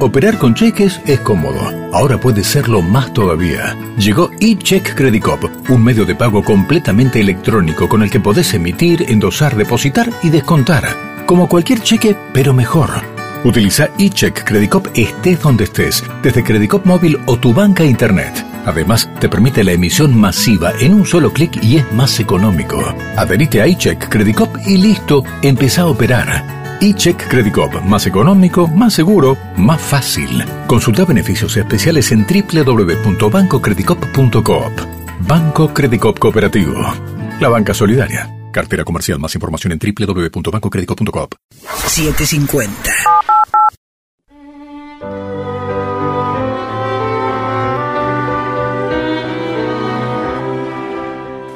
Operar 0.00 0.38
con 0.38 0.54
cheques 0.54 1.00
es 1.06 1.20
cómodo. 1.20 1.60
Ahora 1.92 2.18
puede 2.18 2.42
serlo 2.44 2.82
más 2.82 3.12
todavía. 3.12 3.76
Llegó 3.98 4.30
eCheck 4.40 4.94
Credit 4.94 5.22
Cop, 5.22 5.44
un 5.70 5.82
medio 5.82 6.04
de 6.04 6.14
pago 6.14 6.44
completamente 6.44 7.20
electrónico 7.20 7.88
con 7.88 8.02
el 8.02 8.10
que 8.10 8.20
podés 8.20 8.54
emitir, 8.54 9.06
endosar, 9.08 9.56
depositar 9.56 10.08
y 10.22 10.30
descontar. 10.30 10.84
Como 11.26 11.48
cualquier 11.48 11.80
cheque, 11.80 12.16
pero 12.32 12.54
mejor. 12.54 12.90
Utiliza 13.44 13.88
eCheck 13.98 14.44
Credit 14.44 14.70
Cop 14.70 14.86
estés 14.94 15.40
donde 15.40 15.64
estés, 15.64 16.04
desde 16.22 16.44
Credit 16.44 16.70
Cop 16.70 16.86
móvil 16.86 17.18
o 17.26 17.36
tu 17.38 17.52
banca 17.52 17.84
internet. 17.84 18.44
Además, 18.68 19.08
te 19.18 19.28
permite 19.30 19.64
la 19.64 19.72
emisión 19.72 20.14
masiva 20.14 20.72
en 20.78 20.92
un 20.92 21.06
solo 21.06 21.32
clic 21.32 21.58
y 21.64 21.78
es 21.78 21.90
más 21.94 22.20
económico. 22.20 22.78
Adherite 23.16 23.62
a 23.62 23.66
eCheck 23.66 24.10
Credit 24.10 24.36
Cop 24.36 24.54
y 24.66 24.76
listo, 24.76 25.24
empieza 25.40 25.80
a 25.82 25.86
operar. 25.86 26.76
eCheck 26.82 27.28
Credit 27.28 27.54
Cop, 27.54 27.80
más 27.84 28.06
económico, 28.06 28.68
más 28.68 28.92
seguro, 28.92 29.38
más 29.56 29.80
fácil. 29.80 30.44
Consulta 30.66 31.06
beneficios 31.06 31.56
especiales 31.56 32.12
en 32.12 32.26
www.bancocreditcop.coop. 32.26 34.72
Banco 35.20 35.72
Credit 35.72 36.00
Cop 36.00 36.18
Cooperativo. 36.18 36.74
La 37.40 37.48
banca 37.48 37.72
solidaria. 37.72 38.28
Cartera 38.52 38.84
comercial. 38.84 39.18
Más 39.18 39.34
información 39.34 39.72
en 39.72 39.78
www.bancocreditcop.coop. 39.78 41.34
750. 41.86 43.37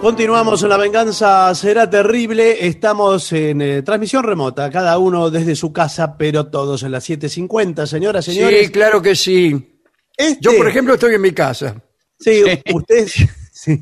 Continuamos 0.03 0.61
en 0.65 0.69
La 0.69 0.77
Venganza 0.79 1.55
Será 1.55 1.89
Terrible. 1.89 2.67
Estamos 2.67 3.33
en 3.33 3.63
eh, 3.63 3.83
transmisión 3.83 4.25
remota, 4.25 4.69
cada 4.69 4.99
uno 4.99 5.31
desde 5.31 5.55
su 5.55 5.73
casa, 5.73 6.17
pero 6.19 6.49
todos 6.49 6.83
en 6.83 6.91
las 6.91 7.09
7.50. 7.09 7.87
Señoras, 7.87 8.25
señores. 8.25 8.67
Sí, 8.67 8.73
claro 8.73 9.01
que 9.01 9.15
sí. 9.15 9.79
Este- 10.17 10.39
Yo, 10.41 10.57
por 10.57 10.69
ejemplo, 10.69 10.95
estoy 10.95 11.15
en 11.15 11.21
mi 11.21 11.31
casa. 11.31 11.77
Sí, 12.19 12.43
usted. 12.75 13.07
sí. 13.53 13.81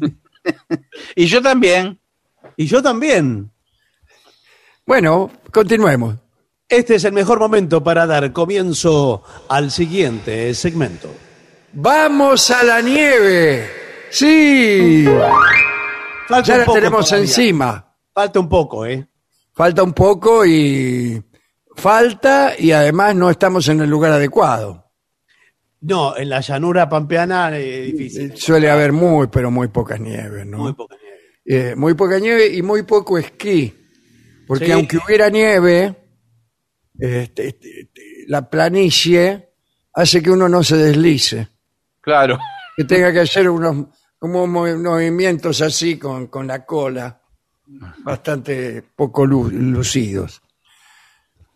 Y 1.16 1.24
yo 1.24 1.40
también. 1.40 1.98
Y 2.54 2.66
yo 2.66 2.82
también. 2.82 3.50
Bueno, 4.84 5.30
continuemos. 5.50 6.16
Este 6.68 6.96
es 6.96 7.04
el 7.04 7.14
mejor 7.14 7.40
momento 7.40 7.82
para 7.82 8.06
dar 8.06 8.30
comienzo 8.34 9.22
al 9.48 9.70
siguiente 9.70 10.52
segmento. 10.52 11.08
¡Vamos 11.72 12.50
a 12.50 12.62
la 12.62 12.82
nieve! 12.82 13.70
¡Sí! 14.10 15.06
Falta 16.30 16.46
Ya 16.48 16.54
un 16.54 16.60
la 16.60 16.64
poco 16.66 16.78
tenemos 16.78 17.04
todavía. 17.08 17.24
encima. 17.26 17.96
Falta 18.14 18.40
un 18.40 18.48
poco, 18.48 18.86
¿eh? 18.86 19.06
Falta 19.52 19.82
un 19.82 19.92
poco 19.92 20.46
y... 20.46 21.22
Falta 21.76 22.52
y 22.58 22.72
además 22.72 23.14
no 23.14 23.30
estamos 23.30 23.68
en 23.68 23.80
el 23.80 23.88
lugar 23.90 24.12
adecuado. 24.12 24.90
No, 25.82 26.14
en 26.16 26.28
la 26.28 26.40
llanura 26.40 26.88
pampeana 26.88 27.56
es 27.56 27.86
difícil. 27.92 28.36
Suele 28.36 28.68
haber 28.70 28.92
muy, 28.92 29.28
pero 29.28 29.50
muy 29.50 29.68
poca 29.68 29.96
nieve, 29.96 30.44
¿no? 30.44 30.58
Muy 30.58 30.72
poca 30.74 30.96
nieve. 31.00 31.70
Eh, 31.70 31.74
muy 31.76 31.94
poca 31.94 32.18
nieve 32.18 32.48
y 32.48 32.60
muy 32.62 32.82
poco 32.82 33.16
esquí. 33.18 33.74
Porque 34.46 34.66
Sí. 34.66 34.72
aunque 34.72 34.98
hubiera 34.98 35.30
nieve, 35.30 35.96
este, 36.98 37.48
este, 37.48 37.80
este, 37.80 38.02
la 38.26 38.50
planicie 38.50 39.48
hace 39.94 40.22
que 40.22 40.30
uno 40.30 40.48
no 40.48 40.62
se 40.62 40.76
deslice. 40.76 41.48
Claro. 42.02 42.38
Que 42.76 42.84
tenga 42.84 43.10
que 43.12 43.20
hacer 43.20 43.48
unos 43.48 43.86
como 44.20 44.46
mo- 44.46 44.66
movimientos 44.76 45.60
así 45.62 45.98
con, 45.98 46.28
con 46.28 46.46
la 46.46 46.64
cola, 46.64 47.20
bastante 48.04 48.82
poco 48.94 49.24
lu- 49.26 49.50
lucidos. 49.50 50.40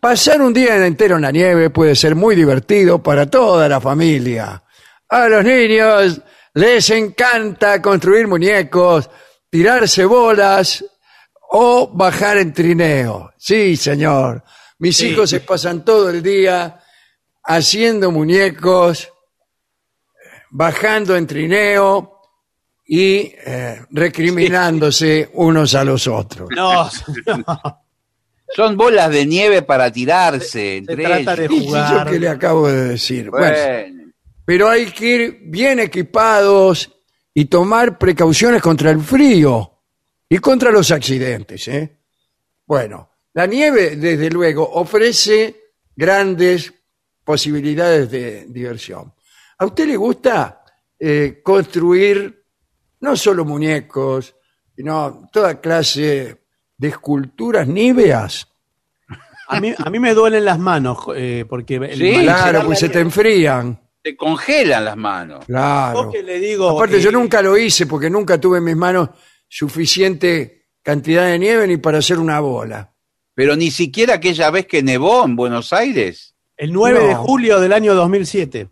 Pasar 0.00 0.42
un 0.42 0.52
día 0.52 0.84
entero 0.86 1.16
en 1.16 1.22
la 1.22 1.30
nieve 1.30 1.70
puede 1.70 1.94
ser 1.94 2.14
muy 2.14 2.34
divertido 2.34 3.02
para 3.02 3.26
toda 3.30 3.68
la 3.68 3.80
familia. 3.80 4.62
A 5.08 5.28
los 5.28 5.44
niños 5.44 6.20
les 6.54 6.90
encanta 6.90 7.80
construir 7.82 8.26
muñecos, 8.26 9.08
tirarse 9.50 10.04
bolas 10.06 10.84
o 11.50 11.88
bajar 11.92 12.38
en 12.38 12.52
trineo. 12.52 13.32
Sí, 13.36 13.76
señor. 13.76 14.42
Mis 14.78 14.96
Sí. 14.96 15.08
hijos 15.08 15.30
se 15.30 15.40
pasan 15.40 15.84
todo 15.84 16.08
el 16.10 16.22
día 16.22 16.80
haciendo 17.44 18.10
muñecos, 18.10 19.10
bajando 20.50 21.16
en 21.16 21.26
trineo 21.26 22.13
y 22.86 23.32
eh, 23.46 23.80
recriminándose 23.90 25.30
unos 25.34 25.74
a 25.74 25.84
los 25.84 26.06
otros. 26.06 26.48
No, 26.54 26.90
no. 27.26 27.44
Son 28.54 28.76
bolas 28.76 29.10
de 29.10 29.26
nieve 29.26 29.62
para 29.62 29.90
tirarse 29.90 30.48
Se 30.48 30.76
entre 30.76 31.04
trata 31.04 31.34
de 31.34 31.46
ellos. 31.46 31.56
Y 31.56 31.66
jugar. 31.66 32.06
yo 32.06 32.12
que 32.12 32.20
le 32.20 32.28
acabo 32.28 32.68
de 32.68 32.88
decir. 32.88 33.30
Bueno, 33.30 33.46
Bueno, 33.46 34.12
pero 34.44 34.68
hay 34.68 34.86
que 34.86 35.06
ir 35.06 35.38
bien 35.46 35.80
equipados 35.80 36.90
y 37.32 37.46
tomar 37.46 37.98
precauciones 37.98 38.62
contra 38.62 38.90
el 38.90 39.00
frío 39.00 39.80
y 40.28 40.38
contra 40.38 40.70
los 40.70 40.90
accidentes. 40.90 41.66
¿eh? 41.68 41.98
Bueno, 42.66 43.10
la 43.32 43.46
nieve, 43.46 43.96
desde 43.96 44.30
luego, 44.30 44.70
ofrece 44.74 45.72
grandes 45.96 46.72
posibilidades 47.24 48.10
de 48.10 48.46
diversión. 48.48 49.12
¿A 49.58 49.66
usted 49.66 49.86
le 49.86 49.96
gusta 49.96 50.62
eh, 50.98 51.40
construir 51.42 52.43
no 53.04 53.16
solo 53.16 53.44
muñecos, 53.44 54.34
sino 54.74 55.28
toda 55.32 55.60
clase 55.60 56.40
de 56.76 56.88
esculturas 56.88 57.68
níveas. 57.68 58.48
A 59.46 59.60
mí, 59.60 59.74
a 59.76 59.90
mí 59.90 59.98
me 59.98 60.14
duelen 60.14 60.44
las 60.44 60.58
manos, 60.58 60.98
eh, 61.14 61.44
porque 61.48 61.76
el 61.76 61.96
Sí, 61.96 62.22
Claro, 62.22 62.64
pues 62.64 62.78
se 62.78 62.88
te 62.88 63.00
enfrían. 63.00 63.78
Te 64.02 64.16
congelan 64.16 64.84
las 64.84 64.96
manos. 64.96 65.44
Claro. 65.46 66.10
Que 66.10 66.22
le 66.22 66.38
digo, 66.38 66.70
Aparte, 66.70 66.96
eh, 66.96 67.00
yo 67.00 67.12
nunca 67.12 67.40
lo 67.42 67.56
hice 67.56 67.86
porque 67.86 68.10
nunca 68.10 68.40
tuve 68.40 68.58
en 68.58 68.64
mis 68.64 68.76
manos 68.76 69.10
suficiente 69.48 70.66
cantidad 70.82 71.26
de 71.26 71.38
nieve 71.38 71.66
ni 71.66 71.76
para 71.76 71.98
hacer 71.98 72.18
una 72.18 72.40
bola. 72.40 72.92
Pero 73.34 73.54
ni 73.56 73.70
siquiera 73.70 74.14
aquella 74.14 74.50
vez 74.50 74.66
que 74.66 74.82
nevó 74.82 75.24
en 75.24 75.36
Buenos 75.36 75.72
Aires. 75.72 76.34
El 76.56 76.72
9 76.72 77.08
de 77.08 77.14
julio 77.14 77.60
del 77.60 77.72
año 77.72 77.94
2007. 77.94 78.68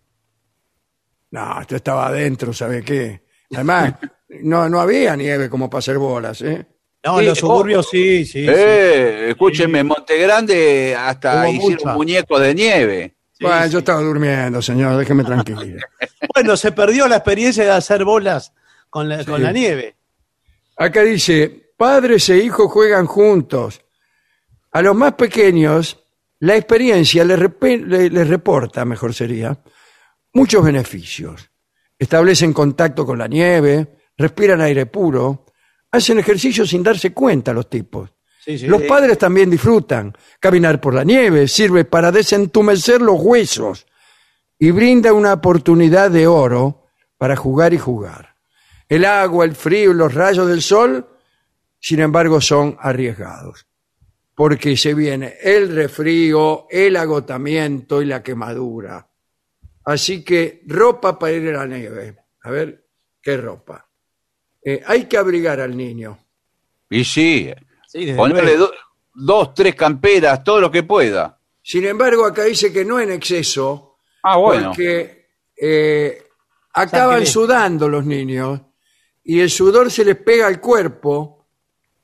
No, 1.32 1.60
esto 1.60 1.76
estaba 1.76 2.06
adentro, 2.06 2.52
¿sabe 2.52 2.82
qué? 2.82 3.22
Además, 3.52 3.94
no, 4.42 4.68
no 4.68 4.80
había 4.80 5.14
nieve 5.16 5.48
como 5.50 5.68
para 5.68 5.80
hacer 5.80 5.98
bolas, 5.98 6.40
¿eh? 6.42 6.66
No, 7.04 7.14
Sí, 7.14 7.20
en 7.20 7.26
los 7.30 7.38
suburbios 7.38 7.88
sí, 7.90 8.24
sí. 8.24 8.44
sí. 8.44 8.46
eh, 8.48 9.30
escúchenme, 9.30 9.80
en 9.80 9.88
Montegrande 9.88 10.94
hasta 10.96 11.42
Hubo 11.42 11.48
hicieron 11.52 11.72
mucha. 11.84 11.92
muñecos 11.94 12.40
de 12.40 12.54
nieve. 12.54 13.16
Sí, 13.32 13.44
bueno, 13.44 13.64
sí. 13.64 13.70
yo 13.70 13.78
estaba 13.80 14.00
durmiendo, 14.00 14.62
señor, 14.62 14.96
déjeme 14.96 15.24
tranquilo. 15.24 15.60
Bueno, 16.34 16.56
se 16.56 16.70
perdió 16.72 17.09
la 17.09 17.16
experiencia 17.16 17.64
de 17.64 17.70
hacer 17.72 18.04
bolas 18.04 18.52
con 18.88 19.09
la, 19.09 19.24
con 19.24 19.36
Sí. 19.38 19.42
la 19.42 19.52
nieve. 19.52 19.96
Acá 20.76 21.02
dice, 21.02 21.72
padres 21.76 22.28
e 22.30 22.38
hijos 22.38 22.70
juegan 22.70 23.06
juntos. 23.06 23.82
A 24.70 24.80
los 24.80 24.94
más 24.94 25.14
pequeños, 25.14 26.04
la 26.38 26.54
experiencia 26.56 27.24
les, 27.24 27.38
repe- 27.38 27.84
le- 27.84 28.09
les 28.09 28.28
reporta, 28.28 28.84
mejor 28.84 29.12
sería, 29.12 29.59
muchos 30.32 30.64
beneficios. 30.64 31.50
Establecen 31.98 32.52
contacto 32.52 33.04
con 33.04 33.18
la 33.18 33.26
nieve, 33.28 33.88
respiran 34.22 34.60
aire 34.60 34.86
puro, 34.86 35.46
hacen 35.90 36.20
ejercicio 36.20 36.64
sin 36.64 36.82
darse 36.82 37.12
cuenta 37.12 37.52
los 37.52 37.68
tipos. 37.68 38.10
Sí, 38.38 38.58
sí. 38.58 38.66
Los 38.66 38.82
padres 38.82 39.18
también 39.18 39.50
disfrutan. 39.50 40.16
Caminar 40.40 40.80
por 40.80 40.94
la 40.94 41.04
nieve 41.04 41.46
sirve 41.48 41.84
para 41.84 42.10
desentumecer 42.10 43.00
los 43.00 43.20
huesos 43.20 43.86
y 44.58 44.70
brinda 44.70 45.12
una 45.12 45.34
oportunidad 45.34 46.10
de 46.10 46.26
oro 46.26 46.86
para 47.18 47.36
jugar 47.36 47.74
y 47.74 47.78
jugar. 47.78 48.36
El 48.88 49.04
agua, 49.04 49.44
el 49.44 49.54
frío 49.54 49.90
y 49.90 49.94
los 49.94 50.14
rayos 50.14 50.48
del 50.48 50.62
sol, 50.62 51.06
sin 51.80 52.00
embargo, 52.00 52.40
son 52.40 52.76
arriesgados. 52.80 53.66
Porque 54.34 54.76
se 54.76 54.94
viene 54.94 55.34
el 55.42 55.74
resfrío, 55.74 56.66
el 56.70 56.96
agotamiento 56.96 58.00
y 58.00 58.06
la 58.06 58.22
quemadura. 58.22 59.08
Así 59.84 60.24
que 60.24 60.62
ropa 60.66 61.18
para 61.18 61.32
ir 61.32 61.48
a 61.48 61.66
la 61.66 61.66
nieve. 61.66 62.16
A 62.42 62.50
ver, 62.50 62.86
¿qué 63.20 63.36
ropa? 63.36 63.91
Eh, 64.64 64.82
hay 64.86 65.05
que 65.06 65.16
abrigar 65.16 65.60
al 65.60 65.76
niño. 65.76 66.18
Y 66.90 67.05
sí, 67.05 67.51
Sí, 67.89 68.05
desde 68.06 68.16
ponerle 68.16 68.56
do- 68.56 68.72
dos, 69.14 69.55
tres 69.55 69.74
camperas, 69.74 70.43
todo 70.44 70.60
lo 70.60 70.70
que 70.70 70.82
pueda. 70.82 71.39
Sin 71.62 71.84
embargo, 71.86 72.24
acá 72.24 72.44
dice 72.44 72.72
que 72.72 72.84
no 72.84 72.98
en 73.01 73.12
exceso, 73.12 73.97
Ah, 74.22 74.36
bueno. 74.36 74.68
porque 74.70 75.26
eh, 75.56 76.22
acaban 76.74 77.26
sudando 77.26 77.89
los 77.89 78.05
niños 78.06 78.60
y 79.24 79.40
el 79.40 79.51
sudor 79.51 79.90
se 79.90 80.05
les 80.05 80.16
pega 80.16 80.47
al 80.47 80.60
cuerpo 80.60 81.47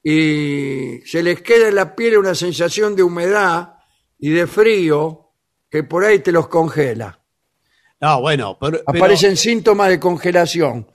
y 0.03 1.01
se 1.05 1.23
les 1.23 1.43
queda 1.43 1.69
en 1.69 1.75
la 1.75 1.95
piel 1.95 2.19
una 2.19 2.35
sensación 2.35 2.95
de 2.95 3.03
humedad 3.03 3.75
y 4.19 4.31
de 4.31 4.47
frío 4.47 5.31
que 5.71 5.83
por 5.85 6.05
ahí 6.05 6.21
te 6.21 6.33
los 6.33 6.49
congela. 6.49 7.19
No, 8.01 8.21
bueno, 8.21 8.57
pero, 8.61 8.79
pero- 8.87 8.99
Aparecen 8.99 9.37
síntomas 9.37 9.89
de 9.89 9.99
congelación. 10.01 10.87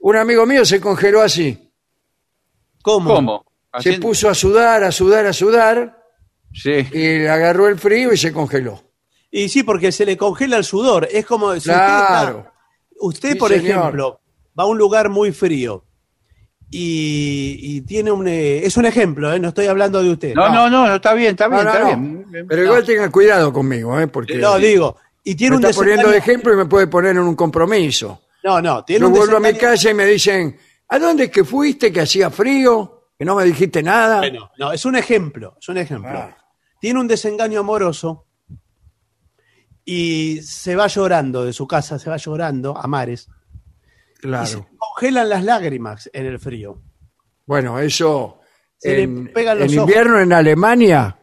Un 0.00 0.16
amigo 0.16 0.46
mío 0.46 0.64
se 0.64 0.80
congeló 0.80 1.20
así. 1.22 1.72
¿cómo? 2.82 3.14
¿Cómo? 3.14 3.44
Se 3.72 3.78
Haciendo- 3.90 4.06
puso 4.08 4.28
a 4.28 4.34
sudar, 4.34 4.82
a 4.82 4.90
sudar, 4.90 5.26
a 5.26 5.32
sudar 5.32 6.02
Sí. 6.52 6.70
y 6.92 7.18
le 7.18 7.28
agarró 7.30 7.68
el 7.68 7.78
frío 7.78 8.12
y 8.12 8.16
se 8.16 8.32
congeló. 8.32 8.82
Y 9.30 9.48
sí, 9.48 9.62
porque 9.62 9.92
se 9.92 10.04
le 10.06 10.16
congela 10.16 10.56
el 10.56 10.64
sudor. 10.64 11.06
Es 11.12 11.24
como 11.26 11.54
si 11.54 11.60
Claro. 11.68 12.38
usted, 12.38 12.40
está- 12.40 12.52
usted 13.00 13.32
Sí, 13.32 13.38
por 13.38 13.50
señor. 13.52 13.64
ejemplo, 13.80 14.20
va 14.58 14.64
a 14.64 14.66
un 14.66 14.76
lugar 14.78 15.08
muy 15.10 15.30
frío 15.32 15.84
y, 16.68 17.56
y 17.60 17.80
tiene 17.82 18.10
un... 18.10 18.26
eh, 18.26 18.64
es 18.64 18.76
un 18.76 18.86
ejemplo, 18.86 19.32
¿eh? 19.32 19.38
no 19.38 19.48
estoy 19.48 19.66
hablando 19.66 20.02
de 20.02 20.10
usted. 20.10 20.34
No, 20.34 20.48
no, 20.48 20.68
no, 20.70 20.86
no, 20.88 20.94
está 20.96 21.14
bien, 21.14 21.32
está 21.32 21.46
bien, 21.48 21.58
No, 21.58 21.64
no, 21.64 21.70
está 21.70 21.80
no. 21.82 21.86
bien. 22.30 22.46
Pero 22.48 22.64
igual 22.64 22.84
tenga 22.84 23.10
cuidado 23.10 23.52
conmigo, 23.52 24.00
¿eh? 24.00 24.08
porque 24.08 24.36
No, 24.36 24.56
digo, 24.58 24.96
y 25.22 25.34
tiene 25.36 25.50
me 25.52 25.56
un 25.58 25.64
está 25.66 25.76
poniendo 25.78 26.08
desengaño- 26.08 26.12
de 26.12 26.18
ejemplo 26.18 26.52
y 26.52 26.56
me 26.56 26.66
puede 26.66 26.86
poner 26.88 27.12
en 27.12 27.22
un 27.22 27.36
compromiso. 27.36 28.22
No, 28.44 28.60
no, 28.62 28.84
tiene 28.84 29.00
Yo 29.02 29.06
un 29.08 29.12
vuelvo 29.14 29.36
a 29.36 29.40
mi 29.40 29.48
desengaño- 29.48 29.60
casa 29.72 29.90
y 29.90 29.94
me 29.94 30.06
dicen, 30.06 30.58
¿a 30.88 30.98
dónde 30.98 31.24
es 31.24 31.30
que 31.30 31.44
fuiste 31.44 31.92
que 31.92 32.00
hacía 32.00 32.30
frío? 32.30 33.08
Que 33.18 33.24
no 33.24 33.34
me 33.34 33.44
dijiste 33.44 33.82
nada. 33.82 34.18
Bueno, 34.18 34.50
no, 34.58 34.72
es 34.72 34.84
un 34.86 34.96
ejemplo, 34.96 35.56
es 35.60 35.68
un 35.68 35.76
ejemplo. 35.76 36.10
Ah. 36.18 36.36
Tiene 36.80 36.98
un 37.00 37.06
desengaño 37.06 37.60
amoroso 37.60 38.26
y 39.84 40.40
se 40.42 40.76
va 40.76 40.86
llorando 40.86 41.44
de 41.44 41.52
su 41.52 41.66
casa, 41.66 41.98
se 41.98 42.08
va 42.10 42.16
llorando 42.16 42.76
a 42.76 42.86
mares. 42.86 43.28
Y 43.28 44.22
se 44.22 44.28
claro. 44.28 44.68
congelan 44.78 45.28
las 45.28 45.44
lágrimas 45.44 46.08
en 46.12 46.26
el 46.26 46.38
frío. 46.38 46.80
Bueno, 47.46 47.78
eso 47.78 48.38
Se 48.78 48.90
le 48.96 49.02
en, 49.02 49.32
pegan 49.32 49.58
los 49.58 49.72
en 49.72 49.78
ojos. 49.80 49.88
invierno 49.90 50.20
en 50.20 50.32
Alemania 50.32 51.16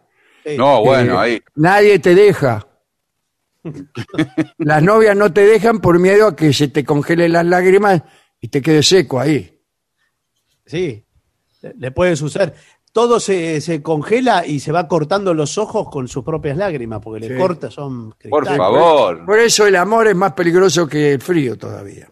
Sí. 0.45 0.55
No, 0.57 0.81
bueno, 0.81 1.15
eh, 1.15 1.17
ahí. 1.33 1.41
nadie 1.55 1.99
te 1.99 2.15
deja. 2.15 2.66
Las 4.57 4.83
novias 4.83 5.15
no 5.15 5.31
te 5.33 5.41
dejan 5.45 5.79
por 5.79 5.99
miedo 5.99 6.27
a 6.27 6.35
que 6.35 6.53
se 6.53 6.67
te 6.67 6.83
congelen 6.83 7.33
las 7.33 7.45
lágrimas 7.45 8.03
y 8.39 8.47
te 8.49 8.61
quede 8.61 8.83
seco 8.83 9.19
ahí. 9.19 9.61
Sí, 10.65 11.05
le 11.77 11.91
puede 11.91 12.15
suceder. 12.15 12.53
Todo 12.91 13.19
se, 13.19 13.61
se 13.61 13.81
congela 13.83 14.45
y 14.45 14.59
se 14.59 14.71
va 14.71 14.87
cortando 14.87 15.33
los 15.33 15.57
ojos 15.57 15.87
con 15.89 16.07
sus 16.07 16.23
propias 16.23 16.57
lágrimas, 16.57 16.99
porque 17.03 17.27
Sí. 17.27 17.33
le 17.33 17.39
corta, 17.39 17.69
son 17.69 18.09
Por 18.11 18.17
cristales. 18.43 18.57
favor. 18.57 19.25
Por 19.25 19.39
eso 19.39 19.67
el 19.67 19.75
amor 19.75 20.07
es 20.07 20.15
más 20.15 20.33
peligroso 20.33 20.87
que 20.87 21.13
el 21.13 21.21
frío 21.21 21.57
todavía. 21.57 22.11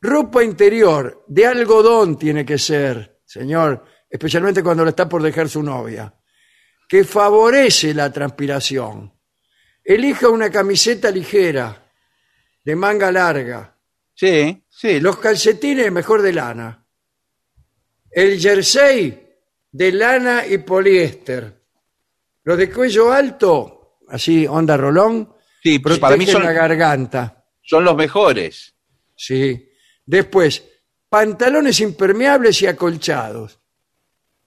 Ropa 0.00 0.42
interior 0.42 1.24
de 1.28 1.46
algodón 1.46 2.16
tiene 2.16 2.44
que 2.44 2.58
ser, 2.58 3.20
señor, 3.24 3.84
especialmente 4.08 4.62
cuando 4.62 4.82
lo 4.82 4.90
está 4.90 5.08
por 5.08 5.22
dejar 5.22 5.48
su 5.48 5.62
novia, 5.62 6.12
que 6.88 7.04
favorece 7.04 7.94
la 7.94 8.10
transpiración. 8.12 9.12
Elija 9.84 10.28
una 10.28 10.50
camiseta 10.50 11.10
ligera, 11.10 11.90
de 12.64 12.76
manga 12.76 13.10
larga. 13.10 13.76
Sí, 14.14 14.62
sí. 14.68 15.00
Los 15.00 15.18
calcetines 15.18 15.90
mejor 15.90 16.22
de 16.22 16.32
lana. 16.32 16.86
El 18.10 18.38
jersey 18.38 19.28
de 19.70 19.92
lana 19.92 20.46
y 20.46 20.58
poliéster. 20.58 21.60
Los 22.44 22.58
de 22.58 22.70
cuello 22.70 23.12
alto, 23.12 23.98
así 24.08 24.46
onda 24.46 24.76
rolón, 24.76 25.34
Sí, 25.62 25.78
pero 25.78 25.96
para 25.98 26.16
mí 26.16 26.26
son, 26.26 26.42
la 26.42 26.52
garganta. 26.52 27.44
son 27.62 27.84
los 27.84 27.94
mejores. 27.94 28.74
Sí. 29.14 29.70
Después, 30.04 30.64
pantalones 31.08 31.78
impermeables 31.80 32.60
y 32.62 32.66
acolchados. 32.66 33.60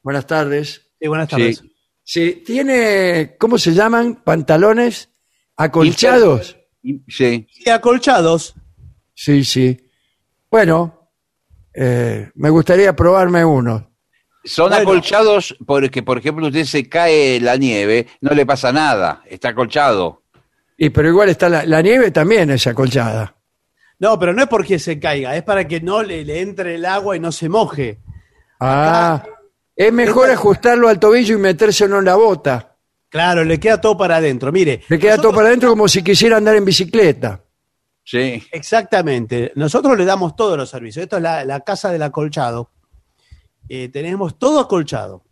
Buenas 0.01 0.27
tardes. 0.27 0.81
Sí, 0.99 1.07
buenas 1.07 1.29
tardes. 1.29 1.59
Sí. 1.59 1.71
Sí, 2.07 2.43
tiene, 2.45 3.35
¿cómo 3.39 3.57
se 3.57 3.73
llaman? 3.73 4.23
Pantalones 4.23 5.09
acolchados. 5.57 6.57
Sí. 7.07 7.47
Y 7.65 7.69
acolchados. 7.69 8.55
Sí, 9.13 9.43
sí. 9.43 9.77
Bueno, 10.51 11.09
eh, 11.73 12.29
me 12.35 12.49
gustaría 12.49 12.95
probarme 12.95 13.43
uno. 13.43 13.91
Son 14.43 14.69
Bueno. 14.69 14.83
acolchados 14.83 15.55
porque, 15.65 16.03
por 16.03 16.19
ejemplo, 16.19 16.47
usted 16.47 16.65
se 16.65 16.87
cae 16.87 17.39
la 17.39 17.57
nieve, 17.57 18.07
no 18.21 18.31
le 18.35 18.45
pasa 18.45 18.71
nada, 18.71 19.23
está 19.27 19.49
acolchado. 19.49 20.23
Y 20.77 20.89
pero 20.91 21.07
igual 21.09 21.29
está 21.29 21.49
la, 21.49 21.65
la 21.65 21.81
nieve 21.81 22.11
también 22.11 22.51
es 22.51 22.67
acolchada. 22.67 23.35
No, 23.97 24.19
pero 24.19 24.33
no 24.33 24.43
es 24.43 24.47
porque 24.49 24.77
se 24.77 24.99
caiga, 24.99 25.35
es 25.35 25.43
para 25.43 25.67
que 25.67 25.79
no 25.81 26.03
le, 26.03 26.23
le 26.25 26.41
entre 26.41 26.75
el 26.75 26.85
agua 26.85 27.15
y 27.15 27.19
no 27.19 27.31
se 27.31 27.49
moje. 27.49 27.99
Ah, 28.59 29.23
es 29.75 29.91
mejor 29.91 30.29
ajustarlo 30.29 30.89
al 30.89 30.99
tobillo 30.99 31.35
y 31.35 31.39
metérselo 31.39 31.97
en 31.99 32.05
la 32.05 32.15
bota. 32.15 32.74
Claro, 33.15 33.45
le 33.45 33.57
queda 33.61 33.79
todo 33.79 33.95
para 33.95 34.17
adentro. 34.17 34.51
Mire, 34.51 34.81
Le 34.89 34.99
queda 34.99 35.15
todo 35.17 35.31
para 35.31 35.47
adentro 35.47 35.69
como 35.69 35.87
si 35.87 36.03
quisiera 36.03 36.35
andar 36.35 36.53
en 36.57 36.65
bicicleta. 36.65 37.41
Sí. 38.03 38.43
Exactamente. 38.51 39.53
Nosotros 39.55 39.97
le 39.97 40.03
damos 40.03 40.35
todos 40.35 40.57
los 40.57 40.69
servicios. 40.69 41.03
Esto 41.03 41.15
es 41.15 41.23
la, 41.23 41.45
la 41.45 41.61
casa 41.61 41.89
del 41.93 42.01
acolchado. 42.03 42.71
Eh, 43.69 43.87
tenemos 43.87 44.37
todo 44.37 44.59
acolchado. 44.59 45.23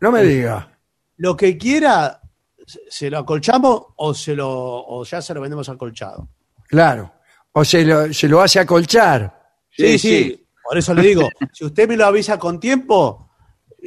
No 0.00 0.12
me 0.12 0.22
diga. 0.22 0.78
Lo 1.16 1.36
que 1.36 1.58
quiera, 1.58 2.20
se- 2.88 3.10
lo 3.10 3.18
acolchamos 3.18 3.86
o, 3.96 4.14
se 4.14 4.36
lo, 4.36 4.48
o 4.48 5.04
ya 5.04 5.20
se 5.20 5.34
lo 5.34 5.40
vendemos 5.40 5.68
acolchado. 5.68 6.28
Claro. 6.68 7.12
O 7.50 7.64
se 7.64 7.84
lo, 7.84 8.12
se 8.14 8.28
lo 8.28 8.40
hace 8.40 8.60
acolchar. 8.60 9.50
Sí, 9.68 9.98
sí. 9.98 10.46
Por 10.62 10.78
eso 10.78 10.94
le 10.94 11.02
digo, 11.02 11.28
si 11.52 11.64
usted 11.64 11.88
me 11.88 11.96
lo 11.96 12.06
avisa 12.06 12.38
con 12.38 12.60
tiempo, 12.60 13.32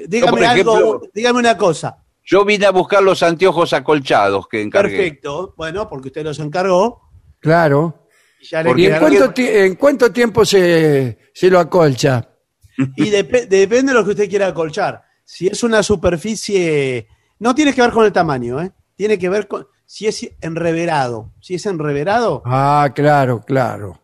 dígame 0.08 0.46
algo, 0.46 1.02
dígame 1.14 1.40
una 1.40 1.56
cosa. 1.58 2.03
Yo 2.26 2.46
vine 2.46 2.66
a 2.66 2.72
buscar 2.72 3.04
los 3.04 3.22
anteojos 3.24 3.74
acolchados 3.74 4.48
que 4.48 4.62
encargué. 4.62 4.96
Perfecto. 4.98 5.54
Bueno, 5.58 5.90
porque 5.90 6.08
usted 6.08 6.24
los 6.24 6.40
encargó. 6.40 7.02
Claro. 7.40 8.08
Ya 8.50 8.62
le 8.64 8.70
Porque 8.70 8.82
¿Y 8.82 8.86
en 8.88 9.00
cuánto, 9.00 9.34
ti- 9.34 9.48
en 9.48 9.76
cuánto 9.76 10.12
tiempo 10.12 10.46
se, 10.46 11.18
se 11.34 11.50
lo 11.50 11.60
acolcha? 11.60 12.30
Y 12.98 13.12
depe- 13.12 13.48
depende 13.48 13.92
de 13.94 14.00
lo 14.00 14.04
que 14.04 14.12
usted 14.12 14.30
quiera 14.30 14.48
acolchar. 14.48 15.04
Si 15.26 15.48
es 15.48 15.64
una 15.64 15.84
superficie, 15.84 17.08
no 17.40 17.54
tiene 17.54 17.74
que 17.74 17.82
ver 17.82 17.92
con 17.92 18.06
el 18.06 18.12
tamaño, 18.12 18.62
¿eh? 18.62 18.72
Tiene 18.96 19.18
que 19.20 19.30
ver 19.30 19.48
con 19.48 19.68
si 19.86 20.08
es 20.08 20.28
enreverado. 20.42 21.34
Si 21.40 21.54
es 21.56 21.66
enreverado, 21.66 22.42
Ah, 22.46 22.90
claro, 22.96 23.42
claro. 23.42 24.02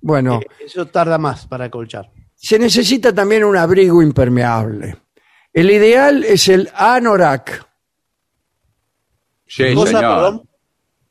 Bueno, 0.00 0.40
eh, 0.40 0.46
eso 0.64 0.86
tarda 0.86 1.18
más 1.18 1.46
para 1.46 1.66
acolchar. 1.66 2.10
se 2.34 2.58
necesita 2.58 3.14
también 3.14 3.44
un 3.44 3.56
abrigo 3.56 4.02
impermeable. 4.02 4.96
El 5.52 5.70
ideal 5.70 6.24
es 6.24 6.48
el 6.48 6.70
anorak. 6.74 7.66
Sí, 9.46 9.74
Cosa, 9.74 9.98
señor. 9.98 10.14
perdón. 10.14 10.48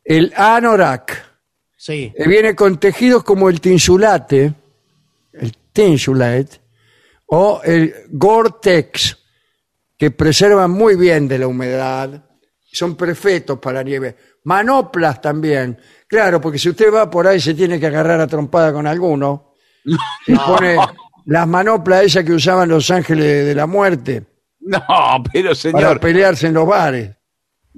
El 0.03 0.33
anorak. 0.35 1.27
Sí. 1.75 2.13
que 2.15 2.27
viene 2.27 2.55
con 2.55 2.77
tejidos 2.77 3.23
como 3.23 3.47
el 3.49 3.61
tinsulate, 3.61 4.53
el 5.31 5.55
tinsulate, 5.71 6.59
o 7.27 7.61
el 7.63 7.93
Gore-Tex, 8.09 9.17
que 9.97 10.11
preservan 10.11 10.71
muy 10.71 10.95
bien 10.97 11.25
de 11.27 11.39
la 11.39 11.47
humedad, 11.47 12.21
son 12.71 12.95
perfectos 12.97 13.59
para 13.59 13.81
nieve. 13.81 14.15
Manoplas 14.43 15.21
también, 15.21 15.79
claro, 16.05 16.41
porque 16.41 16.59
si 16.59 16.69
usted 16.69 16.93
va 16.93 17.09
por 17.09 17.25
ahí 17.27 17.39
se 17.39 17.53
tiene 17.53 17.79
que 17.79 17.87
agarrar 17.87 18.19
a 18.19 18.27
trompada 18.27 18.73
con 18.73 18.85
alguno, 18.85 19.53
y 20.27 20.35
pone 20.35 20.75
las 21.29 21.47
manoplas 21.47 22.03
esas 22.03 22.23
que 22.23 22.33
usaban 22.33 22.69
los 22.69 22.89
ángeles 22.91 23.45
de 23.45 23.55
la 23.55 23.65
muerte 23.67 24.23
No, 24.59 24.79
pero 25.31 25.49
para 25.49 25.55
señor, 25.55 25.99
pelearse 25.99 26.47
en 26.47 26.53
los 26.53 26.67
bares. 26.67 27.15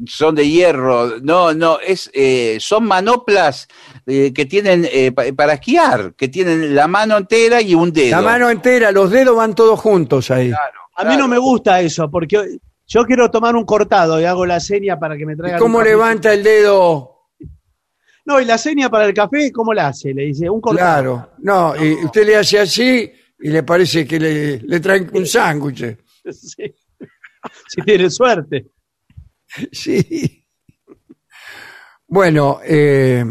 son 0.07 0.33
de 0.35 0.47
hierro. 0.49 1.19
No, 1.21 1.53
no, 1.53 1.79
es, 1.79 2.09
eh, 2.13 2.57
son 2.59 2.85
manoplas 2.85 3.67
eh, 4.07 4.33
que 4.33 4.45
tienen 4.45 4.87
eh, 4.91 5.11
pa- 5.11 5.25
para 5.35 5.53
esquiar, 5.53 6.13
que 6.15 6.27
tienen 6.27 6.73
la 6.75 6.87
mano 6.87 7.17
entera 7.17 7.61
y 7.61 7.75
un 7.75 7.93
dedo. 7.93 8.11
La 8.11 8.21
mano 8.21 8.49
entera, 8.49 8.91
los 8.91 9.09
dedos 9.11 9.35
van 9.37 9.53
todos 9.55 9.79
juntos 9.79 10.31
ahí. 10.31 10.51
A 10.95 11.03
mí 11.05 11.15
no 11.15 11.27
me 11.27 11.37
gusta 11.37 11.79
eso, 11.81 12.09
porque 12.11 12.57
yo 12.87 13.05
quiero 13.05 13.29
tomar 13.31 13.55
un 13.55 13.63
cortado 13.65 14.19
y 14.19 14.25
hago 14.25 14.45
la 14.45 14.59
seña 14.59 14.99
para 14.99 15.15
que 15.17 15.25
me 15.25 15.33
¿Y 15.33 15.37
traigan. 15.37 15.59
cómo 15.59 15.77
un 15.77 15.83
café. 15.83 15.89
levanta 15.91 16.33
el 16.33 16.43
dedo? 16.43 17.27
No, 18.25 18.39
y 18.39 18.45
la 18.45 18.57
seña 18.57 18.89
para 18.89 19.05
el 19.05 19.13
café, 19.13 19.51
¿cómo 19.51 19.73
la 19.73 19.87
hace? 19.87 20.13
Le 20.13 20.23
dice, 20.25 20.49
un 20.49 20.61
cortado. 20.61 20.87
Claro, 20.87 21.29
no, 21.39 21.73
y 21.83 21.93
usted 22.05 22.25
le 22.25 22.35
hace 22.37 22.59
así 22.59 23.11
y 23.41 23.49
le 23.49 23.63
parece 23.63 24.05
que 24.05 24.19
le, 24.19 24.59
le 24.59 24.79
traen 24.79 25.09
un 25.13 25.25
sándwich. 25.25 25.97
Sí. 26.31 26.75
Si 27.67 27.81
tiene 27.81 28.09
suerte. 28.09 28.67
Sí. 29.71 30.45
Bueno, 32.07 32.59
eh, 32.63 33.23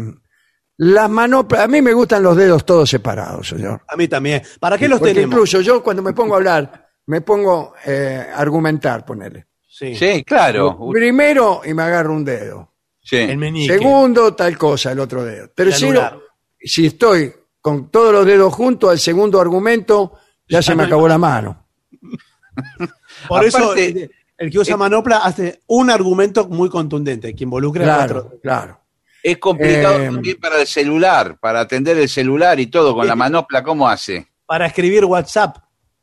las 0.77 1.09
manoplas, 1.09 1.61
a 1.61 1.67
mí 1.67 1.81
me 1.81 1.93
gustan 1.93 2.23
los 2.23 2.35
dedos 2.35 2.65
todos 2.65 2.89
separados, 2.89 3.47
señor. 3.47 3.81
A 3.87 3.95
mí 3.95 4.07
también. 4.07 4.41
¿Para 4.59 4.77
qué 4.77 4.87
los 4.87 4.99
Porque 4.99 5.13
tenemos? 5.13 5.33
incluso 5.33 5.61
yo 5.61 5.81
cuando 5.83 6.01
me 6.01 6.13
pongo 6.13 6.33
a 6.33 6.37
hablar, 6.37 6.89
me 7.05 7.21
pongo 7.21 7.73
eh, 7.85 8.27
a 8.33 8.37
argumentar, 8.39 9.05
ponele. 9.05 9.47
Sí. 9.69 9.95
Sí, 9.95 10.23
claro. 10.23 10.77
Primero 10.91 11.61
y 11.63 11.73
me 11.73 11.83
agarro 11.83 12.13
un 12.13 12.25
dedo. 12.25 12.73
Sí. 13.01 13.17
El 13.17 13.37
meñique. 13.37 13.77
Segundo, 13.77 14.35
tal 14.35 14.57
cosa, 14.57 14.91
el 14.91 14.99
otro 14.99 15.23
dedo. 15.23 15.49
Tercero, 15.49 16.21
si 16.59 16.87
estoy 16.87 17.33
con 17.61 17.89
todos 17.89 18.11
los 18.11 18.25
dedos 18.25 18.53
juntos, 18.53 18.89
al 18.89 18.99
segundo 18.99 19.39
argumento 19.39 20.13
ya 20.49 20.61
se 20.61 20.75
me 20.75 20.83
acabó 20.83 21.07
la 21.07 21.17
mano. 21.17 21.67
Por 23.27 23.45
eso 23.45 23.71
Aparte- 23.71 24.03
eh, 24.03 24.09
el 24.37 24.49
que 24.49 24.59
usa 24.59 24.75
manopla 24.75 25.17
hace 25.19 25.61
un 25.67 25.89
argumento 25.91 26.47
muy 26.47 26.67
contundente 26.69 27.35
que 27.35 27.43
involucra 27.43 27.83
a 27.83 27.85
Claro, 28.07 28.21
cuatro. 28.23 28.39
claro. 28.41 28.81
Es 29.23 29.37
complicado 29.37 29.99
Eh, 30.01 30.05
también 30.07 30.39
para 30.39 30.59
el 30.59 30.65
celular, 30.65 31.37
para 31.39 31.59
atender 31.59 31.95
el 31.99 32.09
celular 32.09 32.59
y 32.59 32.65
todo 32.67 32.95
con 32.95 33.05
la 33.05 33.15
manopla, 33.15 33.61
¿cómo 33.61 33.87
hace? 33.87 34.27
Para 34.47 34.65
escribir 34.65 35.05
WhatsApp. 35.05 35.57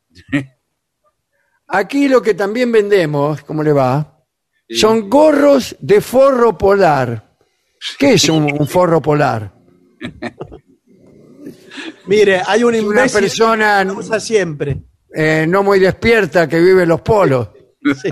Aquí 1.67 2.07
lo 2.07 2.21
que 2.21 2.33
también 2.33 2.71
vendemos, 2.71 3.41
¿cómo 3.43 3.61
le 3.61 3.73
va? 3.73 4.15
Son 4.69 5.09
gorros 5.09 5.75
de 5.79 5.99
forro 5.99 6.57
polar. 6.57 7.35
¿Qué 7.97 8.13
es 8.13 8.29
un, 8.29 8.43
un 8.57 8.67
forro 8.67 9.01
polar? 9.01 9.51
Mire, 12.07 12.41
hay 12.45 12.63
un 12.63 12.69
Una 12.69 12.77
imbécil 12.77 13.21
persona 13.21 13.83
que 13.85 13.91
usa 13.91 14.19
siempre. 14.19 14.77
eh, 15.13 15.45
no 15.47 15.63
muy 15.63 15.79
despierta 15.79 16.47
que 16.47 16.59
vive 16.59 16.83
en 16.83 16.89
los 16.89 17.01
polos. 17.01 17.49
Sí. 18.01 18.09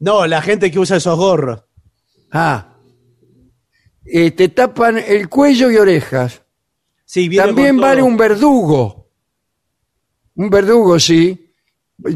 No, 0.00 0.26
la 0.26 0.40
gente 0.42 0.70
que 0.70 0.78
usa 0.78 0.96
esos 0.96 1.16
gorros. 1.16 1.62
Ah. 2.32 2.74
Eh, 4.04 4.30
te 4.32 4.48
tapan 4.50 4.98
el 4.98 5.28
cuello 5.28 5.70
y 5.70 5.76
orejas. 5.76 6.42
Sí, 7.04 7.28
viene 7.28 7.46
También 7.46 7.76
con 7.76 7.80
vale 7.82 8.00
todo. 8.00 8.06
un 8.08 8.16
verdugo. 8.16 9.10
Un 10.36 10.50
verdugo, 10.50 10.98
sí. 10.98 11.52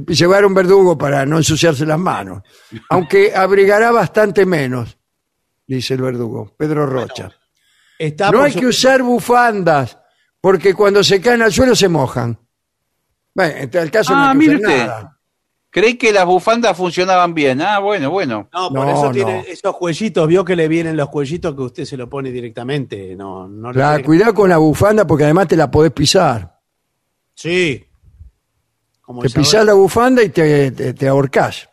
Llevar 0.08 0.44
un 0.44 0.52
verdugo 0.54 0.96
para 0.98 1.24
no 1.24 1.38
ensuciarse 1.38 1.86
las 1.86 1.98
manos. 1.98 2.42
Aunque 2.90 3.34
abrigará 3.34 3.90
bastante 3.92 4.44
menos, 4.44 4.98
dice 5.66 5.94
el 5.94 6.02
verdugo, 6.02 6.54
Pedro 6.56 6.86
Rocha. 6.86 7.30
Está 8.00 8.30
no 8.30 8.38
por 8.38 8.46
hay 8.46 8.52
su- 8.52 8.60
que 8.60 8.66
usar 8.66 9.02
bufandas, 9.02 9.98
porque 10.40 10.72
cuando 10.72 11.04
se 11.04 11.20
caen 11.20 11.42
al 11.42 11.52
suelo 11.52 11.74
se 11.76 11.88
mojan. 11.88 12.38
Bueno, 13.34 13.54
en 13.58 13.70
tal 13.70 13.90
caso 13.90 14.14
no 14.14 14.20
Ah, 14.22 14.30
hay 14.30 14.32
que 14.32 14.38
mire 14.38 14.56
usar 14.56 14.68
usted. 14.70 14.86
nada. 14.86 15.16
Creí 15.68 15.94
que 15.98 16.10
las 16.10 16.24
bufandas 16.24 16.76
funcionaban 16.76 17.34
bien. 17.34 17.60
Ah, 17.60 17.78
bueno, 17.78 18.10
bueno. 18.10 18.48
No, 18.52 18.70
por 18.70 18.86
No, 18.86 18.90
eso 18.90 19.04
no. 19.04 19.12
tiene 19.12 19.44
esos 19.46 19.76
cuellitos. 19.76 20.26
Vio 20.26 20.44
que 20.44 20.56
le 20.56 20.66
vienen 20.66 20.96
los 20.96 21.10
cuellitos 21.10 21.54
que 21.54 21.60
usted 21.62 21.84
se 21.84 21.96
lo 21.98 22.08
pone 22.08 22.32
directamente. 22.32 23.14
No, 23.14 23.46
no 23.46 23.70
tiene 23.70 24.02
cuidado 24.02 24.32
con 24.34 24.48
la 24.48 24.56
bufanda 24.56 25.06
porque 25.06 25.24
además 25.24 25.46
te 25.46 25.56
la 25.56 25.70
podés 25.70 25.92
pisar. 25.92 26.58
Sí. 27.34 27.84
Como 29.02 29.20
Te 29.20 29.28
esa- 29.28 29.38
pisás 29.40 29.64
la 29.66 29.74
bufanda 29.74 30.22
y 30.24 30.30
te, 30.30 30.70
te, 30.72 30.94
te 30.94 31.06
ahorcás. 31.06 31.68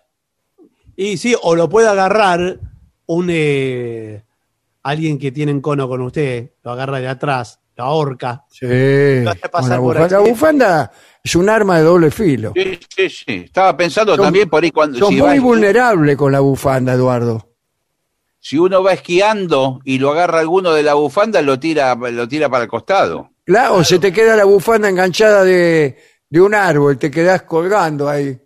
Y 0.96 1.18
sí, 1.18 1.34
o 1.42 1.56
lo 1.56 1.68
puede 1.70 1.88
agarrar 1.88 2.60
un 3.08 3.28
eh, 3.32 4.24
alguien 4.90 5.18
que 5.20 5.32
tiene 5.32 5.52
un 5.52 5.62
cono 5.62 5.88
con 5.88 6.02
usted, 6.02 6.52
lo 6.64 6.72
agarra 6.72 7.00
de 7.00 7.08
atrás, 7.08 7.60
lo 7.76 7.84
ahorca. 7.84 8.46
Sí. 8.50 8.66
Lo 9.24 9.32
hace 9.32 9.42
con 9.42 9.52
pasar 9.52 9.70
la, 9.72 9.78
por 9.78 9.96
bufanda. 9.98 10.18
La 10.18 10.30
bufanda 10.30 10.92
es 11.24 11.36
un 11.36 11.50
arma 11.50 11.78
de 11.78 11.84
doble 11.84 12.12
filo. 12.12 12.54
Sí, 12.56 12.80
sí, 12.96 13.10
sí. 13.10 13.42
Estaba 13.46 13.76
pensando 13.76 14.16
Son- 14.16 14.26
también 14.26 14.50
por 14.50 14.64
ahí 14.64 14.72
cuando 14.72 14.98
Sos 15.00 15.10
si, 15.10 15.16
muy 15.22 15.38
va- 15.40 15.44
vulnerable 15.44 16.16
con 16.18 16.32
la 16.32 16.40
bufanda, 16.40 16.94
Eduardo. 16.94 17.50
si 18.40 18.58
uno 18.58 18.82
va 18.82 18.94
esquiando 18.94 19.80
y 19.84 19.98
lo 20.00 20.12
agarra 20.12 20.40
alguno 20.40 20.72
de 20.74 20.84
la 20.84 20.94
bufanda, 20.94 21.42
lo 21.42 21.60
tira, 21.60 21.94
lo 21.96 22.28
tira 22.28 22.50
para 22.50 22.64
el 22.64 22.70
costado. 22.70 23.32
Claro, 23.46 23.76
o 23.76 23.84
se 23.84 24.00
te 24.00 24.12
queda 24.14 24.36
la 24.36 24.46
bufanda 24.46 24.88
enganchada 24.90 25.44
de, 25.44 25.98
de 26.30 26.42
un 26.42 26.54
árbol, 26.54 26.98
te 26.98 27.10
quedás 27.12 27.42
colgando 27.44 28.08
ahí, 28.10 28.38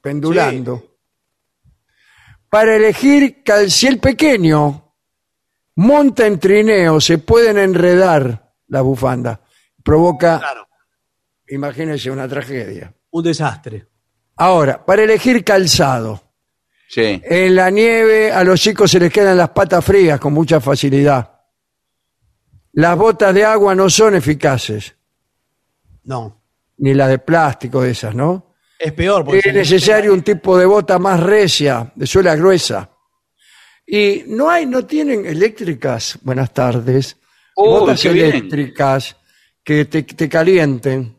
pendulando. 0.00 0.82
Para 2.48 2.76
elegir 2.76 3.42
calciel 3.42 3.98
pequeño, 3.98 4.85
monta 5.76 6.26
en 6.26 6.38
trineo, 6.38 7.00
se 7.00 7.18
pueden 7.18 7.58
enredar 7.58 8.52
la 8.68 8.80
bufanda. 8.82 9.40
Provoca, 9.82 10.38
Claro, 10.38 10.66
imagínense, 11.48 12.10
una 12.10 12.26
tragedia. 12.28 12.92
un 13.10 13.22
desastre. 13.22 13.86
Ahora, 14.36 14.84
para 14.84 15.02
elegir 15.04 15.44
calzado. 15.44 16.22
Sí. 16.88 17.20
En 17.24 17.54
la 17.56 17.70
nieve 17.70 18.30
a 18.30 18.44
los 18.44 18.60
chicos 18.60 18.90
se 18.90 19.00
les 19.00 19.12
quedan 19.12 19.36
las 19.36 19.50
patas 19.50 19.84
frías 19.84 20.20
con 20.20 20.32
mucha 20.32 20.60
facilidad. 20.60 21.32
Las 22.72 22.96
botas 22.96 23.34
de 23.34 23.44
agua 23.44 23.74
no 23.74 23.88
son 23.90 24.14
eficaces, 24.14 24.94
No, 26.04 26.42
ni 26.78 26.92
las 26.94 27.08
de 27.08 27.18
plástico 27.18 27.80
de 27.82 27.90
esas, 27.92 28.14
¿no? 28.14 28.54
es 28.78 28.92
peor. 28.92 29.24
porque 29.24 29.38
Es 29.38 29.44
se 29.44 29.52
necesario 29.54 30.12
un 30.12 30.22
tipo 30.22 30.58
de 30.58 30.66
bota 30.66 30.98
más 30.98 31.18
recia, 31.20 31.90
de 31.94 32.06
suela 32.06 32.36
gruesa. 32.36 32.90
Y 33.86 34.24
no 34.26 34.50
hay, 34.50 34.66
no 34.66 34.84
tienen 34.84 35.24
eléctricas, 35.26 36.18
buenas 36.22 36.52
tardes, 36.52 37.16
Uy, 37.54 37.68
botas 37.68 38.00
qué 38.02 38.08
bien. 38.12 38.26
eléctricas 38.30 39.16
que 39.62 39.84
te, 39.84 40.02
te 40.02 40.28
calienten. 40.28 41.14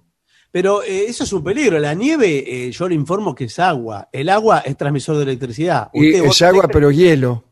Pero 0.51 0.81
eh, 0.83 1.05
eso 1.07 1.23
es 1.23 1.31
un 1.33 1.43
peligro. 1.43 1.77
La 1.79 1.93
nieve, 1.93 2.43
eh, 2.67 2.71
yo 2.71 2.87
le 2.89 2.95
informo 2.95 3.35
que 3.35 3.45
es 3.45 3.59
agua. 3.59 4.09
El 4.11 4.27
agua 4.29 4.59
es 4.59 4.75
transmisor 4.75 5.17
de 5.17 5.23
electricidad. 5.23 5.89
Y 5.93 6.15
Usted 6.15 6.25
es 6.25 6.41
agua, 6.41 6.67
pero 6.67 6.89
hielo. 6.91 7.43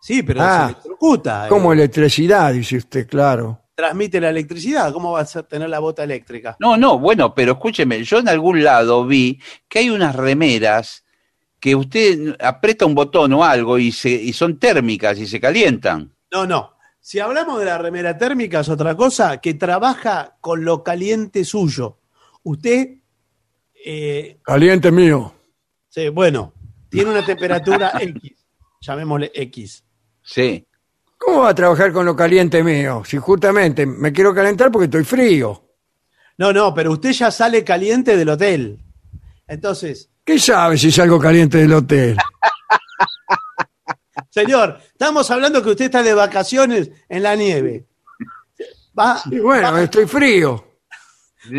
Sí, 0.00 0.22
pero 0.22 0.40
Ah. 0.42 0.66
se 0.66 0.72
electrocuta. 0.72 1.46
eh. 1.46 1.48
Como 1.48 1.72
electricidad, 1.72 2.52
dice 2.52 2.78
usted, 2.78 3.06
claro. 3.08 3.60
Transmite 3.74 4.20
la 4.20 4.30
electricidad. 4.30 4.92
¿Cómo 4.92 5.12
va 5.12 5.20
a 5.20 5.26
ser- 5.26 5.44
tener 5.44 5.68
la 5.68 5.78
bota 5.78 6.04
eléctrica? 6.04 6.56
No, 6.60 6.76
no, 6.76 6.98
bueno, 6.98 7.34
pero 7.34 7.52
escúcheme, 7.52 8.02
yo 8.04 8.18
en 8.18 8.28
algún 8.28 8.62
lado 8.64 9.06
vi 9.06 9.40
que 9.68 9.80
hay 9.80 9.90
unas 9.90 10.14
remeras 10.16 11.04
que 11.62 11.76
usted 11.76 12.34
aprieta 12.40 12.86
un 12.86 12.94
botón 12.96 13.32
o 13.34 13.44
algo 13.44 13.78
y, 13.78 13.92
se, 13.92 14.10
y 14.10 14.32
son 14.32 14.58
térmicas 14.58 15.16
y 15.20 15.28
se 15.28 15.38
calientan. 15.38 16.12
No, 16.32 16.44
no. 16.44 16.72
Si 16.98 17.20
hablamos 17.20 17.60
de 17.60 17.66
la 17.66 17.78
remera 17.78 18.18
térmica 18.18 18.60
es 18.60 18.68
otra 18.68 18.96
cosa 18.96 19.40
que 19.40 19.54
trabaja 19.54 20.36
con 20.40 20.64
lo 20.64 20.82
caliente 20.82 21.44
suyo. 21.44 22.00
Usted, 22.42 22.96
eh, 23.86 24.40
Caliente 24.42 24.90
mío. 24.90 25.32
sí, 25.88 26.08
bueno, 26.08 26.52
tiene 26.88 27.12
una 27.12 27.24
temperatura 27.24 27.92
X, 28.00 28.32
llamémosle 28.80 29.30
X. 29.32 29.84
Sí. 30.20 30.66
¿Cómo 31.16 31.42
va 31.42 31.50
a 31.50 31.54
trabajar 31.54 31.92
con 31.92 32.04
lo 32.04 32.16
caliente 32.16 32.64
mío? 32.64 33.04
Si 33.06 33.18
justamente 33.18 33.86
me 33.86 34.12
quiero 34.12 34.34
calentar 34.34 34.72
porque 34.72 34.86
estoy 34.86 35.04
frío. 35.04 35.62
No, 36.38 36.52
no, 36.52 36.74
pero 36.74 36.90
usted 36.90 37.12
ya 37.12 37.30
sale 37.30 37.62
caliente 37.62 38.16
del 38.16 38.30
hotel. 38.30 38.80
Entonces, 39.46 40.11
¿Qué 40.24 40.38
sabe 40.38 40.78
si 40.78 40.92
salgo 40.92 41.18
caliente 41.18 41.58
del 41.58 41.72
hotel? 41.72 42.16
señor, 44.30 44.78
estamos 44.92 45.28
hablando 45.30 45.62
que 45.62 45.70
usted 45.70 45.86
está 45.86 46.02
de 46.02 46.14
vacaciones 46.14 46.90
en 47.08 47.22
la 47.24 47.34
nieve. 47.34 47.86
Va, 48.98 49.20
Y 49.30 49.40
bueno, 49.40 49.72
va, 49.72 49.82
estoy 49.82 50.06
frío. 50.06 50.64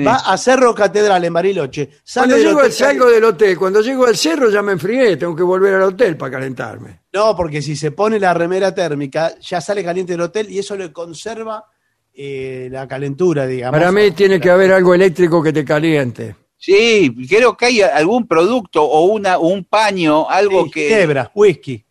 va 0.07 0.15
a 0.15 0.38
Cerro 0.38 0.73
Catedral 0.73 1.26
en 1.26 1.34
Bariloche. 1.34 1.90
Sale 2.03 2.27
Cuando 2.27 2.35
del 2.35 2.48
llego, 2.48 2.60
hotel 2.60 2.72
salgo 2.72 3.11
del 3.11 3.23
hotel, 3.26 3.57
cuando 3.57 3.81
llego 3.81 4.06
al 4.06 4.15
cerro 4.15 4.49
ya 4.49 4.61
me 4.61 4.72
enfrié, 4.73 5.18
tengo 5.18 5.35
que 5.35 5.44
volver 5.44 5.73
al 5.73 5.81
hotel 5.81 6.15
para 6.15 6.31
calentarme. 6.31 7.02
No, 7.11 7.35
porque 7.35 7.61
si 7.61 7.76
se 7.76 7.91
pone 7.91 8.18
la 8.18 8.34
remera 8.34 8.73
térmica, 8.73 9.34
ya 9.41 9.60
sale 9.60 9.84
caliente 9.84 10.14
del 10.14 10.22
hotel 10.22 10.49
y 10.49 10.60
eso 10.60 10.77
le 10.77 10.94
conserva 10.94 11.65
eh, 12.14 12.69
la 12.72 12.88
calentura, 12.88 13.45
digamos. 13.45 13.77
Para 13.77 13.91
mí 13.91 14.11
tiene 14.11 14.40
que 14.40 14.49
haber 14.49 14.72
algo 14.72 14.94
eléctrico 14.94 15.44
que 15.44 15.52
te 15.52 15.65
caliente. 15.65 16.34
Sí, 16.65 17.14
creo 17.27 17.57
que 17.57 17.65
hay 17.65 17.81
algún 17.81 18.26
producto 18.26 18.84
o 18.85 19.02
una, 19.07 19.38
un 19.38 19.65
paño, 19.65 20.30
algo 20.30 20.64
Sí, 20.64 20.72
que, 20.72 20.88
Ginebra, 20.88 21.30
whisky. 21.35 21.84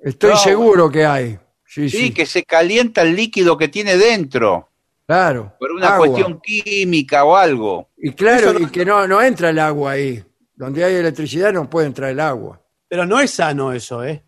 Estoy 0.00 0.30
No, 0.32 0.36
seguro 0.38 0.90
que 0.90 1.06
hay. 1.06 1.38
Sí, 1.64 1.88
sí, 1.88 1.98
sí, 1.98 2.10
que 2.12 2.26
se 2.26 2.42
calienta 2.42 3.02
el 3.02 3.14
líquido 3.14 3.56
que 3.56 3.68
tiene 3.68 3.96
dentro, 3.96 4.70
claro. 5.06 5.54
por 5.60 5.70
una 5.70 5.94
Agua. 5.94 6.08
cuestión 6.08 6.40
química 6.40 7.24
o 7.24 7.36
algo. 7.36 7.90
Y 7.96 8.10
claro, 8.10 8.54
no- 8.54 8.58
y 8.58 8.66
que 8.72 8.84
no, 8.84 9.06
no 9.06 9.22
entra 9.22 9.50
el 9.50 9.58
agua 9.60 9.92
ahí. 9.92 10.20
Donde 10.52 10.82
hay 10.82 10.96
electricidad 10.96 11.52
no 11.52 11.70
puede 11.70 11.86
entrar 11.86 12.10
el 12.10 12.18
agua. 12.18 12.60
Pero 12.88 13.06
no 13.06 13.20
es 13.20 13.30
sano 13.30 13.72
eso, 13.72 14.02
¿eh? 14.04 14.24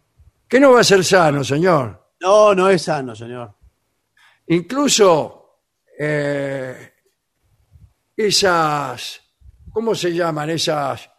¿Qué 0.47 0.61
no 0.61 0.71
va 0.71 0.83
a 0.83 0.85
ser 0.85 1.05
sano, 1.05 1.43
señor? 1.43 2.01
No, 2.21 2.55
no 2.55 2.71
es 2.71 2.83
sano, 2.83 3.17
señor. 3.17 3.53
Incluso 4.47 5.59
eh, 5.99 6.93
esas, 8.17 9.21
¿cómo 9.72 9.94
se 9.94 10.12
llaman? 10.12 10.51
Esas 10.51 11.10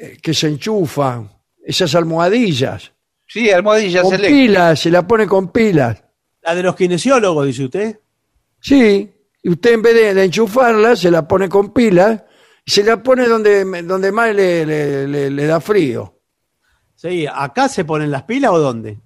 eh, 0.00 0.18
que 0.22 0.34
se 0.34 0.48
enchufan, 0.48 1.30
esas 1.64 1.94
almohadillas. 1.94 2.92
Sí, 3.26 3.50
almohadillas 3.50 4.02
Con 4.02 4.14
eléctricas. 4.14 4.40
pilas, 4.46 4.80
se 4.80 4.90
la 4.90 5.06
pone 5.06 5.26
con 5.26 5.50
pilas. 5.50 6.02
La 6.42 6.54
de 6.54 6.62
los 6.62 6.76
kinesiólogos, 6.76 7.46
dice 7.46 7.64
usted. 7.64 8.00
Sí, 8.60 9.10
y 9.42 9.48
usted 9.50 9.72
en 9.74 9.82
vez 9.82 9.94
de, 9.94 10.14
de 10.14 10.24
enchufarla, 10.24 10.94
se 10.96 11.10
la 11.10 11.26
pone 11.26 11.48
con 11.48 11.72
pilas 11.72 12.22
y 12.64 12.70
se 12.70 12.84
la 12.84 13.02
pone 13.02 13.26
donde, 13.26 13.64
donde 13.82 14.12
más 14.12 14.34
le, 14.34 14.64
le- 14.66 15.08
le- 15.08 15.30
le 15.30 15.46
da 15.46 15.60
frío. 15.60 16.20
Sí, 16.94 17.26
¿acá 17.30 17.68
se 17.68 17.84
ponen 17.84 18.10
las 18.10 18.22
pilas 18.24 18.50
o 18.52 18.58
dónde? 18.58 18.98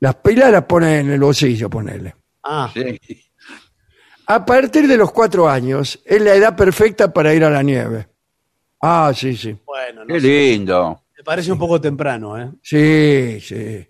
Las 0.00 0.16
pilas 0.16 0.50
las 0.52 0.64
pone 0.64 1.00
en 1.00 1.10
el 1.10 1.20
bolsillo, 1.20 1.70
ponele. 1.70 2.14
Ah, 2.42 2.70
Sí. 2.72 2.98
A 4.26 4.44
partir 4.44 4.88
de 4.88 4.96
los 4.96 5.12
cuatro 5.12 5.48
años 5.48 6.00
es 6.04 6.20
la 6.20 6.34
edad 6.34 6.56
perfecta 6.56 7.12
para 7.12 7.32
ir 7.34 7.44
a 7.44 7.50
la 7.50 7.62
nieve. 7.62 8.08
Ah, 8.82 9.12
sí, 9.14 9.36
sí. 9.36 9.56
bueno, 9.64 10.04
no 10.04 10.14
Qué 10.14 10.20
sé. 10.20 10.26
lindo. 10.26 11.02
Me 11.16 11.24
parece 11.24 11.52
un 11.52 11.58
poco 11.58 11.80
temprano, 11.80 12.38
¿eh? 12.40 12.50
Sí, 12.62 13.40
sí. 13.40 13.86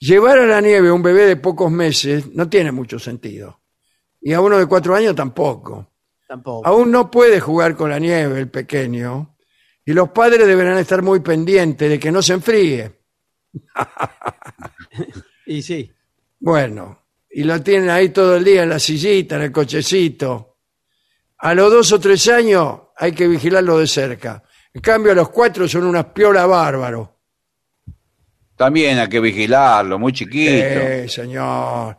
Llevar 0.00 0.38
a 0.38 0.46
la 0.46 0.60
nieve 0.60 0.88
a 0.88 0.92
un 0.94 1.02
bebé 1.02 1.26
de 1.26 1.36
pocos 1.36 1.70
meses 1.70 2.32
no 2.34 2.48
tiene 2.48 2.72
mucho 2.72 2.98
sentido. 2.98 3.60
Y 4.20 4.32
a 4.32 4.40
uno 4.40 4.58
de 4.58 4.66
cuatro 4.66 4.94
años 4.94 5.14
tampoco. 5.14 5.92
Tampoco. 6.26 6.66
Aún 6.66 6.90
no 6.90 7.10
puede 7.10 7.40
jugar 7.40 7.76
con 7.76 7.90
la 7.90 7.98
nieve 7.98 8.40
el 8.40 8.50
pequeño. 8.50 9.36
Y 9.84 9.92
los 9.92 10.08
padres 10.10 10.46
deberán 10.46 10.78
estar 10.78 11.02
muy 11.02 11.20
pendientes 11.20 11.88
de 11.90 11.98
que 11.98 12.10
no 12.12 12.22
se 12.22 12.32
enfríe. 12.34 13.00
Y 15.46 15.60
sí. 15.62 15.92
Bueno, 16.40 17.03
y 17.36 17.42
lo 17.42 17.60
tienen 17.60 17.90
ahí 17.90 18.10
todo 18.10 18.36
el 18.36 18.44
día 18.44 18.62
en 18.62 18.68
la 18.68 18.78
sillita, 18.78 19.34
en 19.34 19.42
el 19.42 19.52
cochecito. 19.52 20.58
A 21.38 21.52
los 21.52 21.72
dos 21.72 21.92
o 21.92 21.98
tres 21.98 22.28
años 22.28 22.78
hay 22.96 23.10
que 23.10 23.26
vigilarlo 23.26 23.78
de 23.78 23.88
cerca. 23.88 24.40
En 24.72 24.80
cambio, 24.80 25.10
a 25.10 25.16
los 25.16 25.30
cuatro 25.30 25.66
son 25.66 25.82
unas 25.84 26.06
piola 26.06 26.46
bárbaro. 26.46 27.18
También 28.54 29.00
hay 29.00 29.08
que 29.08 29.18
vigilarlo, 29.18 29.98
muy 29.98 30.12
chiquito. 30.12 30.52
Eh, 30.52 31.08
señor. 31.08 31.98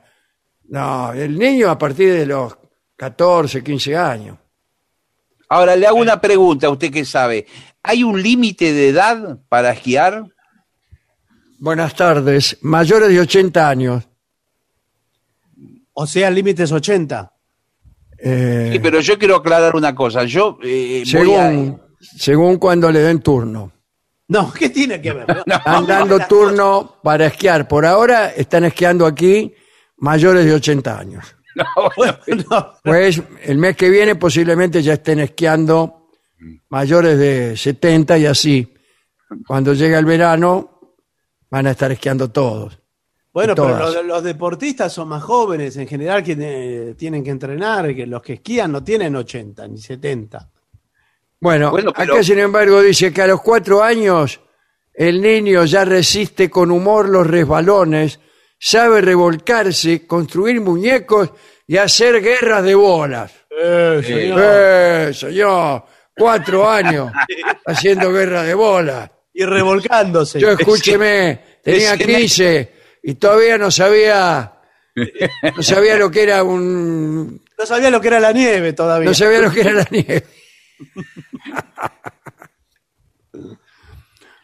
No, 0.69 1.11
el 1.11 1.37
niño 1.37 1.69
a 1.69 1.77
partir 1.77 2.13
de 2.13 2.25
los 2.25 2.57
14, 2.95 3.61
15 3.61 3.97
años. 3.97 4.37
Ahora 5.49 5.75
le 5.75 5.85
hago 5.85 5.97
una 5.97 6.21
pregunta 6.21 6.67
a 6.67 6.69
usted 6.69 6.91
que 6.93 7.03
sabe. 7.03 7.45
¿Hay 7.83 8.03
un 8.03 8.23
límite 8.23 8.71
de 8.71 8.87
edad 8.87 9.37
para 9.49 9.71
esquiar? 9.71 10.23
Buenas 11.59 11.93
tardes. 11.93 12.57
Mayores 12.61 13.09
de 13.09 13.19
80 13.19 13.69
años. 13.69 14.07
O 15.97 16.05
sea, 16.05 16.27
el 16.27 16.35
límite 16.35 16.63
es 16.63 16.71
80. 16.71 17.31
Eh, 18.17 18.69
Sí, 18.73 18.79
pero 18.79 18.99
yo 19.01 19.17
quiero 19.17 19.37
aclarar 19.37 19.75
una 19.75 19.93
cosa. 19.95 20.23
Yo 20.25 20.57
eh, 20.63 21.03
voy 21.13 21.33
a- 21.33 21.49
según, 21.49 21.81
según 21.99 22.57
cuando 22.57 22.91
le 22.91 22.99
den 22.99 23.19
turno. 23.21 23.71
No, 24.27 24.51
¿qué 24.59 24.69
tiene 24.69 25.01
que 25.01 25.13
ver? 25.13 25.25
Están 25.45 25.85
dando 25.85 26.19
turno 26.27 26.95
para 27.03 27.27
esquiar. 27.27 27.67
Por 27.67 27.85
ahora 27.85 28.29
están 28.31 28.65
esquiando 28.65 29.05
aquí 29.05 29.53
mayores 29.97 30.45
de 30.45 30.53
80 30.53 30.99
años. 30.99 31.35
Bueno, 31.95 32.17
no. 32.51 32.73
Pues 32.83 33.21
el 33.43 33.57
mes 33.57 33.77
que 33.77 33.89
viene 33.89 34.15
posiblemente 34.15 34.81
ya 34.83 34.93
estén 34.95 35.21
esquiando 35.21 36.09
mayores 36.67 37.17
de 37.17 37.55
70 37.55 38.17
y 38.17 38.25
así. 38.25 38.73
Cuando 39.47 39.73
llegue 39.73 39.97
el 39.97 40.03
verano 40.03 40.97
van 41.49 41.67
a 41.67 41.71
estar 41.71 41.89
esquiando 41.93 42.29
todos. 42.29 42.77
Bueno, 43.35 43.53
pero 43.53 43.77
los, 43.77 44.05
los 44.05 44.23
deportistas 44.23 44.93
son 44.93 45.09
más 45.09 45.21
jóvenes 45.21 45.75
en 45.75 45.85
general 45.89 46.23
que 46.23 46.37
eh, 46.39 46.95
tienen 46.97 47.21
que 47.21 47.31
entrenar, 47.31 47.93
que 47.93 48.07
los 48.07 48.21
que 48.21 48.33
esquían 48.33 48.71
no 48.71 48.81
tienen 48.81 49.13
80 49.13 49.67
ni 49.67 49.77
70. 49.77 50.49
Bueno, 51.41 51.69
Bueno, 51.71 51.91
pero- 51.93 52.13
acá 52.13 52.23
sin 52.23 52.39
embargo 52.39 52.81
dice 52.81 53.11
que 53.11 53.21
a 53.21 53.27
los 53.27 53.41
cuatro 53.41 53.83
años 53.83 54.39
el 54.93 55.21
niño 55.21 55.65
ya 55.65 55.83
resiste 55.83 56.49
con 56.49 56.71
humor 56.71 57.09
los 57.09 57.27
resbalones, 57.27 58.21
sabe 58.57 59.01
revolcarse, 59.01 60.07
construir 60.07 60.61
muñecos 60.61 61.31
y 61.67 61.75
hacer 61.75 62.21
guerras 62.21 62.63
de 62.63 62.73
bolas. 62.73 63.33
Eh, 63.61 64.01
señor. 64.01 64.39
¡Eh, 64.41 65.13
señor! 65.13 65.83
Cuatro 66.15 66.69
años 66.69 67.11
haciendo 67.65 68.13
guerra 68.13 68.43
de 68.43 68.53
bolas. 68.53 69.11
Y 69.33 69.43
revolcándose. 69.43 70.39
Yo 70.39 70.51
escúcheme, 70.51 71.41
tenía 71.61 71.95
ese- 71.95 72.05
15 72.05 72.74
y 73.07 73.13
todavía 73.15 73.57
no 73.57 73.69
sabía, 73.69 74.53
no 75.55 75.61
sabía 75.63 75.95
lo 75.97 76.09
que 76.09 76.23
era 76.23 76.43
un, 76.43 77.41
No 77.57 77.65
sabía 77.65 77.89
lo 77.91 78.01
que 78.01 78.07
era 78.07 78.19
la 78.19 78.31
nieve 78.31 78.73
todavía. 78.73 79.07
no 79.09 79.13
sabía 79.13 79.39
lo 79.41 79.51
que 79.51 79.61
era 79.61 79.71
la 79.73 79.87
nieve. 79.91 80.23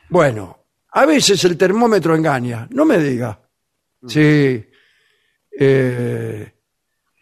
Bueno, 0.10 0.66
a 0.92 1.06
veces 1.06 1.44
el 1.46 1.58
termómetro 1.58 2.16
engaña, 2.16 2.68
no 2.72 2.86
me 2.86 2.98
diga. 3.00 3.40
Sí. 4.08 4.66
eh, 5.60 6.52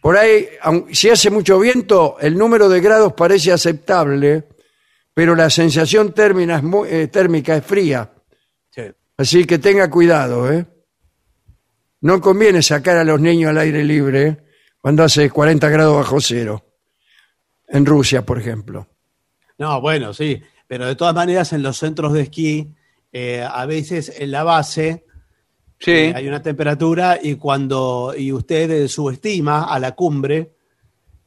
por 0.01 0.15
ahí, 0.17 0.47
si 0.91 1.09
hace 1.09 1.29
mucho 1.29 1.59
viento, 1.59 2.17
el 2.19 2.37
número 2.37 2.69
de 2.69 2.79
grados 2.79 3.13
parece 3.13 3.51
aceptable, 3.51 4.45
pero 5.13 5.35
la 5.35 5.49
sensación 5.49 6.13
térmica 6.13 6.55
es, 6.57 6.63
muy- 6.63 6.89
eh, 6.89 7.07
térmica 7.07 7.55
es 7.57 7.65
fría. 7.65 8.09
Sí. 8.71 8.83
Así 9.17 9.45
que 9.45 9.59
tenga 9.59 9.89
cuidado, 9.89 10.51
¿eh? 10.51 10.65
No 12.01 12.21
conviene 12.21 12.61
sacar 12.61 12.97
a 12.97 13.03
los 13.03 13.19
niños 13.19 13.49
al 13.49 13.57
aire 13.57 13.83
libre 13.83 14.37
cuando 14.79 15.03
hace 15.03 15.29
40 15.29 15.67
grados 15.69 15.97
bajo 15.97 16.21
cero. 16.21 16.65
En 17.67 17.85
Rusia, 17.85 18.25
por 18.25 18.39
ejemplo. 18.39 18.87
No, 19.57 19.79
bueno, 19.81 20.13
sí. 20.13 20.41
Pero 20.67 20.85
de 20.87 20.95
todas 20.95 21.13
maneras, 21.15 21.51
en 21.53 21.61
los 21.63 21.77
centros 21.77 22.13
de 22.13 22.21
esquí, 22.21 22.73
eh, 23.11 23.45
a 23.47 23.65
veces 23.65 24.13
en 24.17 24.31
la 24.31 24.43
base 24.43 25.05
Sí. 25.79 25.91
eh, 25.91 26.13
hay 26.15 26.27
una 26.27 26.41
temperatura 26.41 27.19
y 27.21 27.35
cuando 27.35 28.13
y 28.17 28.31
usted 28.31 28.69
eh, 28.71 28.87
subestima 28.87 29.63
a 29.63 29.79
la 29.79 29.93
cumbre 29.95 30.55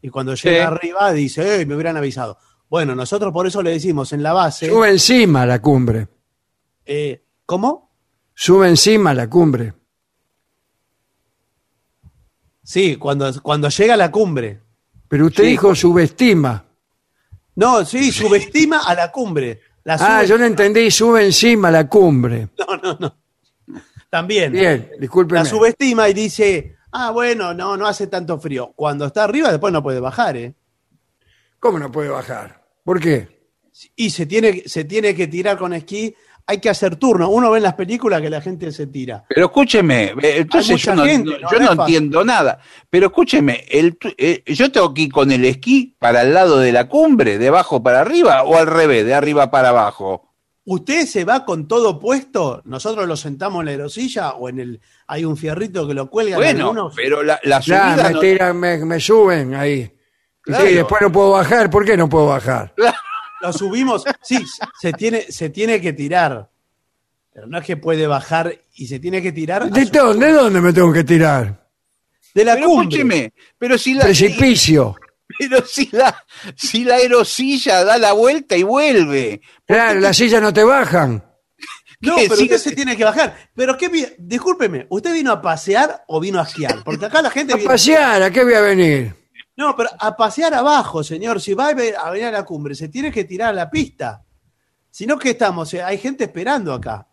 y 0.00 0.08
cuando 0.08 0.34
llega 0.34 0.56
Sí. 0.56 0.60
arriba 0.62 1.12
dice, 1.12 1.58
"Ey, 1.58 1.66
me 1.66 1.74
hubieran 1.74 1.96
avisado. 1.96 2.38
Bueno, 2.68 2.94
nosotros 2.94 3.32
por 3.32 3.46
eso 3.46 3.62
le 3.62 3.70
decimos 3.70 4.12
en 4.12 4.22
la 4.22 4.32
base, 4.32 4.66
Sube 4.68 4.90
encima 4.90 5.44
la 5.46 5.60
cumbre. 5.60 6.08
eh, 6.86 7.22
¿cómo? 7.46 7.90
Sube 8.34 8.68
encima 8.68 9.12
la 9.14 9.28
cumbre. 9.28 9.74
Sí, 12.62 12.96
cuando, 12.96 13.30
cuando 13.42 13.68
llega 13.68 13.94
a 13.94 13.96
la 13.96 14.10
cumbre. 14.10 14.60
Pero 15.08 15.26
usted 15.26 15.44
Sí. 15.44 15.50
dijo 15.50 15.74
subestima. 15.74 16.64
No, 17.56 17.84
sí, 17.84 18.10
subestima 18.12 18.80
a 18.80 18.94
la 18.94 19.10
cumbre. 19.12 19.60
La 19.84 19.96
Ah, 20.00 20.24
yo 20.24 20.38
no 20.38 20.44
entendí, 20.44 20.90
sube 20.90 21.24
encima 21.24 21.70
la 21.70 21.88
cumbre. 21.88 22.48
No, 22.58 22.76
no, 22.76 22.96
no. 22.98 23.16
También. 24.08 24.52
Bien, 24.52 24.90
discúlpeme. 25.00 25.40
La 25.40 25.44
subestima 25.44 26.08
y 26.08 26.14
dice, 26.14 26.76
ah, 26.92 27.10
bueno, 27.10 27.52
no, 27.54 27.76
no 27.76 27.86
hace 27.86 28.06
tanto 28.06 28.38
frío. 28.38 28.72
Cuando 28.76 29.06
está 29.06 29.24
arriba, 29.24 29.50
después 29.50 29.72
no 29.72 29.82
puede 29.82 30.00
bajar, 30.00 30.36
¿eh? 30.36 30.54
¿Cómo 31.58 31.78
no 31.78 31.90
puede 31.90 32.08
bajar? 32.10 32.62
¿Por 32.84 33.00
qué? 33.00 33.48
Y 33.96 34.10
se 34.10 34.26
tiene, 34.26 34.62
se 34.66 34.84
tiene 34.84 35.14
que 35.14 35.26
tirar 35.28 35.56
con 35.56 35.72
esquí 35.72 36.14
hay 36.46 36.58
que 36.60 36.68
hacer 36.70 36.96
turno. 36.96 37.28
Uno 37.30 37.50
ve 37.50 37.58
en 37.58 37.62
las 37.64 37.74
películas 37.74 38.20
que 38.20 38.30
la 38.30 38.40
gente 38.40 38.70
se 38.72 38.86
tira. 38.86 39.24
Pero 39.28 39.46
escúcheme, 39.46 40.14
eh, 40.22 40.34
entonces 40.38 40.80
yo 40.82 40.94
no, 40.94 41.04
gente, 41.04 41.38
no- 41.40 41.50
yo 41.50 41.58
no 41.60 41.72
entiendo 41.82 42.24
nada. 42.24 42.58
Pero 42.90 43.06
escúcheme, 43.06 43.64
el, 43.70 43.96
eh, 44.18 44.42
yo 44.46 44.70
tengo 44.72 44.92
que 44.92 45.02
ir 45.02 45.12
con 45.12 45.30
el 45.32 45.44
esquí 45.44 45.96
para 45.98 46.22
el 46.22 46.34
lado 46.34 46.58
de 46.58 46.72
la 46.72 46.88
cumbre, 46.88 47.38
de 47.38 47.48
abajo 47.48 47.82
para 47.82 48.00
arriba, 48.00 48.42
o 48.42 48.56
al 48.56 48.66
revés, 48.66 49.04
de 49.06 49.14
arriba 49.14 49.50
para 49.50 49.70
abajo. 49.70 50.28
¿Usted 50.64 51.06
se 51.06 51.24
va 51.24 51.44
con 51.44 51.66
todo 51.66 51.98
puesto? 51.98 52.62
Nosotros 52.64 53.08
lo 53.08 53.16
sentamos 53.16 53.60
en 53.60 53.64
la 53.66 53.70
aerosilla 53.72 54.34
o 54.34 54.48
en 54.48 54.60
el. 54.60 54.80
Hay 55.08 55.24
un 55.24 55.36
fierrito 55.36 55.88
que 55.88 55.94
lo 55.94 56.08
cuelga 56.08 56.36
Bueno, 56.36 56.66
algunos. 56.68 56.94
pero 56.94 57.22
la, 57.24 57.40
la 57.42 57.60
me, 57.66 58.12
no- 58.12 58.20
tiran, 58.20 58.56
me, 58.56 58.78
me 58.84 59.00
suben 59.00 59.54
ahí. 59.56 59.80
Y 59.80 59.92
Claro. 60.50 60.66
sí, 60.66 60.74
después 60.74 61.02
no 61.02 61.10
puedo 61.10 61.30
bajar. 61.32 61.68
¿Por 61.70 61.84
qué 61.84 61.96
no 61.96 62.08
puedo 62.08 62.26
bajar? 62.26 62.72
Lo 63.42 63.52
subimos. 63.52 64.04
Sí, 64.22 64.38
se 64.80 64.92
tiene, 64.92 65.22
se 65.30 65.50
tiene 65.50 65.80
que 65.80 65.92
tirar. 65.92 66.48
Pero 67.34 67.46
no 67.46 67.58
es 67.58 67.64
que 67.66 67.76
puede 67.76 68.06
bajar 68.06 68.56
y 68.74 68.86
se 68.86 68.98
tiene 69.00 69.20
que 69.20 69.32
tirar. 69.32 69.68
¿De 69.70 69.84
su- 69.86 69.90
dónde, 69.92 70.26
de 70.26 70.32
dónde 70.32 70.60
me 70.60 70.72
tengo 70.72 70.92
que 70.92 71.04
tirar? 71.04 71.60
de 72.34 72.44
la 72.46 72.54
Pero 72.54 72.66
cumbre. 72.68 72.84
escúcheme, 72.84 73.32
pero 73.58 73.76
si 73.76 73.92
la, 73.94 74.04
Precipicio. 74.04 74.96
pero 75.38 75.66
si 75.66 75.88
la, 75.92 76.24
si 76.56 76.82
la 76.84 76.94
aerosilla 76.94 77.84
da 77.84 77.98
la 77.98 78.12
vuelta 78.14 78.56
y 78.56 78.62
vuelve. 78.62 79.42
Claro, 79.66 80.00
las 80.00 80.16
sillas 80.16 80.40
no 80.40 80.50
te 80.52 80.64
bajan. 80.64 81.22
No, 82.00 82.16
pero 82.16 82.34
Sigue- 82.36 82.54
usted 82.56 82.70
se 82.70 82.74
tiene 82.76 82.96
que 82.96 83.04
bajar. 83.04 83.50
Pero 83.54 83.76
qué 83.76 84.16
discúlpeme, 84.18 84.86
¿usted 84.88 85.12
vino 85.12 85.30
a 85.30 85.42
pasear 85.42 86.04
o 86.08 86.20
vino 86.20 86.40
a 86.40 86.44
esquiar? 86.44 86.82
Porque 86.84 87.04
acá 87.06 87.20
la 87.22 87.30
gente 87.30 87.52
A 87.52 87.56
viene. 87.56 87.68
pasear, 87.70 88.22
¿a 88.22 88.30
qué 88.30 88.44
voy 88.44 88.54
a 88.54 88.60
venir? 88.62 89.14
No, 89.56 89.76
pero 89.76 89.90
a 89.98 90.16
pasear 90.16 90.54
abajo, 90.54 91.04
señor. 91.04 91.40
Si 91.40 91.52
va 91.54 91.68
a 91.68 91.74
ve- 91.74 91.94
a 91.96 92.10
venir 92.10 92.26
a 92.26 92.30
la 92.32 92.44
cumbre, 92.44 92.74
se 92.74 92.88
tiene 92.88 93.12
que 93.12 93.24
tirar 93.24 93.50
a 93.50 93.52
la 93.52 93.70
pista. 93.70 94.22
Si 94.90 95.06
no, 95.06 95.18
¿qué 95.18 95.30
estamos? 95.30 95.72
Eh, 95.74 95.82
Hay 95.82 95.98
gente 95.98 96.24
esperando 96.24 96.72
acá. 96.72 97.06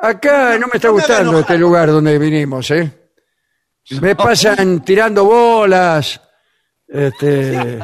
Acá 0.00 0.56
no 0.58 0.66
me 0.68 0.72
está 0.76 0.88
me 0.88 0.92
gustando 0.94 1.40
este 1.40 1.58
lugar 1.58 1.88
donde 1.88 2.18
vinimos, 2.18 2.70
¿eh? 2.70 3.10
Me 4.00 4.14
pasan 4.14 4.84
tirando 4.84 5.24
bolas. 5.24 6.20
Este, 6.86 7.78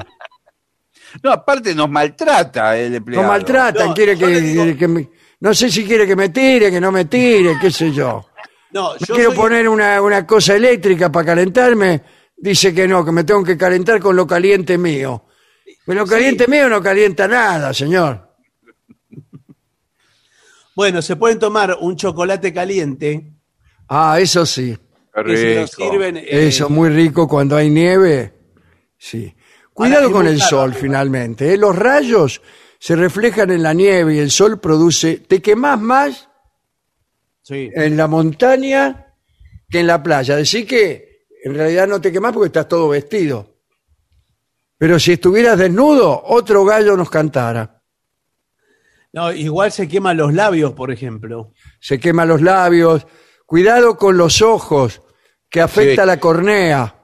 No, 1.22 1.32
aparte 1.32 1.74
nos 1.74 1.90
maltrata 1.90 2.76
el 2.76 2.90
no 2.92 2.96
empleado. 2.98 3.28
maltratan, 3.28 3.88
No, 3.88 3.94
quiere 3.94 4.16
que, 4.16 4.26
digo- 4.40 4.78
que 4.78 4.88
me- 4.88 5.10
no 5.40 5.52
sé 5.54 5.70
si 5.70 5.84
quiere 5.84 6.06
que 6.06 6.14
me 6.16 6.28
tire, 6.28 6.70
que 6.70 6.80
no 6.80 6.90
me 6.92 7.04
tire, 7.06 7.56
qué 7.60 7.70
sé 7.70 7.92
yo. 7.92 8.24
No, 8.70 8.96
yo 8.98 9.14
quiero 9.14 9.30
soy- 9.30 9.36
poner 9.38 9.68
una, 9.68 10.00
una 10.00 10.26
cosa 10.26 10.54
eléctrica 10.54 11.10
para 11.10 11.26
calentarme, 11.26 12.02
dice 12.36 12.74
que 12.74 12.86
no, 12.88 13.04
que 13.04 13.12
me 13.12 13.24
tengo 13.24 13.42
que 13.42 13.56
calentar 13.56 14.00
con 14.00 14.16
lo 14.16 14.26
caliente 14.26 14.78
mío. 14.78 15.24
Pero 15.86 16.00
lo 16.00 16.06
caliente 16.06 16.46
mío 16.48 16.68
no 16.68 16.82
calienta 16.82 17.26
nada, 17.28 17.72
señor. 17.74 18.34
Bueno, 20.74 21.00
se 21.02 21.16
pueden 21.16 21.38
tomar 21.38 21.76
un 21.80 21.96
chocolate 21.96 22.52
caliente 22.52 23.30
Ah, 23.88 24.18
eso 24.18 24.44
sí. 24.46 24.76
Qué 25.14 25.22
que 25.24 25.36
se 25.36 25.54
lo 25.54 25.62
rico. 25.66 25.90
sirven. 25.90 26.16
eh, 26.16 26.48
Eso, 26.48 26.68
muy 26.70 26.88
rico 26.88 27.28
cuando 27.28 27.54
hay 27.56 27.68
nieve. 27.70 28.32
Sí. 28.98 29.32
Cuidado 29.72 30.10
con 30.10 30.26
el 30.26 30.40
sol, 30.40 30.70
arriba. 30.70 30.80
finalmente. 30.80 31.52
¿eh? 31.52 31.58
Los 31.58 31.76
rayos 31.76 32.40
se 32.78 32.96
reflejan 32.96 33.50
en 33.50 33.62
la 33.62 33.74
nieve 33.74 34.14
y 34.14 34.18
el 34.18 34.30
sol 34.30 34.58
produce. 34.58 35.18
Te 35.18 35.42
quemás 35.42 35.78
más 35.80 36.28
sí. 37.42 37.70
en 37.74 37.96
la 37.96 38.06
montaña 38.08 39.14
que 39.68 39.80
en 39.80 39.86
la 39.86 40.02
playa. 40.02 40.34
Decir 40.36 40.66
que 40.66 41.13
en 41.44 41.54
realidad 41.54 41.86
no 41.86 42.00
te 42.00 42.10
quemás 42.12 42.32
porque 42.32 42.46
estás 42.48 42.68
todo 42.68 42.88
vestido. 42.88 43.54
Pero 44.78 44.98
si 44.98 45.12
estuvieras 45.12 45.58
desnudo, 45.58 46.22
otro 46.26 46.64
gallo 46.64 46.96
nos 46.96 47.08
cantara. 47.10 47.80
No, 49.12 49.32
igual 49.32 49.70
se 49.70 49.86
queman 49.88 50.16
los 50.16 50.34
labios, 50.34 50.72
por 50.72 50.90
ejemplo. 50.90 51.52
Se 51.80 52.00
quema 52.00 52.24
los 52.24 52.42
labios. 52.42 53.06
Cuidado 53.46 53.96
con 53.96 54.16
los 54.16 54.42
ojos, 54.42 55.02
que 55.48 55.60
afecta 55.60 56.02
Sí. 56.02 56.06
la 56.08 56.18
cornea. 56.18 56.94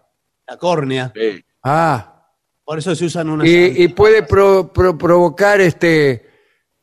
La 0.48 0.56
córnea. 0.56 1.12
Sí. 1.14 1.44
Ah, 1.62 2.26
Por 2.64 2.78
eso 2.78 2.94
se 2.96 3.04
usan 3.04 3.28
unas. 3.30 3.46
y, 3.46 3.84
y 3.84 3.88
puede 3.88 4.22
pro- 4.24 4.72
pro- 4.72 4.98
provocar 4.98 5.60
este 5.60 6.28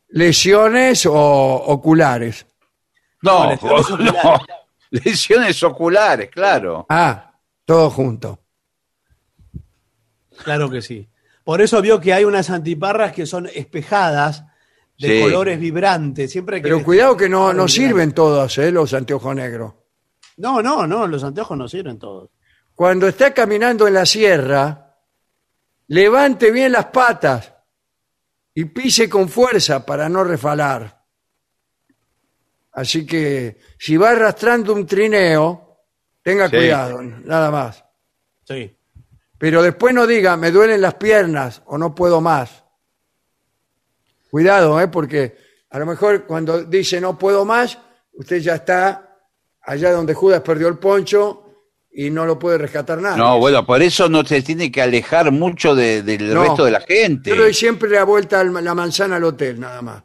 lesiones 0.09 1.05
o 1.05 1.13
oculares. 1.13 2.45
No, 3.21 3.43
No, 3.43 3.49
lesiones 3.51 3.89
no, 3.89 4.19
oculares. 4.19 4.47
lesiones 4.91 5.63
oculares, 5.63 6.29
claro. 6.29 6.85
Ah, 6.87 7.33
todo 7.67 7.89
junto. 7.89 8.39
Claro 10.41 10.69
que 10.69 10.81
sí. 10.81 11.09
Por 11.43 11.61
eso 11.61 11.81
vio 11.81 11.99
que 11.99 12.13
hay 12.13 12.23
unas 12.23 12.49
antiparras 12.49 13.11
que 13.11 13.25
son 13.25 13.47
espejadas 13.53 14.45
de 14.97 15.17
Sí. 15.17 15.21
colores 15.21 15.59
vibrantes. 15.59 16.31
Siempre 16.31 16.57
que 16.61 16.63
Pero 16.63 16.81
cuidado 16.81 17.17
que 17.17 17.27
no, 17.27 17.51
no 17.51 17.67
sirven 17.67 18.13
todos 18.13 18.57
eh, 18.57 18.71
los 18.71 18.93
anteojos 18.93 19.35
negros. 19.35 19.73
No, 20.37 20.61
no, 20.61 20.87
no, 20.87 21.07
los 21.07 21.21
anteojos 21.25 21.57
no 21.57 21.67
sirven 21.67 21.99
todos. 21.99 22.29
Cuando 22.73 23.05
está 23.09 23.33
caminando 23.33 23.85
en 23.85 23.95
la 23.95 24.05
sierra, 24.05 24.95
levante 25.87 26.51
bien 26.51 26.71
las 26.71 26.85
patas 26.85 27.53
y 28.53 28.63
pise 28.63 29.09
con 29.09 29.27
fuerza 29.27 29.85
para 29.85 30.07
no 30.07 30.23
refalar. 30.23 31.03
Así 32.71 33.05
que 33.05 33.57
si 33.77 33.97
va 33.97 34.11
arrastrando 34.11 34.73
un 34.73 34.85
trineo, 34.85 35.66
tenga 36.27 36.49
Sí. 36.49 36.57
cuidado, 36.57 37.01
nada 37.01 37.49
más. 37.51 37.85
Sí. 38.43 38.75
Pero 39.37 39.63
después 39.63 39.93
no 39.93 40.05
diga, 40.05 40.35
me 40.35 40.51
duelen 40.51 40.81
las 40.81 40.95
piernas 40.95 41.61
o 41.67 41.77
no 41.77 41.95
puedo 41.95 42.19
más. 42.19 42.65
Cuidado, 44.29 44.79
¿eh? 44.81 44.89
porque 44.89 45.37
a 45.69 45.79
lo 45.79 45.85
mejor 45.85 46.25
cuando 46.25 46.63
dice 46.65 46.99
no 46.99 47.17
puedo 47.17 47.45
más, 47.45 47.77
usted 48.13 48.39
ya 48.39 48.55
está 48.55 49.17
allá 49.61 49.91
donde 49.93 50.13
Judas 50.13 50.41
perdió 50.41 50.67
el 50.67 50.77
poncho 50.79 51.43
y 51.91 52.09
no 52.09 52.25
lo 52.25 52.37
puede 52.37 52.57
rescatar 52.57 52.99
nada. 53.01 53.15
No, 53.15 53.39
bueno, 53.39 53.65
por 53.65 53.81
eso 53.81 54.09
no 54.09 54.25
se 54.25 54.41
tiene 54.41 54.69
que 54.71 54.81
alejar 54.81 55.31
mucho 55.31 55.75
de- 55.75 56.03
del 56.03 56.33
No. 56.33 56.43
resto 56.43 56.65
de 56.65 56.71
la 56.71 56.81
gente. 56.81 57.29
Yo 57.29 57.35
le 57.37 57.43
doy 57.43 57.53
siempre 57.53 57.89
la 57.89 58.03
vuelta 58.03 58.41
a 58.41 58.43
la 58.43 58.75
manzana 58.75 59.15
al 59.15 59.23
hotel, 59.23 59.59
nada 59.61 59.81
más. 59.81 60.03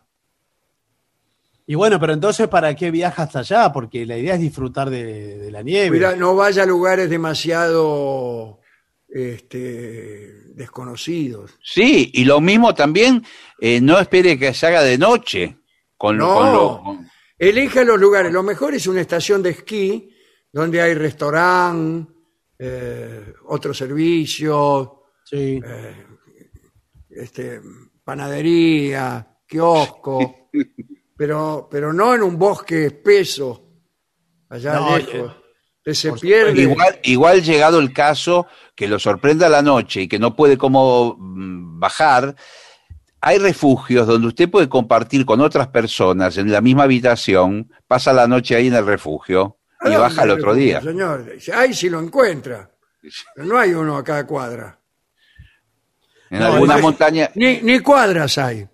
Y 1.67 1.75
bueno, 1.75 1.99
pero 2.01 2.13
entonces, 2.13 2.49
¿para 2.49 2.75
qué 2.75 2.91
viaja 2.91 3.23
hasta 3.23 3.39
allá? 3.41 3.73
Porque 3.73 4.05
la 4.05 4.19
idea 4.19 4.35
es 4.35 4.41
disfrutar 4.41 4.91
de, 4.91 5.39
de 5.39 5.51
la 5.51 5.63
nieve. 5.63 5.97
Cuida- 5.99 6.17
no 6.17 6.35
vaya 6.35 6.65
a 6.65 6.67
lugares 6.67 7.09
demasiado 7.09 8.61
este, 9.09 10.33
desconocidos. 10.55 11.53
Sí, 11.63 12.11
y 12.15 12.25
lo 12.25 12.41
mismo 12.41 12.75
también, 12.75 13.25
eh, 13.61 13.81
no 13.81 13.99
espere 13.99 14.39
que 14.39 14.53
se 14.55 14.67
haga 14.67 14.83
de 14.83 14.99
noche. 14.99 15.57
Con, 15.97 16.17
No. 16.19 16.35
con 16.35 16.53
lo- 16.53 16.83
con- 16.83 17.09
Elija 17.39 17.85
los 17.85 17.99
lugares. 17.99 18.33
Lo 18.33 18.43
mejor 18.43 18.75
es 18.75 18.87
una 18.87 19.01
estación 19.01 19.43
de 19.43 19.51
esquí 19.51 20.11
donde 20.53 20.81
hay 20.83 20.95
restaurante, 20.95 22.13
eh, 22.59 23.33
otros 23.47 23.77
servicios, 23.77 24.89
Sí. 25.25 25.61
este, 27.11 27.61
panadería, 28.05 29.27
kiosco, 29.47 30.49
pero, 31.23 31.69
pero 31.70 31.93
no 31.93 32.16
en 32.16 32.23
un 32.24 32.36
bosque 32.36 32.86
espeso, 32.86 33.62
allá 34.49 34.74
No, 34.74 34.97
lejos. 34.99 35.31
eh, 35.31 35.36
Usted 35.85 35.94
se 35.94 36.12
pierde. 36.15 36.62
Igual, 36.62 36.99
igual 37.05 37.43
llegado 37.44 37.78
el 37.78 37.93
caso 37.93 38.49
que 38.74 38.89
lo 38.89 38.99
sorprenda 38.99 39.49
la 39.49 39.62
noche 39.62 40.01
y 40.03 40.09
que 40.09 40.19
no 40.19 40.35
puede 40.35 40.59
como 40.59 41.15
mm, 41.16 41.78
bajar, 41.78 42.35
hay 43.20 43.39
refugios 43.39 44.09
donde 44.09 44.27
usted 44.27 44.51
puede 44.51 44.69
compartir 44.69 45.24
con 45.24 45.40
otras 45.40 45.69
personas 45.69 46.36
en 46.39 46.51
la 46.51 46.61
misma 46.61 46.82
habitación, 46.82 47.70
pasa 47.86 48.12
la 48.12 48.27
noche 48.27 48.57
ahí 48.57 48.66
en 48.66 48.74
el 48.74 48.85
refugio 48.85 49.59
¿A 49.78 49.90
y 49.90 49.94
baja 49.94 50.27
le 50.27 50.32
otro 50.32 50.55
día. 50.55 50.81
Señor, 50.81 51.35
ay, 51.55 51.73
si 51.73 51.89
lo 51.89 52.01
encuentra. 52.01 52.69
Pero 53.36 53.47
no 53.47 53.59
hay 53.61 53.73
uno 53.74 53.97
a 53.97 54.03
cada 54.03 54.27
cuadra. 54.27 54.77
En 56.31 56.40
No, 56.40 56.47
alguna 56.47 56.77
no, 56.78 56.82
montaña. 56.82 57.31
Ni, 57.36 57.61
ni 57.62 57.78
cuadras 57.78 58.39
hay. 58.39 58.66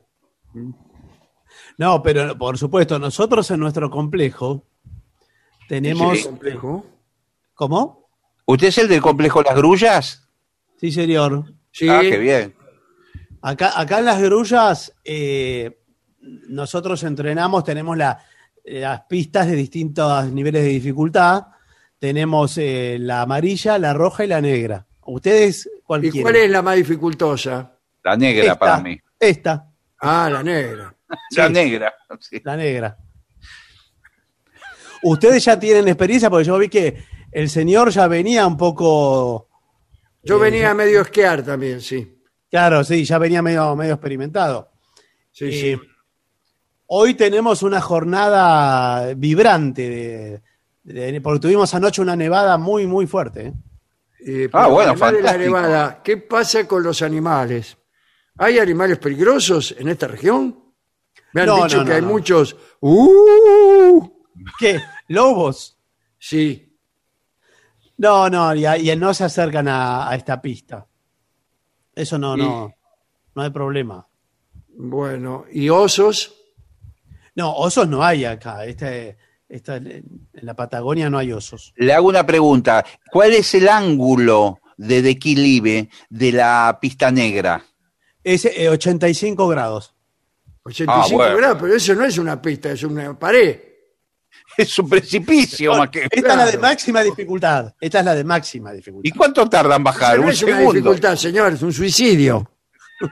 No, 1.78 2.02
pero 2.02 2.36
por 2.36 2.58
supuesto, 2.58 2.98
nosotros 2.98 3.50
en 3.50 3.60
nuestro 3.60 3.88
complejo 3.90 4.64
tenemos. 5.68 6.18
Sí. 6.18 6.24
Complejo. 6.24 6.84
¿Cómo? 7.54 8.08
¿Usted 8.46 8.68
es 8.68 8.78
el 8.78 8.88
del 8.88 9.00
complejo 9.00 9.42
Las 9.42 9.56
Grullas? 9.56 10.28
Sí, 10.80 10.90
señor. 10.92 11.44
Sí, 11.70 11.88
Ah, 11.88 12.00
qué 12.02 12.18
bien. 12.18 12.54
Acá, 13.42 13.78
acá 13.80 13.98
en 14.00 14.04
las 14.06 14.20
grullas, 14.20 14.92
eh, 15.04 15.80
nosotros 16.48 17.02
entrenamos, 17.04 17.62
tenemos 17.64 17.96
la- 17.96 18.18
las 18.64 19.02
pistas 19.02 19.46
de 19.46 19.54
distintos 19.54 20.30
niveles 20.32 20.62
de 20.64 20.68
dificultad. 20.70 21.44
Tenemos 21.98 22.58
eh, 22.58 22.96
la 23.00 23.22
amarilla, 23.22 23.78
la 23.78 23.92
roja 23.94 24.24
y 24.24 24.28
la 24.28 24.40
negra. 24.40 24.84
¿Ustedes 25.06 25.70
cuál 25.84 26.04
¿Y 26.04 26.10
quieren? 26.10 26.22
cuál 26.22 26.36
es 26.36 26.50
la 26.50 26.62
más 26.62 26.76
dificultosa? 26.76 27.72
La 28.02 28.16
negra 28.16 28.42
Esta, 28.44 28.58
para 28.58 28.80
mí. 28.80 28.98
Esta, 29.18 29.70
Ah, 30.00 30.28
la 30.30 30.42
negra. 30.42 30.94
La 31.36 31.46
Sí. 31.46 31.52
negra. 31.52 31.94
sí. 32.20 32.40
la 32.44 32.56
negra. 32.56 32.96
Ustedes 35.02 35.44
ya 35.44 35.58
tienen 35.58 35.86
experiencia 35.88 36.28
porque 36.28 36.44
yo 36.44 36.58
vi 36.58 36.68
que 36.68 37.04
el 37.30 37.48
señor 37.48 37.90
ya 37.90 38.08
venía 38.08 38.46
un 38.46 38.56
poco. 38.56 39.48
Yo 40.22 40.36
Eh, 40.38 40.40
venía 40.50 40.70
a 40.70 40.74
medio 40.74 41.00
esquiar 41.00 41.42
también, 41.44 41.80
sí. 41.80 42.16
Claro, 42.50 42.82
sí, 42.82 43.04
ya 43.04 43.18
venía 43.18 43.42
medio, 43.42 43.76
medio 43.76 43.94
experimentado. 43.94 44.70
Sí, 45.30 45.44
Eh, 45.46 45.52
sí. 45.80 45.80
Hoy 46.86 47.14
tenemos 47.14 47.62
una 47.62 47.80
jornada 47.82 49.12
vibrante, 49.14 50.42
de, 50.82 51.02
de- 51.12 51.20
porque 51.20 51.40
tuvimos 51.40 51.72
anoche 51.74 52.00
una 52.00 52.16
nevada 52.16 52.56
muy, 52.56 52.86
muy 52.86 53.06
fuerte. 53.06 53.48
¿eh? 53.48 53.52
Eh, 54.26 54.48
Ah, 54.52 54.66
bueno, 54.66 54.94
de 54.94 54.98
la 54.98 55.06
fantástico. 55.06 55.38
nevada, 55.44 56.00
¿qué 56.02 56.16
pasa 56.16 56.66
con 56.66 56.82
los 56.82 57.02
animales? 57.02 57.76
¿Hay 58.38 58.58
animales 58.58 58.98
peligrosos 58.98 59.74
en 59.78 59.88
esta 59.88 60.08
región? 60.08 60.67
Me 61.32 61.42
han 61.42 61.46
No, 61.48 61.64
dicho 61.64 61.78
no, 61.78 61.84
que 61.84 61.90
no, 61.90 61.96
hay 61.96 62.02
no. 62.02 62.08
muchos. 62.08 62.56
¡Uh! 62.80 64.08
¿Qué? 64.58 64.80
¿Lobos? 65.08 65.78
Sí. 66.18 66.64
No, 67.98 68.28
no, 68.30 68.54
y, 68.54 68.64
a- 68.64 68.78
y 68.78 68.94
no 68.96 69.12
se 69.12 69.24
acercan 69.24 69.68
a, 69.68 70.08
a 70.08 70.14
esta 70.14 70.40
pista. 70.40 70.86
Eso 71.94 72.16
no, 72.18 72.36
no, 72.36 72.72
no 73.34 73.42
hay 73.42 73.50
problema. 73.50 74.06
Bueno, 74.68 75.44
¿y 75.52 75.68
osos? 75.68 76.34
No, 77.34 77.52
osos 77.56 77.88
no 77.88 78.02
hay 78.04 78.24
acá. 78.24 78.64
Este, 78.64 79.16
esta- 79.48 79.76
en 79.76 80.04
la 80.32 80.54
Patagonia 80.54 81.10
no 81.10 81.18
hay 81.18 81.32
osos. 81.32 81.72
Le 81.76 81.92
hago 81.92 82.08
una 82.08 82.24
pregunta. 82.24 82.84
¿Cuál 83.10 83.32
es 83.32 83.52
el 83.54 83.68
ángulo 83.68 84.60
de 84.76 85.02
declive 85.02 85.88
de 86.08 86.32
la 86.32 86.78
pista 86.80 87.10
negra? 87.10 87.64
Es 88.22 88.44
eh, 88.44 88.68
85 88.68 89.48
grados. 89.48 89.94
85 90.68 90.92
Ah, 90.92 91.06
bueno. 91.10 91.36
grados, 91.36 91.58
pero 91.60 91.74
eso 91.74 91.94
no 91.94 92.04
es 92.04 92.18
una 92.18 92.40
pista, 92.40 92.70
es 92.70 92.82
una 92.82 93.18
pared. 93.18 93.60
Es 94.56 94.76
un 94.78 94.88
precipicio 94.88 95.72
más 95.76 95.88
que... 95.88 96.08
Esta 96.10 96.30
es 96.32 96.36
la 96.36 96.46
de 96.46 96.58
máxima 96.58 97.00
dificultad. 97.02 97.74
Esta 97.80 98.00
es 98.00 98.04
la 98.04 98.14
de 98.14 98.24
máxima 98.24 98.72
¿Y 98.72 98.76
dificultad. 98.78 99.16
cuánto 99.16 99.48
tarda 99.48 99.76
en 99.76 99.84
bajar? 99.84 100.18
No 100.18 100.24
¿Un 100.24 100.30
es 100.30 100.42
una 100.42 100.58
dificultad, 100.58 101.14
señor, 101.16 101.52
es 101.52 101.62
un 101.62 101.72
suicidio. 101.72 102.50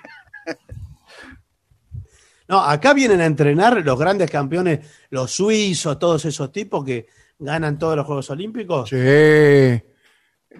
No, 2.48 2.62
acá 2.62 2.94
vienen 2.94 3.20
a 3.20 3.26
entrenar 3.26 3.84
los 3.84 3.98
grandes 3.98 4.30
campeones, 4.30 4.78
los 5.10 5.32
suizos, 5.32 5.98
todos 5.98 6.24
esos 6.26 6.52
tipos 6.52 6.84
que 6.84 7.08
ganan 7.40 7.76
todos 7.76 7.96
los 7.96 8.06
Juegos 8.06 8.30
Olímpicos. 8.30 8.88
Sí. 8.88 8.96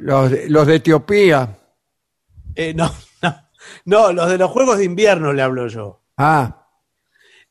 Los 0.00 0.30
de, 0.30 0.46
los 0.48 0.66
de 0.66 0.74
Etiopía. 0.74 1.58
Eh, 2.56 2.74
no, 2.74 2.92
no, 3.22 3.36
no, 3.84 4.12
los 4.12 4.28
de 4.28 4.38
los 4.38 4.50
Juegos 4.50 4.78
de 4.78 4.84
Invierno 4.84 5.32
le 5.32 5.42
hablo 5.42 5.68
yo. 5.68 6.02
Ah, 6.16 6.65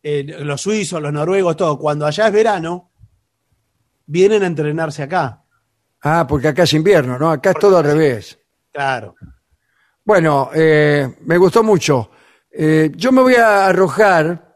Eh, 0.08 0.24
los 0.24 0.62
suizos, 0.62 1.02
los 1.02 1.12
noruegos, 1.12 1.58
todo. 1.58 1.80
Cuando 1.80 2.06
allá 2.06 2.28
es 2.28 2.34
verano, 2.34 2.92
vienen 4.06 4.44
a 4.44 4.46
entrenarse 4.46 5.02
acá. 5.02 5.42
ah, 6.04 6.28
porque 6.28 6.50
acá 6.50 6.62
es 6.62 6.74
invierno, 6.74 7.18
¿no? 7.18 7.32
Acá 7.32 7.50
es 7.52 7.58
todo 7.60 7.80
al 7.80 7.86
revés. 7.86 8.38
Claro. 8.72 9.16
Bueno, 10.04 10.52
eh, 10.54 11.16
me 11.22 11.38
gustó 11.38 11.64
mucho. 11.64 12.12
Eh, 12.52 12.92
yo 12.96 13.12
me 13.12 13.24
voy 13.24 13.34
a 13.34 13.66
arrojar, 13.66 14.56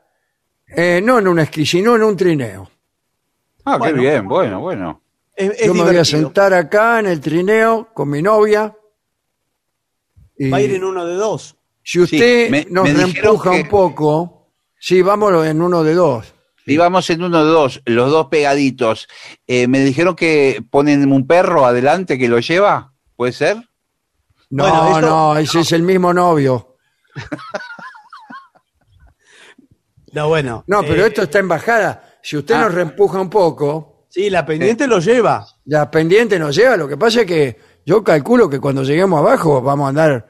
eh, 0.67 1.01
no 1.03 1.17
en 1.17 1.27
un 1.27 1.39
esquí, 1.39 1.65
sino 1.65 1.95
en 1.95 2.03
un 2.03 2.15
trineo. 2.15 2.69
Ah, 3.65 3.77
Bueno. 3.79 3.95
qué 3.95 4.01
bien, 4.01 4.27
bueno, 4.27 4.59
bueno. 4.59 5.01
Es, 5.35 5.49
es 5.59 5.65
Yo 5.65 5.73
me 5.73 5.81
voy 5.83 5.97
a 5.97 6.05
sentar 6.05 6.53
acá 6.53 6.99
en 6.99 7.07
el 7.07 7.19
trineo 7.19 7.89
con 7.91 8.07
mi 8.07 8.21
novia. 8.21 8.75
Y 10.37 10.51
Va 10.51 10.57
a 10.57 10.61
ir 10.61 10.75
en 10.75 10.83
uno 10.83 11.03
de 11.07 11.15
dos. 11.15 11.55
si 11.83 11.99
usted 12.01 12.51
me- 12.51 12.67
nos 12.69 12.83
me 12.87 13.13
que- 13.13 13.27
un 13.63 13.67
poco, 13.67 14.38
sí, 14.79 15.01
vámonos 15.01 15.45
en 15.45 15.61
uno 15.61 15.83
de 15.83 15.93
dos. 15.93 16.33
Y 16.65 16.77
vamos 16.77 17.09
en 17.09 17.23
uno 17.23 17.43
de 17.43 17.49
dos, 17.51 17.81
los 17.85 18.11
dos 18.11 18.27
pegaditos. 18.27 19.07
Eh, 19.47 19.67
me 19.67 19.79
dijeron 19.79 20.15
que 20.15 20.63
ponen 20.69 21.11
un 21.11 21.25
perro 21.25 21.65
adelante 21.65 22.17
que 22.19 22.27
lo 22.27 22.39
lleva, 22.39 22.93
¿puede 23.15 23.31
ser? 23.31 23.57
No, 24.51 24.63
Bueno, 24.63 24.95
esto- 24.97 25.09
no, 25.09 25.37
ese 25.37 25.59
es 25.61 25.71
el 25.71 25.81
mismo 25.83 26.13
novio. 26.13 26.75
No, 30.11 30.27
bueno. 30.27 30.63
No, 30.67 30.81
pero 30.81 31.03
eh, 31.03 31.07
esto 31.09 31.21
está 31.23 31.39
en 31.39 31.47
bajada. 31.47 32.17
Si 32.23 32.35
usted 32.35 32.55
Ah. 32.55 32.61
nos 32.61 32.73
reempuja 32.73 33.19
un 33.21 33.29
poco, 33.29 34.07
Sí, 34.09 34.29
la 34.31 34.43
pendiente 34.45 34.87
lo 34.87 34.99
lleva. 34.99 35.45
la 35.65 35.89
pendiente 35.91 36.39
nos 36.39 36.55
lleva. 36.55 36.75
Lo 36.77 36.87
que 36.87 36.97
pasa 36.97 37.21
es 37.21 37.27
que 37.27 37.59
yo 37.85 38.03
calculo 38.03 38.49
que 38.49 38.59
cuando 38.59 38.83
lleguemos 38.83 39.19
abajo 39.19 39.61
vamos 39.61 39.85
a 39.85 39.89
andar 39.89 40.27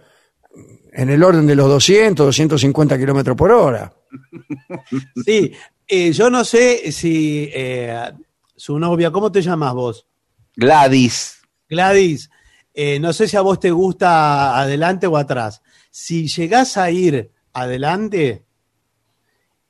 en 0.92 1.10
el 1.10 1.24
orden 1.24 1.48
de 1.48 1.56
los 1.56 1.70
200, 1.70 2.26
250 2.26 2.98
kilómetros 2.98 3.38
por 3.38 3.52
hora. 3.54 3.94
Sí, 5.26 5.52
eh, 5.88 6.12
yo 6.12 6.30
no 6.30 6.44
sé 6.44 6.92
si 6.92 7.50
eh, 7.54 8.12
su 8.56 8.78
novia, 8.78 9.12
¿cómo 9.12 9.32
te 9.32 9.42
llamas 9.42 9.74
vos? 9.74 10.08
Gladys. 10.56 11.42
Gladys, 11.70 12.30
eh, 12.74 13.00
no 13.00 13.14
sé 13.14 13.28
si 13.28 13.38
a 13.38 13.42
vos 13.42 13.60
te 13.60 13.72
gusta 13.72 14.60
adelante 14.60 15.08
o 15.08 15.18
atrás. 15.18 15.62
Si 15.92 16.28
llegás 16.28 16.78
a 16.78 16.92
ir 16.92 17.32
adelante, 17.54 18.46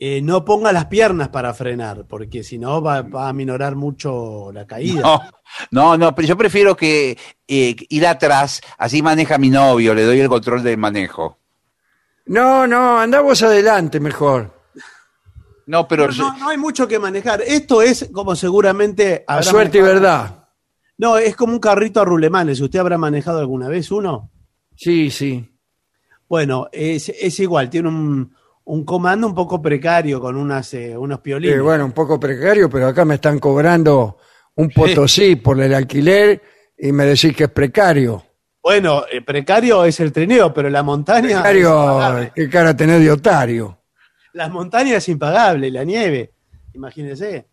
eh, 0.02 0.22
no 0.22 0.46
ponga 0.46 0.72
las 0.72 0.86
piernas 0.86 1.28
para 1.28 1.54
frenar, 1.54 2.06
porque 2.08 2.42
si 2.42 2.58
no 2.58 2.82
va, 2.82 3.02
va 3.02 3.28
a 3.28 3.34
minorar 3.34 3.76
mucho 3.76 4.50
la 4.54 4.66
caída. 4.66 5.02
No, 5.02 5.22
no, 5.72 5.98
no, 5.98 6.16
pero 6.16 6.28
yo 6.28 6.38
prefiero 6.38 6.78
que 6.78 7.18
eh, 7.48 7.76
ir 7.90 8.08
atrás, 8.08 8.62
así 8.78 9.02
maneja 9.02 9.38
mi 9.38 9.50
novio, 9.50 9.94
le 9.94 10.04
doy 10.04 10.20
el 10.22 10.30
control 10.30 10.64
del 10.64 10.78
manejo. 10.78 11.39
No, 12.30 12.68
no, 12.68 13.00
anda 13.00 13.22
vos 13.22 13.42
adelante 13.42 14.00
mejor. 14.00 14.54
No, 15.66 15.88
pero 15.88 16.08
No, 16.08 16.14
no, 16.14 16.38
no 16.38 16.50
hay 16.50 16.58
mucho 16.58 16.88
que 16.88 17.00
manejar. 17.00 17.42
Esto 17.42 17.82
es 17.82 18.10
como 18.14 18.36
seguramente... 18.36 19.24
A 19.28 19.42
suerte 19.42 19.80
y 19.80 19.82
verdad. 19.82 20.48
No, 20.98 21.18
es 21.18 21.36
como 21.36 21.54
un 21.54 21.60
carrito 21.60 22.02
a 22.02 22.06
rulemanes. 22.06 22.60
¿Usted 22.60 22.80
habrá 22.80 22.98
manejado 22.98 23.40
alguna 23.40 23.68
vez 23.68 23.90
uno? 23.92 24.32
Sí, 24.76 25.10
sí. 25.10 25.50
Bueno, 26.28 26.68
es, 26.72 27.10
es 27.10 27.40
igual, 27.40 27.68
tiene 27.70 27.90
un, 27.90 28.36
un 28.66 28.86
comando 28.86 29.26
un 29.26 29.34
poco 29.34 29.60
precario 29.60 30.22
con 30.22 30.36
unas, 30.36 30.72
eh, 30.76 30.96
unos 30.96 31.22
piolines. 31.22 31.58
Eh, 31.58 31.62
bueno, 31.62 31.86
un 31.86 31.94
poco 31.94 32.20
precario, 32.20 32.70
pero 32.70 32.88
acá 32.88 33.06
me 33.06 33.16
están 33.16 33.40
cobrando 33.40 34.18
un 34.56 34.70
potosí 34.70 35.36
por 35.38 35.60
el 35.60 35.74
alquiler 35.74 36.42
y 36.78 36.92
me 36.92 37.06
decís 37.06 37.36
que 37.36 37.46
es 37.46 37.52
precario. 37.52 38.24
Bueno, 38.62 39.04
eh, 39.12 39.22
precario 39.22 39.86
es 39.86 40.00
el 40.00 40.12
trineo, 40.12 40.54
pero 40.54 40.70
la 40.70 40.84
montaña. 40.84 41.42
Precario, 41.42 42.32
qué 42.36 42.50
cara 42.50 42.76
tenés 42.76 43.02
de 43.02 43.12
otario. 43.12 43.78
Las 44.34 44.52
montañas 44.52 44.98
es 44.98 45.10
impagable, 45.10 45.72
la 45.72 45.84
nieve. 45.84 46.32
Imagínese. 46.74 47.48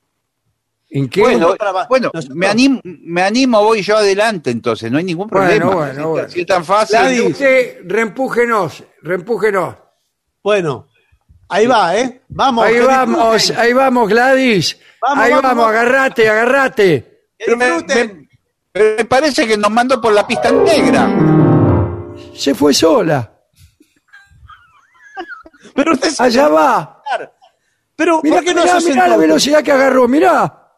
¿En 0.90 1.08
qué? 1.08 1.20
bueno, 1.20 1.56
bueno 1.88 2.10
nosotros- 2.14 2.36
me, 2.36 2.46
animo, 2.46 2.80
me 2.84 3.22
animo, 3.22 3.60
voy 3.62 3.82
yo 3.82 3.96
adelante 3.96 4.50
entonces, 4.50 4.90
no 4.90 4.98
hay 4.98 5.04
ningún 5.04 5.26
Bueno, 5.28 5.46
problema. 5.70 5.74
bueno, 5.74 5.94
Si- 6.02 6.02
bueno. 6.08 6.28
Si 6.28 6.40
es 6.42 6.46
tan 6.46 6.64
fácil. 6.64 6.98
Gladys. 6.98 7.20
Usted, 7.32 7.78
reempújenos, 7.84 8.84
reempújenos. 9.02 9.74
Bueno, 10.44 10.86
ahí 11.48 11.66
va, 11.66 11.96
¿eh? 11.96 12.22
Vamos. 12.28 12.66
Ahí 12.66 12.78
vamos, 12.80 13.50
ahí 13.50 13.72
vamos, 13.72 14.08
Gladys. 14.08 14.78
Vamos, 15.02 15.24
ahí 15.24 15.30
vamos, 15.32 15.42
vamos, 15.44 15.66
agarrate, 15.66 16.28
agarrate. 16.28 17.20
que 17.38 17.56
me, 17.56 17.82
me- 17.82 18.25
pero 18.76 18.96
me 18.98 19.04
parece 19.06 19.46
que 19.46 19.56
nos 19.56 19.70
mandó 19.70 19.98
por 19.98 20.12
la 20.12 20.26
pista 20.26 20.52
negra. 20.52 21.08
Se 22.34 22.54
fue 22.54 22.74
sola. 22.74 23.32
Pero 25.74 25.94
usted 25.94 26.10
se 26.10 26.22
Allá 26.22 26.48
va. 26.48 27.02
Pero, 27.96 28.20
Mirá, 28.22 28.36
¿por 28.36 28.44
qué 28.44 28.54
no 28.54 28.64
mirá, 28.64 28.78
se 28.78 28.90
mirá 28.90 29.08
la 29.08 29.16
velocidad 29.16 29.62
que 29.62 29.72
agarró, 29.72 30.06
mirá. 30.06 30.68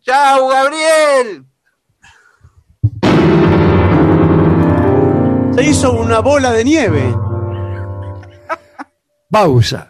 ¡Chao, 0.00 0.48
Gabriel! 0.48 1.44
Se 5.54 5.62
hizo 5.62 5.92
una 5.92 6.20
bola 6.20 6.52
de 6.52 6.64
nieve. 6.64 7.14
Pausa. 9.30 9.89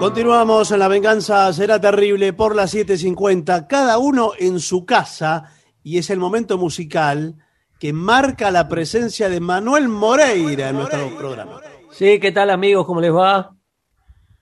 Continuamos 0.00 0.70
en 0.70 0.78
La 0.78 0.88
Venganza 0.88 1.52
Será 1.52 1.78
Terrible 1.78 2.32
por 2.32 2.56
las 2.56 2.74
7.50, 2.74 3.66
cada 3.66 3.98
uno 3.98 4.32
en 4.38 4.58
su 4.58 4.86
casa, 4.86 5.52
y 5.82 5.98
es 5.98 6.08
el 6.08 6.18
momento 6.18 6.56
musical 6.56 7.36
que 7.78 7.92
marca 7.92 8.50
la 8.50 8.66
presencia 8.66 9.28
de 9.28 9.40
Manuel 9.40 9.88
Moreira 9.90 10.70
en 10.70 10.76
nuestro 10.76 11.14
programa. 11.18 11.60
Sí, 11.90 12.18
¿qué 12.18 12.32
tal 12.32 12.48
amigos? 12.48 12.86
¿Cómo 12.86 13.02
les 13.02 13.14
va? 13.14 13.54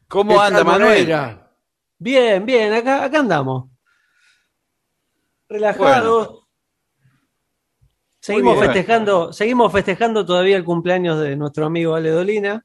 ¿Cómo 0.06 0.35
¿Qué 0.35 0.40
anda, 0.40 0.62
Manuel? 0.62 1.39
Bien, 1.98 2.47
bien, 2.47 2.72
acá, 2.72 3.02
acá 3.02 3.18
andamos. 3.18 3.68
Relajados. 5.48 6.47
Seguimos 8.20 8.60
bien. 8.60 8.66
festejando, 8.66 9.32
seguimos 9.32 9.72
festejando 9.72 10.24
todavía 10.24 10.56
el 10.56 10.64
cumpleaños 10.64 11.20
de 11.20 11.35
nuestro 11.35 11.66
amigo 11.66 11.97
Ale 11.97 12.10
Dolina. 12.10 12.64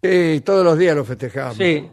Sí, 0.00 0.42
todos 0.44 0.64
los 0.64 0.78
días 0.78 0.94
lo 0.94 1.04
festejamos. 1.04 1.56
Sí, 1.56 1.90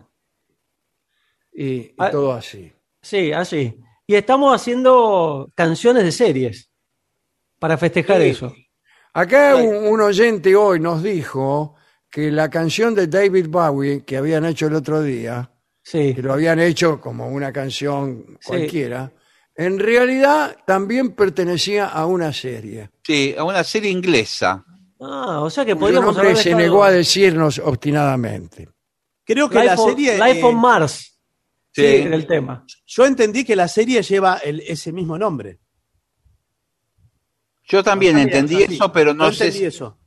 Y, 1.62 1.74
y 1.74 1.94
Ah. 1.98 2.10
todo 2.12 2.34
así. 2.34 2.72
sí, 3.02 3.32
así. 3.32 3.76
Y 4.08 4.16
estamos 4.16 4.54
haciendo 4.56 5.50
canciones 5.56 6.04
de 6.04 6.12
series 6.12 6.70
para 7.60 7.78
festejar 7.78 8.22
Sí. 8.22 8.28
eso. 8.30 8.54
Acá 9.14 9.56
un, 9.56 9.88
un 9.88 10.02
oyente 10.02 10.56
hoy 10.56 10.80
nos 10.80 11.04
dijo 11.04 11.76
que 12.10 12.32
la 12.32 12.50
canción 12.50 12.96
de 12.96 13.08
David 13.08 13.48
Bowie 13.50 14.04
que 14.04 14.18
habían 14.18 14.46
hecho 14.46 14.68
el 14.68 14.76
otro 14.76 15.02
día, 15.02 15.50
Sí, 15.84 16.14
que 16.14 16.22
lo 16.22 16.34
habían 16.34 16.60
hecho 16.60 17.00
como 17.02 17.28
una 17.28 17.52
canción 17.54 18.38
Sí. 18.40 18.48
cualquiera, 18.48 19.12
en 19.56 19.80
realidad 19.80 20.56
también 20.66 21.12
pertenecía 21.14 21.88
a 21.88 22.06
una 22.06 22.32
serie. 22.34 22.90
Sí, 23.04 23.34
a 23.38 23.44
una 23.44 23.64
serie 23.64 23.90
inglesa. 23.92 24.64
Ah, 25.00 25.40
o 25.42 25.50
sea 25.50 25.64
que 25.66 25.72
Y 25.72 25.74
un 25.74 25.80
podríamos 25.80 26.10
hombre 26.16 26.32
haber 26.32 26.38
se 26.38 26.54
negó 26.56 26.84
a 26.84 26.92
decirnos 26.92 27.60
obstinadamente. 27.60 28.70
Creo 29.26 29.50
que 29.50 29.56
Life, 29.60 29.68
la 29.68 29.82
on, 29.82 29.90
serie. 29.90 30.14
Life 30.18 30.40
eh, 30.40 30.44
on 30.44 30.56
Mars. 30.60 31.11
Sí. 31.74 31.86
El 31.86 32.28
tema. 32.28 32.66
yo 32.86 33.06
entendí 33.06 33.46
que 33.46 33.56
la 33.56 33.68
serie 33.68 34.02
lleva 34.02 34.38
el- 34.44 34.60
ese 34.62 34.92
mismo 34.92 35.18
nombre. 35.18 35.60
Yo 37.64 37.84
también 37.84 38.18
entendí 38.18 38.64
eso, 38.64 38.92
pero 38.92 39.14
no 39.14 39.30
Yo 39.30 39.36
sé. 39.38 39.46
entendí 39.46 39.60
si- 39.60 39.66
eso. 39.66 39.98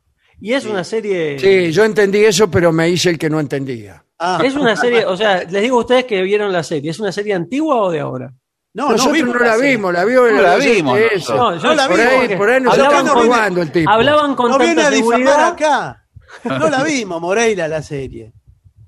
Y 0.41 0.53
es 0.53 0.65
una 0.66 0.85
serie. 0.85 1.39
Sí, 1.39 1.73
yo 1.73 1.85
entendí 1.85 2.19
eso, 2.24 2.51
pero 2.51 2.73
me 2.73 2.89
hice 2.91 3.11
el 3.11 3.19
que 3.19 3.31
no 3.31 3.41
entendía. 3.41 4.05
Ah, 4.19 4.41
Es 4.45 4.55
una 4.55 4.77
serie, 4.77 5.07
o 5.07 5.16
sea, 5.16 5.45
les 5.45 5.62
digo 5.62 5.78
a 5.78 5.81
ustedes 5.81 6.05
que 6.05 6.20
vieron 6.23 6.53
la 6.53 6.62
serie. 6.62 6.91
¿Es 6.91 6.99
una 7.01 7.12
serie 7.12 7.35
antigua 7.35 7.77
o 7.77 7.91
de 7.91 8.01
ahora? 8.01 8.32
no, 8.74 8.91
Nosotros 8.91 9.19
no, 9.24 9.35
la 9.39 9.57
vimos, 9.57 9.93
la 9.93 10.05
vio 10.05 10.31
No 10.31 10.43
la 10.43 10.57
vimos. 10.57 10.99
No, 11.28 11.57
yo 11.57 11.62
No 11.62 11.74
la 11.74 11.89
por, 11.89 11.97
vimos, 11.97 12.12
ahí, 12.31 12.36
por 12.36 12.51
ahí 12.51 12.61
nos 12.61 12.77
con- 12.77 13.09
jugando 13.24 13.62
el 13.62 13.73
tipo. 13.73 13.91
Hablaban 13.91 14.35
con 14.35 14.51
No 14.51 14.59
viene 14.59 14.74
tanta 14.74 14.89
a 14.89 14.91
difamar 14.91 15.19
seguridad. 15.19 15.47
acá. 15.49 16.07
No 16.45 16.69
la 16.69 16.82
vimos, 16.82 17.20
Moreira, 17.20 17.69
la 17.69 17.81
serie. 17.82 18.32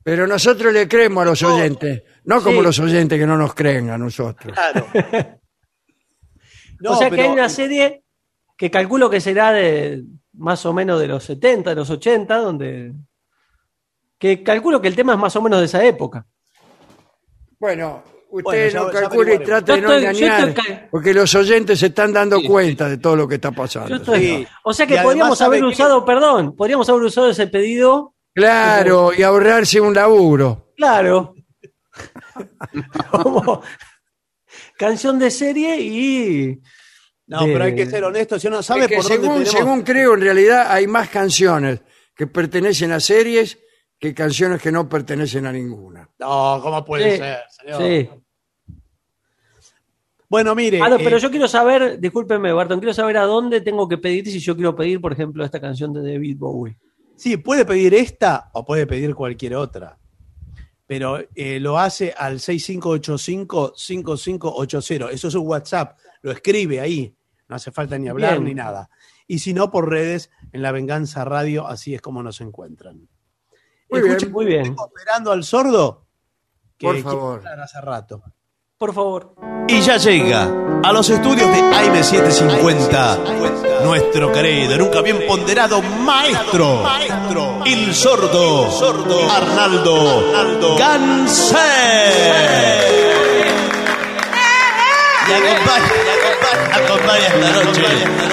Pero 0.07 0.25
nosotros 0.29 0.73
le 0.73 0.87
creemos 0.87 1.23
a 1.23 1.25
los 1.31 1.43
oyentes, 1.43 2.05
no 2.27 2.41
como 2.41 2.59
Sí. 2.61 2.63
los 2.67 2.79
oyentes 2.79 3.19
que 3.19 3.27
no 3.27 3.37
nos 3.37 3.55
creen 3.55 3.91
a 3.91 3.99
nosotros. 3.99 4.55
Claro. 4.55 4.87
No, 6.79 6.93
o 6.93 6.97
sea 6.97 7.09
que 7.09 7.17
pero- 7.17 7.29
hay 7.29 7.33
una 7.35 7.49
serie 7.49 8.05
que 8.57 8.71
calculo 8.71 9.09
que 9.09 9.19
será 9.21 9.51
de 9.51 10.05
más 10.35 10.65
o 10.67 10.75
menos 10.75 11.01
de 11.01 11.07
los 11.09 11.25
70, 11.25 11.71
de 11.71 11.77
los 11.77 11.89
80, 11.89 12.37
donde. 12.37 12.93
Que 14.19 14.43
calculo 14.43 14.81
que 14.81 14.89
el 14.89 14.95
tema 14.95 15.15
es 15.15 15.19
más 15.19 15.35
o 15.37 15.41
menos 15.43 15.59
de 15.61 15.65
esa 15.67 15.83
época. 15.85 16.27
Bueno, 17.59 18.03
usted 18.29 18.43
Bueno, 18.45 18.69
ya- 18.71 18.79
no 18.81 18.93
ya 18.93 19.01
calcule 19.01 19.33
y 19.33 19.37
averiguaremos. 19.37 19.47
trate 19.65 19.73
de 19.73 19.81
Yo 19.81 19.87
no 19.89 19.95
estoy- 19.95 20.03
yo 20.03 20.27
engañar, 20.27 20.49
estoy 20.51 20.65
ca- 20.77 20.89
porque 20.91 21.15
los 21.15 21.35
oyentes 21.35 21.79
se 21.81 21.87
están 21.87 22.13
dando 22.13 22.39
Sí. 22.41 22.47
cuenta 22.47 22.89
de 22.91 22.99
todo 22.99 23.17
lo 23.17 23.27
que 23.27 23.37
está 23.37 23.53
pasando. 23.53 23.89
Yo 23.89 23.97
estoy- 23.97 24.21
Sí. 24.21 24.47
O 24.65 24.75
sea 24.75 24.85
Y 24.85 24.89
que 24.89 24.95
además, 24.95 25.05
podríamos 25.07 25.39
¿sabe 25.39 25.57
haber 25.59 25.61
qué? 25.71 25.75
usado, 25.75 26.05
perdón, 26.05 26.55
podríamos 26.57 26.89
haber 26.91 27.03
usado 27.05 27.31
ese 27.31 27.47
pedido, 27.47 28.15
Claro, 28.37 29.13
y 29.17 29.23
ahorrarse 29.23 29.81
un 29.81 29.95
laburo. 29.95 30.73
claro, 30.77 31.35
como 33.11 33.63
canción 34.77 35.19
de 35.19 35.31
serie 35.31 35.81
y. 35.81 36.61
No, 37.29 37.45
de- 37.47 37.53
pero 37.53 37.65
hay 37.65 37.75
que 37.75 37.87
ser 37.87 38.05
honesto. 38.05 38.39
Si 38.39 38.47
uno 38.47 38.63
sabe 38.63 38.83
Es 38.83 38.89
que 38.89 38.97
por 38.97 39.05
dónde 39.05 39.17
según, 39.23 39.39
tenemos... 39.45 39.59
según 39.59 39.83
creo, 39.83 40.15
en 40.15 40.21
realidad 40.21 40.67
hay 40.71 40.87
más 40.87 41.09
canciones 41.09 41.81
que 42.15 42.27
pertenecen 42.27 42.93
a 42.93 43.01
series 43.01 43.59
que 43.99 44.15
canciones 44.15 44.61
que 44.61 44.71
no 44.71 44.87
pertenecen 44.89 45.47
a 45.47 45.53
ninguna. 45.53 46.09
No, 46.19 46.61
¿cómo 46.63 46.85
puede 46.85 47.13
Sí, 47.13 47.17
ser, 47.19 47.39
señor? 47.49 47.83
Sí. 47.83 48.11
Bueno, 50.29 50.55
mire. 50.55 50.81
Ah, 50.83 50.89
no, 50.89 50.99
pero 50.99 51.17
eh, 51.17 51.21
yo 51.21 51.31
quiero 51.31 51.49
saber, 51.49 51.99
discúlpeme, 51.99 52.53
Barton, 52.53 52.81
quiero 52.81 52.93
saber 52.93 53.17
a 53.17 53.23
dónde 53.23 53.61
tengo 53.61 53.89
que 53.89 53.97
pedir 53.97 54.27
si 54.27 54.39
yo 54.41 54.55
quiero 54.55 54.75
pedir, 54.77 55.01
por 55.01 55.13
ejemplo, 55.13 55.45
esta 55.45 55.61
canción 55.61 55.93
de 55.95 56.13
David 56.13 56.37
Bowie. 56.39 56.77
Sí, 57.17 57.37
puede 57.39 57.65
pedir 57.65 57.95
esta 57.95 58.51
o 58.53 58.65
puede 58.65 58.87
pedir 58.87 59.15
cualquier 59.15 59.57
otra. 59.57 59.99
Pero 60.87 61.19
eh, 61.35 61.59
lo 61.59 61.79
hace 61.79 62.15
al 62.17 62.39
6585-5580. 62.39 65.11
Eso 65.11 65.29
es 65.29 65.35
un 65.35 65.47
WhatsApp. 65.47 65.99
Lo 66.23 66.31
escribe 66.31 66.81
ahí. 66.81 67.17
No 67.49 67.57
hace 67.57 67.73
falta 67.73 67.99
ni 67.99 68.09
hablar 68.09 68.35
Bien. 68.35 68.45
ni 68.45 68.55
nada. 68.55 68.89
Y 69.27 69.41
si 69.41 69.53
no, 69.55 69.71
por 69.71 69.89
redes, 69.91 70.31
en 70.53 70.63
La 70.63 70.73
Venganza 70.73 71.25
Radio, 71.25 71.67
así 71.67 71.95
es 71.95 72.01
como 72.01 72.23
nos 72.23 72.41
encuentran. 72.41 73.09
Muy 73.91 74.03
bien. 74.03 74.33
Muy 74.33 74.47
bien. 74.47 74.63
tengo 74.65 74.87
esperando 74.87 75.33
al 75.33 75.45
sordo. 75.45 76.07
Que 76.77 76.87
Por 76.87 77.01
favor. 77.03 77.47
hace 77.47 77.81
rato. 77.81 78.23
Por 78.79 78.93
favor. 78.93 79.33
Y 79.69 79.81
ya 79.81 79.97
llega 79.97 80.51
a 80.85 80.93
los 80.93 81.09
estudios 81.09 81.51
de 81.51 81.63
AM750 81.63 83.81
nuestro 83.83 84.31
querido, 84.31 84.77
nunca 84.77 85.01
bien 85.01 85.25
ponderado 85.27 85.81
maestro, 85.81 86.83
el 87.65 87.95
sordo, 87.95 88.69
Arnaldo 89.31 90.77
Gansé. 90.79 91.57
Y 95.27 95.33
acompaña, 95.33 95.93
y 96.05 96.09
acompaña, 96.21 96.77
acompaña 96.77 97.29
esta 97.29 97.49
noche. 97.65 97.83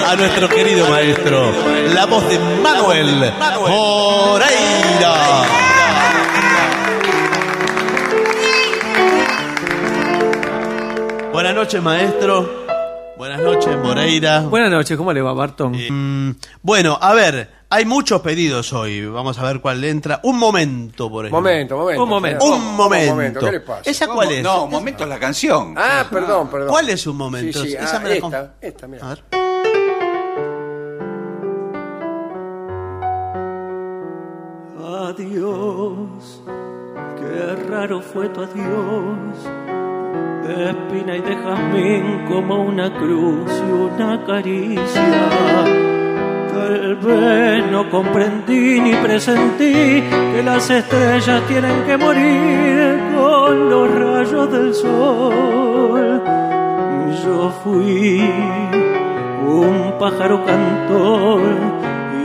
a 0.06 0.14
nuestro 0.16 0.46
querido 0.50 0.86
maestro, 0.90 1.52
la 1.94 2.04
voz 2.04 2.28
de 2.28 2.38
Manuel. 2.38 3.32
Moreira. 3.66 5.63
Buenas 11.34 11.54
noches, 11.54 11.82
maestro. 11.82 12.48
Buenas 13.18 13.40
noches, 13.42 13.76
Moreira. 13.76 14.40
Buenas 14.42 14.70
noches, 14.70 14.96
¿cómo 14.96 15.12
le 15.12 15.20
va, 15.20 15.32
Barton? 15.32 15.72
Mm, 15.72 16.36
bueno, 16.62 16.96
a 17.00 17.12
ver, 17.12 17.50
hay 17.70 17.84
muchos 17.84 18.20
pedidos 18.20 18.72
hoy. 18.72 19.04
Vamos 19.04 19.36
a 19.40 19.42
ver 19.42 19.60
cuál 19.60 19.82
entra. 19.82 20.20
Un 20.22 20.38
momento, 20.38 21.10
por 21.10 21.24
ejemplo. 21.26 21.40
Momento, 21.40 21.76
momento. 21.76 22.02
Un 22.04 22.08
momento. 22.08 22.40
señor. 22.44 22.58
Un 22.58 22.74
momento. 22.76 23.40
¿Qué 23.40 23.50
le 23.50 23.60
pasa? 23.60 23.82
¿Esa 23.84 24.06
¿Cómo? 24.06 24.16
cuál 24.18 24.30
es? 24.32 24.44
No, 24.44 24.64
un 24.64 24.70
momento 24.70 25.02
es 25.02 25.08
la 25.08 25.18
canción. 25.18 25.74
Ah, 25.76 26.06
perdón, 26.08 26.48
perdón. 26.48 26.68
¿Cuál 26.68 26.88
es 26.88 27.04
un 27.06 27.14
Sí, 27.14 27.18
momento? 27.18 27.62
sí, 27.64 27.74
Esa 27.74 27.96
ah, 27.96 28.00
me 28.00 28.08
la 28.10 28.14
esta, 28.14 28.54
esta, 28.60 28.86
mira. 28.86 29.04
A 29.04 29.08
ver. 29.10 29.24
Adiós, 35.14 36.42
qué 37.18 37.56
raro 37.68 38.00
fue 38.00 38.28
tu 38.30 38.40
adiós, 38.42 39.38
de 40.46 40.70
espina 40.70 41.16
y 41.16 41.20
de 41.20 41.36
jazmín 41.36 42.26
como 42.28 42.62
una 42.62 42.92
cruz 42.92 43.50
y 43.66 43.72
una 43.72 44.24
caricia. 44.24 45.24
Tal 46.52 46.96
vez 46.96 47.70
no 47.70 47.90
comprendí 47.90 48.80
ni 48.80 48.94
presentí 48.94 50.02
que 50.32 50.42
las 50.44 50.68
estrellas 50.70 51.42
tienen 51.48 51.82
que 51.84 51.96
morir 51.96 53.00
con 53.16 53.70
los 53.70 53.90
rayos 53.90 54.52
del 54.52 54.74
sol. 54.74 56.22
Yo 57.24 57.50
fui 57.62 58.20
un 59.46 59.94
pájaro 59.98 60.44
cantor 60.44 61.40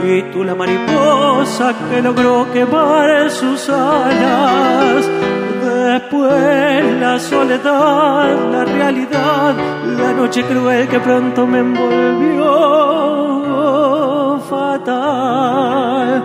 y 0.04 0.22
tú 0.32 0.44
la 0.44 0.54
mariposa 0.54 1.74
que 1.90 2.02
logró 2.02 2.50
quemar 2.52 3.30
sus 3.30 3.68
alas. 3.68 5.08
Después 6.00 6.98
la 6.98 7.18
soledad, 7.18 8.34
la 8.50 8.64
realidad, 8.64 9.54
la 9.98 10.12
noche 10.14 10.42
cruel 10.44 10.88
que 10.88 10.98
pronto 10.98 11.46
me 11.46 11.58
envolvió 11.58 12.46
fatal. 14.48 16.24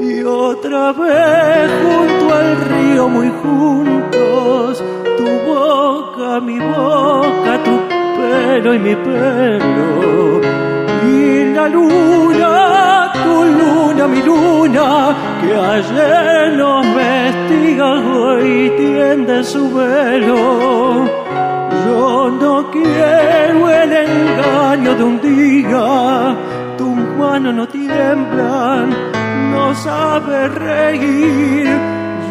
Y 0.00 0.24
otra 0.24 0.92
vez 0.94 1.70
junto 1.84 2.34
al 2.34 2.56
río 2.70 3.08
muy 3.08 3.30
juntos, 3.40 4.82
tu 5.16 5.28
boca, 5.46 6.40
mi 6.40 6.58
boca, 6.58 7.62
tu 7.64 7.78
pelo 8.18 8.74
y 8.74 8.78
mi 8.80 8.96
pelo. 8.96 10.40
La 11.52 11.68
luna, 11.68 13.12
tu 13.12 13.44
luna, 13.44 14.08
mi 14.08 14.22
luna, 14.22 15.16
que 15.40 15.54
ayer 15.54 16.52
nos 16.56 16.86
vestía 16.94 17.84
hoy 17.84 18.72
tiende 18.76 19.44
su 19.44 19.72
velo. 19.72 21.04
Yo 21.84 22.30
no 22.30 22.70
quiero 22.70 23.70
el 23.70 23.92
engaño 23.92 24.94
de 24.94 25.04
un 25.04 25.20
día, 25.20 26.36
tus 26.78 26.96
manos 27.18 27.54
no 27.54 27.68
tiemblan, 27.68 28.90
no 29.52 29.74
sabes 29.74 30.54
reír. 30.54 31.68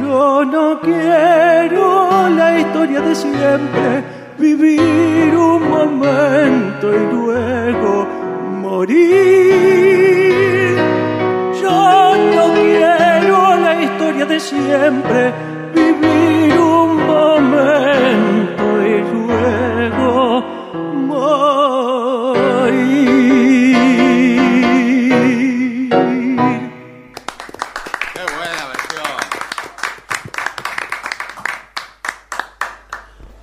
Yo 0.02 0.44
no 0.46 0.80
quiero 0.82 2.30
la 2.30 2.60
historia 2.60 3.02
de 3.02 3.16
siempre, 3.16 4.04
vivir 4.38 5.36
un 5.36 5.70
momento 5.70 6.86
y 6.92 7.14
luego 7.14 8.11
morir. 8.72 10.38
Yo 11.62 11.80
no 12.36 12.44
quiero 12.60 13.38
la 13.66 13.74
historia 13.86 14.26
de 14.26 14.40
siempre, 14.40 15.22
vivir 15.76 16.52
un 16.58 16.90
momento 17.12 18.64
y 18.92 18.96
luego 19.14 20.44
morir. 21.10 22.21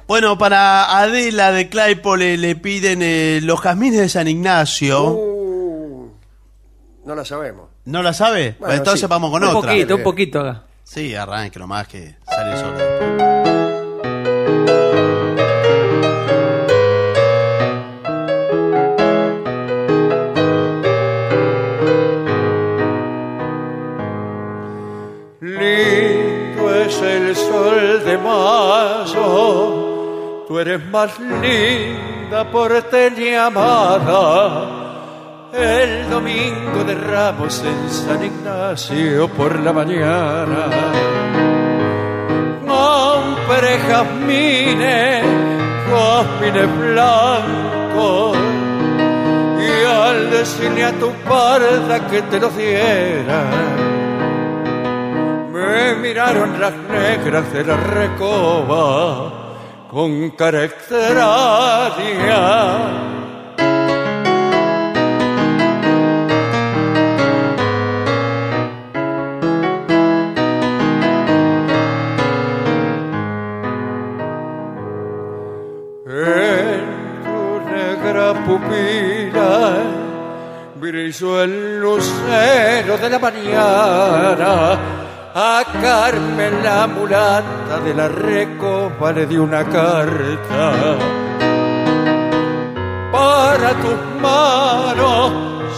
Bueno, 0.08 0.38
para 0.38 0.98
Adela 1.00 1.52
de 1.52 1.68
Claypole 1.68 2.38
le 2.38 2.56
piden 2.56 3.02
eh, 3.02 3.40
los 3.42 3.60
jazmines 3.60 4.00
de 4.00 4.08
San 4.08 4.26
Ignacio. 4.26 5.10
Uh, 5.10 6.10
no 7.04 7.14
la 7.14 7.26
sabemos. 7.26 7.68
¿No 7.84 8.02
la 8.02 8.14
sabe? 8.14 8.56
Entonces 8.70 9.06
vamos 9.06 9.30
con 9.30 9.44
otra. 9.44 9.58
Un 9.58 9.66
poquito, 9.66 9.96
un 9.96 10.02
poquito. 10.02 10.62
Sí, 10.82 11.14
arranque 11.14 11.58
nomás 11.58 11.88
que 11.88 12.16
sale 12.24 12.56
solo 12.56 12.78
es 26.86 27.02
el 27.02 27.36
sol 27.36 28.04
de 28.06 28.16
mayo 28.16 29.77
Tú 30.48 30.58
eres 30.58 30.82
más 30.86 31.20
linda 31.20 32.50
porteña 32.50 33.48
amada. 33.48 35.50
El 35.52 36.08
domingo 36.08 36.84
de 36.86 36.94
Ramos 36.94 37.62
en 37.62 37.90
San 37.90 38.24
Ignacio 38.24 39.28
por 39.28 39.60
la 39.60 39.74
mañana. 39.74 40.70
Compré 42.66 43.78
jazmines, 43.90 45.22
jazmines 45.86 46.78
blancos. 46.78 48.38
Y 49.60 49.84
al 49.84 50.30
decirle 50.30 50.82
a 50.82 50.92
tu 50.92 51.10
parda 51.28 52.08
que 52.08 52.22
te 52.22 52.40
lo 52.40 52.48
diera, 52.48 53.44
me 55.52 55.94
miraron 55.96 56.58
las 56.58 56.72
negras 56.72 57.52
de 57.52 57.64
la 57.64 57.76
recoba 57.76 59.37
con 59.90 60.30
negra 77.72 78.34
pupila 78.44 79.82
brilló 80.78 81.42
el 81.42 81.80
lucero 81.80 82.98
de 82.98 83.10
la 83.10 83.18
mañana. 83.18 84.97
A 85.40 85.62
Carmen 85.80 86.64
la 86.64 86.88
mulata 86.88 87.78
de 87.78 87.94
la 87.94 88.08
recopa 88.08 89.12
le 89.12 89.24
di 89.24 89.36
una 89.36 89.62
carta 89.62 90.72
para 93.12 93.70
tus 93.74 94.00
manos 94.20 95.32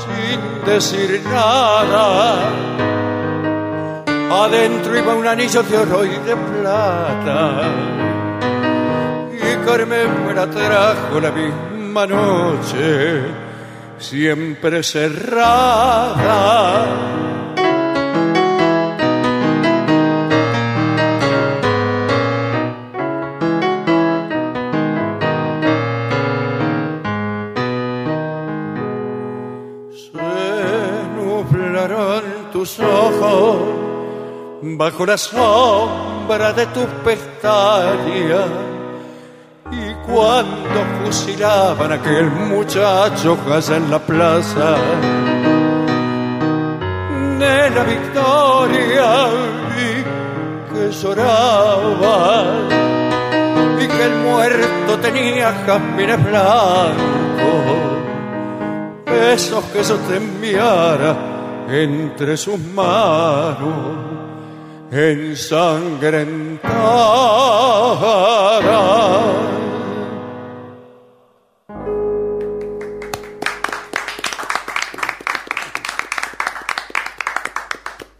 sin 0.07 0.41
decir 0.65 1.21
nada. 1.25 2.49
Adentro 4.45 4.97
iba 4.97 5.15
un 5.15 5.27
anillo 5.27 5.63
de 5.63 5.77
oro 5.77 6.07
y 6.07 6.17
de 6.29 6.37
plata. 6.37 7.61
Y 9.35 9.57
Carmen 9.67 10.27
me 10.27 10.33
la 10.33 10.47
trajo 10.49 11.21
la 11.21 11.31
misma 11.33 12.07
noche, 12.07 13.27
siempre 13.99 14.83
cerrada. 14.83 16.31
Bajo 34.77 35.07
la 35.07 35.17
sombra 35.17 36.53
de 36.53 36.67
tus 36.67 36.87
pestañas. 37.05 38.51
Y 39.71 39.95
cuando 40.07 40.79
fusilaban 41.05 41.93
a 41.93 41.95
aquel 41.95 42.31
muchacho 42.31 43.39
allá 43.51 43.77
en 43.77 43.91
la 43.91 43.99
plaza 43.99 44.77
de 47.39 47.71
la 47.71 47.85
victoria, 47.85 49.27
vi 49.75 49.93
que 50.73 50.93
lloraba 50.93 52.45
y 53.81 53.87
que 53.87 54.05
el 54.05 54.17
muerto 54.17 54.99
tenía 55.01 55.53
jazmines 55.65 56.25
blancos 56.25 57.91
esos 59.33 59.65
que 59.67 59.83
yo 59.83 59.97
te 59.97 60.17
enviara 60.17 61.67
entre 61.69 62.37
sus 62.37 62.59
manos 62.59 64.10
ensangrentadas. 64.91 66.71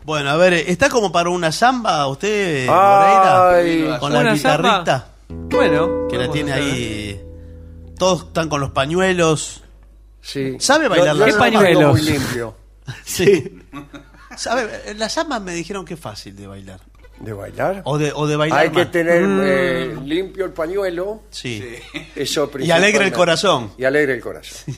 Bueno, 0.05 0.31
a 0.31 0.37
ver, 0.37 0.55
¿está 0.55 0.89
como 0.89 1.13
para 1.13 1.31
una 1.31 1.53
samba 1.53 2.07
usted, 2.09 2.67
Ay, 2.69 3.79
Moreira? 3.83 3.99
Con 4.01 4.13
la 4.13 4.21
¿una 4.21 4.33
guitarrita 4.35 5.09
Bueno. 5.29 6.09
que 6.09 6.19
la 6.19 6.31
tiene 6.31 6.53
ahí. 6.53 7.21
Todos 7.99 8.25
están 8.25 8.49
con 8.49 8.61
los 8.61 8.71
pañuelos. 8.71 9.63
Sí. 10.23 10.57
¿Sabe 10.59 10.89
bailar 10.89 11.15
Yo- 11.15 11.21
la 11.21 11.27
yo 11.27 11.33
samba? 11.33 11.51
no 11.51 11.61
lo 11.61 11.67
tengo 11.67 11.81
muy 11.81 12.01
pañuelos? 12.01 12.23
limpio 12.23 12.55
Sí. 13.05 13.61
¿Sabe? 14.41 14.95
La 14.97 15.09
samba 15.11 15.39
me 15.39 15.53
dijeron 15.53 15.85
que 15.85 15.95
es 15.95 16.01
fácil 16.01 16.35
de 16.35 16.47
bailar. 16.47 16.81
de 17.19 17.33
bailar. 17.35 17.83
O 17.85 17.99
de, 17.99 18.11
o 18.15 18.27
de 18.27 18.37
bailar. 18.37 18.59
Hay 18.61 18.71
que 18.71 18.87
tener 18.87 19.23
eh, 19.23 19.97
limpio 20.03 20.47
el 20.47 20.53
pañuelo. 20.53 21.25
Sí. 21.31 21.63
Eso 22.17 22.51
Y 22.59 22.71
alegre 22.71 23.05
el 23.05 23.13
corazón. 23.13 23.73
Y 23.77 23.85
alegre 23.85 24.15
el 24.15 24.23
corazón. 24.23 24.75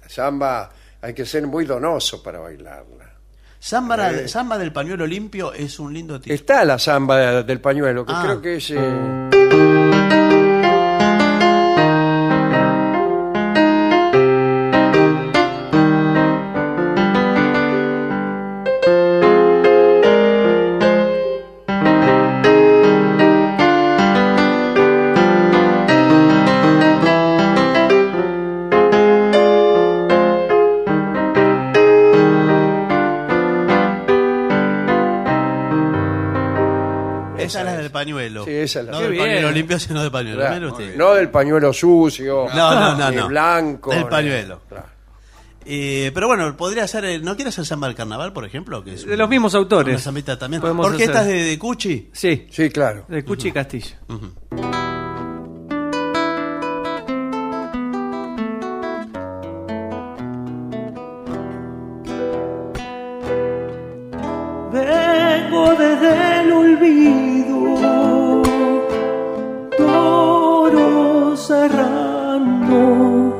La 0.00 0.08
samba 0.08 0.70
hay 1.02 1.12
que 1.12 1.26
ser 1.26 1.46
muy 1.46 1.66
donoso 1.66 2.22
para 2.22 2.38
bailarla. 2.38 3.12
Samba, 3.60 4.10
Eh. 4.12 4.28
samba 4.28 4.56
del 4.56 4.72
pañuelo 4.72 5.06
limpio 5.06 5.52
es 5.52 5.78
un 5.78 5.92
lindo 5.92 6.18
título. 6.18 6.34
Está 6.34 6.64
la 6.64 6.78
samba 6.78 7.42
del 7.42 7.60
pañuelo, 7.60 8.06
que 8.06 8.12
Ah. 8.16 8.22
creo 8.24 8.40
que 8.42 8.56
es... 8.56 8.70
eh, 8.70 9.28
esa 38.62 38.80
es 38.80 38.86
la 38.86 38.92
No 38.92 39.00
del 39.00 39.10
bien. 39.12 39.22
pañuelo 39.24 39.50
limpio, 39.50 39.78
sino 39.78 40.02
del 40.02 40.10
pañuelo. 40.10 40.38
claro, 40.38 40.54
Mire 40.54 40.66
usted. 40.72 40.96
no 40.96 41.14
del 41.14 41.28
pañuelo 41.30 41.72
sucio, 41.72 42.46
No, 42.54 42.74
no, 42.74 42.96
no, 42.96 43.10
ni 43.10 43.16
no. 43.16 43.28
blanco. 43.28 43.90
Del 43.90 44.04
ni- 44.04 44.10
pañuelo. 44.10 44.60
claro. 44.68 44.86
Eh, 45.64 46.10
pero 46.12 46.26
bueno, 46.26 46.56
podría 46.56 46.88
ser. 46.88 47.04
eh, 47.04 47.18
¿No 47.20 47.36
quiere 47.36 47.50
hacer 47.50 47.64
samba 47.64 47.86
del 47.86 47.94
carnaval, 47.96 48.32
por 48.32 48.44
ejemplo? 48.44 48.82
Que 48.82 48.94
es 48.94 49.06
De 49.06 49.16
los 49.16 49.28
mismos 49.28 49.54
autores. 49.54 50.02
También. 50.02 50.60
Podemos 50.60 50.86
¿Orquestas 50.86 51.22
hacer. 51.22 51.34
de, 51.36 51.42
de 51.44 51.58
Cuchi? 51.58 52.10
Sí, 52.12 52.46
Sí, 52.50 52.68
claro. 52.70 53.04
de 53.06 53.24
Cuchi 53.24 53.48
y 53.48 53.52
Castillo. 53.52 53.94
Toro 71.62 71.68
cerrando, 71.68 73.38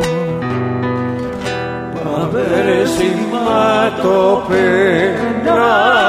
pa' 1.95 2.27
ver 2.33 2.89
si 2.89 3.09
mato 3.31 4.43
penas, 4.49 6.08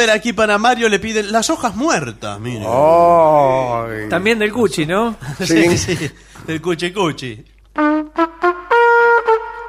ver, 0.00 0.10
aquí 0.10 0.32
para 0.32 0.58
Mario 0.58 0.88
le 0.88 0.98
piden 0.98 1.30
las 1.32 1.50
hojas 1.50 1.74
muertas, 1.76 2.40
mire. 2.40 2.64
Ay. 2.66 4.08
También 4.08 4.38
del 4.38 4.52
Cuchi, 4.52 4.86
¿no? 4.86 5.16
Sí, 5.44 5.76
sí, 5.76 6.10
del 6.46 6.60
cuchi 6.60 6.92
cuchi. 6.92 7.44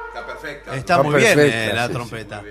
Está 0.08 0.26
perfecta. 0.26 0.74
Está, 0.74 0.76
Está 0.76 1.02
muy 1.02 1.16
bien 1.16 1.38
eh, 1.38 1.72
la 1.74 1.86
sí, 1.86 1.92
trompeta. 1.92 2.42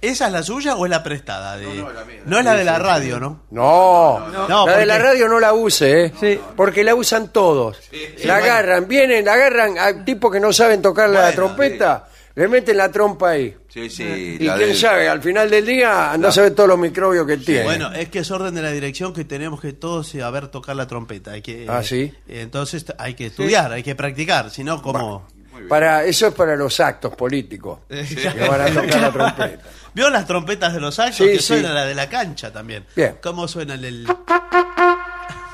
¿Esa 0.00 0.26
es 0.26 0.32
la 0.32 0.42
suya 0.42 0.76
o 0.76 0.84
es 0.84 0.90
la 0.90 1.02
prestada? 1.02 1.56
De... 1.56 1.66
No, 1.66 1.74
no, 1.74 1.92
la 1.92 2.04
mía. 2.04 2.20
es 2.24 2.44
la 2.44 2.54
de 2.54 2.64
la 2.64 2.78
radio, 2.78 3.20
¿no? 3.20 3.42
No, 3.50 4.28
No, 4.48 4.66
la 4.66 4.76
de 4.78 4.86
la 4.86 4.98
radio 4.98 5.28
no 5.28 5.38
la 5.40 5.52
use, 5.52 6.04
¿eh? 6.06 6.12
Sí. 6.18 6.40
Porque 6.56 6.82
la 6.84 6.94
usan 6.94 7.32
todos. 7.32 7.78
la 8.24 8.36
agarran, 8.36 8.86
vienen, 8.88 9.24
la 9.24 9.34
agarran 9.34 9.78
a 9.78 10.04
tipos 10.04 10.32
que 10.32 10.40
no 10.40 10.52
saben 10.52 10.82
tocar 10.82 11.08
la 11.08 11.32
trompeta, 11.32 12.07
le 12.38 12.48
meten 12.48 12.76
la 12.76 12.90
trompa 12.90 13.30
ahí. 13.30 13.56
Sí, 13.68 13.90
sí. 13.90 14.36
Y 14.40 14.44
la 14.44 14.56
quién 14.56 14.68
del- 14.68 14.78
sabe, 14.78 15.08
al 15.08 15.20
final 15.20 15.50
del 15.50 15.66
día 15.66 16.12
anda 16.12 16.28
a 16.28 16.32
saber 16.32 16.54
todos 16.54 16.68
los 16.68 16.78
microbios 16.78 17.26
que 17.26 17.36
tiene. 17.38 17.64
Bueno, 17.64 17.92
es 17.92 18.08
que 18.08 18.20
es 18.20 18.30
orden 18.30 18.54
de 18.54 18.62
la 18.62 18.70
dirección 18.70 19.12
que 19.12 19.24
tenemos 19.24 19.60
que 19.60 19.72
todos 19.72 20.08
saber 20.08 20.46
tocar 20.48 20.76
la 20.76 20.86
trompeta. 20.86 21.32
Hay 21.32 21.42
que, 21.42 21.66
Ah, 21.68 21.82
¿sí? 21.82 22.12
eh, 22.28 22.40
Entonces 22.42 22.84
t- 22.84 22.94
hay 22.98 23.14
que 23.14 23.26
estudiar, 23.26 23.72
hay 23.72 23.82
que 23.82 23.94
practicar, 23.96 24.50
si 24.50 24.62
no, 24.62 24.80
como... 24.80 25.26
para, 25.68 26.04
eso 26.04 26.28
es 26.28 26.34
para 26.34 26.54
los 26.56 26.78
actos 26.80 27.14
políticos. 27.16 27.80
Que 27.88 28.48
van 28.48 28.60
a 28.60 28.66
tocar 28.66 29.00
la 29.00 29.12
trompeta. 29.12 29.62
¿Vio 29.94 30.08
las 30.10 30.24
trompetas 30.26 30.72
de 30.72 30.80
los 30.80 30.96
actos 31.00 31.16
Sí, 31.16 31.24
que 31.24 31.38
sí. 31.38 31.42
suena 31.42 31.72
la 31.72 31.84
de 31.86 31.94
la 31.96 32.08
cancha 32.08 32.52
también? 32.52 32.84
Bien. 32.94 33.16
¿Cómo 33.20 33.48
suena 33.48 33.74
el... 33.74 33.84
el- 33.84 34.06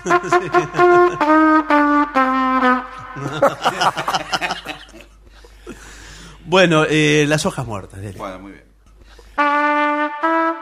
bueno, 6.45 6.85
eh, 6.89 7.25
las 7.29 7.47
hojas 7.47 7.67
muertas. 7.67 8.01
dele. 8.01 8.19
Bueno, 8.19 8.39
muy 8.39 8.53
bien. 8.53 8.65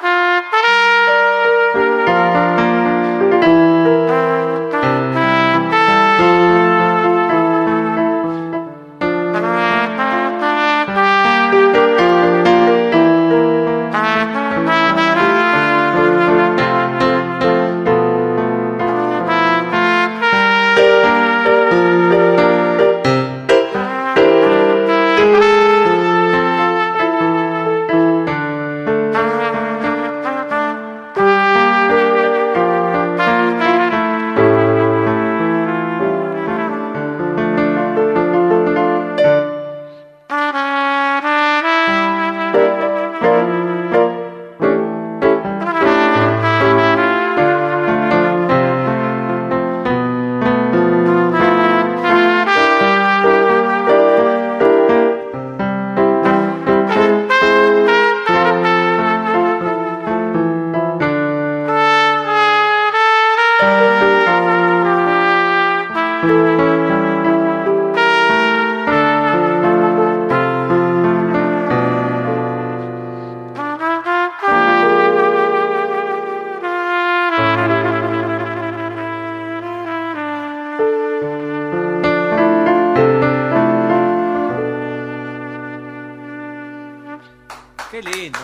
Qué 87.93 88.01
lindo. 88.02 88.39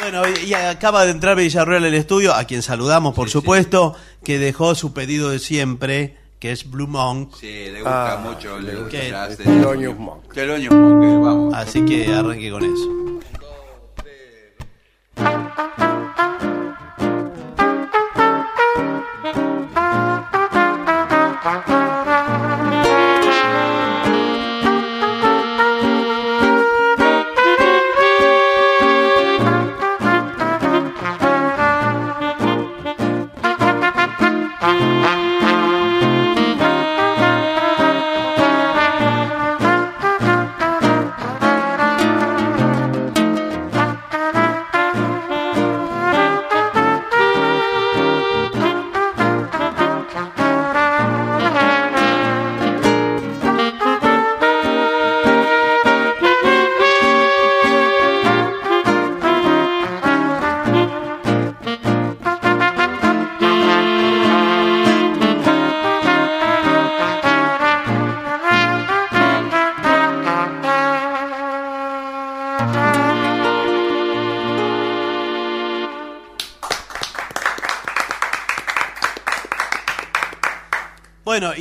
Bueno, 0.00 0.22
y 0.46 0.54
acaba 0.54 1.04
de 1.04 1.10
entrar 1.10 1.36
Villarreal 1.36 1.84
al 1.84 1.94
estudio, 1.94 2.32
a 2.32 2.44
quien 2.44 2.62
saludamos, 2.62 3.12
por 3.12 3.28
supuesto, 3.28 3.96
que 4.22 4.38
dejó 4.38 4.76
su 4.76 4.94
pedido 4.94 5.30
de 5.30 5.40
siempre, 5.40 6.16
que 6.38 6.52
es 6.52 6.70
Blue 6.70 6.86
Monk. 6.86 7.34
Sí, 7.40 7.46
le 7.72 7.80
gusta 7.82 8.12
Ah, 8.12 8.16
mucho. 8.18 8.60
Le 8.60 8.76
gusta 8.76 9.28
Thelonious 9.36 9.98
Monk. 9.98 10.32
Thelonious 10.32 10.72
Monk, 10.72 11.24
vamos. 11.24 11.54
Así 11.54 11.84
que 11.84 12.06
arranque 12.14 12.50
con 12.52 12.62
eso. 12.62 12.99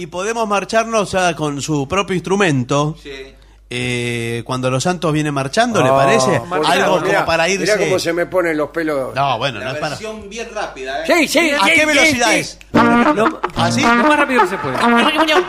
Y 0.01 0.07
podemos 0.07 0.47
marcharnos 0.47 1.11
ya 1.11 1.35
con 1.35 1.61
su 1.61 1.87
propio 1.87 2.15
instrumento. 2.15 2.95
Sí. 3.01 3.35
eh, 3.71 4.41
cuando 4.45 4.71
los 4.71 4.81
santos 4.83 5.11
vienen 5.13 5.33
marchando, 5.33 5.81
¿le 5.83 5.89
Ah, 5.89 5.95
parece? 5.95 6.35
Algo 6.37 6.47
favor, 6.47 6.87
como 6.99 7.05
mirá, 7.05 7.25
para 7.25 7.47
irse. 7.49 7.75
Mirá 7.75 7.85
cómo 7.85 7.99
se 7.99 8.13
me 8.13 8.25
ponen 8.25 8.57
los 8.57 8.69
pelos. 8.69 9.13
No, 9.13 9.37
bueno, 9.37 9.59
no 9.59 9.65
La 9.65 9.71
es 9.73 9.77
para. 9.77 9.89
versión 9.91 10.27
bien 10.29 10.49
rápida, 10.53 11.03
¿eh? 11.03 11.05
Sí, 11.05 11.27
sí, 11.27 11.51
¿A 11.51 11.63
sí, 11.65 11.71
qué 11.75 11.79
sí, 11.81 11.85
velocidad 11.85 12.29
sí. 12.31 12.39
es? 12.39 12.59
Lo, 12.73 13.41
¿Así? 13.55 13.81
lo 13.81 13.87
más 13.87 14.17
rápido 14.17 14.41
que 14.41 14.47
se 14.47 14.57
puede. 14.57 14.75
¡Adiós, 14.77 15.43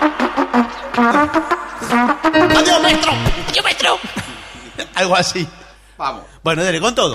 maestro! 2.82 3.12
¡Adiós, 3.48 3.64
maestro! 3.64 3.98
Algo 4.94 5.16
así. 5.16 5.48
Vamos. 5.96 6.22
Bueno, 6.42 6.62
dele, 6.62 6.80
con 6.80 6.94
todo. 6.94 7.14